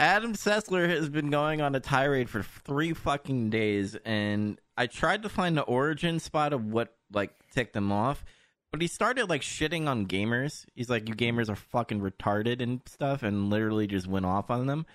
Adam 0.00 0.34
Sessler 0.34 0.88
has 0.88 1.08
been 1.08 1.30
going 1.30 1.60
on 1.60 1.74
a 1.74 1.80
tirade 1.80 2.30
for 2.30 2.42
three 2.42 2.92
fucking 2.92 3.50
days, 3.50 3.96
and 4.04 4.60
I 4.76 4.86
tried 4.86 5.22
to 5.22 5.28
find 5.28 5.56
the 5.56 5.62
origin 5.62 6.18
spot 6.18 6.52
of 6.52 6.64
what 6.64 6.94
like 7.12 7.32
ticked 7.52 7.76
him 7.76 7.92
off. 7.92 8.24
But 8.72 8.80
he 8.80 8.88
started 8.88 9.30
like 9.30 9.42
shitting 9.42 9.86
on 9.86 10.06
gamers. 10.06 10.66
He's 10.74 10.90
like, 10.90 11.08
"You 11.08 11.14
gamers 11.14 11.48
are 11.48 11.56
fucking 11.56 12.00
retarded 12.00 12.60
and 12.60 12.80
stuff," 12.86 13.22
and 13.22 13.48
literally 13.48 13.86
just 13.86 14.06
went 14.06 14.26
off 14.26 14.50
on 14.50 14.66
them. 14.66 14.86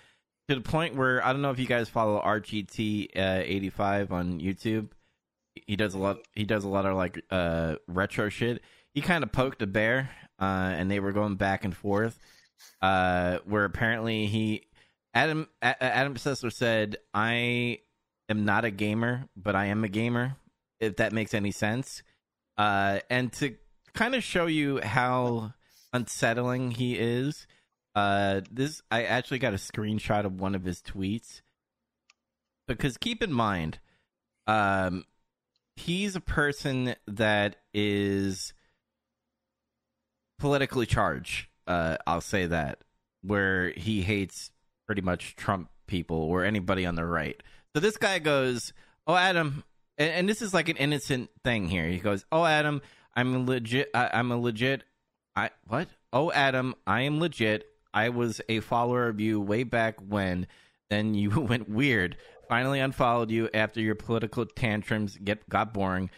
To 0.48 0.54
the 0.54 0.60
point 0.60 0.96
where 0.96 1.24
I 1.24 1.32
don't 1.32 1.42
know 1.42 1.50
if 1.50 1.58
you 1.58 1.66
guys 1.66 1.88
follow 1.88 2.20
RGT 2.20 3.16
uh, 3.16 3.42
eighty 3.44 3.70
five 3.70 4.12
on 4.12 4.40
YouTube. 4.40 4.88
He 5.66 5.76
does 5.76 5.94
a 5.94 5.98
lot. 5.98 6.18
He 6.34 6.44
does 6.44 6.64
a 6.64 6.68
lot 6.68 6.86
of 6.86 6.96
like 6.96 7.22
uh, 7.30 7.76
retro 7.86 8.28
shit. 8.28 8.62
He 8.94 9.00
kind 9.00 9.22
of 9.22 9.32
poked 9.32 9.62
a 9.62 9.66
bear, 9.66 10.10
uh, 10.40 10.44
and 10.74 10.90
they 10.90 11.00
were 11.00 11.12
going 11.12 11.36
back 11.36 11.64
and 11.64 11.76
forth. 11.76 12.18
Uh, 12.80 13.38
where 13.44 13.64
apparently 13.64 14.26
he 14.26 14.66
Adam 15.14 15.48
A- 15.60 15.82
Adam 15.82 16.14
Sessler 16.14 16.52
said, 16.52 16.96
"I 17.12 17.78
am 18.28 18.44
not 18.44 18.64
a 18.64 18.70
gamer, 18.70 19.28
but 19.36 19.54
I 19.54 19.66
am 19.66 19.84
a 19.84 19.88
gamer." 19.88 20.36
If 20.80 20.96
that 20.96 21.12
makes 21.12 21.32
any 21.32 21.52
sense, 21.52 22.02
uh, 22.58 23.00
and 23.08 23.32
to 23.34 23.56
kind 23.94 24.14
of 24.14 24.24
show 24.24 24.46
you 24.46 24.80
how 24.80 25.52
unsettling 25.92 26.72
he 26.72 26.98
is, 26.98 27.46
uh, 27.94 28.40
this 28.50 28.82
I 28.90 29.04
actually 29.04 29.38
got 29.38 29.54
a 29.54 29.58
screenshot 29.58 30.24
of 30.24 30.40
one 30.40 30.54
of 30.54 30.64
his 30.64 30.80
tweets 30.80 31.42
because 32.66 32.96
keep 32.96 33.22
in 33.22 33.32
mind, 33.32 33.78
um, 34.46 35.04
he's 35.76 36.16
a 36.16 36.20
person 36.20 36.94
that 37.06 37.56
is 37.74 38.54
politically 40.38 40.86
charged. 40.86 41.48
Uh, 41.66 41.96
I'll 42.06 42.20
say 42.20 42.46
that 42.46 42.78
where 43.22 43.70
he 43.70 44.02
hates 44.02 44.50
pretty 44.86 45.02
much 45.02 45.36
Trump 45.36 45.70
people 45.86 46.16
or 46.16 46.44
anybody 46.44 46.86
on 46.86 46.94
the 46.94 47.04
right. 47.04 47.40
So 47.74 47.80
this 47.80 47.96
guy 47.96 48.18
goes, 48.18 48.72
"Oh, 49.06 49.16
Adam," 49.16 49.64
and, 49.98 50.10
and 50.10 50.28
this 50.28 50.42
is 50.42 50.52
like 50.54 50.68
an 50.68 50.76
innocent 50.76 51.30
thing 51.44 51.68
here. 51.68 51.86
He 51.88 51.98
goes, 51.98 52.24
"Oh, 52.32 52.44
Adam, 52.44 52.82
I'm 53.14 53.46
legit. 53.46 53.90
I, 53.94 54.10
I'm 54.12 54.32
a 54.32 54.38
legit. 54.38 54.84
I 55.36 55.50
what? 55.66 55.88
Oh, 56.12 56.32
Adam, 56.32 56.74
I 56.86 57.02
am 57.02 57.20
legit. 57.20 57.66
I 57.94 58.08
was 58.10 58.40
a 58.48 58.60
follower 58.60 59.08
of 59.08 59.20
you 59.20 59.40
way 59.40 59.62
back 59.64 59.96
when. 60.00 60.46
Then 60.90 61.14
you 61.14 61.30
went 61.40 61.68
weird. 61.68 62.16
Finally 62.48 62.80
unfollowed 62.80 63.30
you 63.30 63.48
after 63.54 63.80
your 63.80 63.94
political 63.94 64.44
tantrums 64.46 65.16
get 65.22 65.48
got 65.48 65.72
boring. 65.72 66.10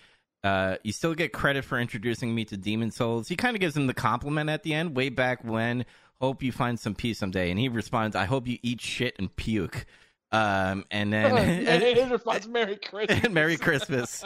Uh, 0.42 0.76
you 0.82 0.92
still 0.92 1.14
get 1.14 1.32
credit 1.32 1.64
for 1.64 1.78
introducing 1.78 2.34
me 2.34 2.44
to 2.44 2.56
Demon's 2.56 2.96
Souls. 2.96 3.28
He 3.28 3.36
kind 3.36 3.56
of 3.56 3.60
gives 3.60 3.76
him 3.76 3.86
the 3.86 3.94
compliment 3.94 4.50
at 4.50 4.62
the 4.62 4.74
end, 4.74 4.94
way 4.96 5.08
back 5.08 5.42
when. 5.44 5.86
Hope 6.20 6.42
you 6.42 6.52
find 6.52 6.78
some 6.78 6.94
peace 6.94 7.18
someday. 7.18 7.50
And 7.50 7.58
he 7.58 7.68
responds, 7.68 8.14
"I 8.16 8.24
hope 8.24 8.46
you 8.46 8.58
eat 8.62 8.80
shit 8.80 9.14
and 9.18 9.34
puke." 9.34 9.86
Um, 10.32 10.84
and 10.90 11.12
then 11.12 11.36
and 11.68 11.82
his 11.82 12.10
response, 12.10 12.46
Merry 12.46 12.76
Christmas. 12.76 13.28
Merry 13.30 13.56
Christmas. 13.56 14.24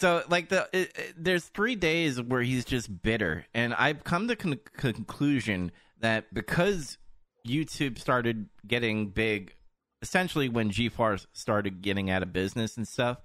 So, 0.00 0.22
like 0.28 0.48
the 0.48 0.68
it, 0.72 0.92
it- 0.96 1.14
there's 1.16 1.44
three 1.44 1.76
days 1.76 2.20
where 2.20 2.42
he's 2.42 2.64
just 2.64 3.02
bitter, 3.02 3.46
and 3.54 3.72
I've 3.74 4.02
come 4.04 4.28
to 4.28 4.36
con- 4.36 4.58
conclusion 4.76 5.70
that 6.04 6.32
because 6.32 6.98
YouTube 7.46 7.98
started 7.98 8.48
getting 8.66 9.08
big, 9.08 9.54
essentially 10.02 10.48
when 10.48 10.70
G4 10.70 11.26
started 11.32 11.82
getting 11.82 12.10
out 12.10 12.22
of 12.22 12.32
business 12.32 12.76
and 12.76 12.86
stuff, 12.86 13.18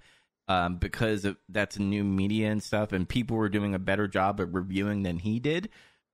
um, 0.48 0.76
because 0.76 1.24
of, 1.24 1.36
that's 1.48 1.76
a 1.76 1.82
new 1.82 2.02
media 2.02 2.50
and 2.50 2.62
stuff, 2.62 2.92
and 2.92 3.08
people 3.08 3.36
were 3.36 3.48
doing 3.48 3.74
a 3.74 3.78
better 3.78 4.08
job 4.08 4.40
at 4.40 4.52
reviewing 4.52 5.04
than 5.04 5.18
he 5.18 5.38
did, 5.38 5.68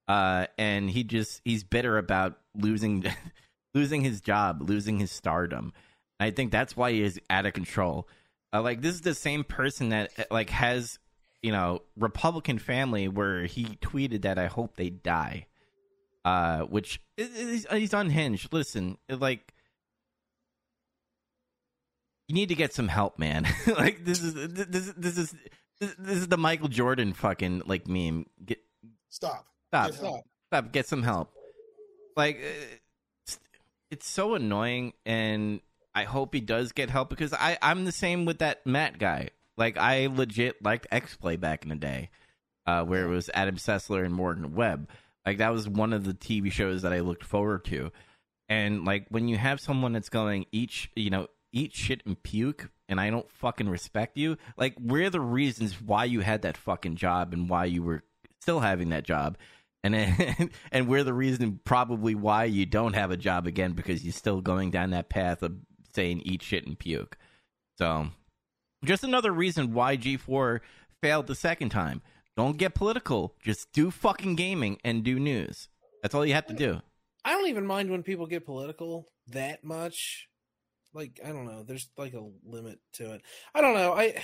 uh, 0.08 0.46
and 0.58 0.90
he 0.90 1.04
just 1.04 1.40
he's 1.44 1.64
bitter 1.64 1.96
about 1.96 2.38
losing 2.54 3.04
losing 3.74 4.02
his 4.02 4.20
job, 4.20 4.60
losing 4.68 4.98
his 4.98 5.10
stardom. 5.10 5.72
I 6.20 6.30
think 6.30 6.52
that's 6.52 6.76
why 6.76 6.92
he 6.92 7.02
is 7.02 7.20
out 7.28 7.46
of 7.46 7.54
control. 7.54 8.08
Uh, 8.52 8.62
like 8.62 8.82
this 8.82 8.94
is 8.94 9.00
the 9.00 9.14
same 9.14 9.42
person 9.42 9.88
that 9.90 10.12
uh, 10.18 10.24
like 10.30 10.50
has 10.50 10.98
you 11.42 11.52
know 11.52 11.80
Republican 11.96 12.58
family 12.58 13.08
where 13.08 13.44
he 13.44 13.64
tweeted 13.80 14.22
that 14.22 14.38
I 14.38 14.46
hope 14.46 14.76
they 14.76 14.90
die, 14.90 15.46
uh, 16.26 16.62
which 16.62 17.00
is, 17.16 17.30
is- 17.38 17.66
he's 17.70 17.94
unhinged. 17.94 18.52
Listen, 18.52 18.98
like 19.08 19.54
you 22.28 22.34
need 22.34 22.48
to 22.48 22.54
get 22.54 22.74
some 22.74 22.88
help, 22.88 23.18
man. 23.18 23.46
like 23.78 24.04
this 24.04 24.22
is 24.22 24.34
this 24.34 24.86
is 24.88 24.94
this 24.94 25.16
is 25.18 25.34
this, 25.80 25.94
is 26.18 26.28
the 26.28 26.36
Michael 26.36 26.68
Jordan 26.68 27.12
fucking 27.12 27.62
like 27.66 27.86
meme. 27.86 28.26
Get 28.44 28.58
Stop. 29.08 29.46
stop, 29.68 29.90
Get 29.92 30.00
help. 30.00 30.24
stop, 30.48 30.72
get 30.72 30.86
some 30.86 31.02
help. 31.02 31.32
Like 32.16 32.36
uh, 32.38 32.76
it's, 33.24 33.38
it's 33.90 34.08
so 34.08 34.34
annoying, 34.34 34.92
and 35.06 35.60
I 35.94 36.04
hope 36.04 36.34
he 36.34 36.40
does 36.40 36.72
get 36.72 36.90
help 36.90 37.08
because 37.10 37.32
I 37.32 37.56
I'm 37.62 37.84
the 37.84 37.92
same 37.92 38.24
with 38.24 38.38
that 38.40 38.66
Matt 38.66 38.98
guy. 38.98 39.30
Like 39.56 39.78
I 39.78 40.08
legit 40.08 40.62
liked 40.62 40.86
X 40.90 41.16
Play 41.16 41.36
back 41.36 41.62
in 41.62 41.68
the 41.70 41.76
day, 41.76 42.10
uh, 42.66 42.82
where 42.84 43.04
it 43.04 43.08
was 43.08 43.30
Adam 43.32 43.56
Sessler 43.56 44.04
and 44.04 44.12
Morgan 44.12 44.54
Webb. 44.54 44.88
Like 45.26 45.38
that 45.38 45.52
was 45.52 45.68
one 45.68 45.92
of 45.92 46.04
the 46.04 46.14
TV 46.14 46.52
shows 46.52 46.82
that 46.82 46.92
I 46.92 47.00
looked 47.00 47.24
forward 47.24 47.64
to. 47.66 47.90
And 48.48 48.84
like 48.84 49.06
when 49.08 49.26
you 49.26 49.36
have 49.36 49.60
someone 49.60 49.92
that's 49.92 50.08
going 50.08 50.46
each, 50.52 50.90
you 50.94 51.10
know, 51.10 51.26
eat 51.52 51.74
shit 51.74 52.02
and 52.06 52.22
puke, 52.22 52.70
and 52.88 53.00
I 53.00 53.10
don't 53.10 53.30
fucking 53.30 53.68
respect 53.68 54.16
you. 54.16 54.36
Like 54.56 54.76
we're 54.80 55.10
the 55.10 55.20
reasons 55.20 55.80
why 55.82 56.04
you 56.04 56.20
had 56.20 56.42
that 56.42 56.56
fucking 56.56 56.96
job 56.96 57.32
and 57.32 57.50
why 57.50 57.64
you 57.64 57.82
were 57.82 58.04
still 58.40 58.60
having 58.60 58.90
that 58.90 59.04
job. 59.04 59.36
And 59.82 59.94
then, 59.94 60.50
and 60.72 60.88
we're 60.88 61.04
the 61.04 61.14
reason 61.14 61.60
probably 61.64 62.14
why 62.14 62.44
you 62.44 62.64
don't 62.64 62.94
have 62.94 63.10
a 63.10 63.16
job 63.16 63.46
again 63.46 63.72
because 63.72 64.04
you're 64.04 64.12
still 64.12 64.40
going 64.40 64.70
down 64.70 64.90
that 64.90 65.08
path 65.08 65.42
of 65.42 65.56
saying 65.94 66.22
eat 66.24 66.42
shit 66.42 66.66
and 66.66 66.78
puke. 66.78 67.16
So, 67.78 68.08
just 68.84 69.04
another 69.04 69.32
reason 69.32 69.72
why 69.72 69.96
G4 69.96 70.60
failed 71.02 71.26
the 71.26 71.34
second 71.34 71.70
time. 71.70 72.02
Don't 72.36 72.58
get 72.58 72.74
political. 72.74 73.34
Just 73.42 73.72
do 73.72 73.90
fucking 73.90 74.36
gaming 74.36 74.78
and 74.84 75.02
do 75.02 75.18
news. 75.18 75.68
That's 76.02 76.14
all 76.14 76.26
you 76.26 76.34
have 76.34 76.46
to 76.46 76.54
do. 76.54 76.80
I 77.24 77.32
don't 77.32 77.48
even 77.48 77.66
mind 77.66 77.90
when 77.90 78.02
people 78.02 78.26
get 78.26 78.44
political 78.44 79.08
that 79.28 79.64
much. 79.64 80.28
Like 80.92 81.18
I 81.24 81.28
don't 81.28 81.46
know, 81.46 81.62
there's 81.62 81.88
like 81.96 82.14
a 82.14 82.28
limit 82.44 82.78
to 82.94 83.14
it. 83.14 83.22
I 83.54 83.60
don't 83.60 83.74
know. 83.74 83.92
I, 83.92 84.22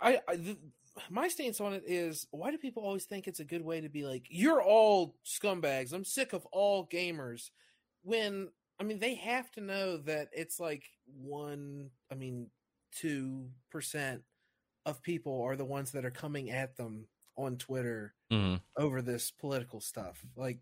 I, 0.00 0.20
I 0.26 0.36
th- 0.36 0.56
my 1.10 1.28
stance 1.28 1.60
on 1.60 1.72
it 1.72 1.82
is 1.86 2.26
why 2.30 2.50
do 2.50 2.58
people 2.58 2.84
always 2.84 3.04
think 3.04 3.26
it's 3.26 3.40
a 3.40 3.44
good 3.44 3.64
way 3.64 3.80
to 3.80 3.88
be 3.88 4.04
like 4.04 4.26
you're 4.30 4.62
all 4.62 5.16
scumbags. 5.26 5.92
I'm 5.92 6.04
sick 6.04 6.32
of 6.32 6.46
all 6.46 6.86
gamers. 6.86 7.50
When 8.02 8.48
I 8.80 8.84
mean 8.84 9.00
they 9.00 9.16
have 9.16 9.50
to 9.52 9.60
know 9.60 9.96
that 9.98 10.28
it's 10.32 10.60
like 10.60 10.84
one. 11.06 11.90
I 12.10 12.14
mean 12.14 12.50
two 12.92 13.48
percent 13.70 14.22
of 14.86 15.02
people 15.02 15.42
are 15.42 15.56
the 15.56 15.64
ones 15.64 15.92
that 15.92 16.04
are 16.04 16.10
coming 16.10 16.50
at 16.50 16.76
them 16.76 17.06
on 17.36 17.56
Twitter 17.56 18.14
Mm. 18.32 18.60
over 18.76 19.00
this 19.02 19.30
political 19.30 19.80
stuff. 19.80 20.24
Like, 20.36 20.58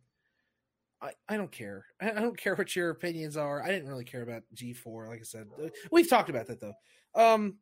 I, 1.01 1.13
I 1.29 1.37
don't 1.37 1.51
care. 1.51 1.87
I, 2.01 2.11
I 2.11 2.15
don't 2.15 2.37
care 2.37 2.55
what 2.55 2.75
your 2.77 2.91
opinions 2.91 3.37
are. 3.37 3.63
I 3.63 3.69
didn't 3.69 3.89
really 3.89 4.05
care 4.05 4.23
about 4.23 4.43
G4. 4.55 5.09
Like 5.09 5.21
I 5.21 5.25
said, 5.25 5.49
Uh, 5.63 5.69
we've 5.91 6.09
talked 6.09 6.29
about 6.31 6.47
that 6.49 6.61
though. 6.61 6.75
Um, 7.15 7.59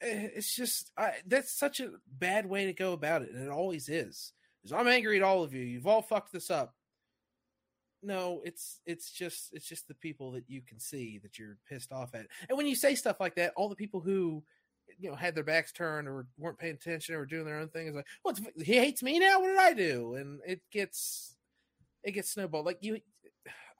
eh, 0.00 0.28
it's 0.34 0.54
just 0.54 0.90
I, 0.96 1.14
that's 1.26 1.52
such 1.52 1.80
a 1.80 1.92
bad 2.06 2.46
way 2.46 2.66
to 2.66 2.72
go 2.72 2.92
about 2.92 3.22
it, 3.22 3.30
and 3.32 3.42
it 3.44 3.50
always 3.50 3.88
is. 3.88 4.32
Is 4.62 4.72
I'm 4.72 4.88
angry 4.88 5.16
at 5.16 5.22
all 5.22 5.42
of 5.42 5.52
you. 5.54 5.62
You've 5.62 5.86
all 5.86 6.02
fucked 6.02 6.32
this 6.32 6.50
up. 6.50 6.74
No, 8.02 8.42
it's 8.44 8.80
it's 8.84 9.10
just 9.10 9.54
it's 9.54 9.66
just 9.66 9.88
the 9.88 9.94
people 9.94 10.30
that 10.32 10.44
you 10.48 10.60
can 10.60 10.78
see 10.78 11.18
that 11.22 11.38
you're 11.38 11.56
pissed 11.68 11.90
off 11.92 12.14
at. 12.14 12.26
And 12.48 12.56
when 12.58 12.66
you 12.66 12.74
say 12.76 12.94
stuff 12.94 13.18
like 13.20 13.34
that, 13.36 13.52
all 13.56 13.68
the 13.70 13.74
people 13.76 14.00
who 14.00 14.44
you 14.98 15.10
know 15.10 15.16
had 15.16 15.34
their 15.34 15.44
backs 15.44 15.72
turned 15.72 16.06
or 16.08 16.26
weren't 16.38 16.58
paying 16.58 16.74
attention 16.74 17.14
or 17.14 17.18
were 17.18 17.26
doing 17.26 17.44
their 17.44 17.58
own 17.58 17.68
thing 17.68 17.86
is 17.88 17.94
like, 17.94 18.06
what? 18.22 18.38
he 18.62 18.74
hates 18.78 19.02
me 19.02 19.18
now. 19.18 19.40
What 19.40 19.48
did 19.48 19.58
I 19.58 19.72
do? 19.74 20.14
And 20.14 20.40
it 20.46 20.60
gets 20.70 21.36
it 22.02 22.12
gets 22.12 22.30
snowballed. 22.30 22.66
Like 22.66 22.78
you, 22.82 22.98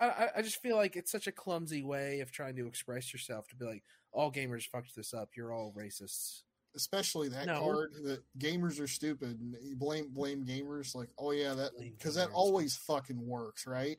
I- 0.01 0.07
I, 0.07 0.29
I 0.39 0.43
just 0.43 0.61
feel 0.61 0.77
like 0.77 0.97
it's 0.97 1.13
such 1.13 1.27
a 1.27 1.33
clumsy 1.33 1.83
way 1.85 2.21
of 2.21 2.33
trying 2.33 2.57
to 2.57 2.67
express 2.67 3.13
yourself 3.13 3.47
to 3.49 3.57
be 3.57 3.65
like, 3.65 3.85
all 4.13 4.33
gamers 4.33 4.65
fucked 4.67 4.95
this 4.97 5.15
up. 5.15 5.31
You're 5.37 5.53
all 5.53 5.73
racists. 5.77 6.43
Especially 6.77 7.29
that 7.29 7.47
No. 7.47 7.61
card 7.61 7.93
that 8.03 8.23
gamers 8.39 8.81
are 8.81 8.89
stupid 8.89 9.39
and 9.41 9.55
you 9.63 9.77
blame 9.77 10.09
blame 10.13 10.45
gamers 10.45 10.93
like 10.97 11.09
oh 11.19 11.31
yeah 11.31 11.55
that 11.55 11.71
because 11.79 12.17
that 12.17 12.31
always 12.33 12.77
fucking 12.77 13.25
works 13.25 13.65
right. 13.67 13.99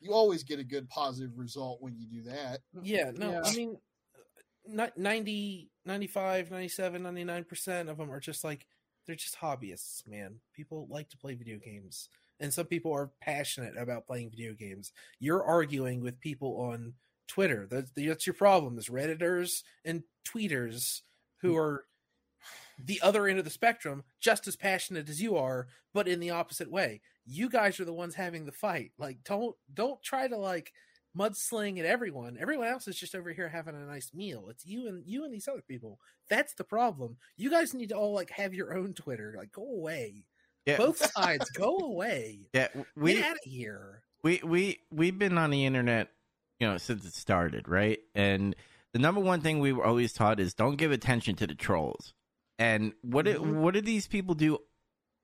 You 0.00 0.12
always 0.14 0.42
get 0.44 0.58
a 0.60 0.64
good 0.64 0.88
positive 0.88 1.36
result 1.36 1.82
when 1.82 1.96
you 1.98 2.06
do 2.06 2.22
that. 2.30 2.60
Yeah, 2.82 3.10
no, 3.14 3.32
Yeah. 3.32 3.42
I 3.44 3.52
mean, 3.54 3.72
ni- 3.72 3.78
90, 4.68 5.70
95, 5.84 6.50
97, 6.50 7.02
99% 7.02 7.88
of 7.88 7.98
them 7.98 8.10
are 8.10 8.20
just 8.20 8.44
like, 8.44 8.66
they're 9.06 9.16
just 9.16 9.38
hobbyists, 9.38 10.06
man. 10.06 10.36
People 10.54 10.86
like 10.90 11.08
to 11.10 11.18
play 11.18 11.34
video 11.34 11.58
games. 11.58 12.08
And 12.40 12.52
some 12.52 12.66
people 12.66 12.92
are 12.92 13.10
passionate 13.20 13.76
about 13.76 14.06
playing 14.06 14.30
video 14.30 14.54
games. 14.54 14.92
You're 15.18 15.42
arguing 15.42 16.02
with 16.02 16.20
people 16.20 16.60
on 16.60 16.94
Twitter. 17.26 17.66
That's, 17.70 17.90
that's 17.96 18.26
your 18.26 18.34
problem. 18.34 18.74
There's 18.74 18.88
Redditors 18.88 19.62
and 19.84 20.02
tweeters 20.26 21.00
who 21.40 21.52
hmm. 21.52 21.58
are 21.58 21.84
the 22.82 23.00
other 23.02 23.26
end 23.26 23.38
of 23.38 23.44
the 23.44 23.50
spectrum, 23.50 24.04
just 24.20 24.46
as 24.46 24.56
passionate 24.56 25.08
as 25.08 25.20
you 25.20 25.36
are, 25.36 25.66
but 25.92 26.06
in 26.06 26.20
the 26.20 26.30
opposite 26.30 26.70
way. 26.70 27.00
You 27.26 27.50
guys 27.50 27.80
are 27.80 27.84
the 27.84 27.92
ones 27.92 28.14
having 28.14 28.44
the 28.44 28.52
fight. 28.52 28.92
Like, 28.98 29.18
don't 29.24 29.56
don't 29.74 30.02
try 30.02 30.28
to 30.28 30.36
like 30.36 30.72
mudsling 31.18 31.78
at 31.78 31.84
everyone. 31.86 32.36
Everyone 32.40 32.68
else 32.68 32.86
is 32.88 32.96
just 32.98 33.14
over 33.14 33.32
here 33.32 33.48
having 33.48 33.74
a 33.74 33.84
nice 33.86 34.12
meal. 34.14 34.48
It's 34.50 34.64
you 34.66 34.88
and 34.88 35.02
you 35.06 35.24
and 35.24 35.32
these 35.34 35.48
other 35.48 35.62
people. 35.66 35.98
That's 36.30 36.54
the 36.54 36.64
problem. 36.64 37.16
You 37.36 37.50
guys 37.50 37.74
need 37.74 37.88
to 37.90 37.96
all 37.96 38.12
like 38.12 38.30
have 38.30 38.54
your 38.54 38.76
own 38.76 38.94
Twitter. 38.94 39.34
Like, 39.36 39.52
go 39.52 39.62
away. 39.68 40.26
Yeah, 40.66 40.76
Both 40.76 40.98
sides, 41.12 41.50
go 41.50 41.78
away. 41.78 42.48
yeah. 42.52 42.68
We 42.96 43.14
Get 43.14 43.24
out 43.24 43.32
of 43.32 43.38
here. 43.44 44.02
we 44.22 44.40
we 44.44 44.80
we've 44.90 45.18
been 45.18 45.38
on 45.38 45.50
the 45.50 45.64
internet 45.66 46.08
you 46.60 46.66
know, 46.66 46.76
since 46.76 47.04
it 47.04 47.14
started, 47.14 47.68
right? 47.68 48.00
And 48.16 48.56
the 48.92 48.98
number 48.98 49.20
one 49.20 49.40
thing 49.40 49.60
we 49.60 49.72
were 49.72 49.84
always 49.84 50.12
taught 50.12 50.40
is 50.40 50.54
don't 50.54 50.74
give 50.74 50.90
attention 50.90 51.36
to 51.36 51.46
the 51.46 51.54
trolls. 51.54 52.12
And 52.58 52.94
what 53.02 53.26
do- 53.26 53.38
Mhm. 53.38 53.60
what 53.60 53.74
do 53.74 53.80
these 53.80 54.08
people 54.08 54.34
do 54.34 54.58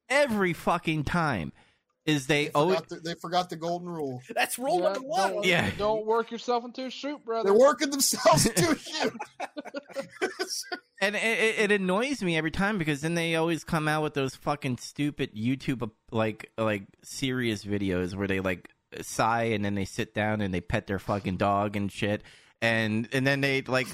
every 0.09 0.53
fucking 0.53 1.03
time? 1.05 1.53
Is 2.07 2.27
they, 2.27 2.47
They 2.47 2.51
always 2.53 2.77
forgot, 2.77 2.89
the, 2.91 2.97
they 2.97 3.15
forgot 3.15 3.51
the 3.51 3.57
golden 3.57 3.89
rule. 3.89 4.21
That's 4.35 4.59
rule 4.59 4.81
Yeah, 4.81 4.93
number 4.93 5.01
one. 5.01 5.33
Don't, 5.33 5.47
Yeah. 5.47 5.71
don't 5.79 6.05
work 6.05 6.31
yourself 6.31 6.65
into 6.65 6.85
a 6.85 6.91
shoot, 6.91 7.25
brother. 7.25 7.49
They're 7.51 7.59
working 7.59 7.91
themselves 7.91 8.45
into 8.47 8.71
a 8.73 8.77
shoot. 8.79 9.13
and 11.01 11.17
it, 11.17 11.23
it, 11.23 11.71
it 11.71 11.81
annoys 11.81 12.23
me 12.23 12.37
every 12.37 12.51
time 12.51 12.79
because 12.79 13.01
then 13.01 13.15
they 13.15 13.37
always 13.37 13.65
come 13.65 13.89
out 13.89 14.03
with 14.03 14.15
those 14.15 14.35
fucking 14.35 14.79
stupid 14.79 15.35
YouTube 15.35 15.91
like 16.11 16.51
like 16.59 16.85
serious 17.03 17.65
videos 17.65 18.15
where 18.15 18.29
they 18.29 18.41
like 18.41 18.69
sigh 19.01 19.45
and 19.45 19.65
then 19.65 19.75
they 19.75 19.85
sit 19.85 20.15
down 20.15 20.41
and 20.41 20.53
they 20.53 20.61
pet 20.61 20.87
their 20.87 20.99
fucking 20.99 21.37
dog 21.37 21.75
and 21.77 21.91
shit 21.91 22.23
and 22.63 23.09
and 23.13 23.27
then 23.27 23.41
they 23.41 23.63
like 23.63 23.87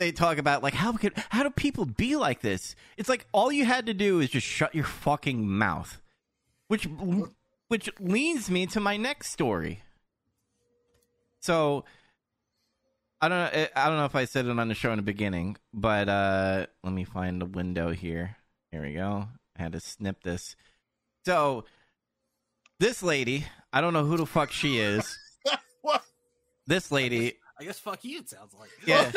they 0.00 0.10
talk 0.12 0.38
about 0.38 0.62
like 0.62 0.74
how 0.74 0.92
could 0.92 1.12
how 1.30 1.42
do 1.42 1.50
people 1.50 1.84
be 1.84 2.16
like 2.16 2.40
this? 2.40 2.74
It's 2.96 3.08
like 3.08 3.26
all 3.32 3.52
you 3.52 3.64
had 3.64 3.86
to 3.86 3.94
do 3.94 4.20
is 4.20 4.30
just 4.30 4.46
shut 4.46 4.74
your 4.74 4.84
fucking 4.84 5.48
mouth, 5.48 6.00
which 6.68 6.88
which 7.68 7.90
leads 8.00 8.50
me 8.50 8.66
to 8.66 8.80
my 8.80 8.96
next 8.96 9.30
story. 9.30 9.82
So 11.40 11.84
I 13.20 13.28
don't 13.28 13.38
know. 13.38 13.66
I 13.76 13.88
don't 13.88 13.96
know 13.98 14.04
if 14.04 14.16
I 14.16 14.24
said 14.24 14.46
it 14.46 14.58
on 14.58 14.68
the 14.68 14.74
show 14.74 14.90
in 14.92 14.96
the 14.96 15.02
beginning, 15.02 15.56
but 15.72 16.08
uh, 16.08 16.66
let 16.82 16.92
me 16.92 17.04
find 17.04 17.40
the 17.40 17.46
window 17.46 17.90
here. 17.90 18.36
Here 18.70 18.82
we 18.82 18.94
go. 18.94 19.28
I 19.56 19.62
had 19.62 19.72
to 19.72 19.80
snip 19.80 20.22
this. 20.22 20.56
So 21.24 21.64
this 22.80 23.02
lady, 23.02 23.46
I 23.72 23.80
don't 23.80 23.92
know 23.92 24.04
who 24.04 24.16
the 24.16 24.26
fuck 24.26 24.50
she 24.50 24.78
is. 24.78 25.16
what? 25.82 26.02
This 26.66 26.90
lady, 26.90 27.34
I 27.60 27.64
guess 27.64 27.78
fuck 27.78 28.04
you. 28.04 28.18
It 28.18 28.28
sounds 28.28 28.54
like. 28.58 28.70
yeah, 28.86 29.12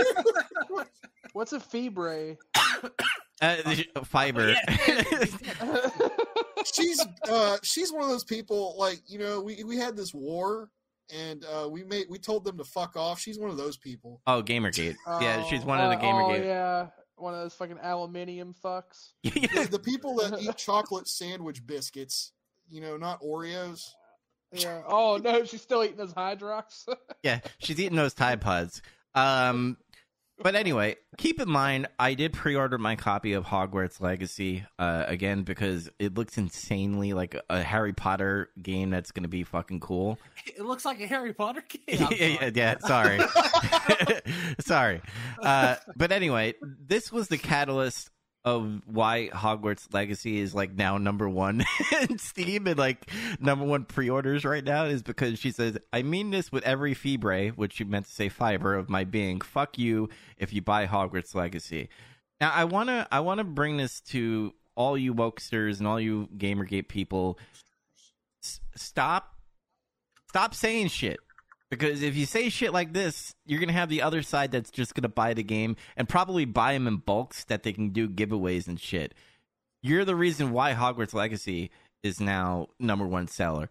What's 1.33 1.51
a 1.51 1.59
fibre? 1.59 2.37
uh, 3.41 3.55
fiber. 4.03 4.55
she's 6.73 7.05
uh 7.29 7.57
she's 7.63 7.91
one 7.91 8.03
of 8.03 8.09
those 8.09 8.23
people 8.23 8.75
like 8.77 9.01
you 9.07 9.19
know 9.19 9.41
we 9.41 9.63
we 9.63 9.77
had 9.77 9.95
this 9.95 10.13
war 10.13 10.69
and 11.13 11.45
uh 11.45 11.67
we 11.69 11.83
made 11.83 12.07
we 12.09 12.17
told 12.17 12.43
them 12.43 12.57
to 12.57 12.63
fuck 12.63 12.95
off 12.95 13.19
she's 13.19 13.37
one 13.39 13.49
of 13.49 13.57
those 13.57 13.77
people 13.77 14.21
oh, 14.27 14.41
GamerGate. 14.41 14.95
Yeah, 15.21 15.43
she's 15.43 15.63
Oh, 15.63 15.67
one 15.67 15.79
of 15.79 15.91
the 15.91 15.97
uh, 15.97 16.01
GamerGate. 16.01 16.39
Oh 16.39 16.43
yeah, 16.43 16.87
one 17.17 17.33
of 17.33 17.41
those 17.41 17.53
fucking 17.53 17.77
aluminium 17.81 18.55
fucks. 18.63 19.11
the, 19.23 19.67
the 19.69 19.79
people 19.79 20.15
that 20.15 20.41
eat 20.41 20.55
chocolate 20.57 21.07
sandwich 21.07 21.65
biscuits 21.65 22.31
you 22.69 22.81
know 22.81 22.97
not 22.97 23.21
oreos 23.21 23.81
Yeah. 24.51 24.81
Oh 24.87 25.17
no, 25.17 25.43
she's 25.43 25.61
still 25.61 25.83
eating 25.83 25.97
those 25.97 26.13
Hydrox. 26.13 26.87
yeah, 27.23 27.39
she's 27.59 27.79
eating 27.79 27.97
those 27.97 28.13
Tide 28.13 28.41
Pods. 28.41 28.81
Um, 29.13 29.77
but 30.41 30.55
anyway, 30.55 30.97
keep 31.17 31.39
in 31.39 31.49
mind, 31.49 31.87
I 31.97 32.13
did 32.13 32.33
pre-order 32.33 32.77
my 32.77 32.95
copy 32.95 33.33
of 33.33 33.45
Hogwarts 33.45 34.01
Legacy 34.01 34.65
uh, 34.77 35.05
again 35.07 35.43
because 35.43 35.89
it 35.99 36.15
looks 36.15 36.37
insanely 36.37 37.13
like 37.13 37.39
a 37.49 37.61
Harry 37.63 37.93
Potter 37.93 38.49
game 38.61 38.89
that's 38.89 39.11
going 39.11 39.23
to 39.23 39.29
be 39.29 39.43
fucking 39.43 39.79
cool. 39.79 40.19
It 40.45 40.65
looks 40.65 40.85
like 40.85 40.99
a 40.99 41.07
Harry 41.07 41.33
Potter 41.33 41.63
game. 41.87 42.07
yeah, 42.11 42.51
yeah, 42.53 42.77
sorry. 42.79 43.17
yeah, 43.17 43.27
sorry, 43.27 44.21
sorry. 44.59 45.01
Uh, 45.41 45.75
but 45.95 46.11
anyway, 46.11 46.53
this 46.61 47.11
was 47.11 47.27
the 47.29 47.37
catalyst 47.37 48.09
of 48.45 48.83
why 48.85 49.29
Hogwarts 49.33 49.91
Legacy 49.91 50.39
is 50.39 50.53
like 50.53 50.75
now 50.75 50.99
number 50.99 51.27
one 51.27 51.65
in 52.09 52.19
Steam 52.19 52.67
and 52.67 52.77
like 52.77 53.09
number 53.39 53.65
one 53.65 53.85
pre-orders 53.85 54.45
right 54.45 54.63
now 54.63 54.85
is 54.85 55.01
because 55.01 55.39
she 55.39 55.51
says, 55.51 55.77
"I 55.91 56.03
mean 56.03 56.29
this 56.29 56.51
with 56.51 56.63
every 56.63 56.93
fibre, 56.93 57.49
which 57.49 57.73
she 57.73 57.83
meant 57.83 58.05
to 58.05 58.11
say 58.11 58.29
fiber 58.29 58.75
of 58.75 58.87
my 58.87 59.03
being. 59.03 59.41
Fuck 59.41 59.79
you 59.79 60.09
if 60.37 60.53
you 60.53 60.61
buy 60.61 60.85
Hogwarts 60.85 61.33
Legacy. 61.33 61.89
Now 62.39 62.51
I 62.51 62.65
wanna 62.65 63.07
I 63.11 63.21
wanna 63.21 63.43
bring 63.43 63.77
this 63.77 63.99
to 64.01 64.53
all 64.75 64.95
you 64.95 65.15
wokesters 65.15 65.79
and 65.79 65.87
all 65.87 65.99
you 65.99 66.29
GamerGate 66.37 66.87
people. 66.87 67.39
S- 68.43 68.59
stop 68.75 69.33
stop 70.29 70.53
saying 70.53 70.89
shit. 70.89 71.19
Because 71.77 72.01
if 72.01 72.15
you 72.15 72.25
say 72.25 72.49
shit 72.49 72.73
like 72.73 72.93
this, 72.93 73.35
you're 73.45 73.59
gonna 73.59 73.73
have 73.73 73.89
the 73.89 74.01
other 74.01 74.21
side 74.21 74.51
that's 74.51 74.71
just 74.71 74.95
gonna 74.95 75.09
buy 75.09 75.33
the 75.33 75.43
game 75.43 75.75
and 75.97 76.07
probably 76.07 76.45
buy 76.45 76.73
them 76.73 76.87
in 76.87 76.97
bulks 76.97 77.43
that 77.45 77.63
they 77.63 77.73
can 77.73 77.89
do 77.89 78.07
giveaways 78.07 78.67
and 78.67 78.79
shit. 78.79 79.13
You're 79.81 80.05
the 80.05 80.15
reason 80.15 80.51
why 80.51 80.73
Hogwarts 80.73 81.13
Legacy 81.13 81.71
is 82.03 82.19
now 82.19 82.67
number 82.79 83.05
one 83.05 83.27
seller, 83.27 83.69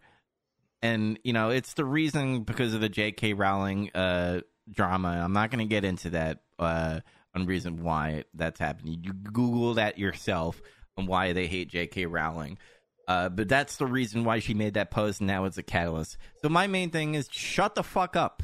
and 0.82 1.18
you 1.24 1.32
know 1.32 1.50
it's 1.50 1.74
the 1.74 1.84
reason 1.84 2.42
because 2.42 2.74
of 2.74 2.80
the 2.80 2.88
J.K. 2.88 3.32
Rowling 3.32 3.90
uh, 3.94 4.40
drama. 4.70 5.20
I'm 5.22 5.32
not 5.32 5.50
gonna 5.50 5.64
get 5.64 5.84
into 5.84 6.10
that 6.10 6.40
uh, 6.58 7.00
on 7.34 7.46
reason 7.46 7.82
why 7.82 8.24
that's 8.34 8.60
happening. 8.60 9.00
You 9.02 9.12
Google 9.12 9.74
that 9.74 9.98
yourself 9.98 10.60
on 10.96 11.06
why 11.06 11.32
they 11.32 11.46
hate 11.46 11.68
J.K. 11.68 12.06
Rowling. 12.06 12.58
Uh, 13.06 13.28
but 13.28 13.48
that's 13.48 13.76
the 13.76 13.86
reason 13.86 14.24
why 14.24 14.38
she 14.38 14.54
made 14.54 14.74
that 14.74 14.90
post, 14.90 15.20
and 15.20 15.26
now 15.26 15.44
it's 15.44 15.58
a 15.58 15.62
catalyst. 15.62 16.16
So 16.42 16.48
my 16.48 16.66
main 16.66 16.90
thing 16.90 17.14
is 17.14 17.28
shut 17.30 17.74
the 17.74 17.82
fuck 17.82 18.16
up. 18.16 18.42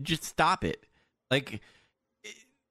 Just 0.00 0.24
stop 0.24 0.64
it. 0.64 0.84
Like, 1.30 1.60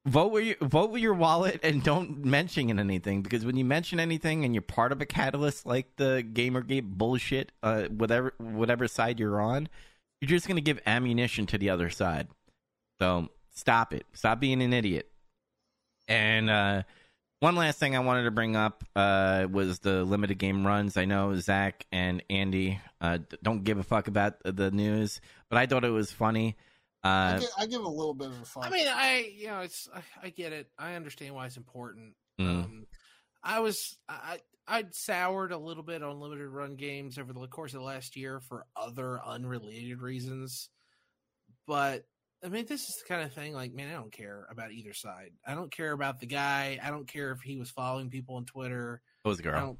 vote 0.04 0.32
with 0.32 0.44
your 0.44 0.56
vote 0.60 0.90
with 0.90 1.02
your 1.02 1.14
wallet, 1.14 1.60
and 1.62 1.82
don't 1.82 2.24
mention 2.24 2.78
anything 2.78 3.22
because 3.22 3.44
when 3.44 3.56
you 3.56 3.64
mention 3.64 3.98
anything 3.98 4.44
and 4.44 4.54
you're 4.54 4.62
part 4.62 4.92
of 4.92 5.00
a 5.00 5.06
catalyst 5.06 5.64
like 5.64 5.96
the 5.96 6.24
GamerGate 6.32 6.84
bullshit, 6.84 7.52
uh, 7.62 7.84
whatever 7.84 8.34
whatever 8.38 8.86
side 8.86 9.18
you're 9.18 9.40
on, 9.40 9.68
you're 10.20 10.28
just 10.28 10.46
gonna 10.46 10.60
give 10.60 10.80
ammunition 10.86 11.46
to 11.46 11.58
the 11.58 11.70
other 11.70 11.88
side. 11.88 12.28
So 13.00 13.28
stop 13.54 13.92
it. 13.92 14.04
Stop 14.12 14.40
being 14.40 14.62
an 14.62 14.72
idiot. 14.72 15.08
And 16.08 16.50
uh, 16.50 16.82
one 17.42 17.56
last 17.56 17.80
thing 17.80 17.96
I 17.96 17.98
wanted 17.98 18.22
to 18.22 18.30
bring 18.30 18.54
up 18.54 18.84
uh, 18.94 19.48
was 19.50 19.80
the 19.80 20.04
limited 20.04 20.38
game 20.38 20.64
runs. 20.64 20.96
I 20.96 21.06
know 21.06 21.34
Zach 21.34 21.84
and 21.90 22.22
Andy 22.30 22.80
uh, 23.00 23.18
don't 23.42 23.64
give 23.64 23.78
a 23.78 23.82
fuck 23.82 24.06
about 24.06 24.34
the 24.44 24.70
news, 24.70 25.20
but 25.50 25.58
I 25.58 25.66
thought 25.66 25.82
it 25.82 25.90
was 25.90 26.12
funny. 26.12 26.56
I, 27.02 27.08
Uh, 27.08 27.38
give, 27.40 27.48
I 27.58 27.66
give 27.66 27.82
a 27.82 27.88
little 27.88 28.14
bit 28.14 28.28
of 28.28 28.40
a 28.40 28.44
fun 28.44 28.62
I 28.62 28.70
mean, 28.70 28.86
I 28.88 29.32
you 29.36 29.48
know, 29.48 29.58
it's 29.58 29.88
I, 29.92 30.26
I 30.26 30.28
get 30.30 30.52
it. 30.52 30.68
I 30.78 30.94
understand 30.94 31.34
why 31.34 31.46
it's 31.46 31.56
important. 31.56 32.14
Mm. 32.40 32.46
Um, 32.46 32.86
I 33.42 33.58
was 33.58 33.98
I 34.08 34.38
I'd 34.68 34.94
soured 34.94 35.50
a 35.50 35.58
little 35.58 35.82
bit 35.82 36.04
on 36.04 36.20
limited 36.20 36.48
run 36.48 36.76
games 36.76 37.18
over 37.18 37.32
the 37.32 37.48
course 37.48 37.74
of 37.74 37.80
the 37.80 37.86
last 37.86 38.14
year 38.14 38.38
for 38.38 38.66
other 38.76 39.20
unrelated 39.20 40.00
reasons, 40.00 40.68
but 41.66 42.04
I 42.44 42.48
mean, 42.48 42.66
this 42.66 42.82
is 42.82 42.96
the 43.02 43.14
kind 43.14 43.22
of 43.22 43.32
thing. 43.32 43.54
Like, 43.54 43.72
man, 43.72 43.88
I 43.88 43.94
don't 43.94 44.12
care 44.12 44.46
about 44.50 44.72
either 44.72 44.94
side. 44.94 45.30
I 45.46 45.54
don't 45.54 45.70
care 45.70 45.92
about 45.92 46.18
the 46.18 46.26
guy. 46.26 46.78
I 46.82 46.90
don't 46.90 47.06
care 47.06 47.30
if 47.30 47.40
he 47.40 47.56
was 47.56 47.70
following 47.70 48.10
people 48.10 48.36
on 48.36 48.44
Twitter. 48.44 49.00
it 49.24 49.28
was 49.28 49.40
I 49.40 49.42
girl. 49.44 49.56
I 49.56 49.60
don't 49.60 49.78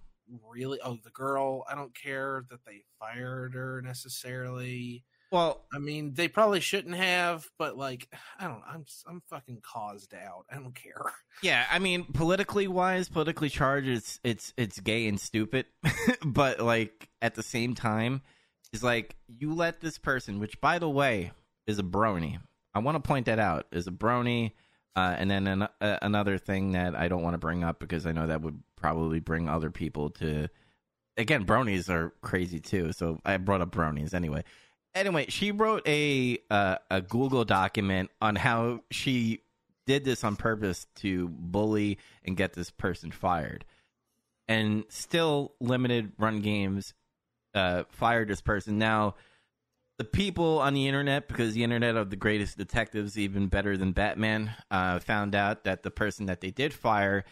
really. 0.49 0.79
Oh, 0.85 0.99
the 1.03 1.11
girl. 1.11 1.65
I 1.69 1.75
don't 1.75 1.95
care 1.95 2.45
that 2.51 2.65
they 2.65 2.85
fired 3.01 3.55
her 3.55 3.83
necessarily. 3.83 5.05
Well, 5.33 5.65
I 5.75 5.79
mean, 5.79 6.13
they 6.13 6.29
probably 6.29 6.61
shouldn't 6.61 6.95
have, 6.95 7.49
but 7.59 7.77
like, 7.77 8.07
I 8.39 8.45
don't. 8.45 8.63
I'm 8.69 8.85
I'm 9.09 9.23
fucking 9.29 9.63
caused 9.63 10.15
out. 10.15 10.45
I 10.51 10.57
don't 10.57 10.75
care. 10.75 11.03
yeah, 11.43 11.67
I 11.71 11.79
mean, 11.79 12.05
politically 12.05 12.69
wise, 12.69 13.09
politically 13.09 13.49
charged, 13.49 13.89
it's 13.89 14.21
it's 14.23 14.53
it's 14.57 14.79
gay 14.79 15.09
and 15.09 15.19
stupid, 15.19 15.67
but 16.25 16.61
like 16.61 17.09
at 17.23 17.35
the 17.35 17.43
same 17.43 17.75
time, 17.75 18.21
it's 18.73 18.83
like 18.83 19.17
you 19.27 19.55
let 19.55 19.81
this 19.81 19.99
person, 19.99 20.39
which 20.39 20.61
by 20.61 20.79
the 20.79 20.91
way 20.91 21.33
is 21.67 21.79
a 21.79 21.83
brony. 21.83 22.39
I 22.75 22.79
want 22.81 22.97
to 22.97 23.07
point 23.07 23.27
that 23.27 23.39
out 23.39 23.67
is 23.73 23.87
a 23.87 23.93
brony. 23.93 24.53
Uh, 24.95 25.15
and 25.17 25.31
then 25.31 25.47
an, 25.47 25.63
uh, 25.63 25.99
another 26.03 26.37
thing 26.37 26.73
that 26.73 26.95
I 26.95 27.09
don't 27.09 27.23
want 27.23 27.35
to 27.35 27.39
bring 27.39 27.65
up 27.65 27.79
because 27.79 28.07
I 28.07 28.13
know 28.13 28.27
that 28.27 28.43
would 28.43 28.63
probably 28.77 29.21
bring 29.21 29.49
other 29.49 29.71
people 29.71 30.11
to. 30.11 30.49
Again, 31.17 31.47
bronies 31.47 31.89
are 31.89 32.13
crazy 32.21 32.61
too, 32.61 32.93
so 32.93 33.19
I 33.25 33.39
brought 33.39 33.63
up 33.63 33.71
bronies 33.71 34.13
anyway. 34.13 34.45
Anyway, 34.95 35.27
she 35.31 35.51
wrote 35.51 35.87
a 35.89 36.39
uh, 36.51 36.77
a 36.91 37.01
Google 37.01 37.47
document 37.47 38.11
on 38.21 38.37
how 38.37 38.81
she 38.91 39.41
did 39.87 40.05
this 40.05 40.25
on 40.25 40.37
purpose 40.37 40.87
to 40.97 41.29
bully 41.29 41.99
and 42.25 42.37
get 42.37 42.53
this 42.53 42.71
person 42.71 43.11
fired, 43.11 43.65
and 44.47 44.85
still 44.91 45.55
limited 45.59 46.13
run 46.19 46.41
games 46.41 46.93
uh, 47.55 47.85
fired 47.89 48.29
this 48.29 48.43
person. 48.43 48.79
Now, 48.79 49.15
the 50.03 50.09
people 50.09 50.59
on 50.59 50.75
the 50.75 50.89
internet, 50.89 51.29
because 51.29 51.55
the 51.55 51.63
internet 51.63 51.95
are 51.95 52.05
the 52.05 52.17
greatest 52.17 52.59
detectives, 52.59 53.17
even 53.17 53.47
better 53.47 53.77
than 53.77 53.93
Batman, 53.93 54.53
uh, 54.69 54.99
found 54.99 55.33
out 55.33 55.63
that 55.63 55.85
the 55.85 55.93
person 55.93 56.27
that 56.27 56.41
they 56.41 56.51
did 56.51 56.75
fire 56.75 57.25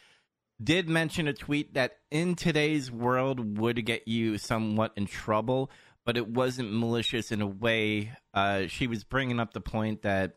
did 0.62 0.88
mention 0.88 1.26
a 1.26 1.32
tweet 1.32 1.74
that 1.74 1.97
in 2.12 2.36
today's 2.36 2.88
world 2.88 3.59
would 3.59 3.84
get 3.84 4.06
you 4.06 4.38
somewhat 4.38 4.92
in 4.94 5.06
trouble, 5.06 5.68
but 6.06 6.16
it 6.16 6.28
wasn't 6.28 6.72
malicious 6.72 7.32
in 7.32 7.40
a 7.40 7.47
way. 7.47 8.12
Uh, 8.32 8.68
she 8.68 8.86
was 8.86 9.02
bringing 9.02 9.40
up 9.40 9.52
the 9.52 9.60
point 9.60 10.02
that, 10.02 10.34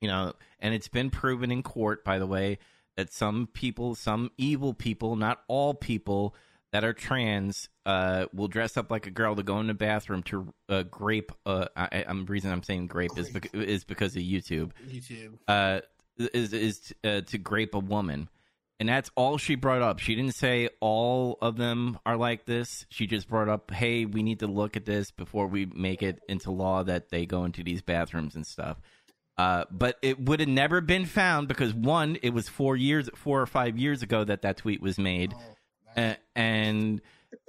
you 0.00 0.06
know, 0.06 0.32
and 0.60 0.72
it's 0.72 0.86
been 0.86 1.10
proven 1.10 1.50
in 1.50 1.64
court, 1.64 2.04
by 2.04 2.20
the 2.20 2.28
way, 2.28 2.58
that 2.96 3.12
some 3.12 3.48
people, 3.52 3.96
some 3.96 4.30
evil 4.38 4.72
people, 4.72 5.16
not 5.16 5.42
all 5.48 5.74
people, 5.74 6.32
that 6.72 6.84
are 6.84 6.92
trans 6.92 7.68
uh, 7.86 8.26
will 8.32 8.48
dress 8.48 8.76
up 8.76 8.90
like 8.90 9.06
a 9.06 9.10
girl 9.10 9.34
to 9.36 9.42
go 9.42 9.58
in 9.60 9.66
the 9.66 9.74
bathroom 9.74 10.22
to 10.24 10.52
uh, 10.68 10.82
grape. 10.84 11.32
Uh, 11.44 11.66
I, 11.76 12.04
I'm 12.06 12.26
the 12.26 12.32
reason 12.32 12.52
I'm 12.52 12.62
saying 12.62 12.86
grape 12.86 13.10
is 13.16 13.30
bec- 13.30 13.54
is 13.54 13.84
because 13.84 14.14
of 14.16 14.22
YouTube. 14.22 14.70
YouTube. 14.88 15.38
Uh, 15.48 15.80
is 16.18 16.52
is 16.52 16.94
uh, 17.02 17.22
to 17.22 17.38
grape 17.38 17.74
a 17.74 17.78
woman, 17.78 18.28
and 18.78 18.88
that's 18.88 19.10
all 19.16 19.38
she 19.38 19.54
brought 19.54 19.82
up. 19.82 19.98
She 19.98 20.14
didn't 20.14 20.34
say 20.34 20.68
all 20.80 21.38
of 21.42 21.56
them 21.56 21.98
are 22.06 22.16
like 22.16 22.44
this. 22.44 22.86
She 22.90 23.06
just 23.06 23.28
brought 23.28 23.48
up, 23.48 23.70
hey, 23.70 24.04
we 24.04 24.22
need 24.22 24.40
to 24.40 24.46
look 24.46 24.76
at 24.76 24.84
this 24.84 25.10
before 25.10 25.46
we 25.46 25.66
make 25.66 26.02
it 26.02 26.20
into 26.28 26.50
law 26.50 26.82
that 26.84 27.08
they 27.10 27.26
go 27.26 27.44
into 27.44 27.62
these 27.64 27.82
bathrooms 27.82 28.36
and 28.36 28.46
stuff. 28.46 28.76
Uh, 29.38 29.64
but 29.70 29.96
it 30.02 30.20
would 30.20 30.40
have 30.40 30.48
never 30.50 30.82
been 30.82 31.06
found 31.06 31.48
because 31.48 31.72
one, 31.72 32.18
it 32.22 32.30
was 32.34 32.46
four 32.48 32.76
years, 32.76 33.08
four 33.14 33.40
or 33.40 33.46
five 33.46 33.78
years 33.78 34.02
ago 34.02 34.22
that 34.22 34.42
that 34.42 34.58
tweet 34.58 34.82
was 34.82 34.98
made, 34.98 35.32
Oh, 35.34 35.54
A- 35.96 36.16
and 36.34 37.00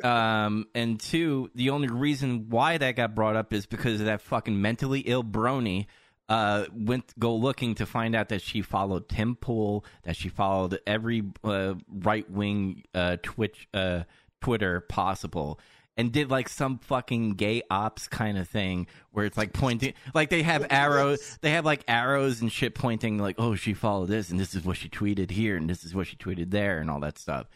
um, 0.04 0.68
and 0.74 1.00
two, 1.00 1.50
the 1.56 1.72
only 1.72 1.88
reason 1.88 2.50
why 2.50 2.78
that 2.78 2.96
got 2.96 3.16
brought 3.16 3.36
up 3.36 3.54
is 3.54 3.66
because 3.66 4.00
of 4.00 4.06
that 4.08 4.22
fucking 4.22 4.62
mentally 4.62 5.02
ill 5.02 5.24
brony. 5.24 5.88
Uh, 6.30 6.66
went 6.74 7.18
go 7.20 7.36
looking 7.36 7.76
to 7.76 7.86
find 7.86 8.16
out 8.16 8.30
that 8.30 8.42
she 8.42 8.62
followed 8.62 9.10
Tim 9.10 9.36
Pool, 9.36 9.84
that 10.04 10.16
she 10.16 10.30
followed 10.30 10.80
every 10.88 11.24
uh, 11.44 11.74
right 11.90 12.30
wing 12.32 12.84
uh, 12.94 13.18
Twitch 13.22 13.68
uh, 13.74 14.04
Twitter 14.40 14.80
possible, 14.80 15.60
and 15.98 16.10
did 16.10 16.32
like 16.32 16.48
some 16.48 16.78
fucking 16.80 17.34
gay 17.34 17.64
ops 17.70 18.08
kind 18.08 18.38
of 18.38 18.48
thing 18.48 18.88
where 19.12 19.26
it's 19.26 19.38
like 19.38 19.52
pointing, 19.52 19.94
like 20.14 20.30
they 20.30 20.42
have 20.42 20.66
arrows, 20.70 21.38
they 21.42 21.52
have 21.52 21.66
like 21.66 21.84
arrows 21.90 22.40
and 22.40 22.50
shit 22.50 22.76
pointing, 22.76 23.18
like 23.18 23.36
oh 23.38 23.56
she 23.56 23.74
followed 23.74 24.08
this 24.08 24.30
and 24.30 24.40
this 24.40 24.56
is 24.56 24.64
what 24.64 24.78
she 24.78 24.88
tweeted 24.88 25.32
here 25.32 25.58
and 25.58 25.70
this 25.70 25.84
is 25.84 25.94
what 25.94 26.08
she 26.08 26.16
tweeted 26.16 26.50
there 26.52 26.80
and 26.80 26.90
all 26.90 27.02
that 27.02 27.18
stuff, 27.20 27.48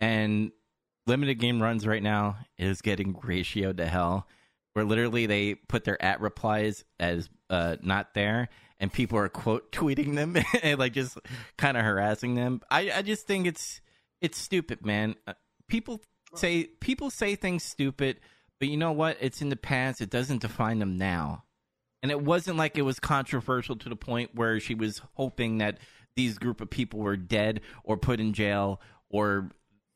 and 0.00 0.52
limited 1.06 1.34
game 1.34 1.62
runs 1.62 1.86
right 1.86 2.02
now 2.02 2.36
is 2.58 2.82
getting 2.82 3.14
ratioed 3.14 3.78
to 3.78 3.86
hell 3.86 4.26
where 4.72 4.84
literally 4.84 5.26
they 5.26 5.54
put 5.54 5.84
their 5.84 6.00
at 6.02 6.20
replies 6.20 6.84
as 7.00 7.28
uh, 7.48 7.76
not 7.82 8.14
there 8.14 8.48
and 8.78 8.92
people 8.92 9.18
are 9.18 9.28
quote 9.28 9.72
tweeting 9.72 10.14
them 10.14 10.36
and 10.62 10.78
like 10.78 10.92
just 10.92 11.18
kind 11.58 11.76
of 11.76 11.84
harassing 11.84 12.34
them. 12.34 12.60
I, 12.70 12.90
I 12.96 13.02
just 13.02 13.26
think 13.26 13.46
it's 13.46 13.80
it's 14.20 14.38
stupid 14.38 14.84
man. 14.84 15.16
Uh, 15.26 15.34
people 15.68 16.00
say 16.34 16.64
people 16.80 17.10
say 17.10 17.34
things 17.34 17.64
stupid 17.64 18.20
but 18.60 18.68
you 18.68 18.76
know 18.76 18.92
what? 18.92 19.16
It's 19.20 19.42
in 19.42 19.48
the 19.48 19.56
past. 19.56 20.00
It 20.00 20.10
doesn't 20.10 20.42
define 20.42 20.78
them 20.78 20.98
now. 20.98 21.44
And 22.02 22.12
it 22.12 22.20
wasn't 22.20 22.58
like 22.58 22.78
it 22.78 22.82
was 22.82 23.00
controversial 23.00 23.74
to 23.76 23.88
the 23.88 23.96
point 23.96 24.34
where 24.34 24.60
she 24.60 24.74
was 24.74 25.00
hoping 25.14 25.58
that 25.58 25.78
these 26.14 26.38
group 26.38 26.60
of 26.60 26.70
people 26.70 27.00
were 27.00 27.16
dead 27.16 27.62
or 27.84 27.96
put 27.96 28.20
in 28.20 28.32
jail 28.32 28.80
or 29.08 29.50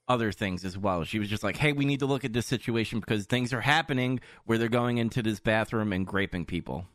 other 0.09 0.33
things 0.33 0.65
as 0.65 0.77
well. 0.77 1.05
She 1.05 1.19
was 1.19 1.29
just 1.29 1.43
like, 1.43 1.57
"Hey, 1.57 1.73
we 1.73 1.85
need 1.85 2.01
to 2.01 2.07
look 2.07 2.25
at 2.25 2.33
this 2.33 2.47
situation 2.47 3.01
because 3.01 3.27
things 3.27 3.53
are 3.53 3.61
happening 3.61 4.21
where 4.45 4.59
they're 4.59 4.69
going 4.69 4.99
into 4.99 5.23
this 5.23 5.41
bathroom 5.41 5.93
and 5.93 6.07
graping 6.07 6.45
people." 6.45 6.87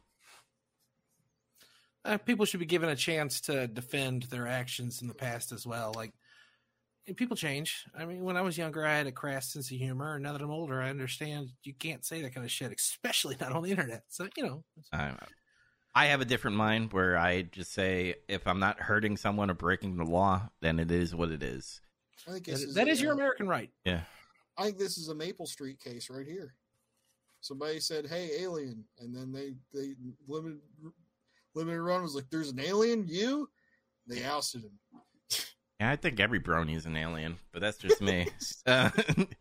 Uh, 2.05 2.17
people 2.17 2.45
should 2.45 2.59
be 2.59 2.65
given 2.65 2.89
a 2.89 2.95
chance 2.95 3.41
to 3.41 3.67
defend 3.67 4.23
their 4.23 4.47
actions 4.47 5.01
in 5.01 5.07
the 5.07 5.13
past 5.13 5.51
as 5.51 5.67
well. 5.67 5.91
Like, 5.95 6.13
people 7.15 7.35
change. 7.35 7.85
I 7.97 8.05
mean, 8.05 8.23
when 8.23 8.37
I 8.37 8.41
was 8.41 8.57
younger, 8.57 8.85
I 8.85 8.95
had 8.95 9.07
a 9.07 9.11
crass 9.11 9.51
sense 9.51 9.69
of 9.71 9.77
humor, 9.77 10.15
and 10.15 10.23
now 10.23 10.33
that 10.33 10.41
I'm 10.41 10.51
older, 10.51 10.81
I 10.81 10.89
understand 10.89 11.49
you 11.63 11.73
can't 11.73 12.05
say 12.05 12.21
that 12.21 12.33
kind 12.33 12.45
of 12.45 12.51
shit, 12.51 12.71
especially 12.71 13.35
not 13.39 13.51
on 13.51 13.63
the 13.63 13.71
internet. 13.71 14.03
So, 14.09 14.27
you 14.37 14.43
know, 14.43 14.63
I, 14.93 15.13
I 15.93 16.05
have 16.07 16.21
a 16.21 16.25
different 16.25 16.57
mind 16.57 16.93
where 16.93 17.17
I 17.17 17.41
just 17.41 17.73
say, 17.73 18.15
if 18.27 18.47
I'm 18.47 18.59
not 18.59 18.79
hurting 18.79 19.17
someone 19.17 19.49
or 19.49 19.55
breaking 19.55 19.97
the 19.97 20.05
law, 20.05 20.49
then 20.61 20.79
it 20.79 20.91
is 20.91 21.15
what 21.15 21.31
it 21.31 21.43
is. 21.43 21.81
I 22.27 22.31
think 22.31 22.45
that 22.45 22.51
this 22.51 22.61
is, 22.61 22.69
is, 22.69 22.75
that 22.75 22.87
is 22.87 22.99
uh, 22.99 23.03
your 23.03 23.13
American 23.13 23.47
right. 23.47 23.69
Yeah. 23.85 24.01
I 24.57 24.65
think 24.65 24.77
this 24.77 24.97
is 24.97 25.09
a 25.09 25.15
Maple 25.15 25.45
Street 25.45 25.79
case 25.79 26.09
right 26.09 26.27
here. 26.27 26.53
Somebody 27.41 27.79
said, 27.79 28.05
"Hey, 28.05 28.31
alien," 28.39 28.83
and 28.99 29.15
then 29.15 29.31
they 29.31 29.53
they 29.73 29.95
limited 30.27 30.59
limited 31.55 31.81
run 31.81 32.01
was 32.01 32.15
like, 32.15 32.29
"There's 32.29 32.49
an 32.49 32.59
alien, 32.59 33.07
you." 33.07 33.49
They 34.07 34.25
ousted 34.25 34.63
him. 34.63 34.79
Yeah, 35.79 35.91
I 35.91 35.95
think 35.95 36.19
every 36.19 36.39
brony 36.39 36.75
is 36.75 36.85
an 36.85 36.97
alien, 36.97 37.37
but 37.53 37.61
that's 37.61 37.77
just 37.77 38.01
me. 38.01 38.27
uh, 38.65 38.89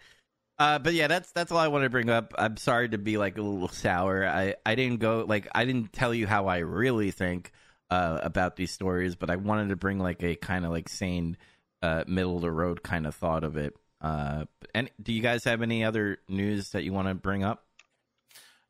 uh, 0.58 0.78
but 0.78 0.94
yeah, 0.94 1.08
that's 1.08 1.32
that's 1.32 1.50
all 1.50 1.58
I 1.58 1.68
want 1.68 1.84
to 1.84 1.90
bring 1.90 2.10
up. 2.10 2.32
I'm 2.38 2.56
sorry 2.56 2.88
to 2.90 2.98
be 2.98 3.18
like 3.18 3.38
a 3.38 3.42
little 3.42 3.68
sour. 3.68 4.26
I 4.26 4.54
I 4.64 4.74
didn't 4.76 5.00
go 5.00 5.24
like 5.26 5.48
I 5.54 5.64
didn't 5.64 5.92
tell 5.92 6.14
you 6.14 6.26
how 6.26 6.46
I 6.46 6.58
really 6.58 7.10
think 7.10 7.50
uh, 7.90 8.20
about 8.22 8.56
these 8.56 8.70
stories, 8.70 9.16
but 9.16 9.30
I 9.30 9.36
wanted 9.36 9.70
to 9.70 9.76
bring 9.76 9.98
like 9.98 10.22
a 10.22 10.36
kind 10.36 10.64
of 10.64 10.70
like 10.70 10.88
sane, 10.88 11.36
uh, 11.82 12.04
middle 12.06 12.36
of 12.36 12.42
the 12.42 12.50
road 12.50 12.82
kind 12.82 13.06
of 13.06 13.14
thought 13.14 13.44
of 13.44 13.56
it. 13.56 13.74
Uh, 14.00 14.44
and 14.74 14.90
do 15.02 15.12
you 15.12 15.20
guys 15.22 15.44
have 15.44 15.60
any 15.62 15.84
other 15.84 16.18
news 16.28 16.70
that 16.70 16.84
you 16.84 16.92
want 16.92 17.08
to 17.08 17.14
bring 17.14 17.42
up? 17.44 17.64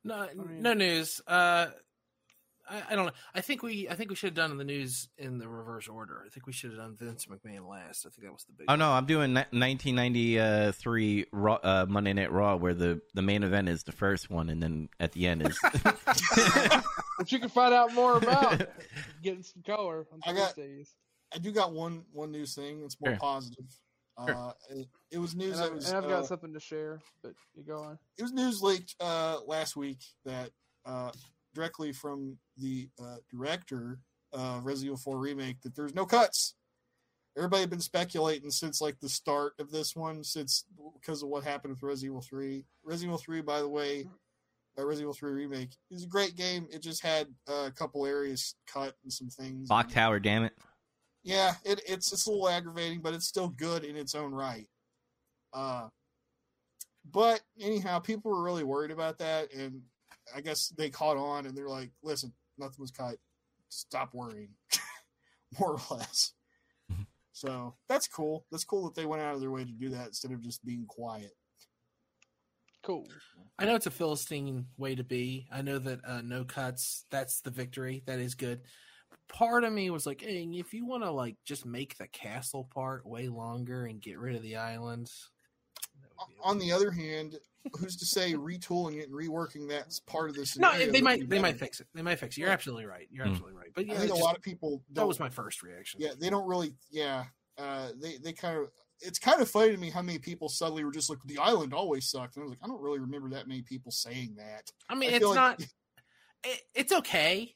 No, 0.03 0.27
mean- 0.35 0.61
no 0.61 0.73
news. 0.73 1.21
Uh, 1.27 1.67
I, 2.69 2.83
I 2.91 2.95
don't 2.95 3.05
know. 3.07 3.11
I 3.35 3.41
think 3.41 3.61
we, 3.63 3.89
I 3.89 3.95
think 3.95 4.09
we 4.09 4.15
should 4.15 4.27
have 4.27 4.35
done 4.49 4.57
the 4.57 4.63
news 4.63 5.07
in 5.17 5.37
the 5.39 5.47
reverse 5.47 5.87
order. 5.87 6.23
I 6.25 6.29
think 6.29 6.45
we 6.47 6.53
should 6.53 6.69
have 6.71 6.79
done 6.79 6.95
Vince 6.95 7.25
McMahon 7.25 7.67
last. 7.67 8.05
I 8.05 8.09
think 8.09 8.23
that 8.23 8.31
was 8.31 8.43
the 8.45 8.53
big. 8.53 8.65
Oh 8.69 8.75
no, 8.75 8.91
I'm 8.91 9.05
doing 9.05 9.33
1993 9.33 11.25
Raw, 11.31 11.55
uh, 11.55 11.85
Monday 11.89 12.13
Night 12.13 12.31
Raw, 12.31 12.55
where 12.55 12.73
the 12.73 13.01
the 13.13 13.21
main 13.21 13.43
event 13.43 13.69
is 13.69 13.83
the 13.83 13.91
first 13.91 14.29
one, 14.29 14.49
and 14.49 14.61
then 14.61 14.89
at 14.99 15.11
the 15.13 15.27
end 15.27 15.47
is. 15.47 15.59
Which 17.17 17.31
you 17.33 17.39
can 17.39 17.49
find 17.49 17.73
out 17.73 17.93
more 17.93 18.17
about 18.17 18.61
getting 19.23 19.43
some 19.43 19.61
color 19.63 20.05
on 20.13 20.19
I 20.25 20.33
got- 20.33 20.55
Thursdays. 20.55 20.89
I 21.33 21.37
do 21.37 21.51
got 21.51 21.73
one 21.73 22.03
one 22.11 22.31
news 22.31 22.55
thing. 22.55 22.81
It's 22.83 22.99
more 22.99 23.11
Sure. 23.11 23.19
positive. 23.19 23.65
Sure. 24.25 24.35
Uh, 24.35 24.51
it, 24.71 24.87
it 25.11 25.17
was 25.17 25.35
news 25.35 25.59
And, 25.59 25.59
that 25.67 25.71
I, 25.71 25.75
was 25.75 25.87
and 25.89 25.97
I've 25.97 26.05
uh, 26.05 26.09
got 26.09 26.25
something 26.25 26.53
to 26.53 26.59
share, 26.59 26.99
but 27.23 27.31
you 27.55 27.63
go 27.63 27.77
on. 27.83 27.97
it 28.17 28.21
was 28.23 28.33
news 28.33 28.61
leaked 28.61 28.95
uh, 28.99 29.37
last 29.45 29.75
week 29.77 29.99
that 30.25 30.49
uh, 30.85 31.11
directly 31.53 31.93
from 31.93 32.37
the 32.57 32.89
uh, 33.01 33.17
director 33.31 33.99
of 34.33 34.65
Resident 34.65 34.87
Evil 34.87 34.97
4 34.97 35.17
remake 35.19 35.61
that 35.61 35.75
there's 35.75 35.95
no 35.95 36.05
cuts. 36.05 36.55
Everybody 37.37 37.61
had 37.61 37.69
been 37.69 37.79
speculating 37.79 38.51
since 38.51 38.81
like 38.81 38.99
the 38.99 39.07
start 39.07 39.53
of 39.59 39.71
this 39.71 39.95
one, 39.95 40.23
since 40.23 40.65
because 40.99 41.23
of 41.23 41.29
what 41.29 41.43
happened 41.45 41.75
with 41.75 41.83
Resident 41.83 42.11
Evil 42.11 42.21
3. 42.21 42.65
Resident 42.83 43.09
Evil 43.11 43.17
3, 43.19 43.41
by 43.41 43.59
the 43.61 43.69
way, 43.69 44.05
uh, 44.77 44.85
Resident 44.85 45.03
Evil 45.05 45.13
3 45.13 45.31
remake 45.31 45.69
is 45.91 46.03
a 46.03 46.07
great 46.07 46.35
game. 46.35 46.67
It 46.71 46.81
just 46.81 47.01
had 47.01 47.27
uh, 47.47 47.67
a 47.67 47.71
couple 47.71 48.05
areas 48.05 48.55
cut 48.67 48.95
and 49.03 49.13
some 49.13 49.29
things. 49.29 49.69
Clock 49.69 49.89
Tower, 49.89 50.19
damn 50.19 50.43
it! 50.43 50.53
Yeah, 51.23 51.53
it, 51.65 51.81
it's 51.87 52.11
it's 52.13 52.27
a 52.27 52.31
little 52.31 52.49
aggravating, 52.49 53.01
but 53.01 53.13
it's 53.13 53.27
still 53.27 53.49
good 53.49 53.83
in 53.83 53.95
its 53.95 54.15
own 54.15 54.33
right. 54.33 54.67
Uh, 55.53 55.87
but 57.11 57.41
anyhow, 57.59 57.99
people 57.99 58.31
were 58.31 58.43
really 58.43 58.63
worried 58.63 58.91
about 58.91 59.17
that, 59.19 59.53
and 59.53 59.81
I 60.35 60.41
guess 60.41 60.69
they 60.69 60.89
caught 60.89 61.17
on, 61.17 61.45
and 61.45 61.57
they're 61.57 61.69
like, 61.69 61.91
"Listen, 62.03 62.33
nothing 62.57 62.79
was 62.79 62.91
cut. 62.91 63.15
Stop 63.69 64.13
worrying." 64.13 64.49
More 65.59 65.73
or 65.73 65.97
less. 65.97 66.33
So 67.31 67.75
that's 67.87 68.05
cool. 68.05 68.43
That's 68.51 68.65
cool 68.65 68.83
that 68.83 68.95
they 68.95 69.05
went 69.05 69.21
out 69.21 69.33
of 69.33 69.39
their 69.39 69.49
way 69.49 69.63
to 69.63 69.71
do 69.71 69.87
that 69.91 70.07
instead 70.07 70.31
of 70.31 70.41
just 70.41 70.65
being 70.65 70.85
quiet. 70.85 71.31
Cool. 72.83 73.07
I 73.57 73.63
know 73.63 73.75
it's 73.75 73.87
a 73.87 73.91
Philistine 73.91 74.65
way 74.77 74.95
to 74.95 75.05
be. 75.05 75.47
I 75.49 75.61
know 75.61 75.79
that 75.79 75.99
uh, 76.05 76.21
no 76.21 76.43
cuts. 76.43 77.05
That's 77.11 77.39
the 77.39 77.49
victory. 77.49 78.03
That 78.07 78.19
is 78.19 78.35
good. 78.35 78.61
Part 79.29 79.63
of 79.63 79.71
me 79.71 79.89
was 79.91 80.05
like, 80.05 80.21
hey, 80.21 80.47
if 80.53 80.73
you 80.73 80.85
want 80.85 81.03
to 81.03 81.11
like 81.11 81.35
just 81.45 81.65
make 81.65 81.97
the 81.97 82.07
castle 82.07 82.67
part 82.73 83.05
way 83.05 83.27
longer 83.29 83.85
and 83.85 84.01
get 84.01 84.17
rid 84.19 84.35
of 84.35 84.41
the 84.41 84.55
island. 84.57 85.09
that 86.01 86.09
would 86.27 86.35
be 86.35 86.41
On 86.43 86.57
the 86.59 86.71
other 86.71 86.91
hand, 86.91 87.37
who's 87.79 87.95
to 87.97 88.05
say 88.05 88.33
retooling 88.33 88.97
it 88.97 89.09
and 89.09 89.13
reworking 89.13 89.69
that's 89.69 89.99
part 89.99 90.29
of 90.29 90.35
the 90.35 90.51
no, 90.57 90.71
they 90.91 91.01
might 91.01 91.19
be 91.21 91.25
they 91.27 91.39
might 91.39 91.59
fix 91.59 91.79
it. 91.79 91.87
They 91.93 92.01
might 92.01 92.17
fix 92.19 92.37
it. 92.37 92.41
You're 92.41 92.49
absolutely 92.49 92.85
right. 92.85 93.07
You're 93.11 93.25
Hmm. 93.25 93.31
absolutely 93.33 93.57
right. 93.59 93.69
But 93.75 93.85
yeah, 93.85 93.93
I 93.93 93.97
think 93.97 94.09
a 94.11 94.13
just- 94.13 94.23
lot 94.23 94.35
of 94.35 94.41
people 94.41 94.81
that 94.89 95.01
don't 95.01 95.07
was 95.07 95.19
my 95.19 95.29
first 95.29 95.61
reaction. 95.63 96.01
yeah 96.01 96.11
they 96.19 96.29
don't 96.29 96.47
really 96.47 96.73
yeah 96.91 97.25
uh 97.57 97.89
they 98.01 98.17
they 98.17 98.33
kind 98.33 98.57
of 98.57 98.71
it's 99.01 99.19
kind 99.19 99.41
of 99.41 99.49
funny 99.49 99.71
to 99.71 99.77
me 99.77 99.89
how 99.89 100.01
many 100.01 100.17
people 100.19 100.49
suddenly 100.49 100.83
were 100.83 100.91
just 100.91 101.09
like 101.09 101.19
the 101.25 101.37
island 101.37 101.73
always 101.73 102.09
sucked 102.09 102.35
and 102.35 102.43
i 102.43 102.45
was 102.45 102.49
like 102.51 102.59
i 102.63 102.67
don't 102.67 102.81
really 102.81 102.99
remember 102.99 103.29
that 103.29 103.47
many 103.47 103.61
people 103.61 103.91
saying 103.91 104.33
that 104.37 104.71
I 104.89 104.95
mean, 104.95 105.11
I 105.11 105.17
it's 105.17 105.25
like- 105.25 105.35
not. 105.35 105.61
It, 106.43 106.61
it's 106.73 106.93
okay. 106.93 107.53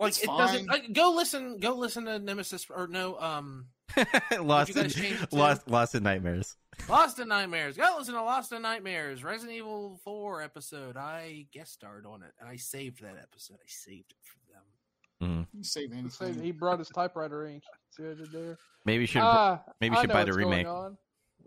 Like 0.00 0.08
It's 0.08 0.22
it 0.22 0.26
doesn't. 0.26 0.66
fine. 0.66 0.80
Like, 0.82 0.92
go 0.92 1.12
listen. 1.14 1.58
Go 1.58 1.74
listen 1.74 2.06
to 2.06 2.18
Nemesis 2.18 2.66
or 2.74 2.86
no. 2.88 3.18
Um, 3.20 3.66
lost, 4.40 4.74
in, 4.76 4.88
change 4.88 5.18
lost, 5.32 5.68
lost 5.68 5.94
in 5.94 6.02
nightmares. 6.02 6.56
Lost 6.88 7.18
in 7.18 7.28
Nightmares. 7.28 7.76
Go 7.76 7.96
listen 7.98 8.14
to 8.14 8.22
Lost 8.22 8.52
in 8.52 8.62
Nightmares, 8.62 9.22
Resident 9.22 9.58
Evil 9.58 10.00
Four 10.04 10.42
episode. 10.42 10.96
I 10.96 11.46
guest 11.52 11.72
starred 11.74 12.06
on 12.06 12.22
it, 12.22 12.32
and 12.40 12.48
I 12.48 12.56
saved 12.56 13.02
that 13.02 13.16
episode. 13.20 13.58
I 13.60 13.66
saved 13.66 14.12
it 14.12 14.16
for 14.24 15.26
them. 15.26 15.46
you 15.52 15.62
save 15.64 15.90
Let's 15.92 16.20
anything 16.22 16.42
he 16.42 16.52
brought 16.52 16.78
his 16.78 16.88
typewriter 16.88 17.44
ink. 17.46 17.62
See 17.90 18.02
what 18.04 18.12
I 18.12 18.14
did 18.14 18.32
there? 18.32 18.58
Maybe 18.86 19.02
you 19.02 19.06
should. 19.06 19.20
Ah, 19.22 19.60
maybe 19.80 19.94
you 19.96 20.00
should 20.00 20.10
buy 20.10 20.24
the 20.24 20.30
what's 20.30 20.36
going 20.38 20.50
remake. 20.50 20.66
on. 20.66 20.96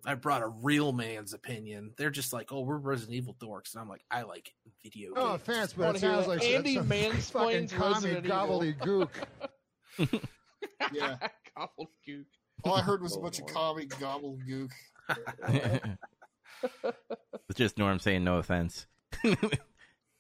I 0.05 0.15
brought 0.15 0.41
a 0.41 0.47
real 0.47 0.91
man's 0.91 1.34
opinion. 1.34 1.93
They're 1.97 2.09
just 2.09 2.34
like, 2.34 2.51
oh, 2.51 2.61
we're 2.61 2.77
Resident 2.77 3.15
Evil 3.15 3.35
dorks, 3.41 3.73
and 3.73 3.81
I'm 3.81 3.88
like, 3.89 4.03
I 4.11 4.23
like 4.23 4.53
video 4.84 5.13
No 5.13 5.21
games. 5.30 5.35
offense, 5.41 5.77
Wanna 5.77 5.91
but 5.93 5.95
it 5.97 5.99
sounds 6.01 6.27
like 6.27 6.43
Andy 6.43 6.75
some 6.75 6.88
fucking 6.88 7.11
mansplains 7.11 7.71
comic 7.71 7.93
Resident 7.95 8.25
Evil. 8.25 9.07
gobbledygook. 9.07 9.09
Yeah. 10.91 11.17
Gobbledygook. 11.57 12.25
all 12.63 12.75
i 12.75 12.81
heard 12.81 13.01
was 13.01 13.15
a 13.15 13.19
Oh, 13.19 13.21
bunch 13.23 13.39
of 13.39 13.43
Lord. 13.45 13.53
comic 13.53 13.89
gobbledygook 13.89 14.71
It's 17.49 17.57
just 17.57 17.77
Norm 17.77 17.99
saying 17.99 18.23
no 18.23 18.38
offense. 18.38 18.85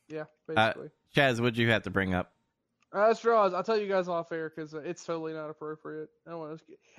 Yeah, 0.09 0.25
Uh, 0.55 0.73
basically. 0.73 0.89
Chaz, 1.15 1.39
what'd 1.39 1.57
you 1.57 1.69
have 1.71 1.83
to 1.83 1.89
bring 1.89 2.13
up? 2.13 2.33
Uh, 2.93 3.07
that's 3.07 3.21
draws. 3.21 3.53
I'll 3.53 3.63
tell 3.63 3.77
you 3.77 3.87
guys 3.87 4.07
off 4.07 4.31
air 4.31 4.51
because 4.55 4.75
it's 4.75 5.03
totally 5.03 5.33
not 5.33 5.49
appropriate. 5.49 6.09
I 6.27 6.31
to. 6.31 6.57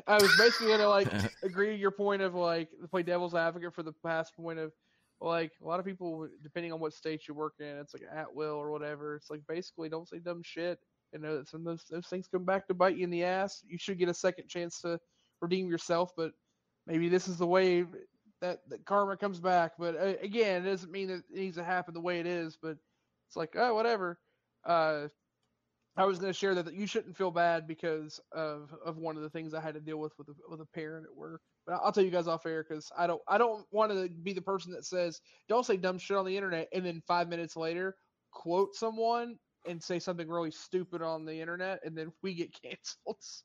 I 0.08 0.14
was 0.14 0.34
basically 0.36 0.68
gonna 0.68 0.88
like 0.88 1.08
agree 1.44 1.68
to 1.68 1.76
your 1.76 1.92
point 1.92 2.20
of 2.20 2.34
like 2.34 2.68
play 2.90 3.04
devil's 3.04 3.34
advocate 3.34 3.74
for 3.74 3.84
the 3.84 3.92
past 4.04 4.34
point 4.34 4.58
of 4.58 4.72
like 5.20 5.52
a 5.62 5.66
lot 5.66 5.78
of 5.78 5.86
people 5.86 6.28
depending 6.42 6.72
on 6.72 6.80
what 6.80 6.92
state 6.92 7.28
you 7.28 7.34
work 7.34 7.54
in, 7.60 7.66
it's 7.78 7.94
like 7.94 8.02
at 8.12 8.34
will 8.34 8.54
or 8.54 8.70
whatever. 8.72 9.14
It's 9.14 9.30
like 9.30 9.42
basically 9.48 9.88
don't 9.88 10.08
say 10.08 10.18
dumb 10.18 10.42
shit 10.42 10.80
and 11.12 11.22
know 11.22 11.38
that 11.38 11.48
some 11.48 11.60
of 11.60 11.66
those, 11.66 11.84
those 11.88 12.06
things 12.08 12.26
come 12.26 12.44
back 12.44 12.66
to 12.66 12.74
bite 12.74 12.96
you 12.96 13.04
in 13.04 13.10
the 13.10 13.24
ass. 13.24 13.62
You 13.66 13.78
should 13.78 13.98
get 13.98 14.08
a 14.08 14.14
second 14.14 14.48
chance 14.48 14.80
to 14.80 14.98
redeem 15.40 15.70
yourself, 15.70 16.10
but 16.16 16.32
maybe 16.88 17.08
this 17.08 17.28
is 17.28 17.38
the 17.38 17.46
way 17.46 17.84
that, 18.40 18.58
that 18.68 18.84
karma 18.84 19.16
comes 19.16 19.38
back. 19.38 19.72
But 19.78 19.96
uh, 19.96 20.14
again, 20.20 20.66
it 20.66 20.70
doesn't 20.70 20.90
mean 20.90 21.08
that 21.08 21.22
it 21.30 21.34
needs 21.34 21.56
to 21.56 21.64
happen 21.64 21.94
the 21.94 22.00
way 22.00 22.18
it 22.18 22.26
is. 22.26 22.58
But 22.60 22.76
it's 23.28 23.36
like 23.36 23.54
oh 23.56 23.74
whatever. 23.74 24.18
Uh, 24.66 25.06
I 25.96 26.04
was 26.04 26.18
going 26.18 26.32
to 26.32 26.38
share 26.38 26.54
that 26.56 26.74
you 26.74 26.86
shouldn't 26.86 27.16
feel 27.16 27.30
bad 27.30 27.68
because 27.68 28.20
of, 28.32 28.74
of 28.84 28.96
one 28.96 29.16
of 29.16 29.22
the 29.22 29.30
things 29.30 29.54
I 29.54 29.60
had 29.60 29.74
to 29.74 29.80
deal 29.80 29.98
with 29.98 30.12
with 30.18 30.28
a, 30.28 30.34
with 30.48 30.60
a 30.60 30.66
parent 30.66 31.06
at 31.08 31.16
work. 31.16 31.40
But 31.66 31.80
I'll 31.82 31.92
tell 31.92 32.04
you 32.04 32.10
guys 32.10 32.26
off 32.26 32.46
air 32.46 32.64
because 32.68 32.90
I 32.98 33.06
don't 33.06 33.22
I 33.28 33.38
don't 33.38 33.64
want 33.70 33.92
to 33.92 34.08
be 34.22 34.32
the 34.32 34.42
person 34.42 34.72
that 34.72 34.84
says 34.84 35.20
don't 35.48 35.64
say 35.64 35.76
dumb 35.76 35.98
shit 35.98 36.16
on 36.16 36.26
the 36.26 36.36
internet 36.36 36.68
and 36.72 36.84
then 36.84 37.02
five 37.06 37.28
minutes 37.28 37.56
later 37.56 37.94
quote 38.32 38.74
someone 38.74 39.36
and 39.66 39.82
say 39.82 39.98
something 39.98 40.28
really 40.28 40.50
stupid 40.50 41.00
on 41.00 41.24
the 41.24 41.40
internet 41.40 41.80
and 41.84 41.96
then 41.96 42.12
we 42.22 42.34
get 42.34 42.50
canceled. 42.62 43.16
So, 43.20 43.44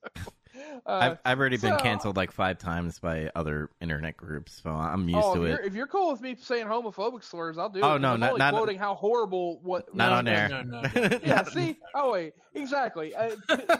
uh, 0.85 0.89
I've, 0.89 1.17
I've 1.26 1.39
already 1.39 1.57
been 1.57 1.77
canceled 1.77 2.17
like 2.17 2.31
five 2.31 2.57
times 2.57 2.99
by 2.99 3.30
other 3.35 3.69
internet 3.81 4.17
groups, 4.17 4.61
so 4.63 4.71
I'm 4.71 5.07
used 5.07 5.21
oh, 5.23 5.35
to 5.35 5.43
if 5.43 5.47
it. 5.47 5.49
you're, 5.51 5.61
if 5.67 5.73
you're 5.76 5.88
cool 5.88 6.11
with 6.11 6.21
me 6.21 6.35
saying 6.39 6.65
homophobic 6.65 7.23
slurs, 7.23 7.57
I'll 7.57 7.69
do 7.69 7.80
it. 7.80 7.84
Oh, 7.84 7.89
'cause 7.89 8.01
no, 8.01 8.13
I'm 8.13 8.19
not- 8.19 8.30
only 8.31 8.39
not- 8.39 8.53
quoting 8.53 8.77
how 8.77 8.95
horrible 8.95 9.59
what 9.61 9.93
Not 9.95 10.11
on 10.11 10.27
air. 10.27 10.49
no, 10.49 10.61
no, 10.63 10.81
no. 10.81 11.19
yeah, 11.23 11.43
see? 11.43 11.77
Oh, 11.93 12.11
wait. 12.13 12.34
Exactly. 12.55 13.13
Uh, 13.15 13.35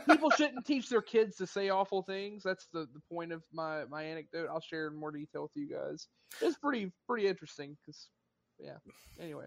people 0.10 0.30
shouldn't 0.32 0.66
teach 0.66 0.90
their 0.90 1.02
kids 1.02 1.36
to 1.38 1.48
say 1.48 1.70
awful 1.70 2.04
things. 2.04 2.44
That's 2.44 2.68
the, 2.72 2.88
the 2.94 3.02
point 3.12 3.32
of 3.32 3.44
my, 3.52 3.86
my 3.86 4.04
anecdote. 4.04 4.48
I'll 4.50 4.62
share 4.62 4.88
in 4.88 4.96
more 4.96 5.12
detail 5.12 5.44
with 5.44 5.52
you 5.56 5.70
guys. 5.70 6.08
It's 6.42 6.58
pretty 6.58 6.92
pretty 7.08 7.28
interesting 7.28 7.76
because, 7.82 8.08
yeah. 8.60 8.78
Anyway. 9.20 9.46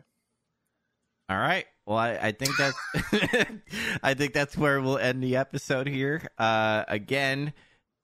All 1.33 1.39
right. 1.39 1.65
Well, 1.87 1.97
I, 1.97 2.11
I 2.21 2.33
think 2.33 2.59
that's 2.59 2.77
I 4.03 4.13
think 4.13 4.35
that's 4.35 4.55
where 4.55 4.83
we'll 4.83 4.99
end 4.99 5.23
the 5.23 5.37
episode 5.37 5.87
here. 5.87 6.29
Uh, 6.37 6.85
again, 6.89 7.55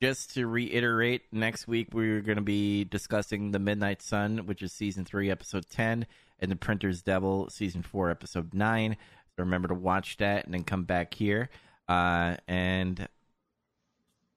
just 0.01 0.33
to 0.35 0.47
reiterate, 0.47 1.25
next 1.31 1.69
week 1.69 1.89
we're 1.93 2.23
going 2.23 2.37
to 2.39 2.43
be 2.43 2.85
discussing 2.85 3.51
the 3.51 3.59
Midnight 3.59 4.01
Sun, 4.01 4.47
which 4.47 4.63
is 4.63 4.73
season 4.73 5.05
three, 5.05 5.31
episode 5.31 5.69
ten, 5.69 6.07
and 6.39 6.51
the 6.51 6.57
Printer's 6.57 7.03
Devil, 7.03 7.51
season 7.51 7.83
four, 7.83 8.09
episode 8.09 8.55
nine. 8.55 8.97
So 9.37 9.43
remember 9.43 9.69
to 9.69 9.75
watch 9.75 10.17
that 10.17 10.47
and 10.47 10.55
then 10.55 10.65
come 10.65 10.85
back 10.85 11.13
here. 11.13 11.51
Uh, 11.87 12.37
and 12.49 13.09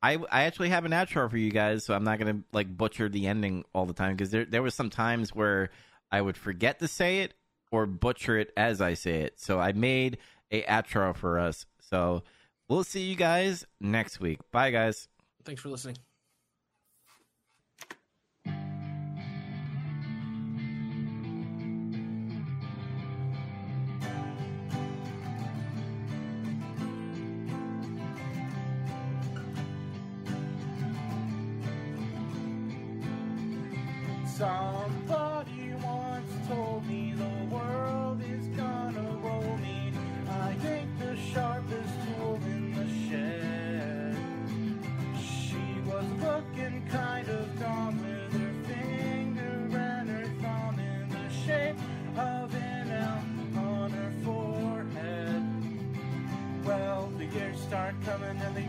I 0.04 0.18
I 0.30 0.44
actually 0.44 0.70
have 0.70 0.84
an 0.84 0.92
outro 0.92 1.32
for 1.32 1.38
you 1.38 1.52
guys, 1.52 1.86
so 1.86 1.94
I'm 1.94 2.04
not 2.04 2.20
gonna 2.20 2.42
like 2.52 2.76
butcher 2.76 3.08
the 3.08 3.28
ending 3.28 3.64
all 3.74 3.86
the 3.86 3.94
time 3.94 4.18
because 4.18 4.32
there 4.32 4.44
there 4.44 4.62
was 4.62 4.76
some 4.76 4.90
times 4.90 5.34
where 5.34 5.70
I 6.12 6.20
would 6.20 6.36
forget 6.36 6.80
to 6.80 6.90
say 6.90 7.20
it 7.20 7.34
or 7.72 7.86
butcher 7.86 8.38
it 8.38 8.52
as 8.56 8.82
I 8.82 8.94
say 8.94 9.22
it. 9.22 9.40
So 9.40 9.60
I 9.60 9.72
made 9.72 10.18
a 10.52 10.64
outro 10.64 11.16
for 11.16 11.40
us. 11.40 11.66
So 11.80 12.24
we'll 12.70 12.84
see 12.84 13.02
you 13.02 13.16
guys 13.16 13.66
next 13.80 14.20
week. 14.20 14.40
Bye, 14.52 14.72
guys. 14.72 15.08
Thanks 15.44 15.62
for 15.62 15.70
listening. 15.70 15.98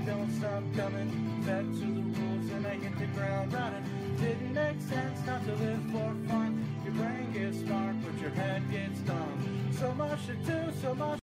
Don't 0.06 0.30
stop 0.32 0.62
coming. 0.76 1.42
back 1.46 1.64
to 1.64 1.86
the 1.96 2.20
rules 2.20 2.50
and 2.50 2.66
I 2.66 2.74
hit 2.74 2.98
the 2.98 3.06
ground 3.18 3.52
running. 3.52 3.84
Didn't 4.18 4.54
make 4.54 4.80
sense 4.80 5.26
not 5.26 5.44
to 5.46 5.54
live 5.54 5.82
for 5.92 6.14
fun. 6.28 6.64
Your 6.84 6.94
brain 6.94 7.32
gets 7.32 7.58
smart, 7.60 7.96
but 8.04 8.20
your 8.20 8.30
head 8.30 8.62
gets 8.70 8.98
dumb. 9.00 9.68
So 9.78 9.92
much 9.94 10.26
to 10.26 10.34
do, 10.34 10.72
so 10.80 10.94
much. 10.94 11.18